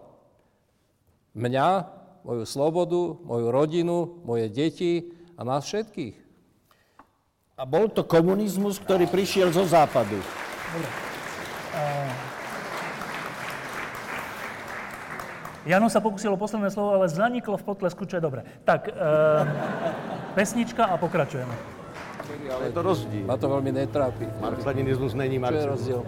mňa, 1.36 1.91
moju 2.23 2.48
slobodu, 2.48 3.19
moju 3.27 3.48
rodinu, 3.52 4.23
moje 4.23 4.48
deti 4.48 5.11
a 5.36 5.44
nás 5.44 5.68
všetkých. 5.68 6.24
A 7.56 7.64
bol 7.64 7.88
to 7.88 8.03
komunizmus, 8.03 8.76
ktorý 8.84 9.07
prišiel 9.07 9.48
zo 9.48 9.64
západu. 9.64 10.19
Dobre. 10.76 10.90
Jano 15.64 15.88
sa 15.88 16.03
pokusil 16.03 16.36
o 16.36 16.38
posledné 16.38 16.68
slovo, 16.68 16.99
ale 16.99 17.07
zaniklo 17.07 17.56
v 17.56 17.64
potlesku, 17.64 18.03
čo 18.11 18.19
je 18.19 18.23
dobre. 18.27 18.44
Tak, 18.68 18.91
e, 18.91 18.94
pesnička 20.36 20.84
a 20.84 20.99
pokračujeme. 20.99 21.56
Ale 22.52 22.69
je 22.69 22.73
to 22.76 22.82
rozdiel. 22.84 23.23
Ma 23.23 23.40
to 23.40 23.48
veľmi 23.48 23.72
netrápi. 23.72 24.27
Marx-leninizmus 24.44 25.15
není 25.15 25.40
Čo 25.40 25.56
je 25.56 25.65
rozdiel? 25.72 26.02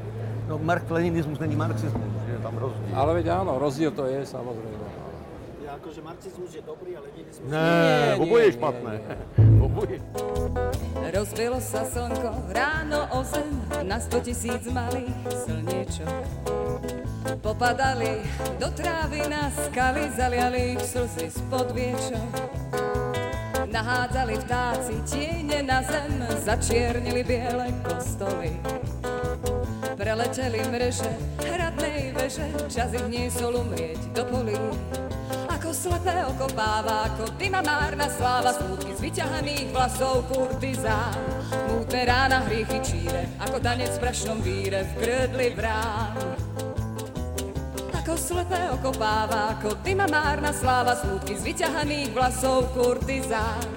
No, 0.51 0.59
Marx-leninizmus 0.59 1.39
není 1.39 1.55
marxizmus, 1.55 2.11
je 2.27 2.43
tam 2.43 2.59
rozdiel. 2.59 2.91
Ale 2.91 3.23
veď 3.23 3.39
áno, 3.39 3.55
rozdiel 3.55 3.95
to 3.95 4.03
je, 4.03 4.27
samozrejme. 4.27 4.86
Akože 5.77 6.01
marxizmus 6.01 6.51
je 6.57 6.61
dobrý, 6.65 6.97
ale 6.97 7.13
leninizmus... 7.13 7.45
Ne, 7.53 8.17
oboje 8.17 8.49
je 8.49 8.53
špatné. 8.57 8.93
Oboje. 9.67 10.01
Rozbilo 11.13 11.61
sa 11.61 11.85
slnko 11.85 12.49
ráno 12.49 13.05
o 13.13 13.21
zem 13.21 13.45
na 13.85 14.01
sto 14.01 14.17
tisíc 14.17 14.65
malých 14.73 15.13
slniečok. 15.29 16.25
Popadali 17.45 18.25
do 18.57 18.73
trávy 18.73 19.21
na 19.29 19.53
skaly, 19.53 20.09
zaliali 20.17 20.73
ich 20.73 20.81
slzy 20.81 21.29
spod 21.29 21.69
viečok. 21.77 22.31
Nahádzali 23.69 24.33
vtáci 24.49 24.97
tiene 25.05 25.61
na 25.61 25.85
zem, 25.85 26.25
začiernili 26.41 27.21
biele 27.21 27.69
kostoly. 27.85 28.57
Preleteli 29.93 30.61
mreže 30.73 31.37
hradnej 31.45 32.17
veže, 32.17 32.49
čas 32.65 32.89
ich 32.97 33.07
niesol 33.13 33.61
umrieť 33.61 34.01
do 34.17 34.25
polí. 34.25 34.57
Ako 35.67 35.75
slepé 35.75 36.23
okopáva, 36.23 37.11
ako 37.11 37.27
dyma 37.35 37.59
márna 37.59 38.07
sláva, 38.07 38.55
smutky 38.55 38.95
z 38.95 39.03
vyťahaných 39.03 39.67
vlasov 39.75 40.23
kurtizán. 40.31 41.11
Mútne 41.67 42.07
rána 42.07 42.39
hriechy 42.47 42.79
číre, 42.79 43.27
ako 43.35 43.59
tanec 43.59 43.91
v 43.91 43.99
prašnom 43.99 44.39
víre 44.39 44.87
v 44.87 44.91
krdli 44.95 45.51
brán. 45.51 46.15
Ako 47.99 48.15
slepé 48.15 48.71
okopáva, 48.79 49.59
ako 49.59 49.75
dyma 49.83 50.07
márna 50.07 50.55
sláva, 50.55 50.95
smutky 51.03 51.35
z 51.35 51.43
vyťahaných 51.43 52.15
vlasov 52.15 52.71
kurtizán. 52.71 53.67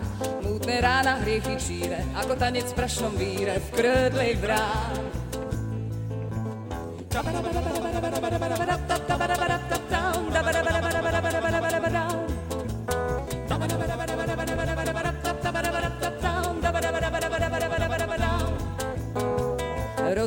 Mútne 0.47 0.79
rána 0.79 1.19
hriechy 1.27 1.59
číre, 1.59 2.07
ako 2.15 2.39
tanec 2.39 2.71
v 2.71 2.77
prašnom 2.79 3.19
víre 3.19 3.59
v 3.59 3.69
krdli 3.75 4.39
brán. 4.39 4.95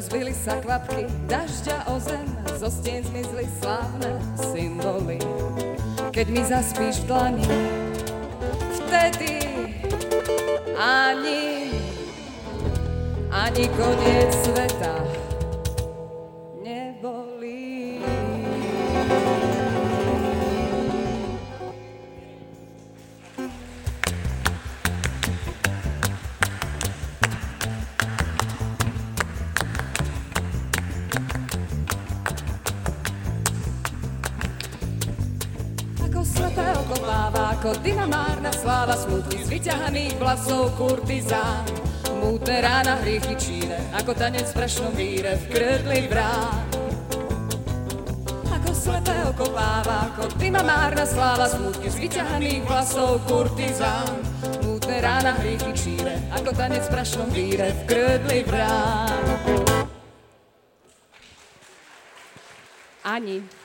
Rozbili 0.04 0.36
sa 0.36 0.60
kvapky 0.60 1.08
dažďa 1.32 1.88
o 1.88 1.96
zem, 1.96 2.28
zo 2.60 2.68
stien 2.68 3.08
zmizli 3.08 3.48
slávne 3.64 4.20
symboly. 4.36 5.16
Keď 6.12 6.28
mi 6.28 6.44
zaspíš 6.44 7.08
v 7.08 7.08
dlani, 7.08 7.48
vtedy 8.84 9.48
ani, 10.76 11.72
ani 13.32 13.66
koniec 13.80 14.28
sveta 14.44 15.23
vyťahaných 39.64 40.20
vlasov 40.20 40.76
kurtizán. 40.76 41.64
Mútne 42.20 42.60
rána 42.60 43.00
hriechy 43.00 43.32
číre, 43.40 43.80
ako 43.96 44.12
tanec 44.12 44.44
v 44.52 44.60
prašnom 44.60 44.92
víre 44.92 45.40
v 45.40 45.44
krdli 45.56 46.12
brán. 46.12 46.68
Ako 48.52 48.76
slepé 48.76 49.16
okopáva, 49.24 50.12
ako 50.12 50.36
dynamárna 50.36 51.08
sláva, 51.08 51.48
smutky 51.48 51.88
z 51.88 51.96
vyťahaných 51.96 52.68
vlasov 52.68 53.24
kurtizán. 53.24 54.12
Mútne 54.68 55.00
rána 55.00 55.32
hriechy 55.40 55.72
číre, 55.80 56.20
ako 56.36 56.52
tanec 56.52 56.84
v 56.84 57.00
prašnom 57.00 57.32
víre 57.32 57.72
v 57.72 57.82
krdli 57.88 58.44
brán. 58.44 59.24
Ani. 63.08 63.63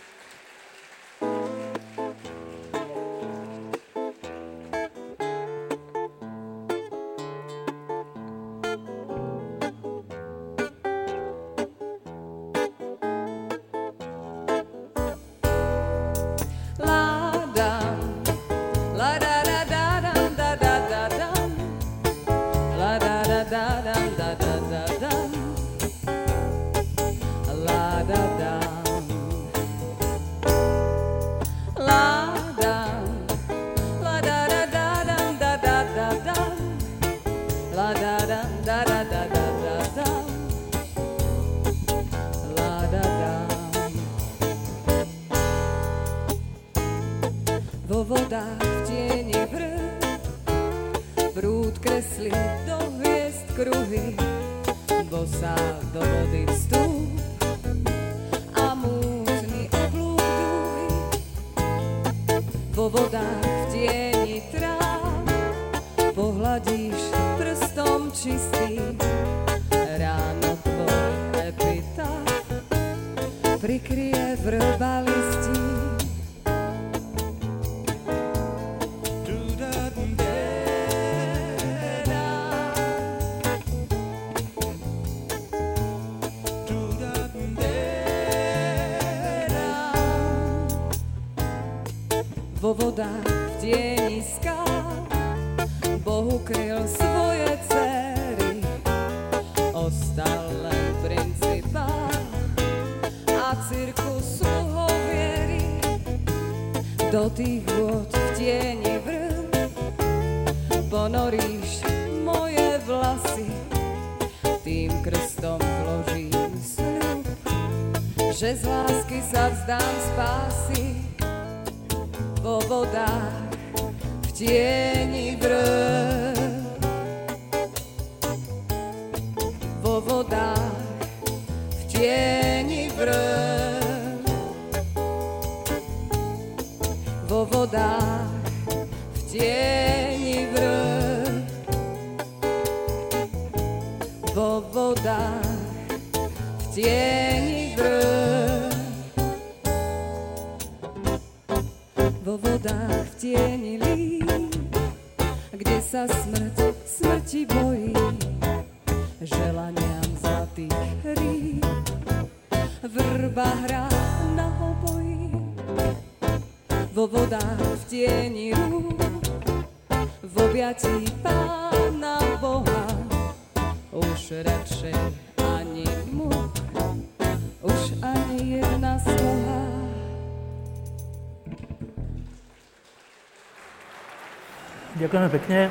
Ďakujeme 184.99 185.29
pekne. 185.31 185.59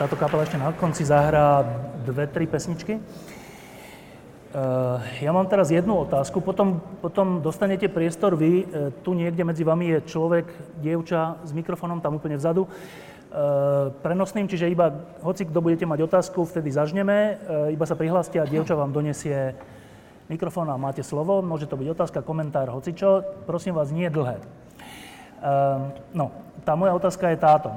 Táto 0.00 0.16
kapela 0.16 0.48
ešte 0.48 0.56
na 0.56 0.72
konci 0.72 1.04
zahrá 1.04 1.60
dve, 2.08 2.24
tri 2.24 2.48
pesničky. 2.48 2.96
E, 2.96 3.00
Ja 5.20 5.28
mám 5.36 5.44
teraz 5.44 5.68
jednu 5.68 6.00
otázku, 6.08 6.40
potom, 6.40 6.80
potom 7.04 7.44
dostanete 7.44 7.92
priestor 7.92 8.32
vy. 8.32 8.64
E, 8.64 8.96
Tu 9.04 9.12
niekde 9.12 9.44
medzi 9.44 9.60
vami 9.60 9.92
je 9.92 10.08
človek, 10.08 10.48
dievča 10.80 11.44
s 11.44 11.52
mikrofónom 11.52 12.00
tam 12.00 12.16
úplne 12.16 12.40
vzadu. 12.40 12.64
Prenosným, 14.00 14.48
čiže 14.48 14.72
iba, 14.72 14.88
hoci 15.20 15.44
kto 15.44 15.60
budete 15.60 15.84
mať 15.84 16.08
otázku, 16.08 16.48
vtedy 16.48 16.72
zažneme, 16.72 17.36
iba 17.68 17.84
sa 17.84 17.92
prihláste 17.92 18.40
a 18.40 18.48
dievča 18.48 18.72
vám 18.72 18.96
donesie 18.96 19.52
mikrofón 20.28 20.70
a 20.70 20.76
máte 20.78 21.02
slovo. 21.02 21.42
Môže 21.42 21.70
to 21.70 21.78
byť 21.78 21.88
otázka, 21.92 22.26
komentár, 22.26 22.70
hocičo. 22.70 23.22
Prosím 23.46 23.78
vás, 23.78 23.90
nie 23.94 24.10
dlhé. 24.10 24.38
Ehm, 24.38 25.94
No, 26.14 26.32
tá 26.66 26.74
moja 26.74 26.94
otázka 26.94 27.30
je 27.30 27.38
táto. 27.38 27.70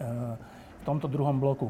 Ehm, 0.00 0.36
V 0.80 0.82
tomto 0.88 1.12
druhom 1.12 1.36
bloku. 1.36 1.68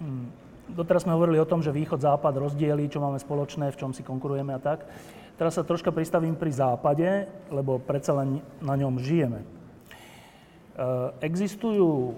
Hm, 0.00 0.40
Doteraz 0.72 1.04
sme 1.04 1.12
hovorili 1.12 1.36
o 1.36 1.44
tom, 1.44 1.60
že 1.60 1.74
východ-západ 1.74 2.32
rozdiely, 2.32 2.88
čo 2.88 3.02
máme 3.02 3.20
spoločné, 3.20 3.68
v 3.74 3.76
čom 3.76 3.90
si 3.92 4.00
konkurujeme 4.00 4.56
a 4.56 4.62
tak. 4.62 4.88
Teraz 5.36 5.60
sa 5.60 5.66
troška 5.66 5.92
pristavím 5.92 6.32
pri 6.32 6.48
západe, 6.48 7.28
lebo 7.52 7.76
predsa 7.76 8.16
len 8.16 8.40
na 8.64 8.72
ňom 8.72 8.96
žijeme. 8.98 9.44
Ehm, 9.44 11.12
Existujú 11.20 12.16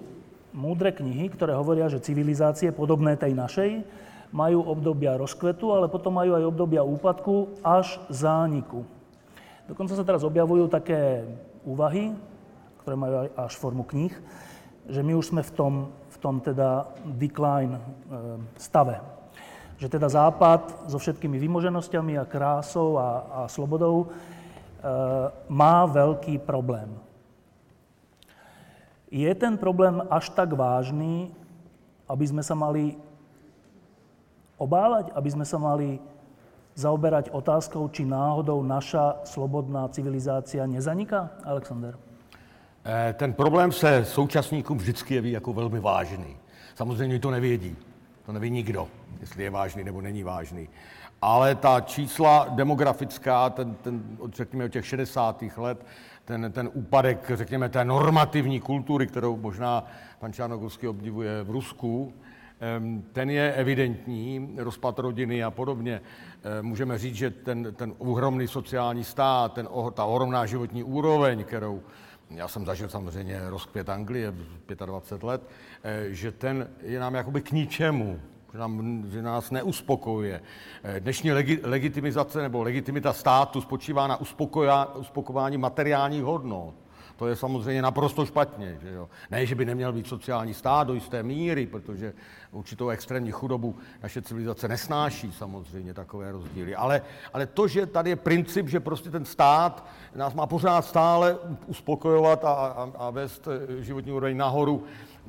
múdre 0.55 0.95
knihy, 0.95 1.27
ktoré 1.35 1.51
hovoria, 1.51 1.91
že 1.91 1.99
civilizácie 1.99 2.71
podobné 2.71 3.19
tej 3.19 3.35
našej 3.35 3.71
majú 4.33 4.65
obdobia 4.65 5.17
rozkvetu, 5.17 5.73
ale 5.73 5.91
potom 5.91 6.15
majú 6.15 6.37
aj 6.37 6.43
obdobia 6.45 6.81
úpadku 6.81 7.59
až 7.61 7.99
zániku. 8.09 8.85
Dokonca 9.65 9.97
sa 9.97 10.05
teraz 10.05 10.21
objavujú 10.21 10.69
také 10.69 11.25
úvahy, 11.65 12.13
ktoré 12.85 12.95
majú 12.95 13.15
aj 13.25 13.29
až 13.49 13.53
formu 13.57 13.81
kníh, 13.81 14.13
že 14.85 15.01
my 15.01 15.17
už 15.17 15.33
sme 15.33 15.41
v 15.41 15.51
tom, 15.57 15.73
v 16.13 16.17
tom 16.21 16.37
teda 16.37 16.93
decline 17.17 17.73
e, 17.73 17.81
stave. 18.61 19.01
Že 19.81 19.97
teda 19.97 20.07
Západ 20.07 20.85
so 20.85 21.01
všetkými 21.01 21.41
vymoženosťami 21.41 22.21
a 22.21 22.29
krásou 22.29 23.01
a, 23.01 23.09
a 23.25 23.39
slobodou 23.49 24.05
e, 24.05 24.07
má 25.49 25.89
veľký 25.89 26.45
problém. 26.45 26.93
Je 29.09 29.31
ten 29.33 29.57
problém 29.57 30.05
až 30.13 30.29
tak 30.29 30.53
vážny, 30.53 31.33
aby 32.05 32.25
sme 32.29 32.45
sa 32.45 32.53
mali 32.53 32.93
obávať, 34.57 35.11
aby 35.15 35.29
sme 35.31 35.45
sa 35.45 35.57
mali 35.57 35.99
zaoberať 36.75 37.31
otázkou, 37.31 37.87
či 37.89 38.05
náhodou 38.05 38.63
naša 38.63 39.23
slobodná 39.23 39.87
civilizácia 39.87 40.65
nezaniká? 40.67 41.29
Alexander. 41.47 41.95
Eh, 42.85 43.13
Ten 43.13 43.33
problém 43.33 43.71
se 43.71 44.05
současníkům 44.05 44.77
vždycky 44.77 45.13
jeví 45.15 45.31
jako 45.31 45.53
velmi 45.53 45.79
vážný. 45.79 46.37
Samozřejmě 46.75 47.19
to 47.19 47.31
nevědí. 47.31 47.75
To 48.25 48.31
neví 48.31 48.49
nikdo, 48.49 48.87
jestli 49.21 49.43
je 49.43 49.49
vážný 49.49 49.83
nebo 49.83 50.01
není 50.01 50.23
vážný. 50.23 50.69
Ale 51.21 51.55
ta 51.55 51.81
čísla 51.81 52.47
demografická, 52.49 53.49
ten, 53.49 53.75
ten, 53.81 54.03
řekněme, 54.33 54.65
od 54.65 54.71
těch 54.71 54.85
60. 54.85 55.43
let, 55.57 55.85
ten, 56.25 56.51
ten 56.51 56.69
úpadek, 56.73 57.31
řekněme, 57.33 57.69
té 57.69 57.85
normativní 57.85 58.59
kultury, 58.59 59.07
kterou 59.07 59.37
možná 59.37 59.83
pan 60.19 60.33
Čánokovský 60.33 60.87
obdivuje 60.87 61.43
v 61.43 61.49
Rusku, 61.49 62.13
ten 63.13 63.29
je 63.29 63.53
evidentní, 63.53 64.55
rozpad 64.57 64.99
rodiny 64.99 65.43
a 65.43 65.51
podobně. 65.51 66.01
Můžeme 66.61 66.97
říct, 66.97 67.15
že 67.15 67.29
ten, 67.29 67.73
ten 67.75 67.93
ohromný 67.97 68.47
sociální 68.47 69.03
stát, 69.03 69.53
ten, 69.53 69.67
ta 69.93 70.05
ohromná 70.05 70.45
životní 70.45 70.83
úroveň, 70.83 71.43
kterou 71.43 71.81
já 72.29 72.47
jsem 72.47 72.65
zažil 72.65 72.89
samozřejmě 72.89 73.41
rozkvět 73.49 73.89
Anglie 73.89 74.33
25 74.85 75.23
let, 75.23 75.49
eh, 75.83 76.05
že 76.09 76.31
ten 76.31 76.69
je 76.81 76.99
nám 76.99 77.15
jakoby 77.15 77.41
k 77.41 77.51
ničemu, 77.51 78.19
že, 78.53 78.59
nám, 78.59 79.05
že 79.11 79.21
nás 79.21 79.51
neuspokojuje. 79.51 80.41
Eh, 80.83 80.99
Dnešní 80.99 81.31
legi, 81.31 81.59
legitimizace 81.63 82.41
nebo 82.41 82.63
legitimita 82.63 83.13
státu 83.13 83.61
spočívá 83.61 84.07
na 84.07 84.17
uspokoja, 84.17 84.85
uspokojování 84.85 85.57
materiálních 85.57 86.23
hodnot. 86.23 86.75
To 87.15 87.27
je 87.27 87.35
samozřejmě 87.35 87.81
naprosto 87.81 88.25
špatně. 88.25 88.77
Že 88.81 88.93
jo? 88.93 89.09
Ne, 89.31 89.45
že 89.45 89.55
by 89.55 89.65
neměl 89.65 89.93
být 89.93 90.07
sociální 90.07 90.53
stát 90.53 90.87
do 90.87 90.93
jisté 90.93 91.23
míry, 91.23 91.67
protože 91.67 92.13
určitou 92.55 92.89
extrémní 92.89 93.31
chudobu 93.31 93.75
naše 94.03 94.21
civilizace 94.21 94.67
nesnáší 94.67 95.31
samozřejmě 95.31 95.93
takové 95.93 96.31
rozdíly. 96.31 96.75
Ale, 96.75 97.01
ale 97.33 97.45
to, 97.45 97.67
že 97.67 97.85
tady 97.85 98.09
je 98.09 98.15
princip, 98.15 98.69
že 98.69 98.79
prostě 98.79 99.11
ten 99.11 99.25
stát 99.25 99.85
nás 100.15 100.33
má 100.33 100.47
pořád 100.47 100.85
stále 100.85 101.37
uspokojovat 101.67 102.45
a, 102.45 102.51
a, 102.51 102.91
a 102.97 103.09
vést 103.09 103.47
eh, 103.47 103.83
životní 103.83 104.11
úroveň 104.11 104.37
nahoru, 104.37 104.83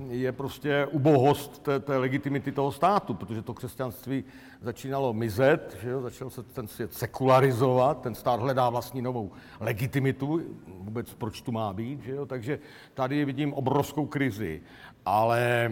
je 0.09 0.32
prostě 0.32 0.86
ubohost 0.90 1.62
té, 1.62 1.81
té 1.81 1.97
legitimity 1.97 2.53
toho 2.53 2.73
státu, 2.73 3.15
protože 3.15 3.43
to 3.43 3.55
křesťanství 3.55 4.24
začínalo 4.61 5.12
mizet, 5.12 5.77
že 5.82 5.90
jo? 5.90 6.03
začal 6.03 6.31
se 6.31 6.43
ten 6.43 6.69
svět 6.69 6.94
sekularizovat, 6.94 8.01
ten 8.01 8.15
stát 8.15 8.40
hledá 8.40 8.70
vlastní 8.70 9.03
novou 9.03 9.32
legitimitu, 9.61 10.40
vůbec 10.78 11.15
proč 11.15 11.40
tu 11.40 11.53
má 11.53 11.73
být, 11.73 12.03
že 12.03 12.12
jo? 12.12 12.27
takže 12.27 12.59
tady 12.94 13.24
vidím 13.24 13.53
obrovskou 13.53 14.07
krizi. 14.07 14.62
Ale 15.07 15.70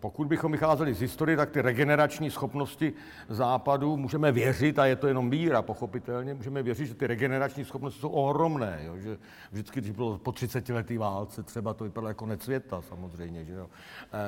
pokud 0.00 0.26
bychom 0.26 0.52
vycházeli 0.52 0.94
z 0.94 1.00
historie, 1.00 1.36
tak 1.36 1.50
ty 1.50 1.62
regenerační 1.62 2.30
schopnosti 2.30 2.92
západu 3.28 3.96
můžeme 3.96 4.32
věřit, 4.32 4.78
a 4.78 4.86
je 4.86 4.96
to 4.96 5.06
jenom 5.06 5.30
víra, 5.30 5.62
pochopitelně, 5.62 6.34
můžeme 6.34 6.62
věřit, 6.62 6.86
že 6.86 6.94
ty 6.94 7.06
regenerační 7.06 7.64
schopnosti 7.64 8.00
jsou 8.00 8.08
ohromné. 8.08 8.80
Jo? 8.86 8.98
Že 8.98 9.16
vždycky, 9.52 9.80
když 9.80 9.90
bylo 9.90 10.18
po 10.18 10.32
30 10.32 10.68
letý 10.68 10.98
válce, 10.98 11.42
třeba 11.42 11.74
to 11.74 11.84
vypadalo 11.84 12.08
jako 12.08 12.18
konec 12.18 12.42
světa 12.42 12.82
samozřejmě. 12.82 13.44
Že 13.44 13.52
jo? 13.52 13.66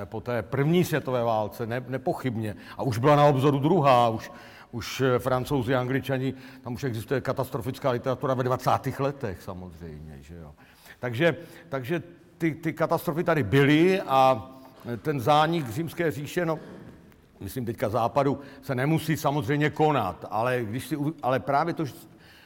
Eh, 0.02 0.06
Po 0.06 0.20
té 0.20 0.42
první 0.42 0.84
světové 0.84 1.24
válce, 1.24 1.66
ne, 1.66 1.84
nepochybně, 1.88 2.54
a 2.78 2.82
už 2.82 2.98
byla 2.98 3.16
na 3.16 3.24
obzoru 3.24 3.58
druhá, 3.58 4.08
už, 4.08 4.32
už 4.70 5.00
eh, 5.00 5.18
francouzi, 5.18 5.74
angličani, 5.74 6.34
tam 6.62 6.74
už 6.74 6.84
existuje 6.84 7.20
katastrofická 7.20 7.90
literatura 7.90 8.34
ve 8.34 8.42
20. 8.42 8.70
letech 8.98 9.42
samozřejmě. 9.42 10.22
Že 10.22 10.34
jo? 10.34 10.54
Takže, 11.00 11.36
takže 11.68 12.02
ty, 12.38 12.54
ty 12.54 12.72
katastrofy 12.72 13.24
tady 13.24 13.42
byly 13.42 14.00
a 14.00 14.50
ten 15.02 15.20
zánik 15.20 15.70
římské 15.70 16.10
říše, 16.10 16.46
no, 16.46 16.58
myslím 17.40 17.64
teďka 17.64 17.88
západu, 17.88 18.40
se 18.62 18.74
nemusí 18.74 19.16
samozřejmě 19.16 19.70
konat, 19.70 20.24
ale, 20.30 20.60
když 20.64 20.86
si, 20.86 20.96
ale 21.22 21.40
právě 21.40 21.74
to, 21.74 21.84
že 21.84 21.94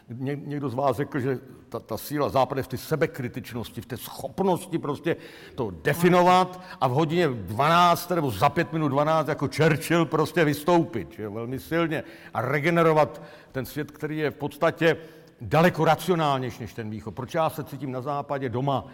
ně, 0.08 0.36
někdo 0.44 0.68
z 0.68 0.74
vás 0.74 0.96
řekl, 0.96 1.20
že 1.20 1.38
ta, 1.68 1.80
ta 1.80 1.96
síla 1.96 2.28
západu 2.28 2.58
je 2.58 2.62
v 2.62 2.68
té 2.68 2.76
sebekritičnosti, 2.76 3.80
v 3.80 3.86
té 3.86 3.96
schopnosti 3.96 4.78
prostě 4.78 5.16
to 5.54 5.70
definovat 5.82 6.60
a 6.80 6.88
v 6.88 6.90
hodině 6.90 7.28
12 7.28 8.10
nebo 8.10 8.30
za 8.30 8.48
pět 8.48 8.72
minut 8.72 8.88
12 8.88 9.28
jako 9.28 9.48
Churchill 9.56 10.06
prostě 10.06 10.44
vystoupit, 10.44 11.12
že 11.12 11.28
velmi 11.28 11.58
silně 11.58 12.04
a 12.34 12.40
regenerovat 12.40 13.22
ten 13.52 13.66
svět, 13.66 13.90
který 13.90 14.18
je 14.18 14.30
v 14.30 14.34
podstatě 14.34 14.96
daleko 15.40 15.84
racionálnější 15.84 16.62
než 16.62 16.74
ten 16.74 16.90
východ. 16.90 17.14
Proč 17.14 17.34
já 17.34 17.50
se 17.50 17.64
cítím 17.64 17.92
na 17.92 18.00
západě 18.00 18.48
doma 18.48 18.86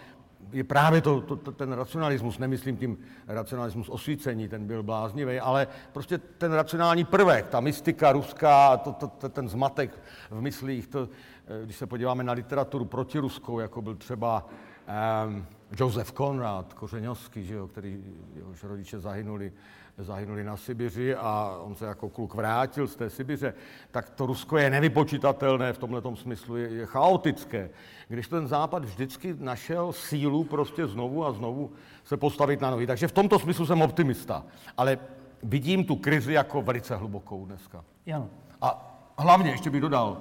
je 0.53 0.65
právě 0.65 1.01
to, 1.01 1.21
to, 1.21 1.37
to, 1.37 1.53
ten 1.53 1.73
racionalismus, 1.73 2.39
nemyslím 2.39 2.77
tím 2.77 2.99
racionalismus 3.29 3.89
osvícení, 3.89 4.49
ten 4.49 4.67
byl 4.67 4.83
bláznivý, 4.83 5.41
ale 5.41 5.69
prostě 5.93 6.19
ten 6.19 6.53
racionální 6.53 7.05
prvek, 7.05 7.49
ta 7.49 7.61
mystika 7.61 8.13
ruská, 8.13 8.77
to, 8.77 8.93
to, 8.93 9.07
to, 9.09 9.29
ten 9.29 9.49
zmatek 9.49 10.03
v 10.31 10.41
myslích, 10.41 10.87
to, 10.87 11.09
eh, 11.47 11.65
když 11.65 11.77
se 11.77 11.87
podíváme 11.87 12.25
na 12.25 12.33
literaturu 12.33 12.85
protiruskou, 12.85 13.61
jako 13.61 13.83
byl 13.83 13.95
třeba 13.95 14.47
Um, 14.87 15.47
Joseph 15.79 16.13
Conrad, 16.13 16.75
Kořeňovský, 16.75 17.45
že 17.45 17.55
jo, 17.55 17.69
který, 17.69 18.05
jehož 18.35 18.65
rodiče 18.65 19.01
zahynuli, 19.01 19.53
zahynuli 19.99 20.45
na 20.45 20.57
Sibiři 20.57 21.15
a 21.15 21.59
on 21.63 21.75
se 21.75 21.87
jako 21.87 22.09
kluk 22.09 22.35
vrátil 22.35 22.87
z 22.87 22.97
té 22.97 23.11
Sibiře, 23.11 23.55
tak 23.91 24.11
to 24.11 24.27
Rusko 24.27 24.59
je 24.59 24.71
nevypočitatelné 24.71 25.73
v 25.73 25.79
tomhle 25.79 26.03
smyslu, 26.15 26.57
je, 26.57 26.69
je 26.69 26.87
chaotické. 26.87 27.71
Když 28.09 28.29
ten 28.29 28.49
Západ 28.49 28.85
vždycky 28.85 29.35
našel 29.39 29.93
sílu 29.93 30.45
prostě 30.45 30.87
znovu 30.87 31.27
a 31.27 31.33
znovu 31.33 31.73
se 32.05 32.17
postavit 32.17 32.61
na 32.61 32.71
nohy. 32.71 32.87
Takže 32.87 33.09
v 33.09 33.13
tomto 33.13 33.39
smyslu 33.39 33.67
jsem 33.67 33.83
optimista. 33.83 34.45
Ale 34.77 34.99
vidím 35.43 35.85
tu 35.85 35.97
krizi 35.97 36.33
jako 36.33 36.63
velice 36.63 36.97
hlubokou 36.97 37.47
dneska. 37.47 37.85
Jano. 38.07 38.31
A 38.61 38.99
hlavně, 39.19 39.51
ještě 39.51 39.71
bych 39.71 39.81
dodal, 39.81 40.19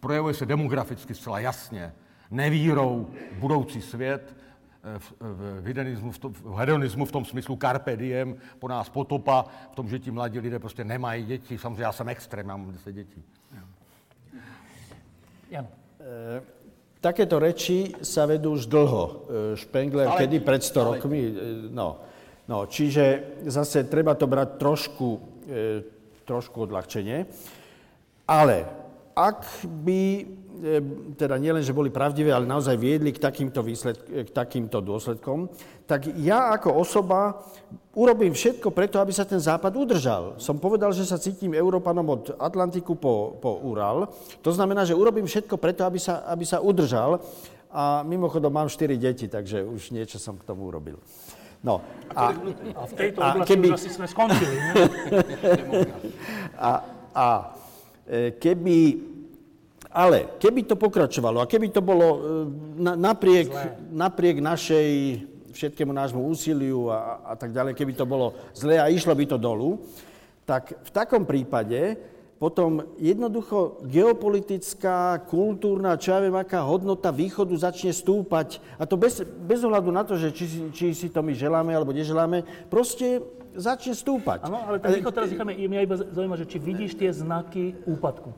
projevuje 0.00 0.34
se 0.34 0.46
demograficky 0.46 1.14
zcela 1.14 1.38
jasně 1.38 1.92
nevírou 2.30 3.10
budoucí 3.38 3.82
svět, 3.82 4.36
v, 4.80 5.12
v, 5.20 5.66
hedonismu, 5.66 6.12
v, 6.12 6.18
tom, 6.18 6.32
v 6.32 6.56
hedonismu 6.56 7.04
v 7.04 7.12
tom 7.12 7.24
smyslu 7.24 7.56
carpe 7.56 7.96
diem, 7.96 8.36
po 8.58 8.68
nás 8.68 8.88
potopa, 8.88 9.44
v 9.72 9.74
tom, 9.74 9.88
že 9.88 9.98
ti 9.98 10.10
mladí 10.10 10.40
lidé 10.40 10.58
prostě 10.58 10.84
nemají 10.84 11.24
děti. 11.24 11.58
Samozřejmě 11.58 11.82
já 11.82 11.92
jsem 11.92 12.08
extrém, 12.08 12.46
mám 12.46 12.72
10 12.72 12.92
dětí. 12.92 13.22
Jan. 15.50 15.66
E, 15.66 16.40
takéto 17.02 17.42
reči 17.42 17.90
sa 18.06 18.24
vedú 18.24 18.54
už 18.54 18.70
dlho. 18.70 19.02
E, 19.02 19.12
Špengler, 19.58 20.06
ale, 20.14 20.18
kedy 20.24 20.38
pred 20.40 20.62
100 20.62 20.78
ale... 20.78 20.86
rokmi. 20.96 21.20
E, 21.26 21.30
no, 21.74 21.98
no, 22.46 22.58
čiže 22.70 23.34
zase 23.50 23.84
treba 23.90 24.14
to 24.14 24.30
brať 24.30 24.62
trošku, 24.62 25.08
e, 25.50 25.82
trošku 26.22 26.70
odľahčenie. 26.70 27.26
Ale 28.30 28.56
ak 29.18 29.66
by 29.66 30.02
teda 31.16 31.36
nielen, 31.40 31.64
že 31.64 31.76
boli 31.76 31.88
pravdivé, 31.88 32.30
ale 32.30 32.44
naozaj 32.44 32.76
viedli 32.76 33.10
k 33.10 33.22
takýmto, 33.22 33.64
výsled, 33.64 34.28
k 34.28 34.30
takýmto 34.30 34.84
dôsledkom, 34.84 35.48
tak 35.88 36.06
ja 36.20 36.52
ako 36.54 36.76
osoba 36.76 37.40
urobím 37.96 38.36
všetko 38.36 38.70
preto, 38.70 39.02
aby 39.02 39.10
sa 39.10 39.26
ten 39.26 39.42
západ 39.42 39.72
udržal. 39.74 40.38
Som 40.38 40.62
povedal, 40.62 40.94
že 40.94 41.08
sa 41.08 41.18
cítim 41.18 41.56
Európanom 41.56 42.06
od 42.06 42.24
Atlantiku 42.38 42.94
po, 42.94 43.40
po 43.42 43.58
Ural. 43.66 44.06
To 44.44 44.50
znamená, 44.54 44.86
že 44.86 44.94
urobím 44.94 45.26
všetko 45.26 45.58
preto, 45.58 45.82
aby 45.82 45.98
sa, 45.98 46.22
aby 46.30 46.44
sa 46.46 46.62
udržal. 46.62 47.18
A 47.70 48.02
mimochodom 48.02 48.50
mám 48.50 48.66
štyri 48.66 48.98
deti, 48.98 49.30
takže 49.30 49.62
už 49.62 49.94
niečo 49.94 50.18
som 50.18 50.34
k 50.34 50.46
tomu 50.46 50.66
urobil. 50.70 50.98
No, 51.60 51.84
a, 52.16 52.32
a 52.72 52.82
v 52.88 52.94
tejto 52.96 53.20
oblasti 53.20 53.52
keby, 53.52 53.66
už 53.68 53.76
asi 53.76 53.90
sme 53.92 54.06
skončili. 54.08 54.56
Ne? 54.56 54.72
a, 56.68 56.70
a 57.12 57.26
e, 58.08 58.32
keby 58.40 59.09
ale 59.90 60.38
keby 60.38 60.70
to 60.70 60.78
pokračovalo 60.78 61.42
a 61.42 61.50
keby 61.50 61.74
to 61.74 61.82
bolo 61.82 62.06
e, 62.06 62.18
na, 62.78 62.94
napriek, 62.94 63.50
napriek 63.90 64.38
našej 64.38 64.88
všetkému 65.50 65.90
nášmu 65.90 66.22
úsiliu 66.30 66.88
a, 66.94 67.20
a 67.26 67.34
tak 67.34 67.50
ďalej, 67.50 67.74
keby 67.74 67.92
to 67.98 68.06
bolo 68.06 68.32
zlé 68.54 68.78
a 68.78 68.86
išlo 68.86 69.12
by 69.18 69.26
to 69.26 69.36
dolu, 69.36 69.82
tak 70.46 70.78
v 70.78 70.90
takom 70.94 71.26
prípade 71.26 71.98
potom 72.40 72.96
jednoducho 72.96 73.84
geopolitická, 73.84 75.20
kultúrna, 75.28 76.00
čo 76.00 76.16
ja 76.16 76.24
viem, 76.24 76.32
aká 76.32 76.64
hodnota 76.64 77.12
východu 77.12 77.52
začne 77.52 77.92
stúpať. 77.92 78.64
A 78.80 78.88
to 78.88 78.96
bez, 78.96 79.20
bez 79.44 79.60
ohľadu 79.60 79.92
na 79.92 80.08
to, 80.08 80.16
že 80.16 80.32
či, 80.32 80.72
či 80.72 80.96
si 80.96 81.12
to 81.12 81.20
my 81.20 81.36
želáme 81.36 81.68
alebo 81.76 81.92
neželáme, 81.92 82.48
proste 82.72 83.20
začne 83.52 83.92
stúpať. 83.92 84.48
Áno, 84.48 84.56
ale 84.56 84.80
ten 84.80 85.04
východ 85.04 85.12
teraz 85.12 85.28
necháme, 85.28 85.52
mňa 85.52 85.84
iba 85.84 85.96
zaujíma, 86.00 86.40
že 86.40 86.48
či 86.48 86.56
vidíš 86.56 86.96
tie 86.96 87.12
znaky 87.12 87.76
úpadku. 87.84 88.32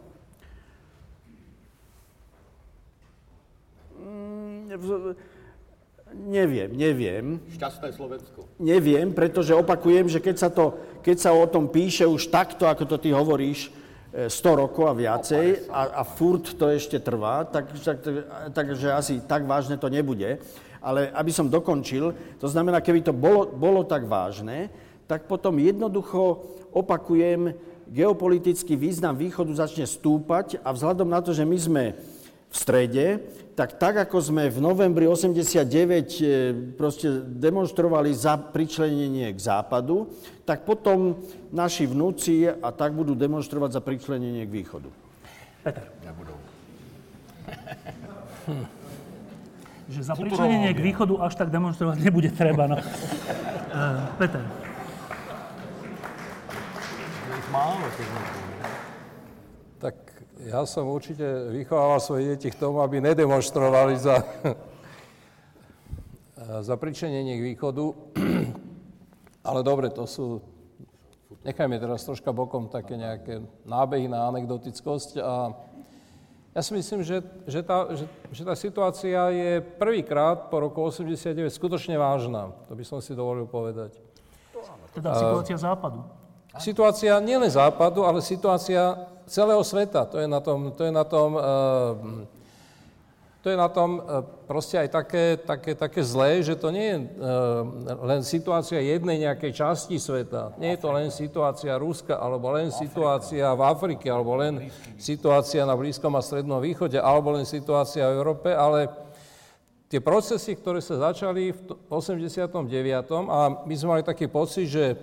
Neviem, 6.13 6.71
neviem. 6.77 7.41
Šťastné 7.57 7.89
Slovensko. 7.97 8.45
Neviem, 8.61 9.17
pretože 9.17 9.57
opakujem, 9.57 10.13
že 10.13 10.21
keď 10.21 10.37
sa, 10.37 10.49
to, 10.53 10.77
keď 11.01 11.17
sa 11.17 11.31
o 11.33 11.49
tom 11.49 11.73
píše 11.73 12.05
už 12.05 12.29
takto, 12.29 12.69
ako 12.69 12.85
to 12.85 12.97
ty 13.01 13.09
hovoríš, 13.17 13.73
100 14.13 14.29
e, 14.29 14.53
rokov 14.53 14.93
a 14.93 14.95
viacej 14.97 15.73
a, 15.73 16.01
a 16.01 16.03
furt 16.05 16.53
to 16.61 16.69
ešte 16.69 17.01
trvá, 17.01 17.49
tak, 17.49 17.73
tak, 17.81 17.99
takže 18.53 18.93
asi 18.93 19.25
tak 19.25 19.49
vážne 19.49 19.81
to 19.81 19.89
nebude. 19.89 20.37
Ale 20.85 21.09
aby 21.17 21.33
som 21.33 21.49
dokončil, 21.49 22.13
to 22.37 22.47
znamená, 22.51 22.85
keby 22.85 23.01
to 23.01 23.17
bolo, 23.17 23.49
bolo 23.49 23.81
tak 23.89 24.05
vážne, 24.05 24.69
tak 25.09 25.25
potom 25.25 25.57
jednoducho 25.57 26.45
opakujem, 26.77 27.57
geopolitický 27.89 28.77
význam 28.77 29.17
východu 29.17 29.53
začne 29.53 29.89
stúpať 29.89 30.61
a 30.61 30.73
vzhľadom 30.73 31.09
na 31.09 31.21
to, 31.25 31.33
že 31.33 31.49
my 31.49 31.57
sme 31.57 31.85
v 32.53 32.57
strede, 32.57 33.21
tak 33.53 33.77
tak, 33.77 34.01
ako 34.09 34.17
sme 34.21 34.49
v 34.49 34.59
novembri 34.65 35.05
89 35.05 35.61
e, 35.61 36.33
proste 36.73 37.21
demonstrovali 37.21 38.09
za 38.17 38.41
pričlenenie 38.41 39.29
k 39.29 39.39
západu, 39.41 40.09
tak 40.49 40.65
potom 40.65 41.21
naši 41.53 41.85
vnúci 41.85 42.49
a 42.49 42.69
tak 42.73 42.97
budú 42.97 43.13
demonstrovať 43.13 43.77
za 43.77 43.81
pričlenenie 43.85 44.49
k 44.49 44.53
východu. 44.57 44.89
Peter. 45.63 45.87
Nebudú. 46.01 46.35
Hm. 48.49 48.67
Že 49.93 50.01
za 50.01 50.15
pričlenenie 50.17 50.73
k 50.73 50.81
východu 50.81 51.15
až 51.21 51.33
tak 51.37 51.53
demonstrovať 51.53 51.97
nebude 52.01 52.33
treba. 52.33 52.65
No. 52.67 52.81
uh, 52.81 52.83
Peter. 54.21 54.41
Málo, 57.53 57.85
ja 60.47 60.67
som 60.67 60.91
určite 60.91 61.25
vychovával 61.55 62.01
svoje 62.03 62.35
deti 62.35 62.51
k 62.51 62.59
tomu, 62.59 62.83
aby 62.83 62.99
nedemonstrovali 62.99 63.95
za, 63.95 64.23
za 66.67 66.75
pričenenie 66.75 67.39
k 67.39 67.47
východu. 67.55 67.85
Ale 69.49 69.61
dobre, 69.63 69.91
to 69.91 70.07
sú... 70.07 70.43
Nechajme 71.43 71.75
teraz 71.83 72.07
troška 72.07 72.31
bokom 72.31 72.71
také 72.71 72.95
nejaké 72.95 73.43
nábehy 73.67 74.07
na 74.07 74.31
anekdotickosť. 74.31 75.19
A 75.19 75.51
ja 76.55 76.61
si 76.63 76.71
myslím, 76.79 77.03
že, 77.03 77.19
že, 77.51 77.67
tá, 77.67 77.91
že, 77.91 78.07
že 78.31 78.43
tá 78.47 78.55
situácia 78.55 79.19
je 79.35 79.59
prvýkrát 79.59 80.47
po 80.53 80.63
roku 80.63 80.79
89 80.87 81.51
skutočne 81.51 81.99
vážna. 81.99 82.55
To 82.71 82.79
by 82.79 82.85
som 82.87 83.03
si 83.03 83.19
dovolil 83.19 83.51
povedať. 83.51 83.99
Teda 84.95 85.17
situácia 85.19 85.59
západu. 85.59 86.05
Situácia 86.61 87.17
nielen 87.19 87.49
západu, 87.49 88.05
ale 88.05 88.21
situácia 88.21 89.09
celého 89.27 89.63
sveta. 89.65 90.07
To 90.07 90.19
je 90.19 90.29
na 90.29 90.41
tom, 90.41 90.73
to 90.73 90.83
je 90.85 90.93
na 90.93 91.05
tom, 91.05 91.29
uh, 91.35 91.43
to 93.43 93.51
je 93.51 93.59
na 93.59 93.67
tom 93.67 93.99
uh, 93.99 94.23
proste 94.47 94.79
aj 94.79 94.89
také, 94.89 95.25
také, 95.35 95.73
také 95.75 96.01
zlé, 96.07 96.47
že 96.47 96.55
to 96.55 96.71
nie 96.71 96.87
je 96.95 96.99
uh, 96.99 97.07
len 98.07 98.23
situácia 98.23 98.79
jednej 98.79 99.19
nejakej 99.27 99.53
časti 99.53 99.99
sveta. 99.99 100.55
Nie 100.63 100.79
je 100.79 100.83
to 100.83 100.91
len 100.95 101.11
situácia 101.11 101.75
Ruska, 101.75 102.19
alebo 102.19 102.55
len 102.55 102.71
situácia 102.71 103.51
v 103.55 103.63
Afrike, 103.67 104.07
alebo 104.07 104.39
len 104.39 104.71
situácia 104.95 105.67
na 105.67 105.75
Blízkom 105.75 106.15
a 106.15 106.23
Strednom 106.23 106.63
východe, 106.63 107.03
alebo 107.03 107.35
len 107.35 107.43
situácia 107.43 108.07
v 108.07 108.17
Európe, 108.23 108.55
ale 108.55 108.87
tie 109.93 110.01
procesy, 110.01 110.57
ktoré 110.57 110.81
sa 110.81 111.13
začali 111.13 111.53
v 111.53 111.61
89. 111.93 112.49
a 113.29 113.39
my 113.69 113.75
sme 113.77 113.89
mali 113.93 114.03
taký 114.07 114.25
pocit, 114.25 114.71
že 114.71 114.97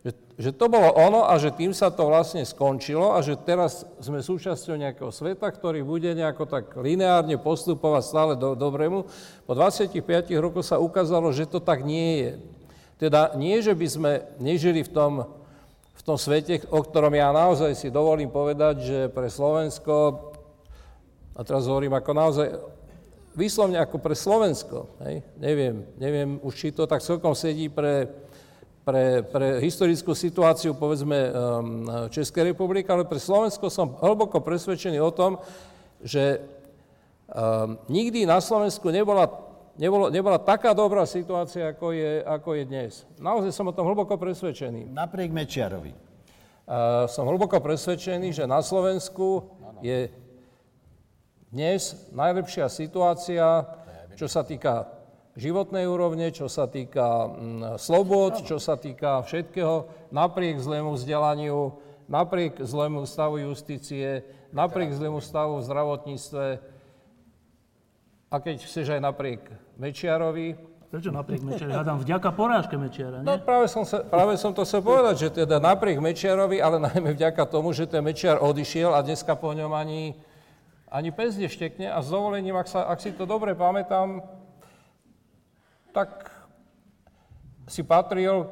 že, 0.00 0.16
že 0.40 0.50
to 0.56 0.72
bolo 0.72 0.88
ono 0.96 1.28
a 1.28 1.36
že 1.36 1.52
tým 1.52 1.76
sa 1.76 1.92
to 1.92 2.08
vlastne 2.08 2.40
skončilo 2.40 3.12
a 3.12 3.20
že 3.20 3.36
teraz 3.36 3.84
sme 4.00 4.24
súčasťou 4.24 4.80
nejakého 4.80 5.12
sveta, 5.12 5.44
ktorý 5.44 5.84
bude 5.84 6.08
nejako 6.16 6.48
tak 6.48 6.72
lineárne 6.80 7.36
postupovať 7.36 8.02
stále 8.08 8.32
do, 8.32 8.56
dobrému. 8.56 9.04
Po 9.44 9.52
25 9.52 10.00
rokoch 10.40 10.64
sa 10.64 10.80
ukázalo, 10.80 11.28
že 11.36 11.44
to 11.44 11.60
tak 11.60 11.84
nie 11.84 12.24
je. 12.24 12.32
Teda 12.96 13.36
nie, 13.36 13.60
že 13.60 13.76
by 13.76 13.86
sme 13.88 14.12
nežili 14.40 14.80
v 14.80 14.92
tom, 14.92 15.12
v 15.92 16.02
tom 16.04 16.16
svete, 16.16 16.64
o 16.72 16.80
ktorom 16.80 17.12
ja 17.12 17.28
naozaj 17.32 17.76
si 17.76 17.92
dovolím 17.92 18.32
povedať, 18.32 18.74
že 18.80 18.98
pre 19.12 19.28
Slovensko, 19.28 20.32
a 21.36 21.40
teraz 21.44 21.68
hovorím 21.68 21.92
ako 21.92 22.12
naozaj 22.16 22.48
výslovne 23.36 23.76
ako 23.76 24.00
pre 24.00 24.16
Slovensko, 24.16 24.88
hej? 25.04 25.20
Neviem, 25.36 25.84
neviem 26.00 26.40
už, 26.40 26.56
či 26.56 26.68
to 26.72 26.88
tak 26.88 27.04
celkom 27.04 27.36
sedí 27.36 27.68
pre 27.68 28.08
pre, 28.84 29.22
pre 29.22 29.60
historickú 29.60 30.16
situáciu, 30.16 30.72
povedzme, 30.72 31.18
um, 31.30 31.30
Českej 32.08 32.52
republiky, 32.52 32.88
ale 32.88 33.04
pre 33.04 33.20
Slovensko 33.20 33.68
som 33.68 33.96
hlboko 34.00 34.40
presvedčený 34.40 34.98
o 35.00 35.12
tom, 35.12 35.36
že 36.00 36.40
um, 37.28 37.76
nikdy 37.92 38.24
na 38.24 38.40
Slovensku 38.40 38.88
nebola, 38.88 39.28
nebolo, 39.76 40.08
nebola 40.08 40.40
taká 40.40 40.72
dobrá 40.72 41.04
situácia, 41.04 41.76
ako 41.76 41.92
je, 41.92 42.12
ako 42.24 42.50
je 42.56 42.62
dnes. 42.64 42.92
Naozaj 43.20 43.52
som 43.52 43.68
o 43.68 43.76
tom 43.76 43.86
hlboko 43.86 44.16
presvedčený. 44.16 44.88
Napriek 44.90 45.30
Mečiarovi. 45.30 45.92
Uh, 46.70 47.04
som 47.10 47.26
hlboko 47.26 47.58
presvedčený, 47.60 48.32
že 48.32 48.44
na 48.48 48.64
Slovensku 48.64 49.44
je 49.80 50.12
dnes 51.50 51.82
najlepšia 52.14 52.70
situácia, 52.70 53.66
čo 54.14 54.30
sa 54.30 54.46
týka 54.46 54.99
životnej 55.38 55.86
úrovne, 55.86 56.30
čo 56.34 56.50
sa 56.50 56.66
týka 56.66 57.30
mm, 57.30 57.78
slobod, 57.78 58.42
čo 58.42 58.58
sa 58.58 58.74
týka 58.74 59.22
všetkého, 59.22 59.86
napriek 60.10 60.58
zlému 60.58 60.98
vzdelaniu, 60.98 61.78
napriek 62.10 62.58
zlému 62.58 63.06
stavu 63.06 63.38
justície, 63.38 64.26
napriek 64.50 64.90
zlému 64.90 65.22
stavu 65.22 65.62
v 65.62 65.66
zdravotníctve. 65.66 66.44
A 68.30 68.36
keď 68.38 68.56
chceš 68.62 68.86
aj 68.94 69.00
napriek 69.02 69.42
Mečiarovi, 69.78 70.70
Prečo 70.90 71.14
napriek 71.14 71.46
Mečiarovi? 71.46 71.78
Hádam 71.78 72.02
vďaka 72.02 72.34
porážke 72.34 72.74
Mečiara, 72.74 73.22
No 73.22 73.38
nie? 73.38 73.42
práve 73.46 73.70
som, 73.70 73.86
sa, 73.86 74.02
práve 74.02 74.34
som 74.34 74.50
to 74.50 74.66
chcel 74.66 74.82
povedať, 74.82 75.14
že 75.22 75.46
teda 75.46 75.62
napriek 75.62 76.02
Mečiarovi, 76.02 76.58
ale 76.58 76.82
najmä 76.82 77.14
vďaka 77.14 77.46
tomu, 77.46 77.70
že 77.70 77.86
ten 77.86 78.02
Mečiar 78.02 78.42
odišiel 78.42 78.90
a 78.90 78.98
dneska 78.98 79.38
po 79.38 79.54
ňom 79.54 79.70
ani, 79.70 80.18
ani 80.90 81.14
pes 81.14 81.38
neštekne 81.38 81.94
a 81.94 82.02
s 82.02 82.10
dovolením, 82.10 82.58
ak, 82.58 82.66
sa, 82.66 82.90
ak 82.90 82.98
si 82.98 83.14
to 83.14 83.22
dobre 83.22 83.54
pamätám, 83.54 84.26
tak 85.90 86.30
si 87.70 87.86
patril, 87.86 88.50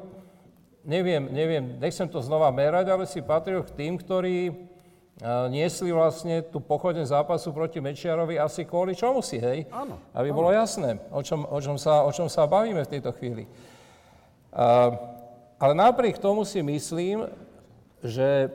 neviem, 0.86 1.26
neviem, 1.30 1.64
nechcem 1.82 2.06
to 2.06 2.22
znova 2.22 2.50
merať, 2.54 2.86
ale 2.86 3.04
si 3.06 3.18
patril 3.18 3.66
k 3.66 3.74
tým, 3.74 3.98
ktorí 3.98 4.54
a, 5.18 5.50
niesli 5.50 5.90
vlastne 5.90 6.46
tú 6.46 6.62
pochodne 6.62 7.02
zápasu 7.02 7.50
proti 7.50 7.82
Mečiarovi 7.82 8.38
asi 8.38 8.62
kvôli 8.62 8.94
čomu 8.94 9.18
si, 9.18 9.42
hej? 9.42 9.66
Áno, 9.74 9.98
Aby 10.14 10.30
bolo 10.30 10.54
jasné, 10.54 11.02
o 11.10 11.18
čom, 11.22 11.42
o, 11.42 11.58
čom 11.58 11.74
sa, 11.74 12.06
o 12.06 12.10
čom 12.14 12.30
sa 12.30 12.46
bavíme 12.46 12.86
v 12.86 12.92
tejto 12.94 13.10
chvíli. 13.18 13.50
A, 14.54 14.94
ale 15.58 15.72
napriek 15.74 16.22
tomu 16.22 16.46
si 16.46 16.62
myslím, 16.62 17.26
že 17.98 18.46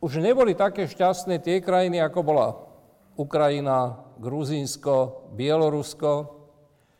už 0.00 0.22
neboli 0.22 0.54
také 0.54 0.86
šťastné 0.86 1.42
tie 1.42 1.58
krajiny, 1.58 1.98
ako 2.00 2.20
bola 2.22 2.48
Ukrajina, 3.18 3.98
Gruzínsko, 4.22 5.26
Bielorusko. 5.34 6.37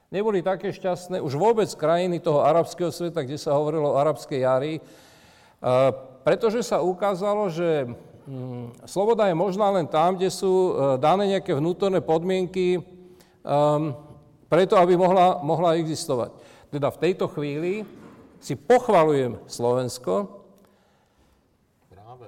Neboli 0.08 0.40
také 0.40 0.72
šťastné 0.72 1.20
už 1.20 1.36
vôbec 1.36 1.68
krajiny 1.76 2.16
toho 2.16 2.40
arabského 2.40 2.88
sveta, 2.88 3.20
kde 3.20 3.36
sa 3.36 3.52
hovorilo 3.52 3.92
o 3.92 4.00
arabskej 4.00 4.40
jari, 4.40 4.80
a, 5.60 5.92
pretože 6.24 6.64
sa 6.64 6.80
ukázalo, 6.80 7.52
že 7.52 7.92
mm, 8.24 8.88
sloboda 8.88 9.28
je 9.28 9.36
možná 9.36 9.68
len 9.68 9.84
tam, 9.84 10.16
kde 10.16 10.32
sú 10.32 10.52
e, 10.52 10.72
dané 10.96 11.36
nejaké 11.36 11.52
vnútorné 11.52 12.00
podmienky 12.00 12.80
um, 13.44 13.92
preto, 14.48 14.80
aby 14.80 14.96
mohla, 14.96 15.40
mohla 15.44 15.76
existovať. 15.76 16.32
Teda 16.72 16.88
v 16.88 17.00
tejto 17.00 17.28
chvíli 17.28 17.84
si 18.40 18.56
pochvalujem 18.56 19.40
Slovensko 19.44 20.38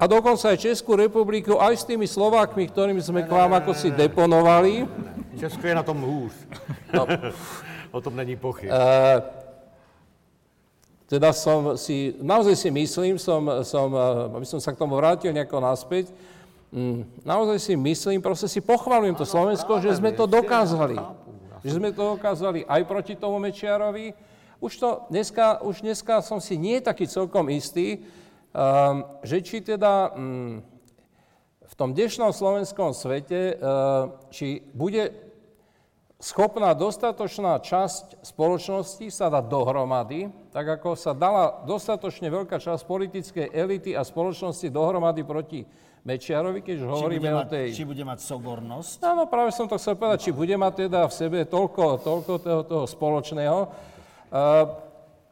a 0.00 0.04
dokonca 0.08 0.48
aj 0.48 0.64
Českú 0.64 0.96
republiku 0.96 1.60
aj 1.60 1.76
s 1.76 1.84
tými 1.84 2.08
Slovákmi, 2.08 2.72
ktorými 2.72 3.04
sme 3.04 3.20
k 3.20 3.32
vám 3.32 3.52
ako 3.52 3.76
si 3.76 3.92
deponovali. 3.92 4.88
Česko 5.36 5.64
je 5.68 5.74
na 5.76 5.84
tom 5.84 6.00
hůř. 6.00 6.32
No, 6.96 7.04
O 7.90 8.00
tom 8.00 8.16
není 8.16 8.36
pochyb. 8.36 8.70
Eh, 8.70 9.18
teda 11.10 11.34
som 11.34 11.74
si, 11.74 12.14
naozaj 12.22 12.54
si 12.54 12.70
myslím, 12.70 13.18
som, 13.18 13.42
som, 13.66 13.90
eh, 13.90 14.36
aby 14.38 14.46
som 14.46 14.62
sa 14.62 14.70
k 14.70 14.78
tomu 14.78 14.94
vrátil 14.94 15.34
nejako 15.34 15.58
naspäť, 15.58 16.14
mm, 16.70 17.26
naozaj 17.26 17.58
si 17.58 17.74
myslím, 17.74 18.22
proste 18.22 18.46
si 18.46 18.62
pochvalujem 18.62 19.18
to 19.18 19.26
Slovensko, 19.26 19.82
že 19.82 19.98
sme 19.98 20.14
to 20.14 20.30
dokázali. 20.30 20.94
Že 21.66 21.82
sme 21.82 21.90
to 21.90 22.14
dokázali 22.16 22.62
aj 22.64 22.82
proti 22.86 23.18
tomu 23.18 23.42
Mečiarovi. 23.42 24.14
Už 24.62 24.72
to 24.78 24.88
dneska, 25.10 25.60
už 25.60 25.82
dneska 25.82 26.22
som 26.22 26.38
si 26.38 26.54
nie 26.56 26.80
taký 26.80 27.10
celkom 27.10 27.48
istý, 27.52 28.00
um, 28.52 29.04
že 29.24 29.40
či 29.44 29.60
teda 29.60 30.12
um, 30.12 30.60
v 31.64 31.74
tom 31.76 31.92
dnešnom 31.92 32.32
slovenskom 32.32 32.92
svete, 32.92 33.56
uh, 33.56 34.14
či 34.28 34.64
bude 34.72 35.29
schopná 36.20 36.76
dostatočná 36.76 37.56
časť 37.64 38.20
spoločnosti 38.20 39.08
sa 39.08 39.32
dať 39.32 39.48
dohromady, 39.48 40.28
tak 40.52 40.68
ako 40.68 40.92
sa 40.92 41.16
dala 41.16 41.64
dostatočne 41.64 42.28
veľká 42.28 42.60
časť 42.60 42.84
politickej 42.84 43.48
elity 43.48 43.96
a 43.96 44.04
spoločnosti 44.04 44.68
dohromady 44.68 45.24
proti 45.24 45.64
Mečiarovi, 46.00 46.64
keď 46.64 46.76
hovoríme 46.84 47.28
o 47.32 47.44
tej... 47.44 47.76
či 47.76 47.84
bude 47.88 48.04
mať 48.04 48.24
sobornosť? 48.24 49.04
Áno, 49.04 49.28
práve 49.28 49.52
som 49.52 49.68
to 49.68 49.76
chcel 49.76 49.96
povedať, 49.96 50.28
či 50.28 50.30
bude 50.32 50.52
mať 50.56 50.88
teda 50.88 51.04
v 51.08 51.12
sebe 51.12 51.38
toľko, 51.44 52.00
toľko 52.00 52.32
toho, 52.40 52.60
toho 52.64 52.84
spoločného, 52.88 53.58
uh, 53.68 54.64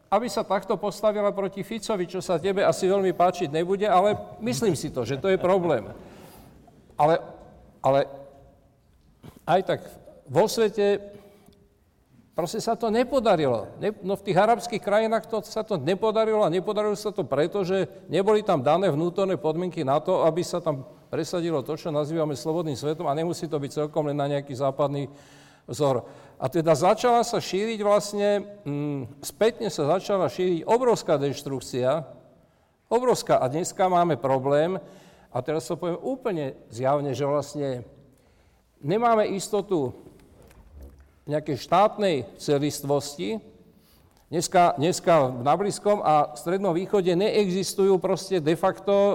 aby 0.09 0.29
sa 0.29 0.45
takto 0.45 0.77
postavila 0.77 1.33
proti 1.33 1.65
Ficovi, 1.65 2.09
čo 2.09 2.21
sa 2.21 2.41
tebe 2.41 2.65
asi 2.65 2.89
veľmi 2.89 3.13
páčiť 3.17 3.49
nebude, 3.49 3.89
ale 3.89 4.17
myslím 4.45 4.77
si 4.77 4.93
to, 4.93 5.09
že 5.09 5.21
to 5.21 5.33
je 5.33 5.41
problém. 5.41 5.89
Ale, 7.01 7.21
ale 7.81 8.09
aj 9.49 9.61
tak 9.65 9.81
vo 10.29 10.45
svete 10.47 11.19
proste 12.39 12.63
sa 12.63 12.79
to 12.79 12.87
nepodarilo. 12.87 13.67
Ne, 13.83 13.91
no 13.99 14.15
v 14.15 14.31
tých 14.31 14.39
arabských 14.39 14.79
krajinách 14.79 15.27
to, 15.27 15.43
sa 15.43 15.67
to 15.67 15.75
nepodarilo 15.75 16.47
a 16.47 16.53
nepodarilo 16.55 16.95
sa 16.95 17.11
to 17.11 17.27
preto, 17.27 17.67
že 17.67 17.91
neboli 18.07 18.47
tam 18.47 18.63
dané 18.63 18.95
vnútorné 18.95 19.35
podmienky 19.35 19.83
na 19.83 19.99
to, 19.99 20.23
aby 20.23 20.47
sa 20.47 20.63
tam 20.63 20.87
presadilo 21.11 21.67
to, 21.67 21.75
čo 21.75 21.91
nazývame 21.91 22.39
slobodným 22.39 22.79
svetom 22.79 23.11
a 23.11 23.19
nemusí 23.19 23.51
to 23.51 23.59
byť 23.59 23.71
celkom 23.83 24.07
len 24.07 24.15
na 24.15 24.31
nejaký 24.31 24.55
západný 24.55 25.11
vzor. 25.67 26.07
A 26.39 26.47
teda 26.47 26.79
začala 26.79 27.27
sa 27.27 27.43
šíriť 27.43 27.83
vlastne, 27.83 28.47
mm, 28.63 29.19
spätne 29.27 29.67
sa 29.67 29.99
začala 29.99 30.31
šíriť 30.31 30.63
obrovská 30.63 31.19
deštrukcia, 31.19 32.07
obrovská. 32.87 33.43
A 33.43 33.51
dneska 33.51 33.91
máme 33.91 34.15
problém, 34.15 34.79
a 35.29 35.39
teraz 35.43 35.67
to 35.67 35.75
poviem 35.75 35.99
úplne 36.01 36.55
zjavne, 36.71 37.11
že 37.19 37.27
vlastne 37.27 37.83
nemáme 38.79 39.27
istotu 39.35 40.08
nejakej 41.29 41.57
štátnej 41.61 42.25
celistvosti. 42.41 43.37
Dneska, 44.33 44.77
dneska 44.81 45.29
na 45.45 45.57
Blízkom 45.57 46.01
a 46.01 46.33
Strednom 46.37 46.73
východe 46.73 47.13
neexistujú 47.13 47.97
proste 48.01 48.41
de 48.41 48.57
facto, 48.57 48.93
e, 48.93 49.15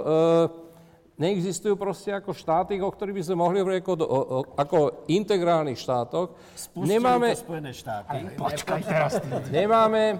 neexistujú 1.21 1.77
proste 1.77 2.13
ako 2.13 2.33
štáty, 2.33 2.81
o 2.81 2.89
ktorých 2.89 3.17
by 3.17 3.23
sme 3.25 3.37
mohli 3.37 3.61
hovoriť 3.61 3.77
ako, 3.81 3.93
o, 3.93 4.01
o, 4.05 4.39
ako 4.57 4.77
integrálnych 5.09 5.77
štátoch. 5.77 6.33
Spustili 6.57 6.97
Nemáme, 6.97 7.37
to 7.37 7.45
Spojené 7.45 7.73
štáty. 7.73 8.17
Počkaj 8.37 8.81
teraz 8.85 9.11
nemáme, 9.53 10.17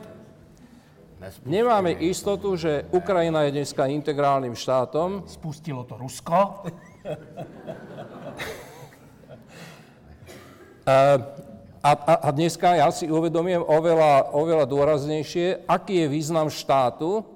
nemáme 1.45 1.97
istotu, 1.97 2.53
že 2.53 2.85
Ukrajina 2.93 3.49
je 3.49 3.61
dneska 3.61 3.89
integrálnym 3.89 4.53
štátom. 4.53 5.25
Spustilo 5.25 5.89
to 5.89 5.97
Rusko. 5.97 6.69
A, 11.83 11.91
a, 11.91 12.13
a 12.15 12.29
dneska 12.31 12.79
ja 12.79 12.87
si 12.95 13.11
uvedomím 13.11 13.59
oveľa, 13.59 14.31
oveľa 14.31 14.63
dôraznejšie, 14.71 15.67
aký 15.67 16.07
je 16.07 16.07
význam 16.07 16.47
štátu 16.47 17.27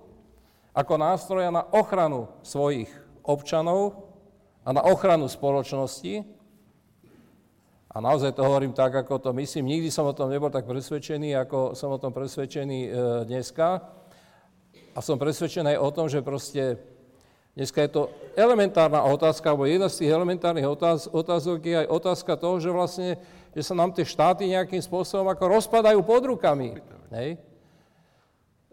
ako 0.71 0.93
nástroja 0.95 1.51
na 1.51 1.67
ochranu 1.75 2.31
svojich 2.47 2.87
občanov 3.27 4.07
a 4.63 4.71
na 4.71 4.87
ochranu 4.87 5.27
spoločnosti. 5.27 6.23
A 7.91 7.97
naozaj 7.99 8.39
to 8.39 8.47
hovorím 8.47 8.71
tak, 8.71 8.95
ako 8.95 9.19
to 9.19 9.35
myslím. 9.35 9.67
Nikdy 9.67 9.91
som 9.91 10.07
o 10.07 10.15
tom 10.15 10.31
nebol 10.31 10.47
tak 10.47 10.63
presvedčený, 10.63 11.35
ako 11.43 11.75
som 11.75 11.91
o 11.91 11.99
tom 11.99 12.15
presvedčený 12.15 12.79
e, 12.87 12.89
dneska. 13.27 13.83
A 14.95 14.99
som 15.03 15.19
presvedčený 15.19 15.75
aj 15.75 15.79
o 15.83 15.89
tom, 15.91 16.07
že 16.07 16.23
proste 16.23 16.79
dneska 17.57 17.81
je 17.81 17.89
to 17.89 18.01
elementárna 18.37 19.01
otázka, 19.01 19.49
alebo 19.49 19.65
jedna 19.65 19.89
z 19.89 20.05
tých 20.05 20.13
elementárnych 20.13 20.69
otáz, 20.69 21.09
otázok 21.09 21.65
je 21.65 21.75
aj 21.81 21.87
otázka 21.89 22.37
toho, 22.37 22.61
že 22.61 22.69
vlastne 22.69 23.17
že 23.57 23.65
sa 23.65 23.73
nám 23.73 23.89
tie 23.89 24.05
štáty 24.05 24.45
nejakým 24.53 24.77
spôsobom 24.77 25.25
ako 25.33 25.57
rozpadajú 25.57 25.97
pod 26.05 26.21
rukami. 26.29 26.77
Hej? 27.09 27.41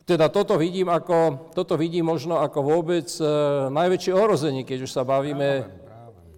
Teda 0.04 0.28
toto 0.28 0.60
vidím, 0.60 0.92
ako, 0.92 1.48
toto 1.56 1.80
vidím 1.80 2.04
možno 2.04 2.36
ako 2.36 2.60
vôbec 2.60 3.08
e, 3.16 3.24
najväčšie 3.72 4.12
ohrozenie, 4.12 4.68
keď 4.68 4.84
už 4.84 4.92
sa 4.92 5.00
bavíme 5.00 5.64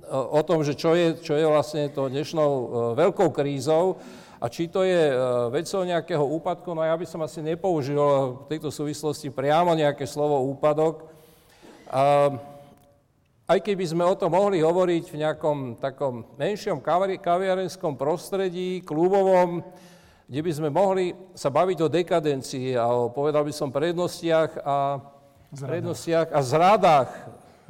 o, 0.07 0.39
o 0.39 0.41
tom, 0.47 0.63
že 0.63 0.79
čo 0.79 0.95
je, 0.95 1.19
čo 1.19 1.35
je 1.35 1.43
vlastne 1.43 1.91
to 1.91 2.07
dnešnou 2.07 2.51
e, 2.55 2.67
veľkou 2.95 3.35
krízou 3.35 3.99
a 4.39 4.47
či 4.47 4.71
to 4.71 4.87
je 4.87 5.11
e, 5.11 5.15
vecou 5.51 5.83
nejakého 5.83 6.23
úpadku, 6.23 6.71
no 6.71 6.87
ja 6.87 6.95
by 6.95 7.03
som 7.11 7.27
asi 7.27 7.43
nepoužil 7.43 7.99
v 8.47 8.55
tejto 8.55 8.71
súvislosti 8.71 9.35
priamo 9.35 9.75
nejaké 9.75 10.07
slovo 10.07 10.47
úpadok. 10.47 11.16
Aj 13.47 13.63
keby 13.63 13.87
sme 13.87 14.03
o 14.03 14.19
tom 14.19 14.35
mohli 14.35 14.59
hovoriť 14.59 15.05
v 15.07 15.21
nejakom 15.23 15.79
takom 15.79 16.27
menšom 16.35 16.83
kavi- 16.83 17.23
kaviarenskom 17.23 17.95
prostredí, 17.95 18.83
klubovom, 18.83 19.63
kde 20.27 20.41
by 20.43 20.51
sme 20.51 20.69
mohli 20.75 21.15
sa 21.39 21.47
baviť 21.47 21.79
o 21.79 21.89
dekadencii 21.89 22.75
a 22.75 22.91
o, 22.91 23.07
povedal 23.15 23.47
by 23.47 23.55
som, 23.55 23.71
prednostiach 23.71 24.51
a, 24.59 24.99
prednostiach 25.55 26.35
a 26.35 26.41
zradách 26.43 27.11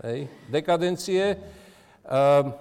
hej, 0.01 0.33
dekadencie, 0.49 1.37
um, 2.09 2.57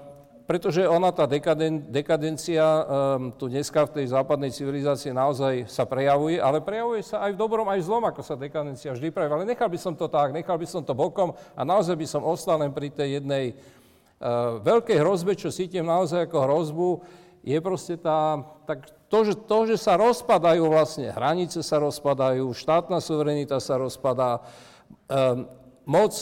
pretože 0.46 0.86
ona, 0.86 1.10
tá 1.10 1.26
dekaden, 1.26 1.90
dekadencia 1.90 2.62
um, 2.62 3.34
tu 3.34 3.50
dneska 3.50 3.90
v 3.90 4.02
tej 4.02 4.14
západnej 4.14 4.54
civilizácii 4.54 5.10
naozaj 5.10 5.66
sa 5.66 5.90
prejavuje, 5.90 6.38
ale 6.38 6.62
prejavuje 6.62 7.02
sa 7.02 7.26
aj 7.26 7.34
v 7.34 7.42
dobrom, 7.42 7.66
aj 7.66 7.82
v 7.82 7.88
zlom, 7.90 8.06
ako 8.06 8.22
sa 8.22 8.38
dekadencia 8.38 8.94
vždy 8.94 9.10
prejavuje. 9.10 9.42
Ale 9.42 9.50
nechal 9.50 9.66
by 9.66 9.80
som 9.82 9.98
to 9.98 10.06
tak, 10.06 10.30
nechal 10.38 10.54
by 10.54 10.68
som 10.70 10.86
to 10.86 10.94
bokom 10.94 11.34
a 11.58 11.62
naozaj 11.66 11.98
by 11.98 12.06
som 12.06 12.22
ostal 12.22 12.62
len 12.62 12.70
pri 12.70 12.94
tej 12.94 13.18
jednej 13.22 13.58
uh, 13.58 14.62
veľkej 14.62 15.02
hrozbe, 15.02 15.34
čo 15.34 15.50
cítim 15.50 15.90
naozaj 15.90 16.30
ako 16.30 16.38
hrozbu, 16.46 16.90
je 17.42 17.58
proste 17.58 17.98
tá, 17.98 18.46
tak 18.70 18.86
to 19.10 19.26
že, 19.26 19.34
to, 19.50 19.58
že 19.66 19.82
sa 19.82 19.98
rozpadajú 19.98 20.62
vlastne, 20.70 21.10
hranice 21.10 21.66
sa 21.66 21.82
rozpadajú, 21.82 22.46
štátna 22.54 23.02
suverenita 23.02 23.58
sa 23.58 23.82
rozpadá, 23.82 24.46
um, 25.10 25.50
moc, 25.90 26.22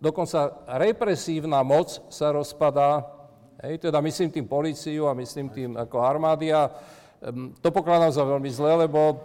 dokonca 0.00 0.56
represívna 0.80 1.60
moc 1.60 2.00
sa 2.08 2.32
rozpadá, 2.32 3.17
Hej, 3.58 3.90
teda 3.90 3.98
myslím 3.98 4.30
tým 4.30 4.46
policiu 4.46 5.10
a 5.10 5.18
myslím 5.18 5.50
tým 5.50 5.70
ako 5.74 5.98
armády 5.98 6.54
a 6.54 6.70
um, 6.70 7.50
to 7.58 7.74
pokladám 7.74 8.14
za 8.14 8.22
veľmi 8.22 8.46
zlé, 8.54 8.86
lebo, 8.86 9.18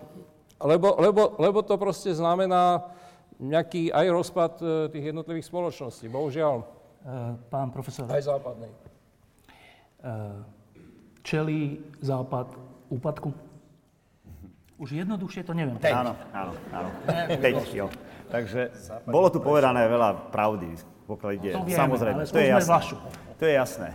lebo, 0.57 0.97
lebo, 0.97 1.21
lebo 1.37 1.59
to 1.61 1.77
proste 1.77 2.09
znamená 2.17 2.81
nejaký 3.37 3.93
aj 3.93 4.05
rozpad 4.09 4.53
uh, 4.61 4.69
tých 4.89 5.13
jednotlivých 5.13 5.45
spoločností, 5.45 6.09
bohužiaľ. 6.09 6.65
Uh, 7.05 7.37
pán 7.53 7.69
profesor. 7.69 8.09
Aj 8.09 8.25
západnej. 8.25 8.73
Uh, 10.01 10.41
čelí 11.21 11.85
západ 12.01 12.57
úpadku? 12.89 13.29
Už 14.81 14.97
jednoduchšie 14.97 15.45
to 15.45 15.53
neviem. 15.53 15.77
Áno, 15.93 16.17
áno, 16.33 16.51
áno. 16.73 16.89
Teď, 17.37 17.55
jo. 17.69 17.87
Takže 18.33 18.73
bolo 19.05 19.29
tu 19.29 19.37
povedané 19.37 19.85
veľa 19.85 20.33
pravdy, 20.33 20.73
pokiaľ 21.05 21.29
ide. 21.37 21.51
To 21.53 21.61
vieme, 21.61 21.77
Samozrejme, 21.85 22.21
ale 22.25 22.33
to 22.33 22.41
je 22.41 22.49
jasné. 22.49 22.73
vašu. 22.73 22.95
To 23.37 23.43
je 23.45 23.53
jasné. 23.53 23.89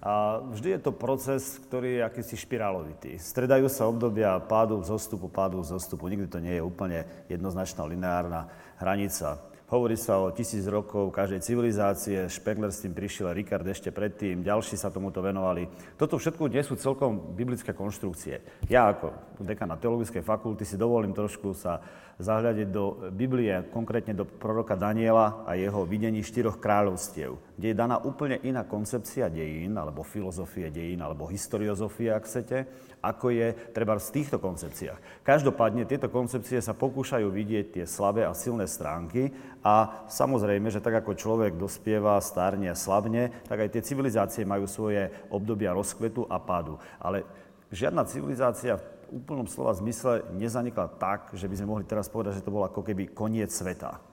A 0.00 0.40
vždy 0.40 0.76
je 0.76 0.80
to 0.80 0.96
proces, 0.96 1.60
ktorý 1.68 2.00
je 2.00 2.06
akýsi 2.08 2.36
špirálovitý. 2.40 3.20
Stredajú 3.20 3.68
sa 3.68 3.84
obdobia 3.84 4.40
pádu, 4.40 4.80
zostupu, 4.80 5.28
pádu, 5.28 5.60
zostupu. 5.60 6.08
Nikdy 6.08 6.26
to 6.32 6.40
nie 6.40 6.56
je 6.56 6.64
úplne 6.64 7.04
jednoznačná 7.28 7.84
lineárna 7.84 8.48
hranica. 8.80 9.44
Hovorí 9.70 9.94
sa 9.94 10.18
o 10.18 10.34
tisíc 10.34 10.66
rokov 10.66 11.14
každej 11.14 11.46
civilizácie, 11.46 12.26
Špengler 12.26 12.74
s 12.74 12.82
tým 12.82 12.90
prišiel, 12.90 13.30
Richard 13.30 13.62
ešte 13.62 13.94
predtým, 13.94 14.42
ďalší 14.42 14.74
sa 14.74 14.90
tomuto 14.90 15.22
venovali. 15.22 15.70
Toto 15.94 16.18
všetko 16.18 16.50
nie 16.50 16.64
sú 16.66 16.74
celkom 16.74 17.38
biblické 17.38 17.70
konštrukcie. 17.70 18.42
Ja 18.66 18.90
ako 18.90 19.14
dekan 19.38 19.70
na 19.70 19.78
teologickej 19.78 20.26
fakulty 20.26 20.66
si 20.66 20.74
dovolím 20.74 21.14
trošku 21.14 21.54
sa 21.54 21.78
zahľadiť 22.20 22.68
do 22.68 23.10
Biblie, 23.10 23.50
konkrétne 23.72 24.12
do 24.12 24.28
proroka 24.28 24.76
Daniela 24.76 25.42
a 25.48 25.56
jeho 25.56 25.88
videní 25.88 26.20
štyroch 26.20 26.60
kráľovstiev, 26.60 27.40
kde 27.56 27.66
je 27.72 27.76
daná 27.76 27.96
úplne 27.98 28.36
iná 28.44 28.62
koncepcia 28.62 29.32
dejín, 29.32 29.74
alebo 29.80 30.04
filozofie 30.04 30.68
dejín, 30.68 31.00
alebo 31.00 31.26
historiozofie, 31.26 32.12
ak 32.12 32.28
chcete, 32.28 32.58
ako 33.00 33.32
je 33.32 33.56
treba 33.72 33.96
v 33.96 34.12
týchto 34.12 34.36
koncepciách. 34.36 35.24
Každopádne 35.24 35.88
tieto 35.88 36.12
koncepcie 36.12 36.60
sa 36.60 36.76
pokúšajú 36.76 37.32
vidieť 37.32 37.80
tie 37.80 37.84
slabé 37.88 38.28
a 38.28 38.36
silné 38.36 38.68
stránky 38.68 39.32
a 39.64 40.04
samozrejme, 40.12 40.68
že 40.68 40.84
tak 40.84 41.00
ako 41.00 41.16
človek 41.16 41.56
dospieva, 41.56 42.20
stárne 42.20 42.68
a 42.68 42.76
slabne, 42.76 43.32
tak 43.48 43.64
aj 43.64 43.72
tie 43.72 43.86
civilizácie 43.88 44.44
majú 44.44 44.68
svoje 44.68 45.08
obdobia 45.32 45.72
rozkvetu 45.72 46.28
a 46.28 46.36
pádu. 46.36 46.76
Ale 47.00 47.24
žiadna 47.72 48.04
civilizácia 48.04 48.76
úplnom 49.10 49.46
slova 49.50 49.74
zmysle 49.74 50.30
nezanikla 50.38 50.86
tak, 50.96 51.34
že 51.34 51.50
by 51.50 51.54
sme 51.58 51.70
mohli 51.70 51.84
teraz 51.84 52.06
povedať, 52.06 52.40
že 52.40 52.46
to 52.46 52.54
bol 52.54 52.64
ako 52.64 52.86
keby 52.86 53.10
koniec 53.10 53.50
sveta. 53.50 54.09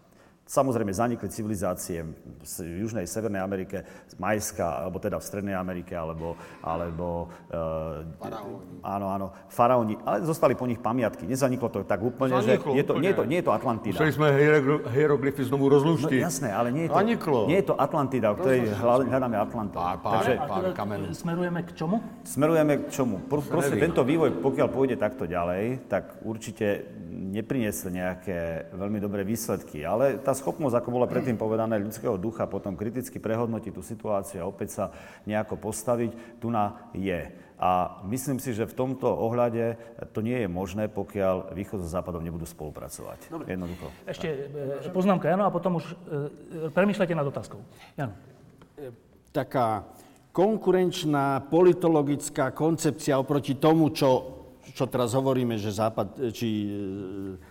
Samozrejme, 0.48 0.96
zanikli 0.96 1.28
civilizácie 1.28 2.08
v 2.08 2.44
Južnej, 2.80 3.04
Severnej 3.04 3.44
Amerike, 3.44 3.84
Majska, 4.16 4.80
alebo 4.80 4.96
teda 4.96 5.20
v 5.20 5.26
Strednej 5.28 5.52
Amerike, 5.52 5.92
alebo... 5.92 6.40
alebo 6.64 7.28
Faraóni. 8.16 8.80
áno, 8.80 9.06
áno, 9.12 9.28
faraóni, 9.50 10.00
ale 10.02 10.24
zostali 10.24 10.56
po 10.56 10.64
nich 10.64 10.80
pamiatky. 10.80 11.28
Nezaniklo 11.28 11.68
to 11.68 11.84
tak 11.84 12.00
úplne, 12.00 12.32
Zaniklo 12.40 12.72
že 12.72 12.80
je 12.80 12.86
to, 12.88 12.94
nie, 12.96 13.12
je 13.12 13.16
to, 13.16 13.24
úplne. 13.24 13.28
nie 13.28 13.40
je 13.40 13.46
to 13.46 13.52
Atlantida. 13.52 13.96
Museli 14.00 14.14
sme 14.16 14.28
hierogl- 14.32 14.84
hieroglyfy 14.88 15.42
znovu 15.44 15.68
No 15.68 15.74
rozluštiť. 15.76 16.16
jasné, 16.16 16.50
ale 16.50 16.72
nie 16.72 16.88
je 16.88 16.90
to, 16.90 16.96
Zaniklo. 16.96 17.40
nie 17.44 17.58
je 17.60 17.66
to 17.68 17.76
Atlantida, 17.76 18.28
o 18.32 18.36
ktorej 18.40 18.60
hľa- 18.72 19.04
hľadáme 19.06 19.36
Atlantu. 19.36 19.76
Pár, 19.76 19.98
pár, 20.00 20.14
Takže 20.16 20.34
pár 20.48 20.64
smerujeme 21.12 21.60
k 21.68 21.70
čomu? 21.76 21.96
smerujeme 22.24 22.74
k 22.78 22.84
čomu? 22.88 23.20
Pro, 23.28 23.44
proste 23.44 23.76
nevím. 23.76 23.84
tento 23.92 24.02
vývoj, 24.08 24.40
pokiaľ 24.40 24.68
pôjde 24.72 24.96
takto 24.96 25.28
ďalej, 25.28 25.92
tak 25.92 26.24
určite 26.24 26.88
nepriniesie 27.12 27.90
nejaké 27.90 28.70
veľmi 28.72 29.02
dobré 29.02 29.26
výsledky. 29.26 29.82
Ale 29.82 30.22
tá 30.22 30.37
schopnosť, 30.38 30.78
ako 30.78 30.90
bola 30.94 31.10
predtým 31.10 31.36
povedané, 31.36 31.82
ľudského 31.82 32.16
ducha 32.22 32.46
potom 32.46 32.78
kriticky 32.78 33.18
prehodnotiť 33.18 33.72
tú 33.74 33.82
situáciu 33.82 34.46
a 34.46 34.50
opäť 34.50 34.70
sa 34.78 34.86
nejako 35.26 35.58
postaviť, 35.58 36.38
tu 36.38 36.54
na 36.54 36.90
je. 36.94 37.48
A 37.58 38.02
myslím 38.06 38.38
si, 38.38 38.54
že 38.54 38.70
v 38.70 38.78
tomto 38.78 39.10
ohľade 39.10 39.82
to 40.14 40.22
nie 40.22 40.46
je 40.46 40.50
možné, 40.50 40.86
pokiaľ 40.94 41.58
východ 41.58 41.82
so 41.82 41.90
západom 41.90 42.22
nebudú 42.22 42.46
spolupracovať. 42.46 43.34
Dobre. 43.34 43.58
Jednoducho. 43.58 43.90
Ešte 44.06 44.28
e, 44.86 44.94
poznámka 44.94 45.26
Jano 45.26 45.50
a 45.50 45.52
potom 45.52 45.82
už 45.82 45.86
e, 45.90 45.96
premýšľajte 46.70 47.18
nad 47.18 47.26
otázkou. 47.26 47.58
Jano. 47.98 48.14
taká 49.34 49.90
konkurenčná 50.30 51.50
politologická 51.50 52.54
koncepcia 52.54 53.18
oproti 53.18 53.58
tomu, 53.58 53.90
čo, 53.90 54.46
čo 54.78 54.86
teraz 54.86 55.18
hovoríme, 55.18 55.58
že 55.58 55.74
západ, 55.74 56.30
či 56.30 56.50
e, 56.62 56.70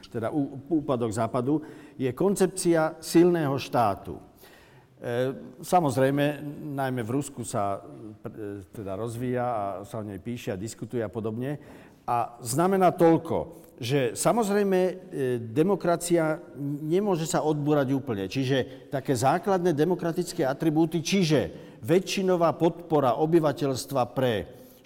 teda 0.09 0.31
úpadok 0.71 1.13
západu, 1.13 1.63
je 1.99 2.11
koncepcia 2.13 2.99
silného 3.03 3.55
štátu. 3.59 4.17
E, 4.17 4.23
Samozrejme, 5.61 6.41
najmä 6.77 7.03
v 7.05 7.15
Rusku 7.17 7.45
sa 7.45 7.81
e, 7.81 8.65
teda 8.73 8.97
rozvíja 8.97 9.47
a 9.47 9.65
sa 9.85 10.01
o 10.01 10.07
nej 10.07 10.21
píše 10.21 10.53
a 10.53 10.61
diskutuje 10.61 11.01
a 11.05 11.13
podobne. 11.13 11.59
A 12.07 12.39
znamená 12.39 12.95
toľko, 12.95 13.67
že 13.77 14.17
samozrejme 14.17 14.79
e, 14.79 14.95
demokracia 15.43 16.41
nemôže 16.81 17.29
sa 17.29 17.45
odbúrať 17.45 17.93
úplne. 17.93 18.25
Čiže 18.31 18.89
také 18.89 19.13
základné 19.13 19.77
demokratické 19.77 20.47
atribúty, 20.47 21.05
čiže 21.05 21.53
väčšinová 21.85 22.57
podpora 22.57 23.21
obyvateľstva 23.21 24.03
pre 24.17 24.35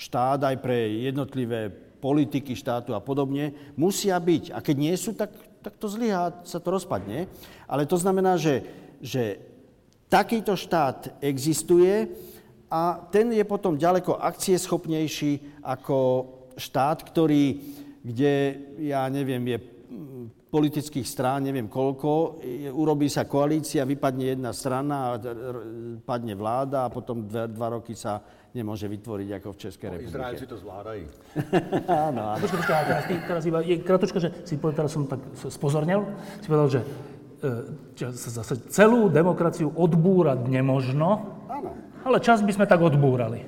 štát 0.00 0.40
aj 0.42 0.56
pre 0.64 1.06
jednotlivé 1.06 1.89
politiky 2.00 2.56
štátu 2.56 2.96
a 2.96 3.04
podobne 3.04 3.52
musia 3.76 4.16
byť. 4.16 4.56
A 4.56 4.58
keď 4.64 4.76
nie 4.80 4.94
sú, 4.96 5.12
tak, 5.12 5.30
tak 5.60 5.76
to 5.76 5.86
zlyhá, 5.86 6.40
sa 6.48 6.58
to 6.58 6.72
rozpadne. 6.72 7.28
Ale 7.68 7.84
to 7.84 8.00
znamená, 8.00 8.40
že, 8.40 8.64
že 9.04 9.38
takýto 10.08 10.56
štát 10.58 11.20
existuje 11.22 12.08
a 12.72 12.98
ten 13.12 13.30
je 13.30 13.44
potom 13.46 13.78
ďaleko 13.78 14.18
akcieschopnejší 14.18 15.62
ako 15.62 15.98
štát, 16.58 17.04
ktorý, 17.06 17.62
kde, 18.02 18.34
ja 18.82 19.06
neviem, 19.06 19.42
je 19.54 19.58
mm, 19.58 20.24
politických 20.50 21.06
strán, 21.06 21.46
neviem 21.46 21.70
koľko, 21.70 22.42
urobí 22.74 23.06
sa 23.06 23.22
koalícia, 23.22 23.86
vypadne 23.86 24.34
jedna 24.34 24.50
strana, 24.50 25.14
padne 26.02 26.34
vláda 26.34 26.90
a 26.90 26.92
potom 26.92 27.22
dva, 27.22 27.46
dva 27.46 27.78
roky 27.78 27.94
sa 27.94 28.18
nemôže 28.50 28.90
vytvoriť 28.90 29.28
ako 29.38 29.48
v 29.54 29.58
Českej 29.58 29.88
republike. 29.94 30.10
Izraelci 30.10 30.44
to 30.50 30.56
zvládajú. 30.58 31.06
Počkaj, 32.42 32.58
počkaj, 32.58 32.74
ale 32.74 32.86
teraz, 32.86 33.04
teraz 33.06 33.42
iba, 33.46 33.58
je 33.62 33.76
kratučko, 33.78 34.18
že 34.18 34.28
si 34.42 34.58
povedal, 34.58 34.84
teraz 34.84 34.90
som 34.90 35.06
tak 35.06 35.22
s- 35.38 35.54
spozornel, 35.54 36.02
si 36.42 36.46
povedal, 36.50 36.68
že, 36.68 36.80
e, 38.02 38.10
zase 38.10 38.54
celú 38.74 39.06
demokraciu 39.06 39.70
odbúrať 39.70 40.50
nemožno, 40.50 41.38
Áno. 41.46 41.70
ale 42.02 42.18
čas 42.18 42.42
by 42.42 42.50
sme 42.50 42.66
tak 42.66 42.82
odbúrali. 42.82 43.46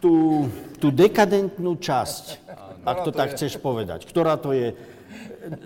Tú, 0.00 0.48
tú 0.80 0.92
dekadentnú 0.92 1.80
časť, 1.80 2.44
ak 2.84 3.08
to 3.08 3.10
tak 3.12 3.32
chceš 3.32 3.56
povedať, 3.56 4.04
ktorá 4.04 4.36
to 4.36 4.52
je, 4.52 4.76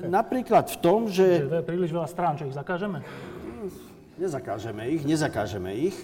napríklad 0.06 0.70
v 0.70 0.78
tom, 0.78 1.10
že... 1.10 1.46
Že 1.46 1.50
to 1.50 1.58
je 1.62 1.66
príliš 1.66 1.90
veľa 1.90 2.08
strán, 2.10 2.38
čo 2.38 2.46
ich 2.46 2.54
zakážeme? 2.54 3.02
Nezakážeme 4.18 4.82
ich, 4.90 5.02
nezakážeme 5.06 5.70
ich, 5.78 5.94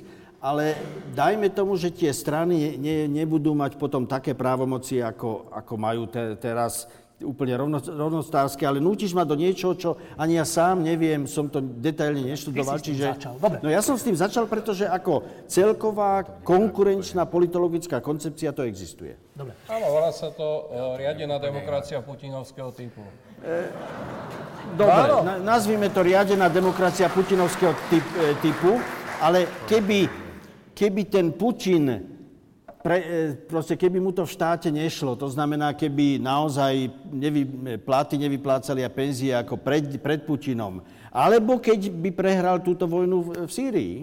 ale 0.45 0.77
dajme 1.17 1.49
tomu, 1.49 1.73
že 1.81 1.89
tie 1.89 2.13
strany 2.13 2.77
ne, 2.77 3.09
nebudú 3.09 3.57
mať 3.57 3.81
potom 3.81 4.05
také 4.05 4.37
právomoci, 4.37 5.01
ako, 5.01 5.49
ako 5.49 5.73
majú 5.81 6.05
te, 6.05 6.37
teraz 6.37 6.85
úplne 7.25 7.57
rovno, 7.57 7.81
rovnostárske, 7.81 8.69
ale 8.69 8.77
nútiš 8.77 9.17
ma 9.17 9.25
do 9.25 9.33
niečoho, 9.33 9.73
čo 9.73 9.91
ani 10.21 10.37
ja 10.37 10.45
sám 10.45 10.85
neviem, 10.85 11.25
som 11.25 11.49
to 11.49 11.65
detailne 11.65 12.29
neštudoval. 12.29 12.77
Ty 12.77 12.85
si 12.85 12.85
s 12.85 12.85
tým 12.85 12.97
čiže... 13.01 13.07
začal, 13.17 13.35
dobre. 13.41 13.59
No 13.65 13.69
ja 13.73 13.81
som 13.81 13.97
s 13.97 14.05
tým 14.05 14.19
začal, 14.19 14.45
pretože 14.45 14.85
ako 14.85 15.25
celková 15.49 16.27
konkurenčná 16.45 17.25
politologická 17.25 18.05
koncepcia 18.05 18.53
to 18.53 18.69
existuje. 18.69 19.17
Dobre. 19.33 19.57
Áno, 19.73 19.87
volá 19.89 20.13
sa 20.13 20.29
to 20.29 20.69
e, 20.69 21.01
riadená 21.01 21.41
demokracia 21.41 22.05
putinovského 22.05 22.69
typu. 22.77 23.01
Dobre, 24.77 25.09
na, 25.25 25.35
nazvime 25.41 25.89
to 25.89 26.05
riadená 26.05 26.53
demokracia 26.53 27.09
putinovského 27.09 27.73
typ, 27.89 28.05
e, 28.21 28.37
typu, 28.45 28.77
ale 29.23 29.47
keby, 29.71 30.24
keby 30.75 31.07
ten 31.09 31.33
Putin, 31.33 32.03
pre, 32.83 32.99
e, 33.01 33.33
proste 33.49 33.81
keby 33.81 33.97
mu 33.97 34.13
to 34.13 34.27
v 34.27 34.35
štáte 34.35 34.69
nešlo, 34.69 35.17
to 35.17 35.31
znamená, 35.33 35.73
keby 35.73 36.21
naozaj 36.21 36.91
nevy, 37.09 37.49
platy 37.81 38.21
nevyplácali 38.21 38.85
a 38.85 38.93
penzie 38.93 39.33
ako 39.33 39.57
pred, 39.57 39.89
pred 40.03 40.21
Putinom, 40.27 40.85
alebo 41.09 41.57
keď 41.63 41.89
by 41.89 42.11
prehral 42.13 42.61
túto 42.61 42.85
vojnu 42.85 43.17
v, 43.23 43.29
v 43.47 43.51
Sýrii, 43.51 43.95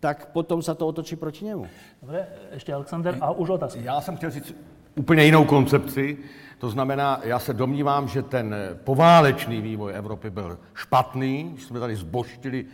tak 0.00 0.32
potom 0.32 0.62
sa 0.62 0.72
to 0.72 0.86
otočí 0.86 1.16
proti 1.16 1.44
nemu. 1.44 1.66
Dobre, 2.00 2.24
ešte 2.56 2.72
Alexander 2.72 3.18
a 3.20 3.34
už 3.36 3.60
otázka. 3.60 3.80
Já 3.80 4.00
jsem 4.00 4.16
chtěl 4.16 4.30
říct 4.30 4.54
úplně 4.96 5.24
jinou 5.24 5.44
koncepci. 5.44 6.18
To 6.58 6.70
znamená, 6.70 7.20
já 7.24 7.38
se 7.38 7.54
domnívám, 7.54 8.08
že 8.08 8.22
ten 8.22 8.54
poválečný 8.84 9.60
vývoj 9.60 9.92
Evropy 9.94 10.30
byl 10.30 10.58
špatný, 10.74 11.54
že 11.56 11.66
jsme 11.66 11.80
tady 11.80 11.96
zboštili 11.96 12.64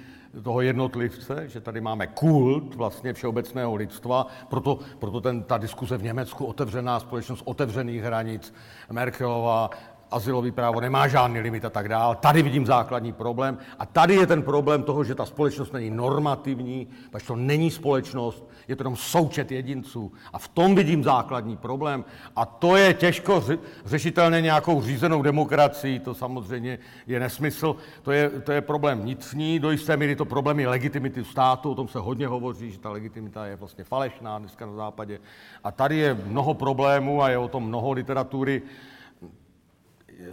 toho 0.43 0.61
jednotlivce, 0.61 1.49
že 1.49 1.61
tady 1.61 1.81
máme 1.81 2.07
kult 2.07 2.75
vlastně 2.75 3.13
všeobecného 3.13 3.75
lidstva, 3.75 4.27
proto, 4.49 4.79
proto 4.99 5.21
ten, 5.21 5.43
ta 5.43 5.59
diskuse 5.59 5.97
v 5.97 6.03
Německu, 6.03 6.45
otevřená 6.45 7.01
společnost 7.01 7.43
otevřených 7.45 8.03
hranic, 8.03 8.55
Merkelová, 8.91 9.71
azylový 10.11 10.51
právo 10.51 10.81
nemá 10.81 11.09
žádný 11.09 11.41
limit 11.41 11.65
a 11.65 11.71
tak 11.71 11.89
dále. 11.89 12.17
Tady 12.17 12.43
vidím 12.43 12.67
základní 12.67 13.13
problém. 13.13 13.59
A 13.79 13.87
tady 13.87 14.15
je 14.15 14.27
ten 14.27 14.43
problém 14.43 14.83
toho, 14.83 15.05
že 15.05 15.15
ta 15.15 15.25
společnost 15.25 15.73
není 15.73 15.91
normativní, 15.91 16.89
protože 17.11 17.27
to 17.27 17.37
není 17.37 17.71
společnost, 17.71 18.45
je 18.69 18.77
to 18.77 18.81
jenom 18.81 18.97
součet 18.97 19.53
jedinců. 19.53 20.13
A 20.33 20.39
v 20.39 20.49
tom 20.49 20.75
vidím 20.75 21.05
základní 21.05 21.57
problém. 21.57 22.05
A 22.37 22.47
to 22.47 22.77
je 22.77 22.95
těžko 22.95 23.45
řešitelné 23.85 24.41
nějakou 24.41 24.83
řízenou 24.83 25.23
demokracií, 25.23 25.99
to 25.99 26.15
samozřejmě 26.15 26.79
je 27.07 27.21
nesmysl. 27.21 27.77
To 28.03 28.13
je, 28.13 28.31
to 28.31 28.53
je 28.53 28.61
problém 28.61 29.01
vnitřní, 29.01 29.59
do 29.59 29.71
jisté 29.71 29.97
míry 29.97 30.17
to 30.17 30.25
problémy 30.25 30.67
legitimity 30.67 31.25
státu, 31.25 31.71
o 31.71 31.75
tom 31.75 31.89
se 31.89 31.99
hodně 31.99 32.27
hovoří, 32.27 32.71
že 32.73 32.79
ta 32.79 32.91
legitimita 32.91 33.47
je 33.47 33.57
vlastně 33.57 33.85
falešná 33.85 34.39
dneska 34.39 34.67
na 34.67 34.73
západě. 34.73 35.19
A 35.65 35.73
tady 35.73 35.97
je 35.97 36.15
mnoho 36.15 36.55
problémů 36.55 37.23
a 37.23 37.29
je 37.29 37.39
o 37.39 37.49
tom 37.49 37.69
mnoho 37.69 37.93
literatury 37.93 38.63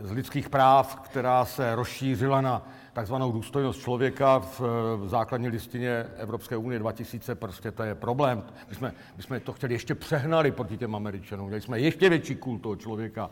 z 0.01 0.11
lidských 0.11 0.49
práv, 0.49 0.95
která 0.95 1.45
se 1.45 1.75
rozšířila 1.75 2.41
na 2.41 2.67
takzvanou 2.93 3.31
důstojnost 3.31 3.81
člověka 3.81 4.39
v, 4.39 4.59
v 4.97 5.09
základní 5.09 5.47
listině 5.47 6.05
Evropské 6.17 6.57
unie 6.57 6.79
2000, 6.79 7.35
prostě 7.35 7.71
to 7.71 7.83
je 7.83 7.95
problém. 7.95 8.43
My 8.69 8.75
jsme, 8.75 8.93
my 9.17 9.23
jsme 9.23 9.39
to 9.39 9.53
chtěli 9.53 9.73
ještě 9.73 9.95
přehnali 9.95 10.51
proti 10.51 10.77
těm 10.77 10.95
Američanům, 10.95 11.47
měli 11.47 11.61
jsme 11.61 11.79
ještě 11.79 12.09
větší 12.09 12.35
kult 12.35 12.61
toho 12.61 12.75
člověka. 12.75 13.29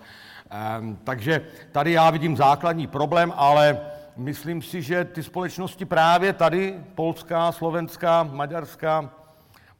Ehm, 0.50 0.98
takže 1.04 1.46
tady 1.72 1.92
já 1.92 2.10
vidím 2.10 2.38
základní 2.38 2.88
problém, 2.88 3.34
ale 3.36 3.80
myslím 4.18 4.62
si, 4.62 4.82
že 4.82 5.06
ty 5.06 5.24
společnosti 5.24 5.86
právě 5.86 6.34
tady, 6.34 6.80
polská, 6.96 7.52
slovenská, 7.52 8.24
maďarská, 8.24 9.10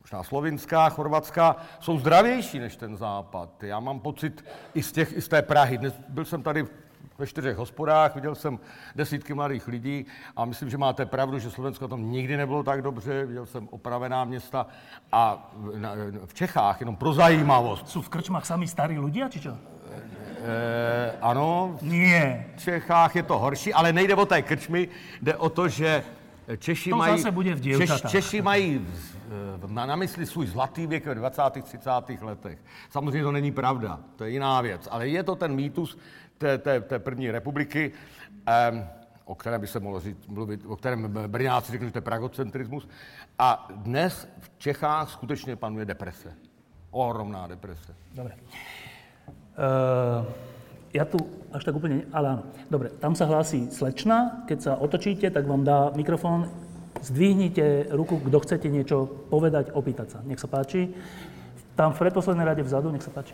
možná 0.02 0.24
slovinská, 0.24 0.90
chorvatská, 0.90 1.56
jsou 1.80 1.99
zdravější 1.99 2.60
než 2.60 2.76
ten 2.76 2.98
západ. 2.98 3.64
Já 3.64 3.80
mám 3.80 3.99
pocit 3.99 4.45
i 4.74 4.84
z, 4.84 4.91
těch, 4.91 5.14
i 5.14 5.22
z 5.22 5.28
té 5.28 5.41
Prahy. 5.41 5.78
Dnes 5.78 5.94
byl 6.10 6.26
jsem 6.26 6.44
tady 6.44 6.66
ve 7.17 7.27
čtyřech 7.27 7.57
hospodách, 7.57 8.15
viděl 8.15 8.35
jsem 8.35 8.59
desítky 8.95 9.33
mladých 9.33 9.67
lidí 9.67 10.05
a 10.35 10.45
myslím, 10.45 10.69
že 10.69 10.77
máte 10.77 11.05
pravdu, 11.05 11.39
že 11.39 11.51
Slovensko 11.51 11.88
tam 11.88 12.11
nikdy 12.11 12.38
nebylo 12.38 12.63
tak 12.63 12.81
dobře, 12.81 13.25
viděl 13.25 13.45
jsem 13.45 13.67
opravená 13.71 14.25
města 14.25 14.67
a 15.11 15.51
v 16.25 16.33
Čechách, 16.33 16.79
jenom 16.79 16.95
pro 16.95 17.13
zajímavost. 17.13 17.89
Jsou 17.89 18.01
v 18.01 18.09
krčmách 18.09 18.45
sami 18.45 18.67
starí 18.67 18.97
ľudia, 18.97 19.29
či 19.29 19.39
čo? 19.39 19.53
E, 20.41 21.17
ano. 21.21 21.77
Nie. 21.81 22.45
V 22.57 22.61
Čechách 22.61 23.15
je 23.15 23.23
to 23.23 23.39
horší, 23.39 23.73
ale 23.73 23.93
nejde 23.93 24.15
o 24.15 24.25
té 24.25 24.41
krčmy, 24.41 24.88
jde 25.21 25.35
o 25.35 25.49
to, 25.49 25.67
že 25.67 26.03
Češi 26.57 26.89
to 26.89 26.97
mají, 26.97 27.17
zase 27.17 27.31
bude 27.31 27.55
v 27.55 27.61
Češ, 27.61 28.01
Češi 28.09 28.41
mají 28.41 28.88
na, 29.67 29.85
na 29.85 29.95
mysli 29.95 30.25
svůj 30.25 30.47
zlatý 30.47 30.88
věk 30.88 31.05
ve 31.05 31.15
20. 31.15 31.41
30. 31.63 31.89
letech. 32.21 32.59
Samozřejmě 32.89 33.23
to 33.23 33.31
není 33.31 33.51
pravda, 33.51 33.99
to 34.15 34.23
je 34.23 34.31
jiná 34.31 34.61
věc, 34.61 34.88
ale 34.91 35.07
je 35.07 35.23
to 35.23 35.35
ten 35.35 35.55
mýtus 35.55 35.97
té, 36.41 36.57
té, 36.57 36.81
té 36.81 36.99
první 36.99 37.31
republiky, 37.31 37.91
um, 38.72 38.84
o 39.26 39.35
kterém 39.35 39.61
by 39.61 39.68
se 39.68 39.80
mohlo 39.80 39.99
říct, 39.99 40.27
mluvit, 40.27 40.65
o 40.65 40.76
kterém 40.76 41.13
Brňáci 41.27 41.72
řekli, 41.72 41.88
že 41.88 41.93
to 41.93 41.97
je 41.97 42.01
pragocentrismus. 42.01 42.88
A 43.39 43.68
dnes 43.72 44.27
v 44.39 44.47
Čechách 44.57 45.09
skutečně 45.09 45.55
panuje 45.55 45.85
deprese. 45.85 46.34
Ohromná 46.91 47.47
deprese. 47.47 47.95
Dobre. 48.11 48.35
Uh, 49.55 50.26
ja 50.91 51.07
tu 51.07 51.23
až 51.55 51.63
tak 51.63 51.76
úplne, 51.76 52.03
ale 52.11 52.35
áno. 52.35 52.43
Dobre, 52.68 52.91
tam 52.99 53.15
sa 53.15 53.23
hlási 53.23 53.72
slečna, 53.72 54.43
keď 54.43 54.57
sa 54.59 54.72
otočíte, 54.76 55.31
tak 55.31 55.47
vám 55.47 55.63
dá 55.63 55.91
mikrofón, 55.95 56.51
zdvihnite 56.99 57.95
ruku, 57.95 58.19
kto 58.19 58.38
chcete 58.43 58.68
niečo 58.68 59.07
povedať, 59.31 59.72
opýtať 59.72 60.07
sa. 60.11 60.19
Nech 60.27 60.39
sa 60.39 60.51
páči. 60.51 60.91
Tam 61.80 61.95
v 61.95 62.01
predposlednej 62.03 62.43
rade 62.43 62.63
vzadu, 62.68 62.91
nech 62.91 63.03
sa 63.03 63.13
páči. 63.15 63.31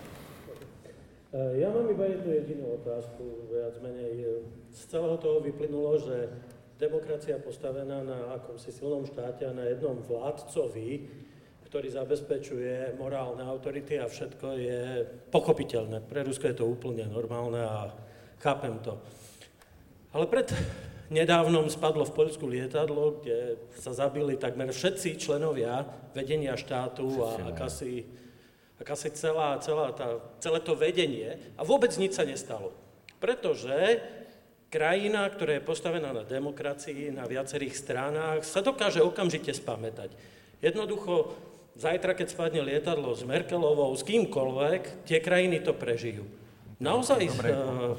E, 1.38 1.62
ja 1.62 1.70
mám 1.70 1.86
iba 1.86 2.10
jednu 2.10 2.34
jedinú 2.34 2.66
otázku, 2.82 3.54
viac 3.54 3.78
menej. 3.86 4.42
Z 4.74 4.90
celého 4.90 5.22
toho 5.22 5.38
vyplynulo, 5.38 6.02
že 6.02 6.34
demokracia 6.82 7.38
postavená 7.38 8.02
na 8.02 8.42
akomsi 8.42 8.74
silnom 8.74 9.06
štáte 9.06 9.46
a 9.46 9.54
na 9.54 9.70
jednom 9.70 10.02
vládcovi, 10.02 10.90
ktorý 11.70 11.94
zabezpečuje 11.94 12.98
morálne 12.98 13.46
autority 13.46 14.02
a 14.02 14.10
všetko 14.10 14.48
je 14.58 14.82
pochopiteľné. 15.30 16.02
Pre 16.02 16.26
Rusko 16.26 16.50
je 16.50 16.58
to 16.58 16.66
úplne 16.66 17.06
normálne 17.06 17.62
a 17.62 17.94
chápem 18.42 18.74
to. 18.82 18.98
Ale 20.18 20.26
pred 20.26 20.50
nedávnom 21.14 21.70
spadlo 21.70 22.08
v 22.08 22.16
Poľsku 22.18 22.50
lietadlo, 22.50 23.22
kde 23.22 23.62
sa 23.78 23.94
zabili 23.94 24.40
takmer 24.40 24.74
všetci 24.74 25.22
členovia 25.22 25.86
vedenia 26.18 26.58
štátu 26.58 27.22
a 27.22 27.54
akási, 27.54 28.08
akási 28.78 29.10
celá, 29.14 29.58
celá 29.60 29.90
tá, 29.94 30.22
celé 30.38 30.62
to 30.62 30.78
vedenie 30.78 31.38
a 31.58 31.66
vôbec 31.66 31.90
nič 31.98 32.14
sa 32.14 32.26
nestalo. 32.26 32.74
Pretože 33.18 34.02
krajina, 34.70 35.26
ktorá 35.32 35.58
je 35.58 35.68
postavená 35.68 36.14
na 36.14 36.22
demokracii, 36.22 37.10
na 37.10 37.26
viacerých 37.26 37.74
stranách, 37.74 38.46
sa 38.46 38.62
dokáže 38.62 39.02
okamžite 39.02 39.50
spamätať. 39.56 40.14
Jednoducho 40.62 41.34
zajtra, 41.78 42.14
keď 42.18 42.28
spadne 42.30 42.62
lietadlo 42.62 43.14
s 43.14 43.26
Merkelovou, 43.26 43.94
s 43.94 44.06
kýmkoľvek, 44.06 45.06
tie 45.10 45.22
krajiny 45.22 45.62
to 45.62 45.74
prežijú. 45.74 46.26
Naozaj 46.78 47.22
uh, 47.26 47.98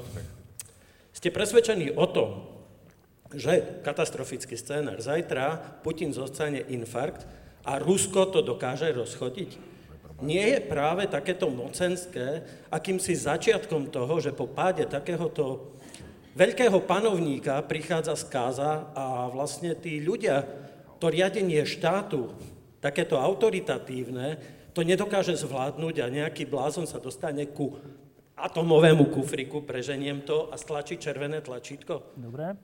ste 1.11 1.35
presvedčení 1.35 1.91
o 1.99 2.05
tom, 2.07 2.47
že 3.35 3.83
katastrofický 3.85 4.55
scénar 4.55 5.03
zajtra 5.03 5.79
Putin 5.83 6.15
zostane 6.15 6.63
infarkt 6.71 7.27
a 7.67 7.77
Rusko 7.77 8.31
to 8.31 8.39
dokáže 8.41 8.89
rozchodiť? 8.95 9.68
Nie 10.19 10.57
je 10.57 10.59
práve 10.59 11.07
takéto 11.07 11.47
mocenské 11.47 12.43
akýmsi 12.67 13.15
začiatkom 13.15 13.87
toho, 13.87 14.19
že 14.19 14.35
po 14.35 14.51
páde 14.51 14.83
takéhoto 14.83 15.75
veľkého 16.35 16.83
panovníka 16.83 17.59
prichádza 17.63 18.19
skáza 18.19 18.91
a 18.91 19.31
vlastne 19.31 19.75
tí 19.79 20.03
ľudia, 20.03 20.43
to 20.99 21.07
riadenie 21.07 21.63
štátu 21.63 22.35
takéto 22.83 23.15
autoritatívne, 23.19 24.39
to 24.75 24.83
nedokáže 24.83 25.35
zvládnuť 25.39 25.95
a 26.03 26.07
nejaký 26.07 26.47
blázon 26.47 26.87
sa 26.87 26.99
dostane 26.99 27.47
ku 27.51 27.75
atomovému 28.39 29.11
kufriku, 29.11 29.63
preženiem 29.67 30.23
to 30.23 30.47
a 30.47 30.55
stlačí 30.55 30.95
červené 30.95 31.43
tlačítko. 31.43 32.15
Dobre. 32.15 32.55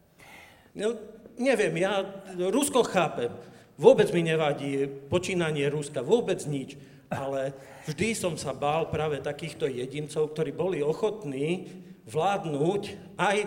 No, 0.76 0.95
neviem, 1.36 1.76
ja 1.80 2.03
Rusko 2.36 2.84
chápem. 2.88 3.32
Vôbec 3.76 4.07
mi 4.15 4.23
nevadí 4.23 4.88
počínanie 5.11 5.68
Ruska, 5.68 5.99
vôbec 5.99 6.40
nič. 6.48 6.80
Ale 7.15 7.53
vždy 7.87 8.15
som 8.15 8.33
sa 8.37 8.53
bál 8.53 8.91
práve 8.91 9.23
takýchto 9.23 9.65
jedincov, 9.65 10.35
ktorí 10.35 10.51
boli 10.51 10.83
ochotní 10.83 11.71
vládnuť 12.05 12.81
aj 13.17 13.37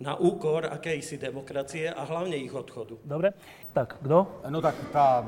na 0.00 0.18
úkor 0.18 0.66
akejsi 0.66 1.18
demokracie 1.18 1.90
a 1.90 2.04
hlavne 2.04 2.36
ich 2.36 2.54
odchodu. 2.54 2.98
Dobre, 3.04 3.32
tak 3.72 3.98
kdo? 4.02 4.26
No 4.48 4.60
tak 4.60 4.74
tá, 4.92 5.24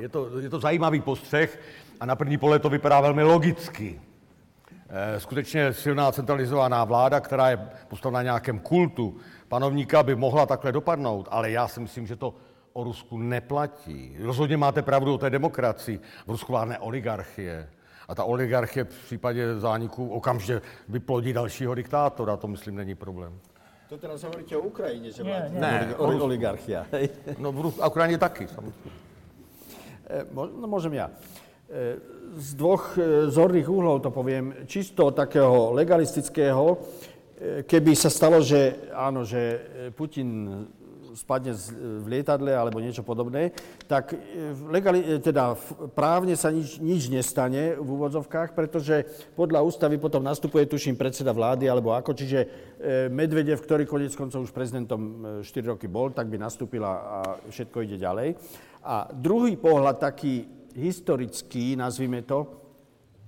je, 0.00 0.08
to, 0.08 0.38
je 0.38 0.50
to 0.50 0.60
zajímavý 0.60 1.00
postřeh 1.00 1.50
a 2.00 2.06
na 2.06 2.16
první 2.16 2.38
pohled 2.38 2.62
to 2.62 2.70
vypadá 2.70 3.00
velmi 3.00 3.22
logicky. 3.22 4.00
E, 4.88 5.20
skutečně 5.20 5.72
silná 5.72 6.12
centralizovaná 6.12 6.84
vláda, 6.84 7.20
která 7.20 7.50
je 7.50 7.58
postavena 7.88 8.18
na 8.18 8.22
nějakém 8.22 8.58
kultu 8.58 9.16
panovníka, 9.48 10.02
by 10.02 10.14
mohla 10.14 10.46
takhle 10.46 10.72
dopadnout, 10.72 11.28
ale 11.30 11.50
já 11.50 11.68
si 11.68 11.80
myslím, 11.80 12.06
že 12.06 12.16
to 12.16 12.34
o 12.76 12.84
Rusku 12.84 13.18
neplatí. 13.18 14.16
Rozhodně 14.20 14.56
máte 14.56 14.82
pravdu 14.82 15.14
o 15.14 15.18
té 15.18 15.30
demokracii. 15.30 16.00
V 16.26 16.30
Rusku 16.30 16.52
vládne 16.52 16.78
oligarchie. 16.78 17.68
A 18.08 18.14
ta 18.14 18.24
oligarchie 18.24 18.84
v 18.84 19.04
případě 19.04 19.60
zániku 19.60 20.08
okamžitě 20.08 20.62
vyplodí 20.88 21.32
dalšího 21.32 21.74
diktátora, 21.74 22.36
to 22.36 22.48
myslím 22.48 22.76
není 22.76 22.94
problém. 22.94 23.40
To 23.88 23.98
teraz 23.98 24.22
hovoríte 24.22 24.56
o 24.56 24.66
Ukrajine, 24.66 25.14
že 25.14 25.22
Nie, 25.22 25.46
nie. 25.50 25.60
Ne, 25.60 25.94
oligarchia. 25.96 26.86
No 27.38 27.52
v 27.52 27.60
Rus- 27.60 27.78
a 27.80 27.86
Ukrajine 27.86 28.18
taky, 28.18 28.48
samozřejmě. 28.48 28.90
E, 30.10 30.26
no 30.34 30.66
môžem 30.66 30.94
ja. 30.94 31.10
E, 31.70 31.94
z 32.34 32.54
dvoch 32.54 32.98
e, 32.98 33.30
zorných 33.30 33.70
úhlov 33.70 34.02
to 34.02 34.10
poviem. 34.10 34.66
Čisto 34.66 35.10
takého 35.10 35.70
legalistického, 35.70 36.78
keby 37.62 37.94
sa 37.94 38.10
stalo, 38.10 38.42
že 38.42 38.90
áno, 38.90 39.22
že 39.22 39.60
Putin 39.94 40.66
spadne 41.16 41.56
v 42.00 42.06
lietadle 42.06 42.52
alebo 42.52 42.78
niečo 42.78 43.00
podobné, 43.00 43.56
tak 43.88 44.12
e, 44.12 44.16
legali, 44.68 45.00
e, 45.00 45.16
teda 45.18 45.56
právne 45.96 46.36
sa 46.36 46.52
nič, 46.52 46.76
nič 46.78 47.08
nestane 47.08 47.74
v 47.74 47.88
úvodzovkách, 47.88 48.52
pretože 48.52 49.08
podľa 49.32 49.64
ústavy 49.64 49.96
potom 49.96 50.20
nastupuje, 50.20 50.68
tuším, 50.68 50.94
predseda 50.94 51.32
vlády 51.32 51.66
alebo 51.66 51.96
ako, 51.96 52.12
čiže 52.12 52.38
e, 52.44 52.46
Medvedev, 53.08 53.58
ktorý 53.58 53.88
konec 53.88 54.12
koncov 54.12 54.44
už 54.44 54.52
prezidentom 54.52 55.40
4 55.40 55.72
roky 55.72 55.88
bol, 55.88 56.12
tak 56.12 56.28
by 56.28 56.36
nastúpil 56.36 56.84
a 56.84 57.40
všetko 57.48 57.82
ide 57.88 57.96
ďalej. 57.96 58.36
A 58.86 59.08
druhý 59.10 59.56
pohľad, 59.58 59.98
taký 59.98 60.46
historický, 60.76 61.74
nazvime 61.74 62.22
to, 62.22 62.44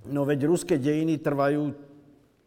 no 0.07 0.23
veď 0.23 0.47
ruské 0.47 0.77
dejiny 0.77 1.17
trvajú 1.19 1.89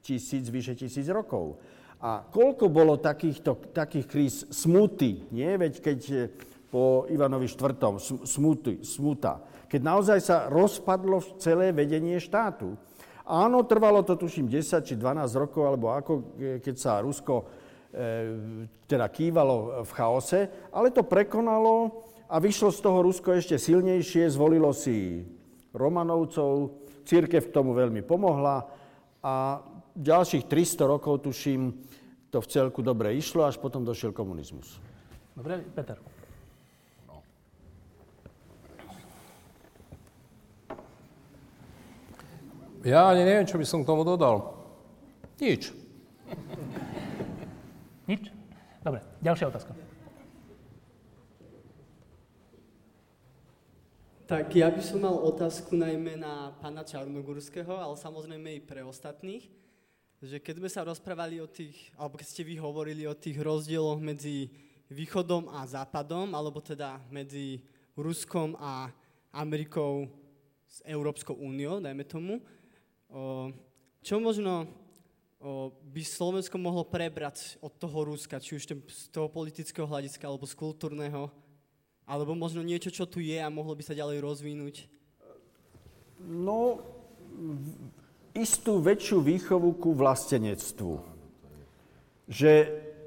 tisíc, 0.01 0.49
vyše 0.49 0.75
tisíc 0.75 1.07
rokov. 1.11 1.59
A 2.03 2.27
koľko 2.27 2.67
bolo 2.67 2.99
takýchto, 2.99 3.71
takých 3.71 4.07
kríz 4.11 4.35
smuty, 4.51 5.23
nie? 5.31 5.55
Veď 5.55 5.79
keď 5.79 6.01
e, 6.11 6.17
po 6.67 7.07
Ivanovi 7.07 7.47
IV. 7.47 7.79
smuty, 8.27 8.83
smuta, 8.83 9.39
keď 9.71 9.81
naozaj 9.87 10.19
sa 10.19 10.37
rozpadlo 10.51 11.23
celé 11.39 11.71
vedenie 11.71 12.19
štátu. 12.19 12.75
Áno, 13.23 13.63
trvalo 13.63 14.03
to 14.03 14.19
tuším 14.19 14.51
10 14.51 14.83
či 14.83 14.99
12 14.99 15.31
rokov, 15.39 15.63
alebo 15.63 15.95
ako, 15.95 16.13
keď 16.59 16.75
sa 16.75 16.99
Rusko 16.99 17.35
e, 17.39 17.45
teda 18.91 19.07
kývalo 19.07 19.87
v 19.87 19.91
chaose, 19.95 20.51
ale 20.75 20.91
to 20.91 21.07
prekonalo 21.07 22.03
a 22.27 22.43
vyšlo 22.43 22.75
z 22.75 22.81
toho 22.83 22.99
Rusko 23.07 23.31
ešte 23.37 23.63
silnejšie, 23.63 24.27
zvolilo 24.27 24.75
si 24.75 25.23
Romanovcov, 25.71 26.83
církev 27.07 27.47
k 27.47 27.55
tomu 27.55 27.79
veľmi 27.79 28.03
pomohla 28.03 28.67
a 29.23 29.63
ďalších 29.93 30.49
300 30.49 30.93
rokov, 30.99 31.23
tuším, 31.29 31.73
to 32.33 32.41
v 32.41 32.49
celku 32.49 32.81
dobre 32.81 33.13
išlo, 33.13 33.45
až 33.45 33.61
potom 33.61 33.85
došiel 33.85 34.17
komunizmus. 34.17 34.81
Dobre, 35.37 35.61
Peter. 35.77 36.01
Ja 42.83 43.13
ani 43.13 43.23
neviem, 43.23 43.47
čo 43.47 43.61
by 43.61 43.67
som 43.69 43.85
k 43.85 43.89
tomu 43.93 44.03
dodal. 44.03 44.59
Nič. 45.39 45.71
Nič? 48.11 48.33
Dobre, 48.83 49.05
ďalšia 49.23 49.47
otázka. 49.53 49.71
Tak 54.27 54.49
ja 54.57 54.73
by 54.73 54.81
som 54.81 55.05
mal 55.05 55.15
otázku 55.15 55.77
najmä 55.77 56.17
na 56.17 56.57
pána 56.59 56.83
Čarnogurského, 56.83 57.77
ale 57.77 57.95
samozrejme 58.01 58.57
i 58.57 58.61
pre 58.65 58.81
ostatných. 58.81 59.62
Že 60.23 60.39
keď 60.39 60.55
sme 60.63 60.71
sa 60.71 60.87
rozprávali 60.87 61.43
o 61.43 61.51
tých, 61.51 61.91
alebo 61.99 62.15
keď 62.15 62.27
ste 62.31 62.47
vy 62.47 62.55
hovorili 62.55 63.11
o 63.11 63.19
tých 63.19 63.43
rozdieloch 63.43 63.99
medzi 63.99 64.55
východom 64.87 65.51
a 65.51 65.67
západom, 65.67 66.31
alebo 66.39 66.63
teda 66.63 67.03
medzi 67.11 67.59
Ruskom 67.99 68.55
a 68.55 68.87
Amerikou 69.35 70.07
s 70.63 70.79
Európskou 70.87 71.35
úniou, 71.35 71.83
dajme 71.83 72.07
tomu, 72.07 72.39
čo 73.99 74.23
možno 74.23 74.71
by 75.91 76.03
Slovensko 76.07 76.55
mohlo 76.55 76.87
prebrať 76.87 77.59
od 77.59 77.75
toho 77.75 78.15
Ruska, 78.15 78.39
či 78.39 78.55
už 78.55 78.63
z 78.79 79.11
toho 79.11 79.27
politického 79.27 79.91
hľadiska, 79.91 80.23
alebo 80.23 80.47
z 80.47 80.55
kultúrneho, 80.55 81.35
alebo 82.07 82.39
možno 82.39 82.63
niečo, 82.63 82.95
čo 82.95 83.11
tu 83.11 83.19
je 83.19 83.43
a 83.43 83.51
mohlo 83.51 83.75
by 83.75 83.83
sa 83.83 83.99
ďalej 83.99 84.23
rozvinúť? 84.23 84.87
No, 86.23 86.79
istú 88.33 88.81
väčšiu 88.81 89.21
výchovu 89.21 89.77
ku 89.77 89.93
vlastenectvu. 89.93 91.01
Že, 92.29 92.55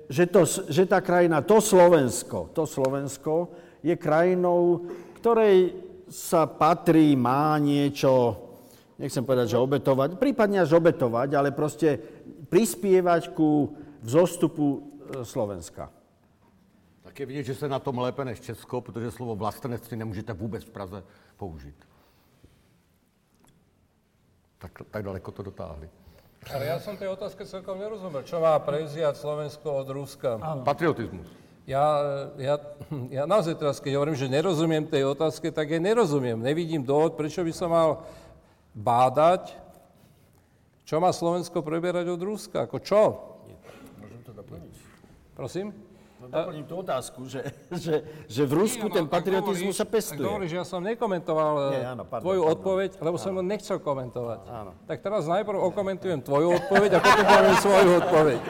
že, 0.09 0.23
to, 0.29 0.41
že 0.69 0.83
tá 0.85 1.01
krajina, 1.01 1.41
to 1.41 1.57
Slovensko, 1.61 2.53
to 2.53 2.69
Slovensko 2.69 3.49
je 3.81 3.97
krajinou, 3.97 4.85
ktorej 5.17 5.73
sa 6.05 6.45
patrí, 6.45 7.17
má 7.17 7.57
niečo, 7.57 8.37
nechcem 9.01 9.25
povedať, 9.25 9.57
že 9.57 9.61
obetovať, 9.61 10.21
prípadne 10.21 10.61
až 10.61 10.77
obetovať, 10.77 11.29
ale 11.33 11.49
proste 11.49 11.97
prispievať 12.45 13.33
ku 13.33 13.73
vzostupu 14.05 14.65
e, 14.77 14.79
Slovenska. 15.25 15.89
Tak 17.01 17.19
je 17.19 17.25
vidět, 17.25 17.43
že 17.43 17.55
se 17.55 17.67
na 17.67 17.79
tom 17.79 17.97
lépe 17.97 18.25
než 18.25 18.39
Česko, 18.39 18.81
protože 18.81 19.11
slovo 19.11 19.35
vlastenectví 19.35 19.97
nemůžete 19.97 20.33
vůbec 20.33 20.63
v 20.63 20.69
Praze 20.69 21.03
použít. 21.37 21.75
Tak, 24.59 24.71
tak 24.87 25.01
daleko 25.03 25.29
to 25.31 25.41
dotáhli. 25.43 25.87
Ale 26.45 26.69
ja 26.69 26.77
som 26.77 26.93
tej 26.93 27.09
otázke 27.09 27.41
celkom 27.43 27.81
nerozumel. 27.81 28.21
Čo 28.21 28.37
má 28.37 28.53
prevziať 28.61 29.17
Slovensko 29.17 29.81
od 29.81 29.87
Ruska? 29.89 30.37
Áno. 30.37 30.61
Patriotizmus. 30.61 31.25
Ja, 31.65 31.81
ja, 32.37 32.61
ja 33.09 33.25
naozaj 33.25 33.57
teraz, 33.57 33.81
keď 33.81 33.97
hovorím, 33.97 34.13
že 34.13 34.29
nerozumiem 34.29 34.85
tej 34.85 35.09
otázke, 35.09 35.49
tak 35.49 35.73
jej 35.73 35.81
nerozumiem. 35.81 36.37
Nevidím 36.37 36.85
dôvod, 36.85 37.17
prečo 37.17 37.41
by 37.41 37.49
som 37.49 37.73
mal 37.73 38.05
bádať, 38.77 39.57
čo 40.85 41.01
má 41.01 41.09
Slovensko 41.09 41.65
preberať 41.65 42.05
od 42.13 42.21
Ruska. 42.21 42.69
Ako 42.69 42.77
čo? 42.77 43.01
Môžem 43.97 44.21
to 44.21 44.31
doplniť. 44.37 44.73
Prosím? 45.33 45.73
No, 46.25 46.33
doplním 46.33 46.65
tú 46.65 46.75
otázku, 46.81 47.29
že, 47.29 47.45
že, 47.85 48.01
že 48.25 48.43
v 48.43 48.53
Rusku 48.65 48.89
Nie, 48.89 48.93
no, 48.93 48.95
ten 48.97 49.05
patriotizmus 49.05 49.77
sa 49.77 49.85
pestuje. 49.85 50.21
Tak 50.21 50.31
hovoríš, 50.31 50.53
ja 50.57 50.65
som 50.65 50.81
nekomentoval 50.81 51.53
Nie, 51.71 51.85
áno, 51.85 52.03
pardon, 52.05 52.25
tvoju 52.25 52.41
pardon. 52.41 52.55
odpoveď, 52.57 52.89
lebo 52.97 53.17
áno. 53.17 53.23
som 53.23 53.31
ho 53.37 53.43
nechcel 53.45 53.77
komentovať. 53.77 54.39
Áno. 54.49 54.71
Tak 54.89 54.97
teraz 55.05 55.23
najprv 55.29 55.57
okomentujem 55.69 56.19
tvoju 56.25 56.47
odpoveď 56.57 56.89
a 56.97 56.99
potom 56.99 57.25
poviem 57.25 57.57
svoju 57.61 57.89
odpoveď. 58.01 58.41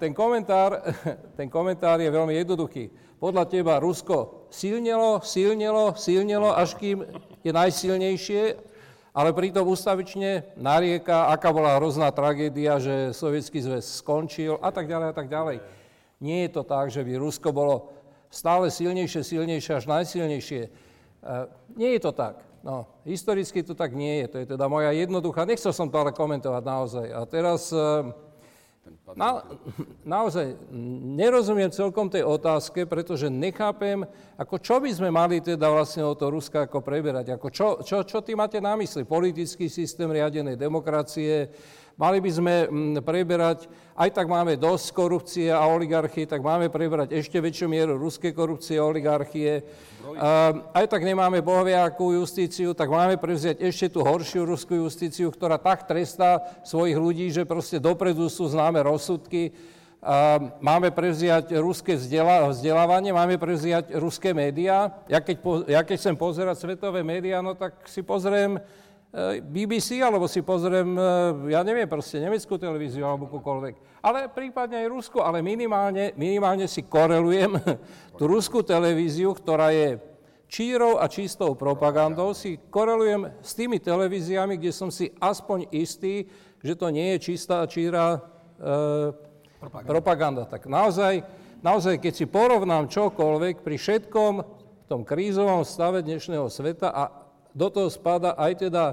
ten 0.00 0.12
komentár, 0.16 0.70
ten 1.38 1.48
komentár 1.52 1.98
je 2.00 2.08
veľmi 2.08 2.34
jednoduchý. 2.40 2.88
Podľa 3.16 3.44
teba 3.48 3.80
Rusko 3.80 4.48
silnelo, 4.52 5.24
silnelo, 5.24 5.96
silnelo, 5.96 6.52
až 6.52 6.76
kým 6.76 7.04
je 7.40 7.52
najsilnejšie, 7.52 8.42
ale 9.16 9.32
pritom 9.32 9.64
ustavične 9.64 10.44
narieka, 10.60 11.32
aká 11.32 11.48
bola 11.48 11.80
hrozná 11.80 12.12
tragédia, 12.12 12.76
že 12.76 13.16
Sovietský 13.16 13.64
zväz 13.64 14.04
skončil 14.04 14.60
a 14.60 14.68
tak 14.68 14.84
ďalej 14.84 15.08
a 15.08 15.14
tak 15.16 15.32
ďalej. 15.32 15.64
Nie 16.20 16.44
je 16.44 16.50
to 16.52 16.62
tak, 16.68 16.92
že 16.92 17.00
by 17.00 17.16
Rusko 17.16 17.48
bolo 17.48 17.96
stále 18.28 18.68
silnejšie, 18.68 19.24
silnejšie 19.24 19.72
až 19.72 19.88
najsilnejšie. 19.88 20.62
E, 20.68 20.70
nie 21.80 21.96
je 21.96 22.00
to 22.04 22.12
tak. 22.12 22.44
No, 22.60 22.84
historicky 23.08 23.64
to 23.64 23.72
tak 23.72 23.96
nie 23.96 24.20
je. 24.20 24.26
To 24.28 24.36
je 24.44 24.46
teda 24.52 24.68
moja 24.68 24.92
jednoduchá... 24.92 25.48
Nechcel 25.48 25.72
som 25.72 25.88
to 25.88 25.96
ale 25.96 26.12
komentovať 26.12 26.62
naozaj. 26.66 27.06
A 27.16 27.20
teraz... 27.24 27.72
E, 28.86 29.18
na, 29.18 29.42
naozaj 30.06 30.54
nerozumiem 31.18 31.70
celkom 31.74 32.06
tej 32.06 32.22
otázke, 32.22 32.86
pretože 32.86 33.26
nechápem, 33.26 34.06
ako 34.38 34.56
čo 34.62 34.78
by 34.78 34.90
sme 34.94 35.10
mali 35.10 35.42
teda 35.42 35.66
vlastne 35.66 36.06
o 36.06 36.14
to 36.14 36.30
Ruska 36.30 36.70
ako 36.70 36.82
preberať. 36.86 37.34
Ako 37.34 37.48
čo, 37.50 37.66
čo, 37.82 38.06
čo 38.06 38.22
ty 38.22 38.38
máte 38.38 38.62
na 38.62 38.78
mysli? 38.78 39.02
Politický 39.02 39.66
systém 39.66 40.06
riadenej 40.06 40.54
demokracie, 40.54 41.50
Mali 41.96 42.20
by 42.20 42.28
sme 42.28 42.54
mm, 42.68 43.00
preberať, 43.00 43.72
aj 43.96 44.12
tak 44.12 44.28
máme 44.28 44.60
dosť 44.60 44.92
korupcie 44.92 45.48
a 45.48 45.64
oligarchie, 45.64 46.28
tak 46.28 46.44
máme 46.44 46.68
preberať 46.68 47.16
ešte 47.16 47.40
väčšiu 47.40 47.72
mieru 47.72 47.96
ruskej 47.96 48.36
korupcie 48.36 48.76
a 48.76 48.84
oligarchie. 48.84 49.64
Aj 50.76 50.84
tak 50.92 51.00
nemáme 51.00 51.40
bohviakú 51.40 52.12
justíciu, 52.12 52.76
tak 52.76 52.92
máme 52.92 53.16
prevziať 53.16 53.64
ešte 53.64 53.96
tú 53.96 54.04
horšiu 54.04 54.44
ruskú 54.44 54.76
justíciu, 54.76 55.32
ktorá 55.32 55.56
tak 55.56 55.88
trestá 55.88 56.44
svojich 56.68 57.00
ľudí, 57.00 57.32
že 57.32 57.48
proste 57.48 57.80
dopredu 57.80 58.28
sú 58.28 58.44
známe 58.44 58.84
rozsudky. 58.84 59.56
Máme 60.60 60.92
prevziať 60.92 61.56
ruské 61.56 61.96
vzdelávanie, 61.96 63.10
máme 63.16 63.40
prevziať 63.40 63.96
ruské 63.96 64.36
médiá. 64.36 64.92
Ja 65.08 65.24
keď, 65.24 65.36
ja 65.64 65.80
keď 65.80 65.96
chcem 65.96 66.16
pozerať 66.20 66.60
svetové 66.60 67.00
médiá, 67.00 67.40
no 67.40 67.56
tak 67.56 67.88
si 67.88 68.04
pozriem 68.04 68.60
BBC, 69.40 70.04
alebo 70.04 70.28
si 70.28 70.44
pozriem, 70.44 70.92
e, 70.92 71.00
ja 71.48 71.64
neviem, 71.64 71.88
proste 71.88 72.20
nemeckú 72.20 72.60
televíziu 72.60 73.08
alebo 73.08 73.32
koľvek. 73.40 74.04
Ale 74.04 74.28
prípadne 74.28 74.84
aj 74.84 74.92
Rusko, 74.92 75.24
ale 75.24 75.40
minimálne, 75.40 76.12
minimálne 76.20 76.68
si 76.68 76.84
korelujem 76.84 77.56
tú 78.20 78.28
ruskú 78.28 78.60
televíziu, 78.60 79.32
ktorá 79.32 79.72
je 79.72 79.96
čírou 80.52 81.00
a 81.00 81.08
čistou 81.08 81.56
propagandou, 81.56 82.36
si 82.36 82.60
korelujem 82.68 83.32
s 83.40 83.56
tými 83.56 83.80
televíziami, 83.80 84.60
kde 84.60 84.72
som 84.74 84.92
si 84.92 85.08
aspoň 85.16 85.72
istý, 85.72 86.28
že 86.60 86.76
to 86.76 86.92
nie 86.92 87.16
je 87.16 87.32
čistá 87.32 87.64
a 87.64 87.70
číra 87.70 88.04
e, 88.14 88.18
propaganda. 89.58 89.88
propaganda. 89.88 90.42
Tak 90.44 90.68
naozaj, 90.68 91.24
naozaj, 91.64 92.04
keď 92.04 92.12
si 92.12 92.26
porovnám 92.28 92.92
čokoľvek 92.92 93.64
pri 93.64 93.76
všetkom 93.80 94.32
v 94.44 94.84
tom 94.86 95.08
krízovom 95.08 95.64
stave 95.66 96.04
dnešného 96.04 96.46
sveta 96.52 96.92
a 96.92 97.25
do 97.56 97.72
toho 97.72 97.88
spada 97.88 98.36
aj 98.36 98.68
teda 98.68 98.84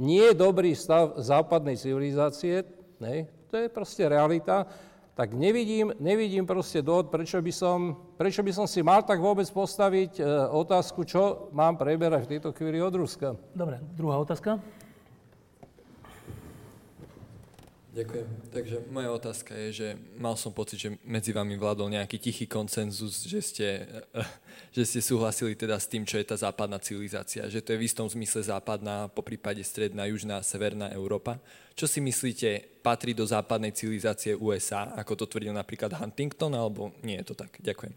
nie 0.00 0.32
dobrý 0.32 0.72
stav 0.72 1.20
západnej 1.20 1.76
civilizácie, 1.76 2.64
ne, 2.96 3.28
to 3.52 3.60
je 3.60 3.68
proste 3.68 4.08
realita, 4.08 4.64
tak 5.18 5.34
nevidím, 5.34 5.90
nevidím 5.98 6.46
proste 6.46 6.78
dôvod, 6.78 7.10
prečo 7.10 7.42
by, 7.42 7.50
som, 7.50 7.98
prečo 8.14 8.38
by 8.38 8.54
som 8.54 8.70
si 8.70 8.86
mal 8.86 9.02
tak 9.02 9.18
vôbec 9.18 9.50
postaviť 9.50 10.22
e, 10.22 10.22
otázku, 10.54 11.02
čo 11.02 11.50
mám 11.50 11.74
preberať 11.74 12.30
v 12.30 12.32
tejto 12.38 12.54
chvíli 12.54 12.78
od 12.78 12.94
Ruska. 12.94 13.34
Dobre, 13.50 13.82
druhá 13.98 14.22
otázka. 14.22 14.62
Ďakujem. 17.98 18.26
Takže 18.54 18.76
moja 18.94 19.10
otázka 19.10 19.58
je, 19.58 19.68
že 19.74 19.88
mal 20.14 20.38
som 20.38 20.54
pocit, 20.54 20.78
že 20.78 20.94
medzi 21.02 21.34
vami 21.34 21.58
vládol 21.58 21.90
nejaký 21.98 22.22
tichý 22.22 22.46
koncenzus, 22.46 23.26
že 23.26 23.42
ste, 23.42 23.68
že 24.76 24.82
ste 24.86 25.00
súhlasili 25.02 25.58
teda 25.58 25.74
s 25.74 25.90
tým, 25.90 26.06
čo 26.06 26.14
je 26.14 26.26
tá 26.30 26.38
západná 26.38 26.78
civilizácia, 26.78 27.50
že 27.50 27.58
to 27.58 27.74
je 27.74 27.80
v 27.82 27.86
istom 27.90 28.06
zmysle 28.06 28.46
západná, 28.46 29.10
po 29.10 29.26
prípade 29.26 29.58
stredná, 29.66 30.06
južná, 30.06 30.38
severná 30.46 30.94
Európa. 30.94 31.42
Čo 31.74 31.90
si 31.90 31.98
myslíte, 31.98 32.78
patrí 32.86 33.18
do 33.18 33.26
západnej 33.26 33.74
civilizácie 33.74 34.38
USA, 34.38 34.94
ako 34.94 35.18
to 35.18 35.24
tvrdil 35.26 35.50
napríklad 35.50 35.90
Huntington, 35.98 36.54
alebo 36.54 36.94
nie 37.02 37.18
je 37.18 37.34
to 37.34 37.34
tak? 37.34 37.58
Ďakujem. 37.58 37.94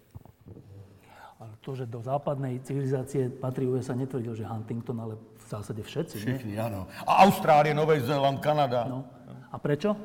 Ale 1.42 1.54
to, 1.62 1.78
že 1.78 1.86
do 1.86 2.02
západnej 2.02 2.58
civilizácie 2.66 3.30
patrí 3.30 3.70
USA, 3.70 3.94
netvrdil, 3.94 4.34
že 4.34 4.50
Huntington, 4.50 4.98
ale 4.98 5.14
zásade 5.52 5.82
všetci. 5.84 6.18
Všichni, 6.18 6.56
áno. 6.56 6.88
A 7.04 7.28
Austrálie, 7.28 7.76
Nový 7.76 8.00
Zéland, 8.00 8.40
Kanada. 8.40 8.88
No. 8.88 9.04
A 9.52 9.60
prečo? 9.60 9.96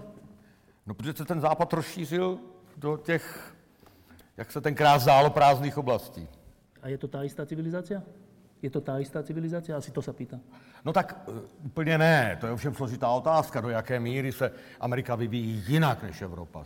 No, 0.86 0.94
protože 0.94 1.12
se 1.12 1.24
ten 1.24 1.40
západ 1.40 1.72
rozšířil 1.72 2.38
do 2.76 2.96
těch, 2.96 3.54
jak 4.36 4.52
se 4.52 4.60
tenkrát 4.60 4.98
zdálo, 4.98 5.30
prázdných 5.30 5.78
oblastí. 5.78 6.28
A 6.82 6.88
je 6.88 6.98
to 6.98 7.08
tá 7.08 7.26
istá 7.26 7.46
civilizácia? 7.46 8.02
Je 8.62 8.70
to 8.70 8.80
tá 8.80 9.02
istá 9.02 9.22
civilizácia? 9.22 9.74
Asi 9.74 9.90
to 9.90 9.98
sa 10.02 10.14
pýta. 10.14 10.38
No 10.86 10.92
tak 10.92 11.16
e, 11.28 11.32
úplně 11.64 11.98
ne, 11.98 12.36
to 12.40 12.46
je 12.46 12.52
ovšem 12.52 12.74
složitá 12.74 13.08
otázka, 13.08 13.60
do 13.60 13.68
jaké 13.68 14.00
míry 14.00 14.32
se 14.32 14.52
Amerika 14.80 15.14
vyvíjí 15.14 15.64
jinak 15.66 16.02
než 16.02 16.22
Evropa. 16.22 16.64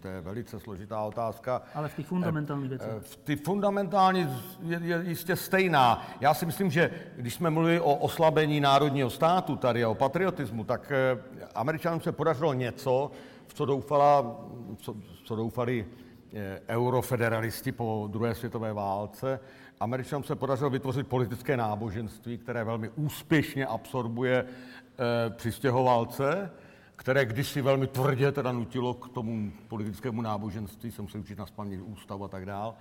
To 0.00 0.08
je 0.08 0.20
velice 0.20 0.60
složitá 0.60 1.02
otázka. 1.02 1.62
Ale 1.74 1.88
v 1.88 1.94
těch 1.94 2.06
fundamentálních 2.06 2.68
věcech. 2.70 2.88
V 3.00 3.16
ty 3.16 3.36
fundamentální 3.36 4.28
je, 4.62 4.80
je 4.82 5.02
jistě 5.02 5.36
stejná. 5.36 6.06
Já 6.20 6.34
si 6.34 6.46
myslím, 6.46 6.70
že 6.70 6.90
když 7.16 7.34
jsme 7.34 7.50
mluvili 7.50 7.80
o 7.80 7.94
oslabení 7.94 8.60
národního 8.60 9.10
státu 9.10 9.56
tady 9.56 9.84
a 9.84 9.88
o 9.88 9.94
patriotismu, 9.94 10.64
tak 10.64 10.92
e, 10.92 11.18
Američanům 11.54 12.00
se 12.00 12.12
podařilo 12.12 12.54
něco, 12.54 13.10
v 13.46 13.54
co, 13.54 13.64
doufala, 13.64 14.36
co, 14.76 14.96
co 15.24 15.36
doufali 15.36 15.86
e, 16.34 16.60
eurofederalisti 16.68 17.72
po 17.72 18.08
druhé 18.10 18.34
světové 18.34 18.72
válce, 18.72 19.40
Američanům 19.80 20.24
se 20.24 20.34
podařilo 20.34 20.70
vytvořit 20.70 21.06
politické 21.08 21.56
náboženství, 21.56 22.38
které 22.38 22.64
velmi 22.64 22.88
úspěšně 22.88 23.66
absorbuje 23.66 24.44
e, 24.44 25.30
přistěhovalce, 25.30 26.50
které 26.96 27.24
kdysi 27.24 27.62
velmi 27.62 27.86
tvrdě 27.86 28.32
teda 28.32 28.52
nutilo 28.52 28.94
k 28.94 29.08
tomu 29.08 29.52
politickému 29.68 30.22
náboženství, 30.22 30.90
jsem 30.90 31.08
se 31.08 31.18
učit 31.18 31.38
na 31.38 31.46
spaměť 31.46 31.80
ústavu 31.80 32.24
a 32.24 32.28
tak 32.28 32.46
dál, 32.46 32.74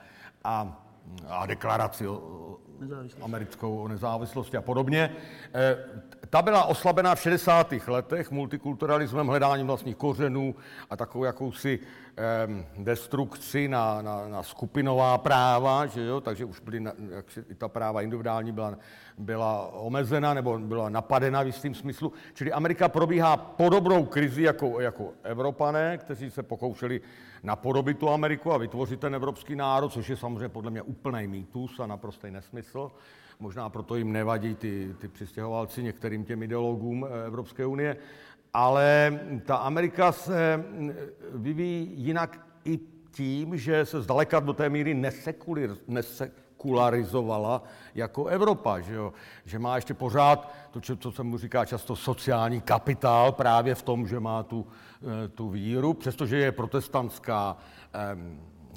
a, 0.44 0.84
a 1.28 1.46
deklaraci 1.46 2.08
o, 2.08 2.58
americkou 3.22 3.78
o 3.78 3.88
nezávislosti 3.88 4.58
a 4.58 4.62
podobně. 4.62 5.12
E, 5.54 5.78
ta 6.30 6.42
byla 6.42 6.66
oslabená 6.66 7.16
v 7.16 7.22
60. 7.22 7.74
letech 7.88 8.32
multikulturalismem, 8.32 9.28
hledáním 9.28 9.68
vlastních 9.68 9.96
kořenů 9.96 10.56
a 10.90 10.98
takovou 10.98 11.24
jakousi 11.24 11.80
destrukci 12.78 13.68
na, 13.68 14.02
na, 14.02 14.28
na 14.28 14.44
skupinová 14.44 15.18
práva, 15.18 15.86
že 15.86 16.06
jo? 16.06 16.22
takže 16.22 16.46
už 16.46 16.60
byly, 16.60 16.84
jak 17.10 17.32
si, 17.32 17.44
ta 17.58 17.68
práva 17.68 18.02
individuální 18.02 18.52
byla, 18.52 18.78
byla 19.18 19.68
omezena 19.68 20.34
nebo 20.34 20.60
byla 20.60 20.90
napadena 20.90 21.44
v 21.44 21.48
jistým 21.48 21.76
smyslu. 21.76 22.14
Čili 22.34 22.52
Amerika 22.52 22.90
probíhá 22.90 23.38
podobnou 23.38 24.06
krizi 24.06 24.44
jako, 24.44 24.80
jako 24.80 25.14
Evropané, 25.24 25.98
kteří 25.98 26.32
se 26.32 26.44
pokoušeli 26.44 27.02
napodobit 27.44 27.98
tu 27.98 28.10
Ameriku 28.10 28.52
a 28.52 28.58
vytvořit 28.58 29.00
ten 29.00 29.16
evropský 29.16 29.56
národ, 29.56 29.90
což 29.90 30.10
je 30.10 30.18
samozřejmě 30.18 30.50
podle 30.50 30.72
mě 30.72 30.82
úplný 30.82 31.28
mýtus 31.28 31.80
a 31.80 31.88
naprostý 31.88 32.32
nesmysl. 32.32 32.69
Možná 33.40 33.70
proto 33.70 33.96
jim 33.96 34.12
nevadí 34.12 34.56
ty, 34.56 34.96
ty 35.00 35.08
přistěhovalci 35.08 35.84
některým 35.84 36.26
těm 36.26 36.44
ideologům 36.44 37.06
eh, 37.06 37.26
Evropské 37.28 37.66
unie. 37.66 37.98
Ale 38.54 39.20
ta 39.46 39.56
Amerika 39.56 40.12
se 40.12 40.58
mm, 40.58 40.94
vyvíjí 41.34 41.92
jinak 41.96 42.40
i 42.66 42.80
tím, 43.12 43.58
že 43.58 43.86
se 43.86 44.02
zdaleka 44.02 44.40
do 44.40 44.54
té 44.54 44.70
míry 44.70 45.06
nesekularizovala 45.88 47.64
jako 47.96 48.26
Evropa, 48.26 48.80
že, 48.80 48.94
jo? 48.94 49.14
že 49.46 49.60
má 49.60 49.76
ještě 49.76 49.94
pořád 49.94 50.54
to, 50.72 50.96
co 50.96 51.12
se 51.12 51.24
mu 51.24 51.38
říká 51.38 51.66
často 51.66 51.96
sociální 51.96 52.62
kapitál, 52.62 53.32
právě 53.32 53.76
v 53.76 53.82
tom, 53.82 54.08
že 54.08 54.20
má 54.20 54.44
tu, 54.44 54.68
eh, 55.26 55.28
tu 55.28 55.50
víru, 55.50 55.94
přestože 55.94 56.38
je 56.38 56.52
protestantská, 56.52 57.58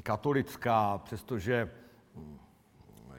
katolická, 0.03 0.99
přestože 0.99 1.71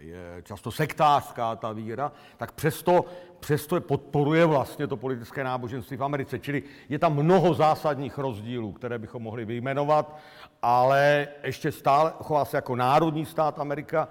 je 0.04 0.42
často 0.44 0.72
sektářská 0.72 1.56
ta 1.56 1.72
víra, 1.72 2.12
tak 2.38 2.52
přesto, 2.52 3.06
přesto 3.40 3.82
podporuje 3.82 4.46
vlastně 4.46 4.88
to 4.88 4.98
politické 4.98 5.44
náboženství 5.44 5.98
v 5.98 6.04
Americe. 6.04 6.40
Čili 6.40 6.64
je 6.90 7.00
tam 7.00 7.16
mnoho 7.16 7.54
zásadních 7.54 8.18
rozdílů, 8.18 8.72
které 8.72 9.00
bychom 9.00 9.24
mohli 9.24 9.46
vyjmenovat, 9.46 10.18
ale 10.62 11.28
ještě 11.44 11.72
stále 11.72 12.14
chová 12.24 12.46
se 12.46 12.58
jako 12.58 12.76
národní 12.76 13.26
stát 13.26 13.60
Amerika 13.60 14.08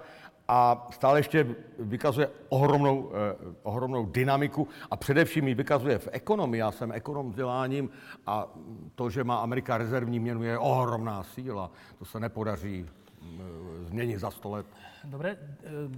a 0.47 0.87
stále 0.91 1.19
ještě 1.19 1.55
vykazuje 1.79 2.29
ohromnou, 2.49 3.11
eh, 3.13 3.55
ohromnou 3.63 4.05
dynamiku 4.05 4.67
a 4.91 4.97
především 4.97 5.47
ji 5.47 5.53
vykazuje 5.53 5.97
v 5.97 6.09
ekonomii. 6.11 6.59
Já 6.59 6.71
jsem 6.71 6.91
ekonom 6.91 7.29
vzděláním 7.29 7.89
a 8.27 8.47
to, 8.95 9.09
že 9.09 9.23
má 9.23 9.35
Amerika 9.35 9.77
rezervní 9.77 10.19
měnu, 10.19 10.43
je 10.43 10.57
ohromná 10.57 11.23
síla. 11.23 11.71
To 11.99 12.05
se 12.05 12.19
nepodaří 12.19 12.85
mm, 13.23 13.85
změnit 13.87 14.19
za 14.19 14.31
sto 14.31 14.49
let. 14.49 14.65
Dobre, 15.03 15.39
e, 15.63 15.89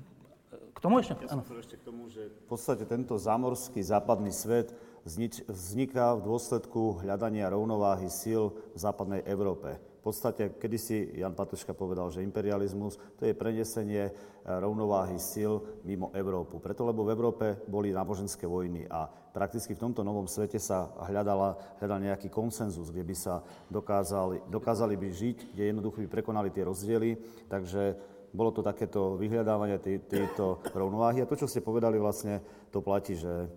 k 0.74 0.80
tomu 0.80 1.00
ešte? 1.00 1.16
Ja 1.26 1.36
som 1.36 1.42
ešte 1.42 1.76
k 1.80 1.84
tomu, 1.84 2.08
že 2.12 2.30
v 2.30 2.48
podstate 2.48 2.86
tento 2.86 3.18
zámorský 3.18 3.82
západný 3.82 4.32
svet 4.32 4.76
vzniká 5.06 6.18
v 6.18 6.26
dôsledku 6.26 7.06
hľadania 7.06 7.50
rovnováhy 7.50 8.10
síl 8.10 8.54
v 8.74 8.78
západnej 8.80 9.22
Európe. 9.26 9.78
Podstate, 10.06 10.54
kedysi 10.62 11.18
Jan 11.18 11.34
Patuška 11.34 11.74
povedal, 11.74 12.14
že 12.14 12.22
imperializmus 12.22 13.02
to 13.18 13.26
je 13.26 13.34
prenesenie 13.34 14.06
e, 14.06 14.12
rovnováhy 14.46 15.18
síl 15.18 15.82
mimo 15.82 16.14
Európu. 16.14 16.62
Preto, 16.62 16.86
lebo 16.86 17.02
v 17.02 17.18
Európe 17.18 17.58
boli 17.66 17.90
náboženské 17.90 18.46
vojny 18.46 18.86
a 18.86 19.10
prakticky 19.10 19.74
v 19.74 19.82
tomto 19.90 20.06
novom 20.06 20.30
svete 20.30 20.62
sa 20.62 20.94
hľadala, 21.10 21.58
hľadal 21.82 22.06
nejaký 22.06 22.30
konsenzus, 22.30 22.94
kde 22.94 23.02
by 23.02 23.16
sa 23.18 23.42
dokázali, 23.74 24.46
dokázali 24.46 24.94
by 24.94 25.10
žiť, 25.10 25.38
kde 25.58 25.74
jednoducho 25.74 26.06
by 26.06 26.22
prekonali 26.22 26.54
tie 26.54 26.70
rozdiely. 26.70 27.18
Takže 27.50 27.98
bolo 28.30 28.52
to 28.54 28.62
takéto 28.62 29.16
vyhľadávanie 29.18 29.80
tejto 30.06 30.60
rovnováhy. 30.76 31.24
A 31.24 31.30
to, 31.30 31.40
čo 31.40 31.48
ste 31.48 31.64
povedali, 31.64 31.96
vlastne 31.96 32.44
to 32.70 32.84
platí, 32.84 33.16
že 33.16 33.48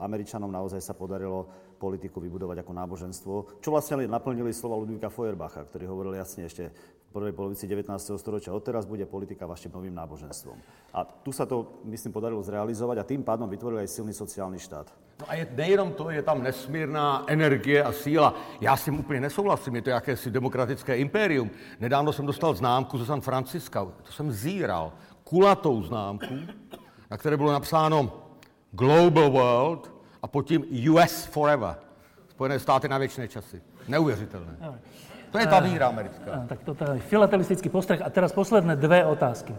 Američanom 0.00 0.48
naozaj 0.48 0.80
sa 0.80 0.96
podarilo 0.96 1.46
politiku 1.76 2.20
vybudovať 2.20 2.64
ako 2.64 2.72
náboženstvo, 2.72 3.34
čo 3.60 3.68
vlastne 3.70 4.08
naplnili 4.08 4.52
slova 4.52 4.80
Ludvíka 4.80 5.12
Feuerbacha, 5.12 5.64
ktorý 5.68 5.84
hovoril 5.86 6.16
jasne 6.16 6.48
ešte 6.48 6.72
v 6.72 7.10
prvej 7.12 7.32
polovici 7.32 7.68
19. 7.68 7.92
storočia. 8.16 8.56
Odteraz 8.56 8.84
bude 8.84 9.06
politika 9.06 9.46
vašim 9.46 9.72
novým 9.72 9.94
náboženstvom. 9.94 10.56
A 10.92 11.04
tu 11.04 11.32
sa 11.32 11.46
to, 11.46 11.80
myslím, 11.84 12.12
podarilo 12.12 12.42
zrealizovať 12.42 12.96
a 12.98 13.08
tým 13.08 13.22
pádom 13.22 13.48
vytvorili 13.48 13.84
aj 13.84 13.92
silný 13.92 14.12
sociálny 14.12 14.58
štát. 14.58 14.88
No 15.20 15.24
a 15.28 15.34
je, 15.34 15.48
nejenom 15.56 15.92
to, 15.96 16.10
je 16.12 16.20
tam 16.22 16.42
nesmírná 16.42 17.24
energie 17.28 17.80
a 17.82 17.92
síla. 17.92 18.34
Já 18.60 18.76
s 18.76 18.84
tím 18.84 19.00
úplně 19.00 19.20
nesouhlasím, 19.20 19.76
je 19.76 19.82
to 19.82 19.90
jakési 19.90 20.30
demokratické 20.30 20.96
impérium. 20.96 21.50
Nedávno 21.80 22.12
jsem 22.12 22.26
dostal 22.26 22.54
známku 22.54 22.98
ze 22.98 23.06
San 23.06 23.20
Franciska, 23.20 23.84
to 24.02 24.12
jsem 24.12 24.32
zíral, 24.32 24.92
kulatou 25.24 25.82
známku, 25.82 26.34
na 27.10 27.16
které 27.16 27.36
bylo 27.36 27.52
napsáno 27.52 28.12
Global 28.72 29.30
World 29.30 29.95
a 30.26 30.28
pod 30.28 30.42
tím 30.42 30.66
US 30.90 31.30
Forever. 31.30 31.78
Spojené 32.34 32.58
státy 32.58 32.88
na 32.88 32.98
věčné 32.98 33.28
časy. 33.28 33.62
Neuvěřitelné. 33.88 34.56
To 35.30 35.38
je 35.38 35.46
ta 35.46 35.60
víra 35.60 35.86
americká. 35.86 36.46
Tak 36.48 36.58
to 36.66 36.74
je 36.94 37.00
filatelistický 37.00 37.68
postreh. 37.68 38.02
A 38.02 38.10
teraz 38.10 38.34
posledné 38.34 38.76
dve 38.76 39.06
otázky. 39.06 39.54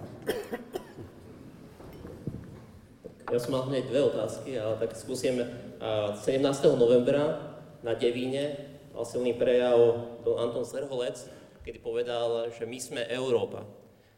Ja 3.32 3.40
som 3.40 3.56
mal 3.56 3.64
hneď 3.72 3.88
dve 3.92 4.12
otázky, 4.12 4.60
ale 4.60 4.76
tak 4.76 4.92
skúsim. 4.96 5.40
17. 5.80 6.44
novembra 6.76 7.56
na 7.84 7.96
Devíne 7.96 8.60
mal 8.92 9.08
silný 9.08 9.36
prejav 9.36 10.04
don 10.28 10.36
Anton 10.40 10.68
Serholec, 10.68 11.32
kedy 11.64 11.80
povedal, 11.80 12.52
že 12.52 12.68
my 12.68 12.80
sme 12.80 13.02
Európa. 13.08 13.64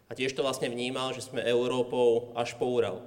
A 0.10 0.18
tiež 0.18 0.34
to 0.34 0.42
vlastne 0.42 0.70
vnímal, 0.74 1.14
že 1.14 1.26
sme 1.26 1.46
Európou 1.46 2.34
až 2.34 2.58
po 2.58 2.66
Ural. 2.70 3.06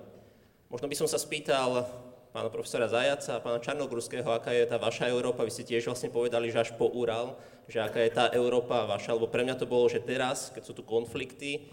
Možno 0.71 0.87
by 0.87 0.95
som 0.95 1.11
sa 1.11 1.19
spýtal 1.19 1.87
pána 2.33 2.49
profesora 2.49 2.89
Zajaca 2.89 3.37
a 3.37 3.45
pána 3.45 3.61
Čarnogurského, 3.61 4.25
aká 4.33 4.57
je 4.57 4.65
tá 4.65 4.81
vaša 4.81 5.05
Európa. 5.13 5.45
Vy 5.45 5.53
ste 5.53 5.69
tiež 5.69 5.85
vlastne 5.85 6.09
povedali, 6.09 6.49
že 6.49 6.65
až 6.65 6.71
po 6.81 6.89
Ural, 6.89 7.37
že 7.69 7.85
aká 7.85 8.01
je 8.01 8.09
tá 8.09 8.33
Európa 8.33 8.89
vaša, 8.89 9.13
lebo 9.13 9.29
pre 9.29 9.45
mňa 9.45 9.61
to 9.61 9.69
bolo, 9.69 9.85
že 9.93 10.01
teraz, 10.01 10.49
keď 10.49 10.63
sú 10.65 10.73
tu 10.73 10.81
konflikty, 10.81 11.69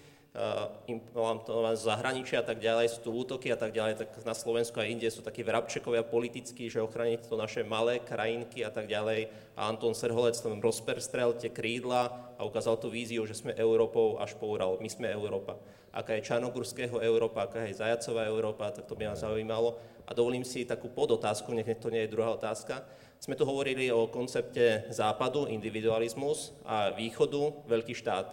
implementované 0.85 1.73
z 1.73 1.89
zahraničia 1.89 2.43
a 2.43 2.45
tak 2.45 2.61
ďalej, 2.61 2.85
sú 2.91 2.99
tu 3.01 3.09
útoky 3.15 3.49
a 3.49 3.57
tak 3.57 3.73
ďalej, 3.73 4.03
tak 4.03 4.09
na 4.21 4.37
Slovensku 4.37 4.77
a 4.77 4.85
inde 4.85 5.09
sú 5.09 5.25
takí 5.25 5.41
vrabčekovia 5.41 6.05
politickí, 6.05 6.69
že 6.69 6.85
ochraniť 6.85 7.25
to 7.25 7.33
naše 7.33 7.65
malé 7.65 7.97
krajinky 7.97 8.61
a 8.61 8.69
tak 8.69 8.85
ďalej. 8.85 9.31
A 9.57 9.65
Anton 9.65 9.97
Serholec 9.97 10.37
tam 10.37 10.61
rozperstrel 10.61 11.33
tie 11.39 11.49
krídla 11.49 12.35
a 12.37 12.45
ukázal 12.45 12.77
tú 12.77 12.93
víziu, 12.93 13.25
že 13.25 13.33
sme 13.33 13.57
Európou 13.57 14.21
až 14.21 14.37
po 14.37 14.53
Ural. 14.53 14.77
My 14.77 14.87
sme 14.91 15.09
Európa. 15.09 15.57
Aká 15.89 16.13
je 16.13 16.21
Čarnogurského 16.21 17.01
Európa, 17.01 17.49
aká 17.49 17.65
je 17.65 17.81
Zajacová 17.81 18.29
Európa, 18.29 18.69
tak 18.69 18.85
to 18.85 18.93
by 18.93 19.09
nás 19.09 19.25
zaujímalo. 19.25 19.81
A 20.09 20.17
dovolím 20.17 20.41
si 20.41 20.65
takú 20.65 20.89
podotázku, 20.89 21.53
nech 21.53 21.69
to 21.77 21.93
nie 21.93 22.09
je 22.09 22.13
druhá 22.17 22.33
otázka. 22.33 22.81
Sme 23.21 23.37
tu 23.37 23.45
hovorili 23.45 23.93
o 23.93 24.09
koncepte 24.09 24.89
západu, 24.89 25.45
individualizmus 25.45 26.49
a 26.65 26.89
východu, 26.89 27.69
veľký 27.69 27.93
štát. 27.93 28.25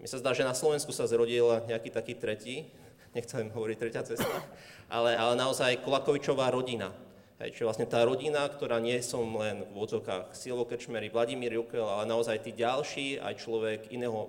Mi 0.00 0.08
sa 0.08 0.16
zdá, 0.16 0.32
že 0.32 0.48
na 0.48 0.56
Slovensku 0.56 0.96
sa 0.96 1.04
zrodil 1.04 1.44
nejaký 1.68 1.92
taký 1.92 2.16
tretí, 2.16 2.56
nechcem 3.16 3.52
hovoriť 3.52 3.76
tretia 3.76 4.00
cesta, 4.00 4.32
ale, 4.96 5.12
ale 5.12 5.36
naozaj 5.36 5.84
Kolakovičová 5.84 6.48
rodina. 6.48 6.88
Hej, 7.36 7.52
čiže 7.52 7.68
vlastne 7.68 7.88
tá 7.88 8.00
rodina, 8.00 8.48
ktorá 8.48 8.80
nie 8.80 8.96
som 9.04 9.28
len 9.36 9.64
v 9.68 9.76
odzokách 9.76 10.32
Silvo 10.32 10.64
Krčmery, 10.64 11.12
Vladimír 11.12 11.52
Jukel, 11.52 11.84
ale 11.84 12.08
naozaj 12.08 12.48
tí 12.48 12.56
ďalší, 12.56 13.20
aj 13.20 13.44
človek 13.44 13.92
iného 13.92 14.28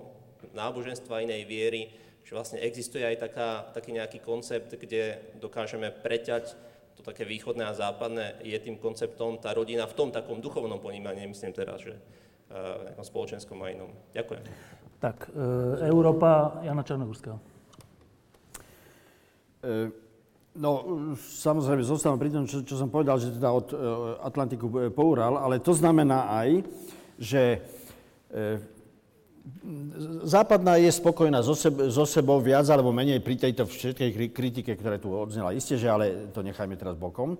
náboženstva, 0.52 1.24
inej 1.24 1.48
viery, 1.48 1.92
že 2.24 2.32
vlastne 2.36 2.58
existuje 2.60 3.04
aj 3.04 3.16
taká, 3.20 3.48
taký 3.76 3.96
nejaký 3.96 4.18
koncept, 4.24 4.72
kde 4.76 5.20
dokážeme 5.40 5.92
preťať 5.92 6.71
to 7.02 7.10
také 7.10 7.26
východné 7.26 7.66
a 7.66 7.74
západné, 7.74 8.38
je 8.46 8.54
tým 8.62 8.78
konceptom 8.78 9.42
tá 9.42 9.50
rodina 9.50 9.90
v 9.90 9.98
tom 9.98 10.14
takom 10.14 10.38
duchovnom 10.38 10.78
ponímaní, 10.78 11.26
myslím 11.26 11.50
teraz, 11.50 11.82
že 11.82 11.98
v 12.52 12.82
nejakom 12.92 13.06
spoločenskom 13.06 13.58
a 13.64 13.66
inom. 13.74 13.90
Ďakujem. 14.14 14.42
Tak, 15.02 15.34
e, 15.34 15.88
Európa 15.90 16.62
Jana 16.62 16.86
Čarnogurského. 16.86 17.36
E, 19.66 20.02
No, 20.52 20.84
samozrejme, 21.16 21.80
zostávam 21.80 22.20
pri 22.20 22.28
tom, 22.28 22.44
čo, 22.44 22.60
čo 22.60 22.76
som 22.76 22.92
povedal, 22.92 23.16
že 23.16 23.32
teda 23.32 23.56
od 23.56 23.72
Atlantiku 24.20 24.68
po 24.92 25.02
Ural, 25.08 25.40
ale 25.40 25.64
to 25.64 25.72
znamená 25.72 26.28
aj, 26.28 26.60
že 27.16 27.64
západná 30.22 30.78
je 30.78 30.90
spokojná 30.92 31.42
so, 31.42 31.54
seb- 31.54 31.90
so 31.90 32.06
sebou 32.06 32.38
viac 32.38 32.66
alebo 32.70 32.94
menej 32.94 33.18
pri 33.18 33.34
tejto 33.38 33.66
všetkej 33.66 34.30
kritike, 34.30 34.72
ktoré 34.78 35.02
tu 35.02 35.10
odznela. 35.10 35.54
Isté, 35.54 35.78
že 35.78 35.90
ale 35.90 36.30
to 36.30 36.42
nechajme 36.42 36.78
teraz 36.78 36.94
bokom. 36.94 37.38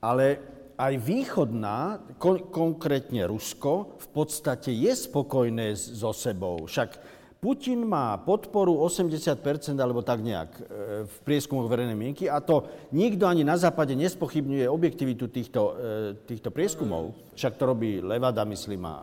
Ale 0.00 0.40
aj 0.74 0.94
východná, 0.98 2.00
kon- 2.18 2.48
konkrétne 2.50 3.28
Rusko, 3.28 4.00
v 4.00 4.08
podstate 4.10 4.72
je 4.72 4.92
spokojné 4.92 5.76
so 5.76 6.10
sebou. 6.16 6.64
Však 6.64 7.14
Putin 7.44 7.84
má 7.84 8.16
podporu 8.16 8.80
80% 8.80 9.76
alebo 9.76 10.00
tak 10.00 10.24
nejak 10.24 10.50
e, 10.56 10.62
v 11.04 11.16
prieskumoch 11.28 11.68
verejnej 11.68 11.92
mienky 11.92 12.24
a 12.24 12.40
to 12.40 12.64
nikto 12.96 13.28
ani 13.28 13.44
na 13.44 13.60
západe 13.60 13.92
nespochybňuje 13.92 14.64
objektivitu 14.64 15.28
týchto, 15.28 15.76
e, 15.76 16.24
týchto 16.24 16.48
prieskumov. 16.48 17.12
Však 17.36 17.60
to 17.60 17.68
robí 17.68 18.00
Levada, 18.00 18.48
myslím, 18.48 18.88
a 18.88 18.96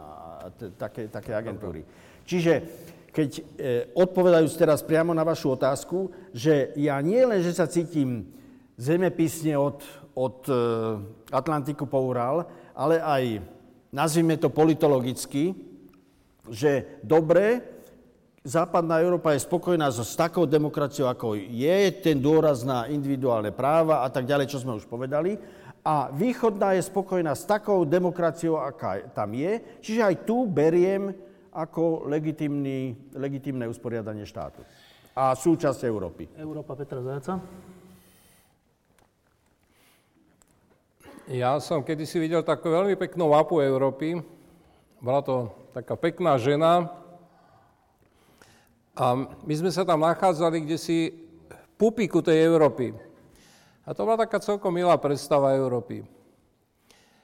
také, 0.73 1.05
také 1.13 1.37
agentúry. 1.37 1.85
Čiže 2.25 2.53
keď 3.11 3.29
e, 3.35 3.41
odpovedajúc 3.91 4.53
teraz 4.55 4.79
priamo 4.79 5.11
na 5.11 5.27
vašu 5.27 5.59
otázku, 5.59 6.11
že 6.31 6.71
ja 6.79 6.95
nie 7.03 7.19
len, 7.21 7.43
že 7.43 7.51
sa 7.51 7.67
cítim 7.67 8.31
zemepisne 8.79 9.53
od, 9.59 9.83
od 10.15 10.47
Atlantiku 11.29 11.85
po 11.85 12.01
Ural, 12.01 12.47
ale 12.73 12.97
aj, 13.03 13.23
nazvime 13.91 14.39
to 14.39 14.49
politologicky, 14.49 15.53
že 16.49 16.99
dobre, 17.03 17.61
západná 18.41 18.97
Európa 18.99 19.37
je 19.37 19.45
spokojná 19.45 19.93
so, 19.93 20.01
s 20.01 20.17
takou 20.17 20.49
demokraciou, 20.49 21.07
ako 21.11 21.37
je, 21.37 21.77
ten 22.01 22.17
dôraz 22.17 22.65
na 22.65 22.89
individuálne 22.89 23.53
práva 23.53 24.01
a 24.01 24.09
tak 24.09 24.25
ďalej, 24.25 24.49
čo 24.49 24.61
sme 24.61 24.77
už 24.77 24.89
povedali. 24.89 25.37
A 25.81 26.13
východná 26.13 26.77
je 26.77 26.85
spokojná 26.85 27.33
s 27.33 27.45
takou 27.45 27.85
demokraciou, 27.85 28.61
aká 28.61 29.01
tam 29.17 29.33
je. 29.33 29.61
Čiže 29.81 30.01
aj 30.01 30.15
tu 30.29 30.45
beriem 30.45 31.13
ako 31.51 32.07
legitimné 33.15 33.65
usporiadanie 33.67 34.23
štátu. 34.23 34.63
A 35.11 35.35
súčasť 35.35 35.83
Európy. 35.83 36.31
Európa 36.39 36.75
Petra 36.75 37.03
Zajaca. 37.03 37.43
Ja 41.31 41.59
som 41.59 41.83
kedysi 41.83 42.19
videl 42.19 42.43
takú 42.43 42.71
veľmi 42.71 42.95
peknú 42.95 43.31
mapu 43.31 43.59
Európy. 43.59 44.19
Bola 45.03 45.19
to 45.23 45.51
taká 45.75 45.95
pekná 45.95 46.35
žena, 46.39 47.01
a 48.91 49.15
my 49.47 49.53
sme 49.55 49.71
sa 49.71 49.87
tam 49.87 50.03
nachádzali 50.03 50.67
kde 50.67 50.75
si 50.75 51.15
v 51.47 51.67
pupiku 51.79 52.19
tej 52.19 52.43
Európy. 52.43 52.91
A 53.87 53.95
to 53.95 54.03
bola 54.03 54.19
taká 54.19 54.43
celkom 54.43 54.75
milá 54.75 54.99
predstava 54.99 55.55
Európy. 55.55 56.03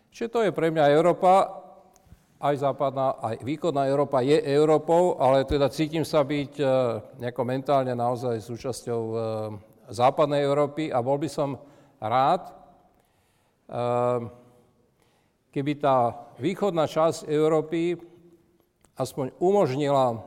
Čiže 0.09 0.31
to 0.31 0.39
je 0.47 0.55
pre 0.55 0.71
mňa 0.71 0.95
Európa, 0.95 1.51
aj 2.37 2.55
západná, 2.61 3.17
aj 3.17 3.41
východná 3.41 3.89
Európa 3.89 4.21
je 4.21 4.37
Európou, 4.37 5.17
ale 5.17 5.41
teda 5.41 5.73
cítim 5.73 6.05
sa 6.05 6.21
byť 6.21 6.53
e, 6.61 6.65
nejako 7.17 7.41
mentálne 7.41 7.93
naozaj 7.97 8.37
súčasťou 8.45 9.01
e, 9.01 9.15
západnej 9.89 10.45
Európy 10.45 10.93
a 10.93 11.01
bol 11.01 11.17
by 11.17 11.29
som 11.33 11.57
rád, 11.97 12.45
e, 12.45 12.53
keby 15.49 15.81
tá 15.81 16.29
východná 16.37 16.85
časť 16.85 17.25
Európy 17.25 17.97
aspoň 18.93 19.33
umožnila 19.41 20.21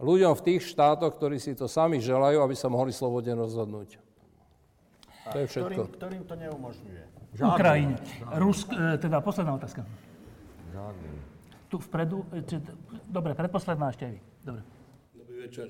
ľuďom 0.00 0.32
v 0.40 0.44
tých 0.44 0.72
štátoch, 0.72 1.20
ktorí 1.20 1.36
si 1.36 1.52
to 1.52 1.68
sami 1.68 2.00
želajú, 2.00 2.40
aby 2.40 2.56
sa 2.56 2.72
mohli 2.72 2.96
slobodne 2.96 3.36
rozhodnúť. 3.36 4.00
To 5.28 5.36
je 5.36 5.46
všetko. 5.52 5.80
Ktorým, 5.92 5.96
ktorým 6.00 6.22
to 6.24 6.34
neumožňuje? 6.48 7.02
Žiadny. 7.36 7.52
Ukrajine. 7.52 7.94
Rusk, 8.40 8.72
teda 8.72 9.20
posledná 9.20 9.52
otázka. 9.60 9.84
Žiadny. 10.78 11.10
Tu 11.66 11.76
vpredu, 11.90 12.22
e, 12.30 12.38
či, 12.46 12.62
dobre, 13.10 13.34
predposledná 13.34 13.90
ešte 13.90 14.06
aj 14.06 14.12
vy. 14.14 14.20
Dobre. 14.46 14.62
Dobrý 15.10 15.36
večer. 15.42 15.66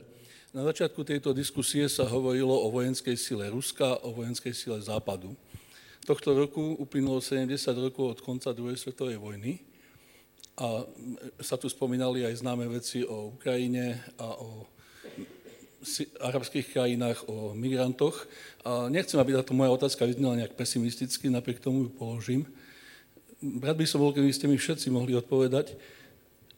Na 0.52 0.62
začiatku 0.68 1.00
tejto 1.00 1.32
diskusie 1.32 1.88
sa 1.88 2.04
hovorilo 2.04 2.52
o 2.52 2.68
vojenskej 2.68 3.16
sile 3.16 3.48
Ruska, 3.48 4.04
o 4.04 4.12
vojenskej 4.12 4.52
sile 4.52 4.84
Západu. 4.84 5.32
Tohto 6.04 6.36
roku 6.36 6.76
uplynulo 6.76 7.24
70 7.24 7.56
rokov 7.80 8.04
od 8.04 8.18
konca 8.20 8.52
druhej 8.52 8.76
svetovej 8.76 9.16
vojny 9.16 9.64
a 10.60 10.84
sa 11.40 11.56
tu 11.56 11.72
spomínali 11.72 12.28
aj 12.28 12.44
známe 12.44 12.68
veci 12.68 13.00
o 13.00 13.32
Ukrajine 13.32 14.04
a 14.20 14.28
o 14.36 14.68
arabských 16.20 16.68
krajinách, 16.68 17.28
o 17.32 17.56
migrantoch. 17.56 18.28
A 18.64 18.92
nechcem, 18.92 19.16
aby 19.16 19.40
táto 19.40 19.56
moja 19.56 19.72
otázka 19.72 20.04
vyznala 20.04 20.36
nejak 20.36 20.52
pesimisticky, 20.52 21.32
napriek 21.32 21.64
tomu 21.64 21.88
ju 21.88 21.90
položím. 21.96 22.44
Rád 23.38 23.76
by 23.78 23.86
som 23.86 24.02
bol, 24.02 24.10
keby 24.10 24.34
ste 24.34 24.50
mi 24.50 24.58
všetci 24.58 24.90
mohli 24.90 25.14
odpovedať, 25.14 25.78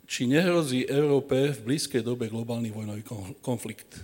či 0.09 0.25
nehrozí 0.25 0.89
Európe 0.89 1.53
v 1.53 1.61
blízkej 1.61 2.01
dobe 2.01 2.33
globálny 2.33 2.73
vojnový 2.73 3.05
konflikt. 3.45 4.01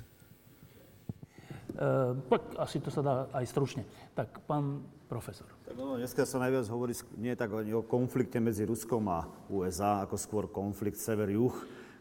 Uh, 1.77 2.17
asi 2.61 2.81
to 2.81 2.89
sa 2.89 3.01
dá 3.05 3.15
aj 3.33 3.45
stručne. 3.49 3.83
Tak 4.13 4.45
pán 4.45 4.85
profesor. 5.09 5.49
Tak 5.65 5.77
ono, 5.77 5.97
dneska 5.97 6.29
sa 6.29 6.37
najviac 6.41 6.69
hovorí 6.69 6.93
nie 7.17 7.33
tak 7.33 7.53
o 7.53 7.83
konflikte 7.85 8.41
medzi 8.41 8.69
Ruskom 8.69 9.09
a 9.09 9.25
USA, 9.49 10.05
ako 10.05 10.17
skôr 10.21 10.45
konflikt 10.49 11.01
sever-juh, 11.01 11.53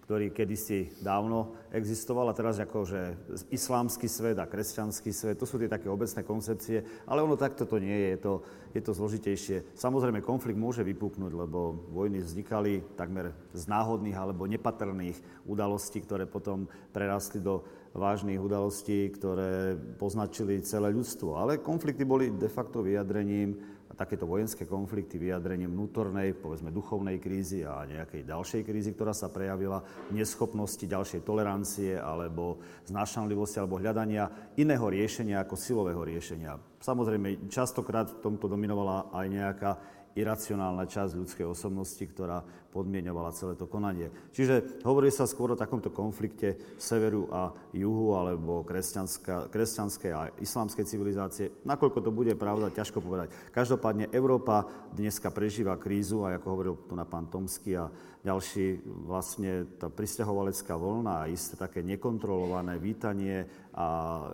ktorý 0.06 0.30
kedysi 0.30 0.94
dávno 1.02 1.58
existoval 1.74 2.30
a 2.30 2.38
teraz 2.38 2.62
akože 2.62 3.34
islámsky 3.50 4.06
svet 4.06 4.38
a 4.38 4.46
kresťanský 4.46 5.10
svet, 5.10 5.42
to 5.42 5.50
sú 5.50 5.58
tie 5.58 5.66
také 5.66 5.90
obecné 5.90 6.22
koncepcie, 6.22 6.86
ale 7.10 7.26
ono 7.26 7.34
takto 7.34 7.66
to 7.66 7.82
nie 7.82 7.92
je, 7.92 8.08
je 8.14 8.20
to, 8.22 8.34
je 8.78 8.82
to 8.86 8.92
zložitejšie. 8.94 9.58
Samozrejme, 9.74 10.22
konflikt 10.22 10.62
môže 10.62 10.86
vypuknúť, 10.86 11.34
lebo 11.34 11.90
vojny 11.90 12.22
vznikali 12.22 12.86
takmer 12.94 13.34
z 13.58 13.66
náhodných 13.66 14.14
alebo 14.14 14.46
nepatrných 14.46 15.18
udalostí, 15.50 16.06
ktoré 16.06 16.30
potom 16.30 16.70
prerastli 16.94 17.42
do 17.42 17.66
vážnych 17.96 18.38
udalostí, 18.38 19.10
ktoré 19.10 19.74
poznačili 19.98 20.62
celé 20.62 20.92
ľudstvo. 20.94 21.40
Ale 21.40 21.64
konflikty 21.64 22.04
boli 22.06 22.30
de 22.30 22.52
facto 22.52 22.84
vyjadrením, 22.84 23.75
takéto 23.96 24.28
vojenské 24.28 24.68
konflikty 24.68 25.16
vyjadrením 25.16 25.72
vnútornej, 25.72 26.36
povedzme 26.36 26.70
duchovnej 26.70 27.18
krízy 27.18 27.64
a 27.64 27.88
nejakej 27.88 28.28
ďalšej 28.28 28.62
krízy, 28.68 28.92
ktorá 28.92 29.16
sa 29.16 29.32
prejavila 29.32 29.82
neschopnosti 30.12 30.84
ďalšej 30.84 31.24
tolerancie 31.24 31.96
alebo 31.96 32.60
znášanlivosti 32.86 33.58
alebo 33.64 33.80
hľadania 33.80 34.28
iného 34.60 34.86
riešenia 34.86 35.42
ako 35.42 35.56
silového 35.56 36.04
riešenia. 36.04 36.60
Samozrejme, 36.84 37.50
častokrát 37.50 38.12
v 38.12 38.22
tomto 38.22 38.46
dominovala 38.46 39.10
aj 39.10 39.26
nejaká 39.32 39.72
iracionálna 40.16 40.88
časť 40.88 41.20
ľudskej 41.20 41.46
osobnosti, 41.46 42.00
ktorá 42.00 42.42
podmienovala 42.72 43.36
celé 43.36 43.56
to 43.56 43.68
konanie. 43.68 44.12
Čiže 44.32 44.84
hovorí 44.84 45.08
sa 45.12 45.28
skôr 45.28 45.56
o 45.56 45.60
takomto 45.60 45.92
konflikte 45.92 46.56
severu 46.80 47.28
a 47.32 47.52
juhu, 47.72 48.16
alebo 48.16 48.64
kresťanskej 48.68 50.12
a 50.12 50.32
islamskej 50.40 50.84
civilizácie. 50.88 51.52
Nakoľko 51.64 52.00
to 52.04 52.12
bude 52.12 52.36
pravda, 52.36 52.72
ťažko 52.72 53.00
povedať. 53.00 53.32
Každopádne 53.52 54.12
Európa 54.12 54.68
dneska 54.92 55.32
prežíva 55.32 55.80
krízu, 55.80 56.24
a 56.24 56.36
ako 56.36 56.48
hovoril 56.52 56.76
tu 56.88 56.96
na 56.96 57.08
pán 57.08 57.28
Tomsky 57.32 57.76
a 57.76 57.88
ďalší, 58.26 58.82
vlastne 59.06 59.70
tá 59.78 59.86
pristahovalecká 59.86 60.74
voľna 60.74 61.24
a 61.24 61.30
isté 61.30 61.54
také 61.54 61.86
nekontrolované 61.86 62.82
vítanie 62.82 63.46
a 63.78 63.88
e, 63.88 64.26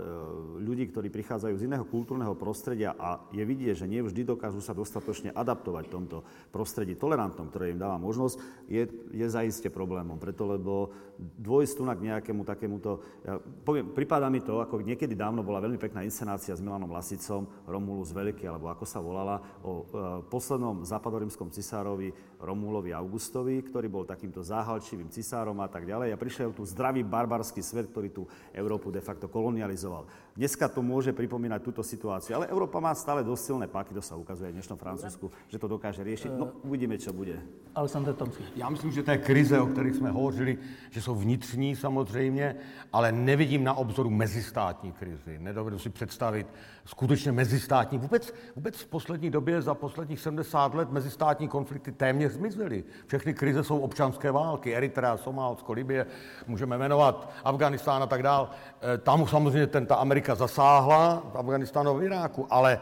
ľudí, 0.63 0.87
ktorí 0.87 1.11
prichádzajú 1.11 1.55
z 1.59 1.65
iného 1.67 1.83
kultúrneho 1.83 2.31
prostredia 2.39 2.95
a 2.95 3.27
je 3.35 3.43
vidieť, 3.43 3.83
že 3.83 3.91
nie 3.91 3.99
vždy 3.99 4.23
dokážu 4.23 4.63
sa 4.63 4.71
dostatočne 4.71 5.35
adaptovať 5.35 5.91
v 5.91 5.93
tomto 5.99 6.17
prostredí 6.55 6.95
tolerantnom, 6.95 7.51
ktoré 7.51 7.75
im 7.75 7.83
dáva 7.83 7.99
možnosť, 7.99 8.39
je, 8.71 8.87
je 9.11 9.27
zaiste 9.27 9.67
problémom. 9.67 10.15
Preto, 10.15 10.47
lebo 10.47 10.95
dôjsť 11.21 11.73
tu 11.77 11.83
k 11.85 12.01
nejakému 12.09 12.41
takémuto... 12.41 13.05
Ja 13.21 13.37
poviem, 13.37 13.93
pripadá 13.93 14.25
mi 14.27 14.41
to, 14.41 14.57
ako 14.57 14.81
niekedy 14.81 15.13
dávno 15.13 15.45
bola 15.45 15.61
veľmi 15.61 15.77
pekná 15.77 16.01
inscenácia 16.01 16.57
s 16.57 16.63
Milanom 16.65 16.89
Lasicom, 16.89 17.45
Romulus 17.69 18.09
Veľký, 18.09 18.49
alebo 18.49 18.73
ako 18.73 18.85
sa 18.89 18.97
volala, 18.97 19.37
o 19.61 19.71
e, 19.71 19.83
poslednom 20.27 20.81
západorímskom 20.81 21.53
cisárovi 21.53 22.09
Romulovi 22.41 22.89
Augustovi, 22.89 23.61
ktorý 23.61 23.87
bol 23.87 24.03
takýmto 24.09 24.41
záhalčivým 24.41 25.13
cisárom 25.13 25.61
a 25.61 25.69
tak 25.69 25.85
ďalej. 25.85 26.09
A 26.09 26.17
prišiel 26.17 26.57
tu 26.57 26.65
zdravý 26.65 27.05
barbarský 27.05 27.61
svet, 27.61 27.93
ktorý 27.93 28.09
tú 28.09 28.25
Európu 28.49 28.89
de 28.89 28.99
facto 28.99 29.29
kolonializoval. 29.29 30.09
Dneska 30.31 30.71
to 30.71 30.79
môže 30.79 31.11
pripomínať 31.11 31.59
túto 31.59 31.83
situáciu, 31.83 32.39
ale 32.39 32.47
Európa 32.47 32.79
má 32.79 32.95
stále 32.95 33.19
dosť 33.19 33.43
silné 33.43 33.67
páky, 33.67 33.91
to 33.91 33.99
sa 33.99 34.15
ukazuje 34.15 34.55
v 34.55 34.63
dnešnom 34.63 34.79
Francúzsku, 34.79 35.27
že 35.51 35.59
to 35.59 35.67
dokáže 35.67 35.99
riešiť. 36.07 36.31
No, 36.31 36.55
uvidíme, 36.63 36.95
čo 36.95 37.11
bude. 37.11 37.35
Alexander 37.75 38.13
Tomský. 38.13 38.43
Já 38.55 38.69
myslím, 38.69 38.91
že 38.91 39.03
té 39.03 39.17
krize, 39.17 39.59
o 39.59 39.67
kterých 39.67 39.95
jsme 39.95 40.11
hovořili, 40.11 40.57
že 40.89 41.01
jsou 41.01 41.15
vnitřní 41.15 41.75
samozřejmě, 41.75 42.55
ale 42.93 43.11
nevidím 43.11 43.63
na 43.63 43.73
obzoru 43.73 44.09
mezistátní 44.09 44.91
krizi. 44.91 45.39
Nedovedu 45.39 45.79
si 45.79 45.89
představit 45.89 46.47
skutečně 46.85 47.31
mezistátní. 47.31 47.97
Vůbec, 47.97 48.33
vůbec 48.55 48.75
v 48.75 48.87
poslední 48.87 49.29
době, 49.29 49.61
za 49.61 49.73
posledních 49.73 50.19
70 50.19 50.73
let, 50.73 50.91
mezistátní 50.91 51.47
konflikty 51.47 51.91
téměř 51.91 52.31
zmizely. 52.31 52.83
Všechny 53.07 53.33
krize 53.33 53.63
jsou 53.63 53.79
občanské 53.79 54.31
války. 54.31 54.75
Eritrea, 54.75 55.17
Somálsko, 55.17 55.73
Libie, 55.73 56.05
můžeme 56.47 56.77
jmenovat 56.77 57.31
Afganistán 57.43 58.03
a 58.03 58.07
tak 58.07 58.23
dál. 58.23 58.49
E, 58.95 58.97
tam 58.97 59.27
samozřejmě 59.27 59.67
ten, 59.67 59.85
ta 59.85 59.95
Amerika 59.95 60.20
Amerika 60.21 60.35
zasáhla 60.35 61.23
v 61.33 61.37
Afganistánu 61.37 61.97
v 61.97 62.03
Iráku, 62.03 62.47
ale, 62.49 62.79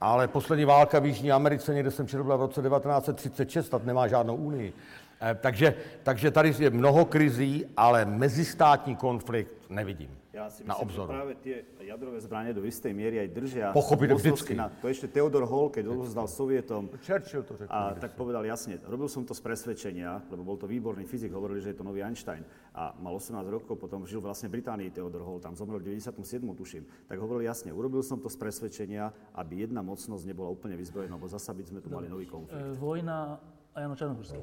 ale 0.00 0.28
poslední 0.28 0.64
válka 0.64 0.98
v 0.98 1.06
Jižní 1.06 1.32
Americe 1.32 1.74
někde 1.74 1.90
jsem 1.90 2.06
četl 2.06 2.24
byla 2.24 2.36
v 2.36 2.40
roce 2.40 2.62
1936, 2.62 3.68
tak 3.68 3.84
nemá 3.84 4.08
žádnou 4.08 4.36
unii. 4.36 4.72
Eh, 5.20 5.34
takže, 5.40 5.74
takže 6.02 6.30
tady 6.30 6.54
je 6.58 6.70
mnoho 6.70 7.04
krizí, 7.04 7.64
ale 7.76 8.04
mezistátní 8.04 8.96
konflikt 8.96 9.54
nevidím. 9.70 10.21
Ja 10.32 10.48
si 10.48 10.64
na 10.64 10.72
myslím, 10.72 10.88
obzoru. 10.88 11.04
že 11.04 11.12
práve 11.12 11.32
tie 11.44 11.56
jadrové 11.84 12.16
zbranie 12.24 12.56
do 12.56 12.64
istej 12.64 12.96
miery 12.96 13.20
aj 13.20 13.28
držia. 13.36 13.66
Pochopiteľ 13.76 14.16
mocnosti 14.16 14.48
vždycky. 14.48 14.52
Na, 14.56 14.72
to 14.72 14.88
ešte 14.88 15.06
Theodor 15.12 15.44
Hall, 15.44 15.68
keď 15.68 15.92
odovzdal 15.92 16.24
Sovietom, 16.24 16.88
Churchill 17.04 17.44
to 17.44 17.52
řekl. 17.60 17.68
a 17.68 17.92
tak 18.00 18.16
povedal 18.16 18.40
jasne, 18.48 18.80
robil 18.88 19.12
som 19.12 19.28
to 19.28 19.36
z 19.36 19.44
presvedčenia, 19.44 20.24
lebo 20.32 20.40
bol 20.40 20.56
to 20.56 20.64
výborný 20.64 21.04
fyzik, 21.04 21.36
hovorili, 21.36 21.60
že 21.60 21.76
je 21.76 21.78
to 21.78 21.84
nový 21.84 22.00
Einstein. 22.00 22.48
A 22.72 22.96
mal 22.96 23.12
18 23.12 23.44
rokov, 23.44 23.76
potom 23.76 24.08
žil 24.08 24.24
vlastne 24.24 24.48
v 24.48 24.56
Británii 24.56 24.88
Theodor 24.88 25.20
Hall, 25.20 25.36
tam 25.36 25.52
zomrel 25.52 25.84
v 25.84 26.00
97. 26.00 26.24
tuším. 26.56 26.88
Tak 27.12 27.20
hovoril 27.20 27.44
jasne, 27.44 27.68
urobil 27.68 28.00
som 28.00 28.16
to 28.16 28.32
z 28.32 28.40
presvedčenia, 28.40 29.12
aby 29.36 29.68
jedna 29.68 29.84
mocnosť 29.84 30.24
nebola 30.24 30.48
úplne 30.48 30.80
vyzbrojená, 30.80 31.12
lebo 31.12 31.28
zasa 31.28 31.52
by 31.52 31.60
sme 31.60 31.84
tu 31.84 31.92
mali 31.92 32.08
nový 32.08 32.24
konflikt. 32.24 32.56
E, 32.56 32.72
vojna 32.80 33.36
a 33.76 33.76
Jano 33.84 33.96
Čarnohorský. 34.00 34.40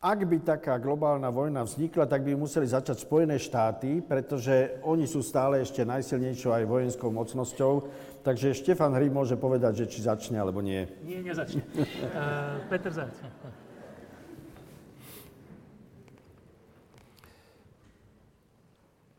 Ak 0.00 0.24
by 0.24 0.40
taká 0.40 0.80
globálna 0.80 1.28
vojna 1.28 1.60
vznikla, 1.60 2.08
tak 2.08 2.24
by 2.24 2.32
museli 2.32 2.64
začať 2.64 3.04
Spojené 3.04 3.36
štáty, 3.36 4.00
pretože 4.00 4.80
oni 4.80 5.04
sú 5.04 5.20
stále 5.20 5.60
ešte 5.60 5.84
najsilnejšou 5.84 6.56
aj 6.56 6.64
vojenskou 6.64 7.12
mocnosťou. 7.12 7.84
Takže 8.24 8.56
Štefan 8.56 8.96
Hry 8.96 9.12
môže 9.12 9.36
povedať, 9.36 9.84
že 9.84 9.92
či 9.92 10.00
začne 10.00 10.40
alebo 10.40 10.64
nie. 10.64 10.88
Nie, 11.04 11.20
nezačne. 11.20 11.60
Uh, 11.76 12.64
Peter 12.72 12.88
Zajac. 12.88 13.12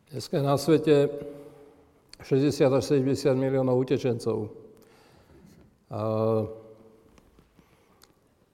Dneska 0.09 0.33
je 0.33 0.43
na 0.43 0.57
svete 0.57 0.95
60 2.25 2.73
až 2.73 2.83
70 2.89 3.37
miliónov 3.37 3.77
utečencov. 3.85 4.49
A 5.93 6.01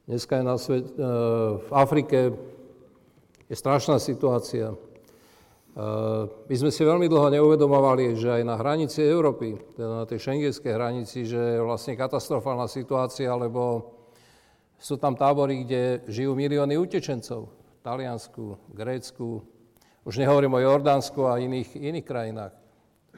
dneska 0.08 0.40
je 0.40 0.44
na 0.44 0.56
svete, 0.56 0.90
v 1.62 1.72
Afrike 1.76 2.32
je 3.52 3.56
strašná 3.56 4.00
situácia. 4.00 4.72
My 6.48 6.56
sme 6.58 6.74
si 6.74 6.82
veľmi 6.82 7.06
dlho 7.06 7.30
neuvedomovali, 7.38 8.18
že 8.18 8.42
aj 8.42 8.44
na 8.48 8.58
hranici 8.58 9.04
Európy, 9.06 9.62
teda 9.78 10.02
na 10.02 10.06
tej 10.10 10.26
šengenskej 10.26 10.74
hranici, 10.74 11.22
že 11.28 11.38
je 11.38 11.62
vlastne 11.62 11.94
katastrofálna 11.94 12.66
situácia, 12.66 13.30
lebo 13.38 13.94
sú 14.82 14.98
tam 14.98 15.14
tábory, 15.14 15.62
kde 15.68 16.02
žijú 16.10 16.34
milióny 16.34 16.82
utečencov. 16.82 17.54
V 17.54 17.80
Taliansku, 17.86 18.58
Grécku, 18.74 19.46
už 20.02 20.18
nehovorím 20.18 20.58
o 20.58 20.64
Jordánsku 20.64 21.30
a 21.30 21.38
iných, 21.38 21.78
iných 21.78 22.08
krajinách. 22.08 22.54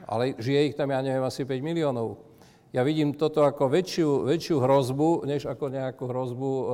Ale 0.04 0.36
žije 0.36 0.72
ich 0.72 0.76
tam, 0.76 0.92
ja 0.92 1.00
neviem, 1.00 1.24
asi 1.24 1.48
5 1.48 1.64
miliónov. 1.64 2.29
Ja 2.70 2.86
vidím 2.86 3.18
toto 3.18 3.42
ako 3.42 3.66
väčšiu, 3.66 4.30
väčšiu 4.30 4.62
hrozbu, 4.62 5.26
než 5.26 5.42
ako 5.50 5.74
nejakú 5.74 6.06
hrozbu 6.06 6.50
e, 6.50 6.64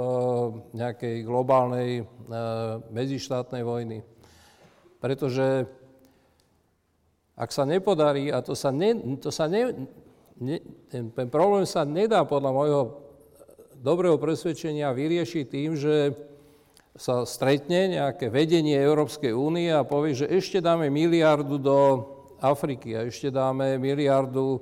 nejakej 0.77 1.25
globálnej 1.25 1.91
e, 2.01 2.03
medzištátnej 2.93 3.65
vojny. 3.65 4.05
Pretože 5.01 5.65
ak 7.33 7.49
sa 7.49 7.65
nepodarí, 7.65 8.29
a 8.29 8.45
to 8.45 8.53
sa, 8.53 8.69
ne, 8.77 9.17
to 9.17 9.33
sa 9.33 9.49
ne, 9.49 9.89
ne, 10.37 10.61
ten, 10.93 11.09
ten 11.09 11.29
problém 11.33 11.65
sa 11.65 11.89
nedá 11.89 12.29
podľa 12.29 12.51
môjho 12.53 12.83
dobrého 13.81 14.21
presvedčenia 14.21 14.93
vyriešiť 14.93 15.45
tým, 15.49 15.81
že 15.81 16.13
sa 16.93 17.25
stretne 17.25 17.97
nejaké 17.97 18.29
vedenie 18.29 18.77
Európskej 18.77 19.33
únie 19.33 19.73
a 19.73 19.85
povie, 19.85 20.13
že 20.13 20.29
ešte 20.29 20.61
dáme 20.61 20.93
miliardu 20.93 21.57
do 21.57 21.77
Afriky 22.37 22.97
a 22.97 23.09
ešte 23.09 23.33
dáme 23.33 23.81
miliardu, 23.81 24.61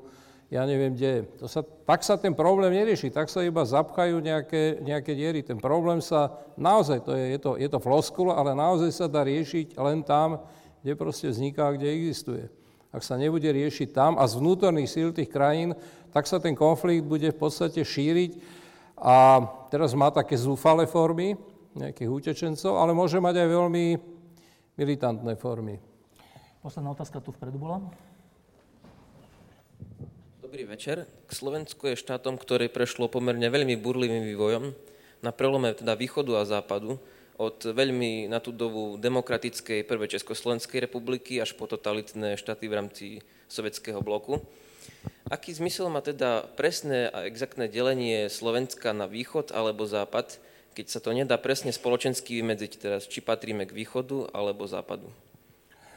ja 0.55 0.63
neviem 0.63 0.95
kde. 0.95 1.27
To 1.43 1.51
sa, 1.51 1.67
tak 1.67 2.07
sa 2.07 2.15
ten 2.15 2.31
problém 2.31 2.71
nerieši, 2.71 3.11
tak 3.11 3.27
sa 3.27 3.43
iba 3.43 3.67
zapchajú 3.67 4.23
nejaké, 4.23 4.79
nejaké 4.87 5.11
diery. 5.19 5.43
Ten 5.43 5.59
problém 5.59 5.99
sa 5.99 6.31
naozaj, 6.55 7.03
to 7.03 7.11
je, 7.19 7.25
je, 7.35 7.39
to, 7.43 7.51
je 7.59 7.67
to 7.67 7.83
floskula, 7.83 8.39
ale 8.39 8.55
naozaj 8.55 8.95
sa 8.95 9.07
dá 9.11 9.27
riešiť 9.27 9.75
len 9.75 10.07
tam, 10.07 10.47
kde 10.87 10.95
proste 10.95 11.27
vzniká, 11.27 11.75
kde 11.75 11.91
existuje. 11.91 12.47
Ak 12.95 13.03
sa 13.03 13.19
nebude 13.19 13.51
riešiť 13.51 13.91
tam 13.91 14.15
a 14.15 14.23
z 14.31 14.39
vnútorných 14.39 14.87
síl 14.87 15.11
tých 15.11 15.27
krajín, 15.27 15.75
tak 16.15 16.31
sa 16.31 16.39
ten 16.39 16.55
konflikt 16.55 17.03
bude 17.03 17.27
v 17.35 17.41
podstate 17.43 17.83
šíriť 17.83 18.39
a 18.95 19.43
teraz 19.75 19.91
má 19.99 20.15
také 20.15 20.39
zúfale 20.39 20.87
formy, 20.87 21.35
nejakých 21.75 22.07
utečencov, 22.07 22.79
ale 22.79 22.95
môže 22.95 23.19
mať 23.19 23.43
aj 23.43 23.49
veľmi 23.51 23.85
militantné 24.79 25.35
formy. 25.35 25.83
Posledná 26.63 26.95
otázka 26.95 27.19
tu 27.19 27.35
vpredu 27.35 27.59
bola. 27.59 27.83
Dobrý 30.55 30.71
večer. 30.71 31.11
K 31.27 31.33
Slovensku 31.35 31.83
je 31.91 31.99
štátom, 31.99 32.39
ktoré 32.39 32.71
prešlo 32.71 33.11
pomerne 33.11 33.51
veľmi 33.51 33.75
burlivým 33.75 34.23
vývojom 34.23 34.71
na 35.19 35.35
prelome 35.35 35.75
teda 35.75 35.99
východu 35.99 36.31
a 36.39 36.47
západu, 36.47 37.03
od 37.43 37.59
veľmi 37.59 38.31
na 38.31 38.39
tú 38.39 38.55
dobu 38.55 38.95
demokratickej 39.03 39.83
prvej 39.83 40.15
Československej 40.15 40.87
republiky 40.87 41.43
až 41.43 41.59
po 41.59 41.67
totalitné 41.67 42.39
štáty 42.39 42.71
v 42.71 42.77
rámci 42.79 43.07
sovietského 43.51 43.99
bloku. 43.99 44.47
Aký 45.27 45.51
zmysel 45.51 45.91
má 45.91 45.99
teda 46.07 46.47
presné 46.55 47.11
a 47.11 47.27
exaktné 47.27 47.67
delenie 47.67 48.31
Slovenska 48.31 48.95
na 48.95 49.11
východ 49.11 49.51
alebo 49.51 49.91
západ, 49.91 50.39
keď 50.79 50.87
sa 50.87 51.03
to 51.03 51.11
nedá 51.11 51.35
presne 51.35 51.75
spoločensky 51.75 52.39
vymedziť 52.39 52.73
teraz, 52.79 53.11
či 53.11 53.19
patríme 53.27 53.67
k 53.67 53.75
východu 53.75 54.31
alebo 54.31 54.71
západu? 54.71 55.11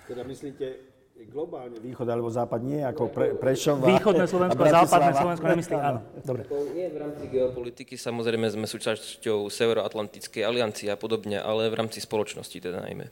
Teda 0.10 0.26
myslíte 0.26 0.97
globálne 1.26 1.82
východ 1.82 2.06
alebo 2.06 2.30
západ, 2.30 2.62
nie 2.62 2.86
ako 2.86 3.10
pre, 3.10 3.34
Prešova 3.34 3.90
Východné 3.90 4.30
Slovensko 4.30 4.62
a 4.62 4.86
západné 4.86 5.12
Slovensko 5.18 5.46
nemyslí, 5.50 5.76
áno. 5.82 6.00
Dobre. 6.22 6.44
Nie 6.78 6.94
v 6.94 6.98
rámci 7.02 7.26
geopolitiky, 7.26 7.98
samozrejme 7.98 8.46
sme 8.54 8.70
súčasťou 8.70 9.50
Severoatlantickej 9.50 10.46
aliancie 10.46 10.94
a 10.94 10.98
podobne, 10.98 11.42
ale 11.42 11.74
v 11.74 11.76
rámci 11.82 11.98
spoločnosti 12.06 12.58
teda 12.62 12.86
najmä. 12.86 13.10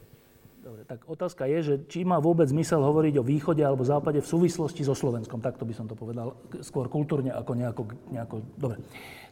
Dobre, 0.61 0.82
tak 0.86 1.06
otázka 1.06 1.45
je, 1.45 1.60
že 1.61 1.76
či 1.86 2.02
má 2.06 2.18
vôbec 2.18 2.49
zmysel 2.49 2.82
hovoriť 2.82 3.22
o 3.22 3.26
východe 3.26 3.61
alebo 3.61 3.86
západe 3.86 4.22
v 4.22 4.27
súvislosti 4.30 4.82
so 4.82 4.98
Slovenskom. 4.98 5.38
Takto 5.38 5.65
by 5.65 5.73
som 5.77 5.86
to 5.86 5.94
povedal, 5.94 6.38
skôr 6.65 6.90
kultúrne 6.90 7.34
ako 7.34 7.52
nejako... 7.53 7.82
nejako 8.10 8.36
dobre. 8.57 8.82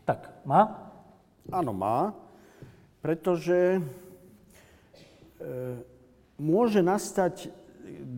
Tak, 0.06 0.46
má? 0.46 0.94
Áno, 1.50 1.74
má, 1.74 2.14
pretože 3.02 3.78
e, 3.78 3.82
môže 6.38 6.86
nastať 6.86 7.50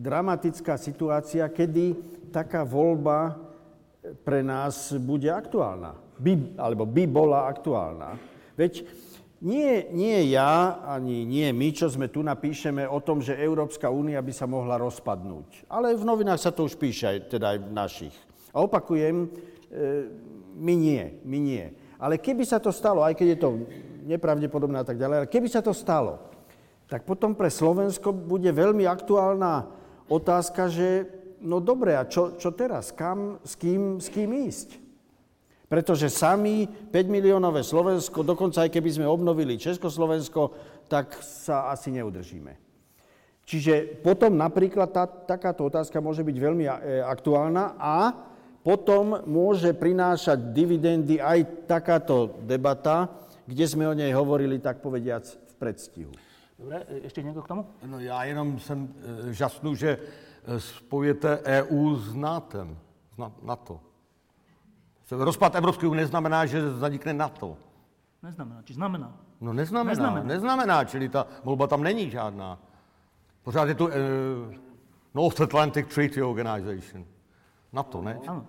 dramatická 0.00 0.78
situácia, 0.78 1.46
kedy 1.50 1.98
taká 2.30 2.62
voľba 2.62 3.38
pre 4.22 4.44
nás 4.44 4.94
bude 5.02 5.26
aktuálna. 5.26 5.98
By, 6.16 6.56
alebo 6.56 6.88
by 6.88 7.04
bola 7.04 7.50
aktuálna. 7.50 8.16
Veď 8.56 8.88
nie, 9.44 9.84
nie 9.92 10.32
ja, 10.32 10.80
ani 10.80 11.28
nie 11.28 11.52
my, 11.52 11.68
čo 11.68 11.92
sme 11.92 12.08
tu, 12.08 12.24
napíšeme 12.24 12.88
o 12.88 13.04
tom, 13.04 13.20
že 13.20 13.36
Európska 13.36 13.92
únia 13.92 14.24
by 14.24 14.32
sa 14.32 14.48
mohla 14.48 14.80
rozpadnúť. 14.80 15.68
Ale 15.68 15.92
v 15.92 16.08
novinách 16.08 16.40
sa 16.40 16.54
to 16.54 16.64
už 16.64 16.80
píše, 16.80 17.04
aj, 17.04 17.18
teda 17.36 17.52
aj 17.52 17.58
v 17.60 17.72
našich. 17.76 18.16
A 18.56 18.64
opakujem, 18.64 19.28
e, 19.28 20.08
my 20.56 20.72
nie, 20.72 21.04
my 21.28 21.36
nie. 21.36 21.64
Ale 22.00 22.16
keby 22.16 22.48
sa 22.48 22.56
to 22.56 22.72
stalo, 22.72 23.04
aj 23.04 23.12
keď 23.12 23.36
je 23.36 23.38
to 23.44 23.48
nepravdepodobné 24.08 24.80
a 24.80 24.86
tak 24.88 24.96
ďalej, 24.96 25.16
ale 25.20 25.28
keby 25.28 25.48
sa 25.52 25.60
to 25.60 25.76
stalo, 25.76 26.16
tak 26.86 27.02
potom 27.02 27.34
pre 27.34 27.50
Slovensko 27.50 28.14
bude 28.14 28.50
veľmi 28.54 28.86
aktuálna 28.86 29.66
otázka, 30.06 30.70
že 30.70 31.10
no 31.42 31.58
dobre, 31.58 31.98
a 31.98 32.06
čo, 32.06 32.38
čo 32.38 32.54
teraz? 32.54 32.94
Kam, 32.94 33.42
s 33.42 33.58
kým, 33.58 33.98
s 33.98 34.06
kým 34.06 34.30
ísť? 34.30 34.86
Pretože 35.66 36.06
sami 36.06 36.70
5 36.70 36.94
miliónové 37.10 37.66
Slovensko, 37.66 38.22
dokonca 38.22 38.62
aj 38.62 38.70
keby 38.70 38.90
sme 38.90 39.06
obnovili 39.10 39.58
Československo, 39.58 40.54
tak 40.86 41.18
sa 41.18 41.74
asi 41.74 41.90
neudržíme. 41.90 42.54
Čiže 43.46 44.02
potom 44.02 44.38
napríklad 44.38 44.90
tá, 44.90 45.06
takáto 45.06 45.66
otázka 45.66 46.02
môže 46.02 46.22
byť 46.22 46.36
veľmi 46.38 46.66
e, 46.66 46.72
aktuálna 47.02 47.78
a 47.78 48.14
potom 48.62 49.22
môže 49.26 49.70
prinášať 49.74 50.50
dividendy 50.50 51.22
aj 51.22 51.70
takáto 51.70 52.42
debata, 52.42 53.06
kde 53.46 53.62
sme 53.66 53.86
o 53.86 53.94
nej 53.94 54.10
hovorili, 54.10 54.58
tak 54.58 54.82
povediac, 54.82 55.22
v 55.30 55.54
predstihu. 55.54 56.10
Dobre, 56.58 56.76
e, 56.88 57.04
ešte 57.06 57.20
niekto 57.22 57.42
k 57.44 57.48
tomu? 57.48 57.62
No 57.84 58.00
já 58.00 58.24
jenom 58.24 58.58
jsem 58.58 58.88
e, 59.28 59.32
žasnu, 59.32 59.74
že 59.74 59.98
e, 59.98 60.60
spojujete 60.60 61.38
EU 61.44 61.96
s 61.96 62.14
NATO. 62.14 62.66
S 63.12 63.16
Na- 63.16 63.32
NATO. 63.42 63.80
Rozpad 65.10 65.54
Evropské 65.54 65.86
unie 65.86 66.02
neznamená, 66.02 66.46
že 66.46 66.58
zanikne 66.82 67.12
NATO. 67.14 67.54
Neznamená. 68.22 68.62
Či 68.66 68.74
znamená? 68.74 69.12
No 69.40 69.52
neznamená, 69.52 69.90
Neznamená. 69.94 70.26
neznamená, 70.26 70.76
čili 70.84 71.08
ta 71.08 71.26
volba 71.44 71.66
tam 71.66 71.82
není 71.82 72.10
žádná. 72.10 72.58
Pořád 73.42 73.68
je 73.68 73.74
tu 73.74 73.86
uh, 73.86 73.92
North 75.14 75.40
Atlantic 75.40 75.86
Treaty 75.94 76.22
Organization. 76.22 77.04
NATO, 77.72 78.02
ne? 78.02 78.18
Áno. 78.26 78.46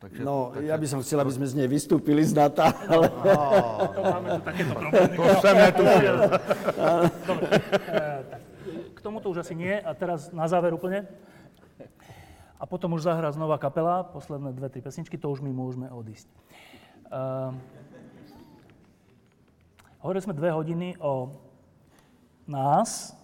Takže, 0.00 0.24
No, 0.24 0.56
ja 0.56 0.80
by 0.80 0.86
som 0.88 1.04
chcel, 1.04 1.20
aby 1.20 1.28
sme 1.28 1.44
z 1.44 1.54
nej 1.60 1.68
vystúpili 1.68 2.24
z 2.24 2.32
NATO, 2.32 2.64
ale... 2.64 3.04
To 3.92 4.00
máme 4.00 4.28
tu 4.32 4.40
takéto 4.48 4.72
problémy. 4.72 5.14
To. 5.76 5.82
Dobre, 7.28 7.48
e, 7.84 8.00
tak. 8.24 8.40
K 8.96 8.98
tomuto 9.04 9.28
už 9.28 9.44
asi 9.44 9.52
nie. 9.52 9.76
A 9.76 9.92
teraz 9.92 10.32
na 10.32 10.48
záver 10.48 10.72
úplne. 10.72 11.04
A 12.60 12.64
potom 12.64 12.96
už 12.96 13.08
zahrá 13.08 13.28
znova 13.32 13.60
kapela, 13.60 14.04
posledné 14.04 14.52
dve, 14.52 14.68
tri 14.72 14.80
pesničky, 14.80 15.16
to 15.20 15.32
už 15.32 15.40
my 15.44 15.48
môžeme 15.48 15.88
odísť. 15.88 16.28
Uh, 17.08 17.56
hovorili 20.04 20.24
sme 20.24 20.36
dve 20.36 20.52
hodiny 20.52 20.96
o 21.00 21.32
nás, 22.44 23.16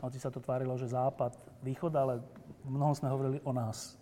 hoci 0.00 0.16
sa 0.16 0.32
to 0.32 0.40
tvárilo, 0.40 0.76
že 0.80 0.92
západ, 0.92 1.36
východ, 1.60 1.92
ale 1.92 2.24
mnoho 2.64 2.92
sme 2.96 3.12
hovorili 3.12 3.38
o 3.44 3.52
nás. 3.52 4.00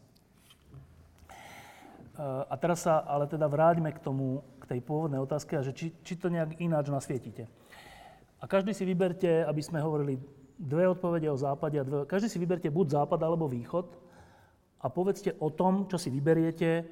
Uh, 2.13 2.45
a 2.45 2.55
teraz 2.61 2.85
sa 2.85 3.01
ale 3.09 3.25
teda 3.25 3.49
vráťme 3.49 3.89
k 3.89 4.03
tomu, 4.05 4.45
k 4.61 4.77
tej 4.77 4.81
pôvodnej 4.85 5.17
otázke, 5.17 5.57
a 5.57 5.65
že 5.65 5.73
či, 5.73 5.97
či 6.05 6.21
to 6.21 6.29
nejak 6.29 6.61
ináč 6.61 6.93
nasvietite. 6.93 7.49
A 8.43 8.45
každý 8.45 8.77
si 8.77 8.85
vyberte, 8.85 9.49
aby 9.49 9.63
sme 9.65 9.81
hovorili 9.81 10.21
dve 10.61 10.85
odpovede 10.93 11.31
o 11.31 11.39
západe 11.39 11.81
a 11.81 11.87
dve, 11.87 12.05
každý 12.05 12.29
si 12.29 12.37
vyberte 12.43 12.69
buď 12.69 13.01
západ 13.01 13.21
alebo 13.23 13.49
východ 13.49 13.87
a 14.83 14.87
povedzte 14.91 15.39
o 15.41 15.49
tom, 15.49 15.89
čo 15.89 15.97
si 15.97 16.11
vyberiete, 16.11 16.85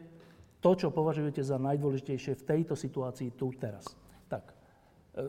to, 0.61 0.71
čo 0.77 0.89
považujete 0.89 1.41
za 1.45 1.57
najdôležitejšie 1.57 2.33
v 2.39 2.47
tejto 2.47 2.75
situácii 2.77 3.35
tu 3.35 3.51
teraz. 3.57 3.93
Tak, 4.29 4.45
e, 5.17 5.23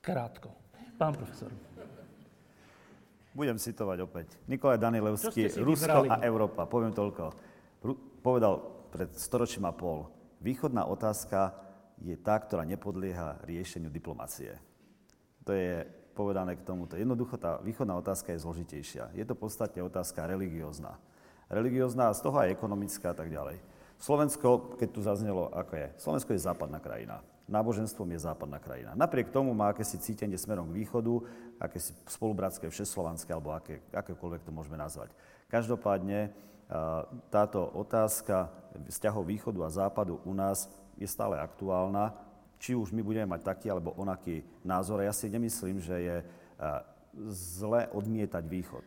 krátko. 0.00 0.52
Pán 0.96 1.16
profesor. 1.16 1.48
Budem 3.30 3.56
citovať 3.56 3.98
opäť. 4.02 4.26
Nikolaj 4.50 4.82
Danilevský, 4.82 5.48
Rusko 5.62 6.10
a 6.10 6.18
Európa. 6.26 6.66
Poviem 6.66 6.90
toľko. 6.90 7.30
Ru- 7.86 8.00
povedal 8.20 8.79
pred 8.90 9.10
storočím 9.14 9.64
a 9.64 9.72
pol, 9.72 10.10
východná 10.42 10.84
otázka 10.84 11.54
je 12.02 12.18
tá, 12.18 12.36
ktorá 12.36 12.66
nepodlieha 12.66 13.40
riešeniu 13.46 13.88
diplomacie. 13.88 14.58
To 15.46 15.54
je 15.54 15.86
povedané 16.12 16.58
k 16.58 16.66
tomuto. 16.66 16.98
Jednoducho 16.98 17.38
tá 17.38 17.62
východná 17.64 17.96
otázka 17.96 18.34
je 18.34 18.42
zložitejšia. 18.42 19.14
Je 19.16 19.24
to 19.24 19.38
v 19.38 19.42
podstate 19.46 19.78
otázka 19.80 20.28
religiózna 20.28 20.98
religiózna, 21.50 22.14
z 22.14 22.22
toho 22.22 22.38
aj 22.38 22.54
ekonomická 22.54 23.10
a 23.10 23.18
tak 23.18 23.28
ďalej. 23.28 23.58
Slovensko, 24.00 24.78
keď 24.80 24.88
tu 24.88 25.00
zaznelo, 25.04 25.50
ako 25.52 25.76
je, 25.76 25.86
Slovensko 26.00 26.30
je 26.32 26.46
západná 26.46 26.80
krajina. 26.80 27.20
Náboženstvom 27.50 28.06
je 28.14 28.22
západná 28.22 28.62
krajina. 28.62 28.94
Napriek 28.94 29.34
tomu 29.34 29.50
má 29.52 29.74
akési 29.74 29.98
cítenie 29.98 30.38
smerom 30.38 30.70
k 30.70 30.86
východu, 30.86 31.26
akési 31.58 31.92
spolubratské, 32.06 32.70
všeslovanské, 32.70 33.34
alebo 33.34 33.50
aké, 33.50 33.82
akékoľvek 33.90 34.46
to 34.46 34.54
môžeme 34.54 34.78
nazvať. 34.78 35.10
Každopádne 35.50 36.30
táto 37.28 37.66
otázka 37.74 38.50
vzťahov 38.86 39.26
východu 39.26 39.66
a 39.66 39.74
západu 39.74 40.22
u 40.22 40.32
nás 40.34 40.70
je 40.94 41.06
stále 41.10 41.38
aktuálna. 41.38 42.14
Či 42.60 42.76
už 42.76 42.92
my 42.92 43.00
budeme 43.00 43.26
mať 43.34 43.42
taký 43.42 43.66
alebo 43.72 43.96
onaký 43.96 44.44
názor. 44.62 45.00
Ja 45.00 45.16
si 45.16 45.32
nemyslím, 45.32 45.80
že 45.80 45.96
je 45.96 46.16
zle 47.58 47.88
odmietať 47.90 48.44
východ 48.46 48.84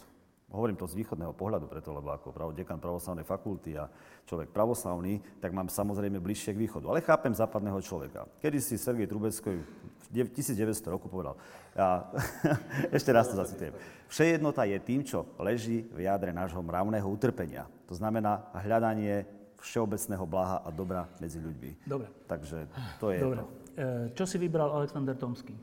hovorím 0.54 0.78
to 0.78 0.86
z 0.86 1.02
východného 1.02 1.34
pohľadu, 1.34 1.66
preto, 1.66 1.90
lebo 1.90 2.14
ako 2.14 2.54
dekan 2.54 2.78
pravoslavnej 2.78 3.26
fakulty 3.26 3.74
a 3.74 3.90
človek 4.30 4.54
pravoslavný, 4.54 5.18
tak 5.42 5.50
mám 5.50 5.68
samozrejme 5.68 6.22
bližšie 6.22 6.54
k 6.54 6.62
východu. 6.62 6.86
Ale 6.94 7.02
chápem 7.02 7.34
západného 7.34 7.82
človeka. 7.82 8.30
Kedy 8.38 8.62
si 8.62 8.78
Sergej 8.78 9.10
Trubecký 9.10 9.58
v 9.58 10.03
1900 10.14 10.94
roku 10.94 11.10
povedal, 11.10 11.34
ja, 11.74 12.14
ešte 12.98 13.10
raz 13.10 13.28
to 13.28 13.36
zacitujem, 13.36 13.74
všejednota 14.08 14.64
je 14.70 14.78
tým, 14.78 15.02
čo 15.02 15.26
leží 15.42 15.90
v 15.90 16.06
jadre 16.06 16.30
nášho 16.30 16.62
mravného 16.62 17.10
utrpenia. 17.10 17.66
To 17.90 17.98
znamená 17.98 18.46
hľadanie 18.54 19.26
všeobecného 19.58 20.26
blaha 20.30 20.62
a 20.62 20.70
dobra 20.70 21.10
medzi 21.18 21.42
ľuďmi. 21.42 21.88
Dobre. 21.88 22.08
Takže 22.28 22.68
to 23.00 23.10
je 23.10 23.20
Dobre. 23.20 23.42
To. 23.42 23.48
E, 23.74 23.86
čo 24.14 24.28
si 24.28 24.38
vybral 24.38 24.70
Alexander 24.70 25.16
Tomský? 25.16 25.56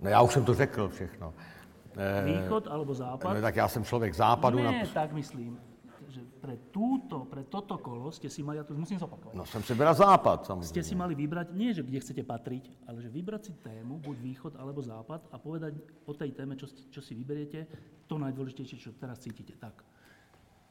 No 0.00 0.10
já 0.10 0.22
už 0.22 0.32
jsem 0.32 0.44
to 0.44 0.54
řekl 0.54 0.88
všechno. 0.88 1.34
Eh, 1.98 2.24
východ 2.24 2.70
alebo 2.70 2.94
západ? 2.94 3.34
No, 3.34 3.42
tak 3.42 3.58
ja 3.58 3.66
som 3.66 3.82
človek 3.82 4.14
západu. 4.14 4.62
Nie, 4.62 4.86
na... 4.86 4.94
tak 4.94 5.10
myslím. 5.18 5.58
Pre 6.48 6.72
túto, 6.72 7.28
pre 7.28 7.44
toto 7.44 7.76
kolo 7.76 8.08
ste 8.08 8.32
si 8.32 8.40
mali, 8.40 8.56
ja 8.56 8.64
to 8.64 8.72
musím 8.72 8.96
zopakovať. 8.96 9.36
No 9.36 9.44
som 9.44 9.60
si 9.60 9.76
vybral 9.76 9.92
západ, 9.92 10.48
samozrejme. 10.48 10.72
Ste 10.72 10.80
si 10.80 10.96
mali 10.96 11.12
vybrať, 11.12 11.52
nie 11.52 11.76
že 11.76 11.84
kde 11.84 12.00
chcete 12.00 12.24
patriť, 12.24 12.88
ale 12.88 13.04
že 13.04 13.12
vybrať 13.12 13.42
si 13.44 13.52
tému, 13.60 14.00
buď 14.00 14.16
východ 14.16 14.52
alebo 14.56 14.80
západ 14.80 15.28
a 15.28 15.36
povedať 15.36 15.76
o 16.08 16.16
tej 16.16 16.32
téme, 16.32 16.56
čo, 16.56 16.64
čo 16.88 17.04
si 17.04 17.12
vyberiete, 17.12 17.68
to 18.08 18.16
najdôležitejšie, 18.16 18.80
čo 18.80 18.96
teraz 18.96 19.20
cítite. 19.20 19.60
Tak. 19.60 19.84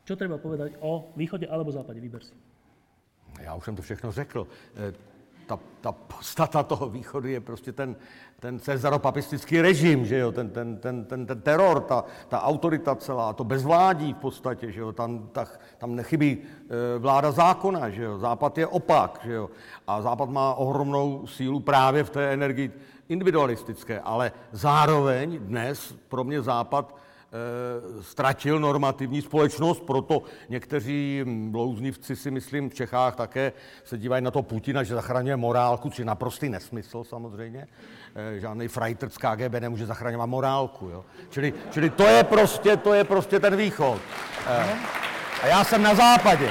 Čo 0.02 0.18
treba 0.18 0.42
povedať 0.42 0.82
o 0.82 1.14
východe 1.14 1.46
alebo 1.46 1.70
západe? 1.70 2.02
Vyber 2.02 2.26
si. 2.26 2.34
Ja 3.38 3.54
už 3.54 3.70
som 3.70 3.78
to 3.78 3.86
všechno 3.86 4.10
řekl. 4.10 4.50
Ta, 5.48 5.60
ta 5.82 5.92
podstata 5.92 6.64
toho 6.64 6.90
východu 6.90 7.28
je 7.28 7.40
prostě 7.40 7.72
ten, 7.72 7.96
ten 8.40 8.60
cezaropapistický 8.60 9.62
režim, 9.62 10.06
že 10.06 10.18
jo, 10.18 10.32
ten, 10.32 10.50
ten, 10.50 10.78
ten, 10.78 11.06
ten, 11.06 11.26
ten 11.26 11.42
teror, 11.42 11.82
ta, 11.82 12.04
ta 12.28 12.44
autorita 12.44 12.96
celá, 12.96 13.34
to 13.34 13.44
bezvládí 13.44 14.14
v 14.14 14.18
podstatě, 14.18 14.72
že 14.72 14.80
jo, 14.82 14.92
tam, 14.92 15.30
ta, 15.32 15.46
tam 15.78 15.96
nechybí 15.96 16.38
e, 16.38 17.00
vláda 17.00 17.32
zákona, 17.32 17.90
že 17.90 18.04
jo, 18.04 18.20
Západ 18.20 18.58
je 18.58 18.68
opak, 18.68 19.20
že 19.24 19.34
jo, 19.34 19.50
a 19.88 20.02
Západ 20.02 20.30
má 20.30 20.54
ohromnou 20.54 21.28
sílu 21.28 21.60
právě 21.60 22.04
v 22.04 22.10
té 22.10 22.34
energii 22.34 22.72
individualistické, 23.10 24.00
ale 24.00 24.32
zároveň 24.52 25.40
dnes 25.40 25.96
pro 26.10 26.24
mě 26.24 26.42
Západ 26.42 27.07
ztratil 28.02 28.60
normativní 28.60 29.22
společnost, 29.22 29.84
proto 29.84 30.24
někteří 30.50 31.22
blouznivci 31.26 32.16
si 32.16 32.32
myslím 32.32 32.70
v 32.70 32.74
Čechách 32.74 33.16
také 33.16 33.54
se 33.84 33.98
dívají 33.98 34.24
na 34.24 34.32
to 34.32 34.44
Putina, 34.44 34.84
že 34.84 34.96
zachraňuje 34.96 35.36
morálku, 35.36 35.90
což 35.90 36.00
je 36.00 36.06
naprostý 36.06 36.50
nesmysl 36.50 37.04
samozřejmě. 37.04 37.68
Eh, 38.16 38.40
žádný 38.40 38.68
frajter 38.68 39.10
z 39.10 39.18
KGB 39.18 39.60
nemůže 39.60 39.86
zachraňovat 39.86 40.30
morálku. 40.30 40.90
Jo? 40.90 41.06
Čili, 41.30 41.54
čili 41.72 41.90
to, 41.90 42.04
je 42.04 42.24
prostě, 42.24 42.78
to 42.78 42.94
je 42.94 43.04
prostě 43.04 43.40
ten 43.40 43.56
východ. 43.56 44.02
Eh, 44.48 44.76
a 45.44 45.48
já 45.48 45.64
jsem 45.64 45.84
na 45.84 45.96
západě. 45.96 46.50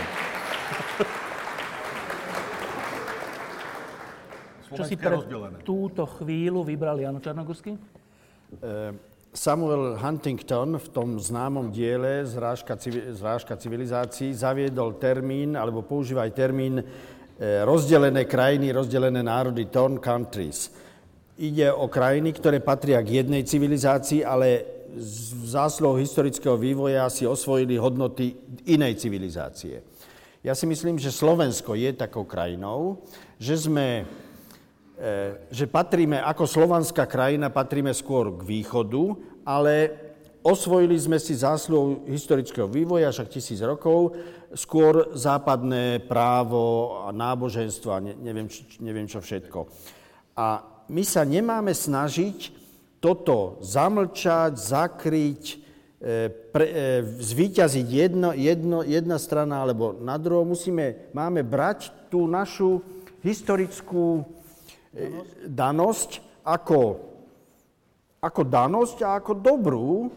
Čo 4.77 4.85
si 4.85 4.97
pre 4.99 5.17
túto 5.65 6.05
chvíľu 6.05 6.61
vybral 6.67 7.01
Jan 7.01 7.17
Čarnogórsky? 7.23 7.79
Samuel 9.37 10.01
Huntington 10.01 10.81
v 10.81 10.89
tom 10.89 11.21
známom 11.21 11.69
diele 11.69 12.25
Zrážka, 12.25 12.73
Zrážka 13.13 13.53
civilizácií 13.61 14.33
zaviedol 14.33 14.97
termín, 14.97 15.61
alebo 15.61 15.85
používa 15.85 16.25
aj 16.25 16.33
termín 16.33 16.81
e, 16.81 16.85
rozdelené 17.69 18.25
krajiny, 18.25 18.73
rozdelené 18.73 19.21
národy, 19.21 19.69
torn 19.69 20.01
countries. 20.01 20.73
Ide 21.37 21.69
o 21.69 21.85
krajiny, 21.93 22.33
ktoré 22.33 22.65
patria 22.65 23.05
k 23.05 23.21
jednej 23.21 23.45
civilizácii, 23.45 24.25
ale 24.25 24.65
v 24.97 25.45
zásluhou 25.45 26.01
historického 26.01 26.57
vývoja 26.57 27.05
si 27.13 27.29
osvojili 27.29 27.77
hodnoty 27.77 28.33
inej 28.65 28.97
civilizácie. 28.97 29.85
Ja 30.41 30.57
si 30.57 30.65
myslím, 30.65 30.97
že 30.97 31.13
Slovensko 31.13 31.77
je 31.77 31.93
takou 31.93 32.25
krajinou, 32.25 33.05
že 33.37 33.69
sme 33.69 34.09
že 35.53 35.69
patríme 35.69 36.25
ako 36.25 36.49
slovanská 36.49 37.05
krajina, 37.05 37.53
patríme 37.53 37.93
skôr 37.93 38.33
k 38.33 38.41
východu, 38.49 39.13
ale 39.45 39.93
osvojili 40.41 40.97
sme 40.97 41.21
si 41.21 41.37
zásluhou 41.37 42.09
historického 42.09 42.65
vývoja, 42.65 43.13
však 43.13 43.29
tisíc 43.29 43.61
rokov, 43.61 44.17
skôr 44.57 45.13
západné 45.13 46.01
právo 46.07 46.97
a 47.05 47.13
náboženstvo 47.13 47.89
a 47.93 47.99
neviem, 48.01 48.49
neviem 48.81 49.05
čo 49.05 49.21
všetko. 49.21 49.69
A 50.39 50.65
my 50.87 51.03
sa 51.03 51.27
nemáme 51.27 51.75
snažiť 51.75 52.55
toto 53.03 53.59
zamlčať, 53.61 54.57
zakryť, 54.57 55.43
e, 55.53 55.57
pre, 56.31 56.67
e, 56.67 56.75
zvíťaziť 57.21 57.87
jedno, 57.91 58.31
jedno, 58.33 58.81
jedna 58.87 59.19
strana 59.19 59.67
alebo 59.67 59.99
na 59.99 60.17
druhou. 60.17 60.47
Musíme, 60.47 61.11
máme 61.13 61.43
brať 61.43 61.91
tú 62.09 62.25
našu 62.31 62.81
historickú 63.27 64.36
danosť 65.45 66.41
ako, 66.41 66.81
ako 68.23 68.41
danosť 68.47 68.99
a 69.05 69.21
ako 69.21 69.33
dobrú 69.37 70.09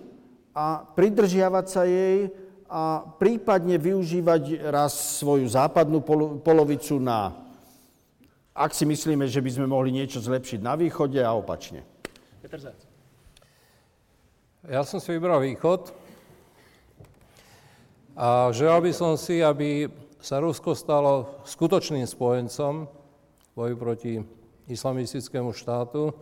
a 0.55 0.81
pridržiavať 0.83 1.65
sa 1.67 1.83
jej 1.83 2.31
a 2.69 3.01
prípadne 3.17 3.81
využívať 3.81 4.61
raz 4.69 5.19
svoju 5.19 5.49
západnú 5.49 6.05
polovicu 6.39 7.01
na, 7.01 7.33
ak 8.53 8.71
si 8.77 8.85
myslíme, 8.85 9.25
že 9.25 9.41
by 9.41 9.49
sme 9.57 9.65
mohli 9.65 9.89
niečo 9.89 10.21
zlepšiť 10.21 10.59
na 10.61 10.77
východe 10.77 11.17
a 11.17 11.33
opačne. 11.33 11.81
Petr 12.45 12.61
Zac. 12.61 12.77
Ja 14.69 14.85
som 14.85 15.01
si 15.01 15.15
vybral 15.15 15.41
východ 15.41 15.95
a 18.13 18.51
želal 18.51 18.83
by 18.83 18.91
som 18.93 19.15
si, 19.15 19.39
aby 19.39 19.89
sa 20.19 20.43
Rusko 20.43 20.75
stalo 20.75 21.41
skutočným 21.47 22.03
spojencom 22.03 22.85
boju 23.55 23.75
proti 23.79 24.13
islamistickému 24.69 25.51
štátu 25.51 26.13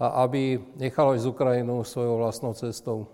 a 0.00 0.24
aby 0.24 0.56
nechalo 0.80 1.12
ísť 1.12 1.28
Ukrajinu 1.28 1.84
svojou 1.84 2.16
vlastnou 2.18 2.56
cestou. 2.56 3.06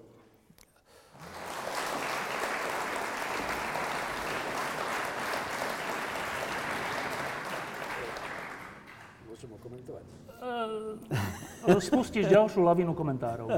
Môžem 9.26 9.50
komentovať? 9.58 10.04
Uh, 10.44 11.80
spustíš 11.82 12.30
ďalšiu 12.30 12.62
lavinu 12.62 12.92
komentárov. 12.92 13.48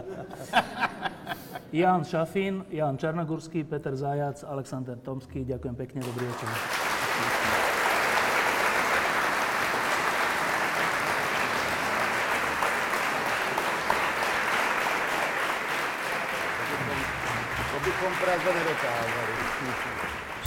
Jan 1.74 2.06
Šafín, 2.06 2.64
Jan 2.70 2.96
Černogurský, 2.96 3.66
Peter 3.66 3.92
Zajac, 3.92 4.46
Alexander 4.46 4.96
Tomský. 4.96 5.42
Ďakujem 5.44 5.74
pekne, 5.74 6.00
dobrý 6.06 6.24
večer. 6.30 6.95
Praze 18.26 18.50
nedokázali. 18.58 19.34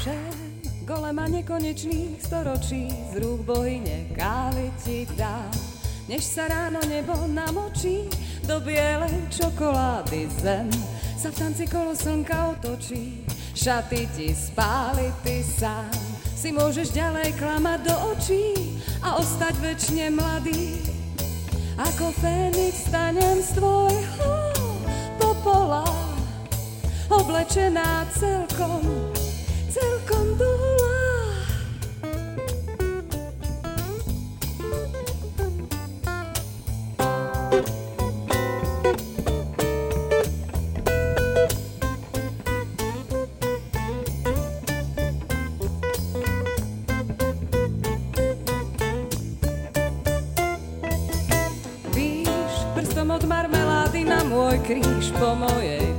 Šéf 0.04 0.36
golema 0.84 1.32
nekonečných 1.32 2.20
storočí 2.20 2.92
z 2.92 3.24
rúk 3.24 3.48
bohyne 3.48 4.12
kávy 4.20 4.68
ti 4.84 5.08
dá. 5.16 5.48
Než 6.12 6.28
sa 6.28 6.52
ráno 6.52 6.84
nebo 6.92 7.16
namočí, 7.32 8.12
do 8.44 8.60
bielej 8.60 9.32
čokolády 9.32 10.28
zem 10.44 10.68
sa 11.16 11.32
v 11.32 11.40
tanci 11.40 11.72
kolo 11.72 11.96
slnka 11.96 12.60
otočí. 12.60 13.24
Šaty 13.56 14.12
ti 14.12 14.36
spáli, 14.36 15.16
ty 15.24 15.40
sám 15.40 15.88
si 16.36 16.52
môžeš 16.52 16.92
ďalej 16.92 17.32
klamať 17.40 17.80
do 17.88 17.96
očí 18.12 18.76
a 19.00 19.24
ostať 19.24 19.56
väčšine 19.56 20.20
mladý. 20.20 20.84
Ako 21.80 22.12
Fénix 22.20 22.92
stanem 22.92 23.40
z 23.40 23.56
tvojho 23.56 24.32
popola, 25.16 25.88
oblečená 27.10 28.06
celkom, 28.14 28.86
celkom 29.74 30.26
dola. 30.38 30.94
Víš, 51.98 52.54
prstom 52.78 53.10
od 53.12 53.26
marmelády 53.26 54.06
na 54.06 54.22
môj 54.30 54.62
kríž 54.62 55.10
po 55.18 55.34
mojej 55.34 55.99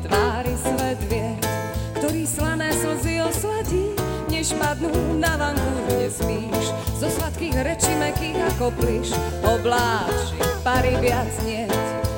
slané 2.30 2.70
slzy 2.70 3.18
osladí, 3.26 3.90
než 4.30 4.54
padnú 4.54 4.94
na 5.18 5.34
vanku, 5.34 5.90
nespíš. 5.90 6.70
Zo 7.02 7.10
sladkých 7.10 7.58
rečí 7.66 7.90
mekých 7.98 8.38
ako 8.54 8.70
plyš, 8.78 9.10
obláči 9.42 10.38
pary 10.62 10.94
viac 11.02 11.32
niet. 11.42 11.72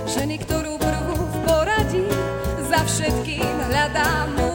Ženy, 0.04 0.44
ktorú 0.44 0.76
prvú 0.76 1.16
v 1.16 1.36
poradí, 1.48 2.04
za 2.68 2.84
všetkým 2.84 3.56
hľadám 3.72 4.51